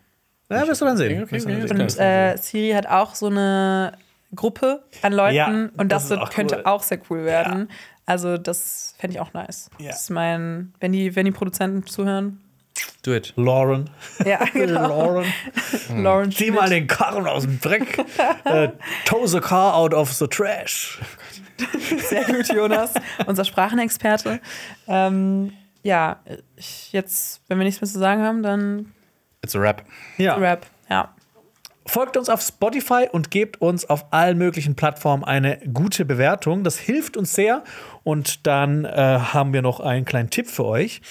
Ja, 0.49 0.68
wirst 0.68 0.81
du 0.81 0.85
dann 0.85 0.97
sehen. 0.97 1.23
Okay, 1.23 1.41
okay, 1.41 1.68
dann. 1.68 1.81
Und 1.81 1.99
äh, 1.99 2.38
Siri 2.38 2.72
hat 2.73 2.88
auch 2.88 3.15
so 3.15 3.27
eine 3.27 3.93
Gruppe 4.35 4.84
an 5.01 5.14
Leuten 5.14 5.35
Ja, 5.35 5.69
und 5.77 5.91
das, 5.91 6.10
das 6.10 6.19
auch 6.19 6.30
könnte 6.30 6.57
cool. 6.57 6.65
auch 6.65 6.84
sehr 6.84 6.99
cool 7.10 7.23
werden. 7.23 7.69
Also 8.05 8.38
das 8.38 8.95
fände 8.97 9.15
ich 9.15 9.22
auch 9.22 9.34
nice. 9.34 9.69
Ja. 9.80 9.91
Das 9.91 10.01
ist 10.01 10.10
mein, 10.10 10.73
wenn 10.80 10.91
die, 10.91 11.15
wenn 11.15 11.26
die 11.26 11.31
Produzenten 11.31 11.85
zuhören. 11.85 12.39
Do 13.04 13.14
it. 13.14 13.34
Lauren. 13.36 13.90
Ja, 14.26 14.38
genau. 14.54 14.88
Lauren. 14.88 15.34
Lauren 16.04 16.32
Zieh 16.32 16.52
mal 16.52 16.70
den 16.70 16.88
Karren 16.88 17.28
aus 17.28 17.44
dem 17.44 17.60
Dreck. 17.60 17.98
äh, 18.45 18.70
tow 19.06 19.28
the 19.28 19.40
car 19.40 19.76
out 19.76 19.94
of 19.94 20.12
the 20.14 20.28
trash. 20.28 21.00
Sehr 22.10 22.24
gut, 22.26 22.48
Jonas, 22.48 22.94
unser 23.28 23.45
Sprachenexperte. 23.45 24.40
Ähm, 24.88 25.54
ja, 25.84 26.22
ich 26.56 26.91
jetzt, 26.94 27.41
wenn 27.48 27.58
wir 27.58 27.66
nichts 27.66 27.82
mehr 27.82 27.90
zu 27.90 28.00
sagen 28.00 28.24
haben, 28.24 28.41
dann 28.41 28.94
It's 29.44 29.56
a 29.56 29.60
rap. 29.60 29.84
Ja. 30.18 30.36
Rap. 30.36 30.66
Ja. 30.90 31.14
Folgt 31.85 32.15
uns 32.15 32.30
auf 32.30 32.41
Spotify 32.41 33.07
und 33.11 33.30
gebt 33.30 33.60
uns 33.60 33.89
auf 33.89 34.05
allen 34.11 34.38
möglichen 34.38 34.76
Plattformen 34.76 35.23
eine 35.23 35.60
gute 35.73 36.05
Bewertung. 36.05 36.64
Das 36.64 36.77
hilft 36.77 37.18
uns 37.18 37.34
sehr. 37.34 37.64
Und 38.03 38.47
dann 38.47 38.85
äh, 38.85 38.89
haben 38.89 39.51
wir 39.53 39.61
noch 39.61 39.80
einen 39.80 40.05
kleinen 40.05 40.30
Tipp 40.30 40.47
für 40.47 40.65
euch. 40.65 41.01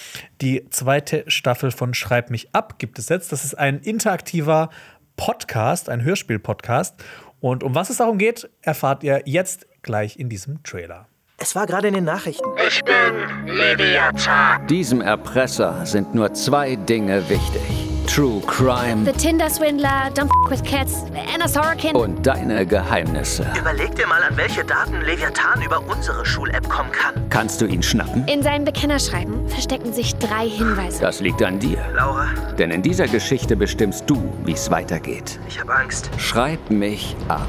Die 0.41 0.67
zweite 0.69 1.25
Staffel 1.27 1.71
von 1.71 1.93
Schreib 1.93 2.31
mich 2.31 2.53
ab 2.53 2.79
gibt 2.79 2.97
es 2.97 3.09
jetzt. 3.09 3.31
Das 3.31 3.45
ist 3.45 3.53
ein 3.53 3.79
interaktiver 3.79 4.69
Podcast, 5.15 5.89
ein 5.89 6.03
Hörspiel-Podcast. 6.03 6.95
Und 7.39 7.63
um 7.63 7.75
was 7.75 7.89
es 7.89 7.97
darum 7.97 8.17
geht, 8.17 8.49
erfahrt 8.61 9.03
ihr 9.03 9.21
jetzt 9.25 9.67
gleich 9.83 10.17
in 10.17 10.29
diesem 10.29 10.63
Trailer. 10.63 11.07
Es 11.37 11.55
war 11.55 11.67
gerade 11.67 11.89
in 11.89 11.93
den 11.93 12.05
Nachrichten. 12.05 12.47
Ich 12.67 12.81
bin 12.83 13.47
Leviathan. 13.47 14.65
Diesem 14.67 15.01
Erpresser 15.01 15.85
sind 15.85 16.15
nur 16.15 16.33
zwei 16.33 16.77
Dinge 16.77 17.29
wichtig. 17.29 17.82
True 18.07 18.41
Crime 18.45 19.05
The 19.05 19.11
Tinder 19.13 19.49
Swindler, 19.49 20.11
Don't 20.13 20.29
F 20.45 20.51
with 20.51 20.63
Cats, 20.63 21.05
Anna 21.33 21.47
Sorokin. 21.47 21.95
und 21.95 22.25
deine 22.25 22.65
Geheimnisse. 22.65 23.45
Überleg 23.57 23.95
dir 23.95 24.05
mal, 24.07 24.21
an 24.21 24.37
welche 24.37 24.63
Daten 24.63 25.01
Leviathan 25.01 25.61
über 25.63 25.79
unsere 25.87 26.25
Schul-App 26.25 26.67
kommen 26.69 26.91
kann. 26.91 27.13
Kannst 27.29 27.59
du 27.61 27.65
ihn 27.65 27.81
schnappen? 27.81 28.27
In 28.27 28.43
seinem 28.43 28.65
Bekennerschreiben 28.65 29.47
verstecken 29.49 29.93
sich 29.93 30.15
drei 30.15 30.47
Hinweise. 30.47 31.01
Das 31.01 31.21
liegt 31.21 31.41
an 31.41 31.59
dir. 31.59 31.79
Laura, 31.95 32.27
Denn 32.57 32.69
in 32.71 32.81
dieser 32.83 33.07
Geschichte 33.07 33.55
bestimmst 33.55 34.03
du, 34.07 34.21
wie 34.45 34.53
es 34.53 34.69
weitergeht. 34.69 35.39
ich 35.47 35.59
habe 35.59 35.73
Angst. 35.73 36.09
Schreib 36.17 36.69
mich 36.69 37.15
ab. 37.29 37.47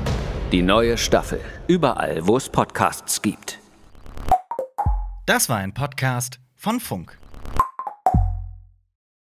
Die 0.52 0.62
neue 0.62 0.97
Staffel. 0.97 1.40
Überall, 1.66 2.26
wo 2.26 2.36
es 2.36 2.48
Podcasts 2.48 3.20
gibt. 3.20 3.59
Das 5.26 5.48
war 5.48 5.59
ein 5.59 5.74
Podcast 5.74 6.39
von 6.56 6.81
Funk. 6.81 7.18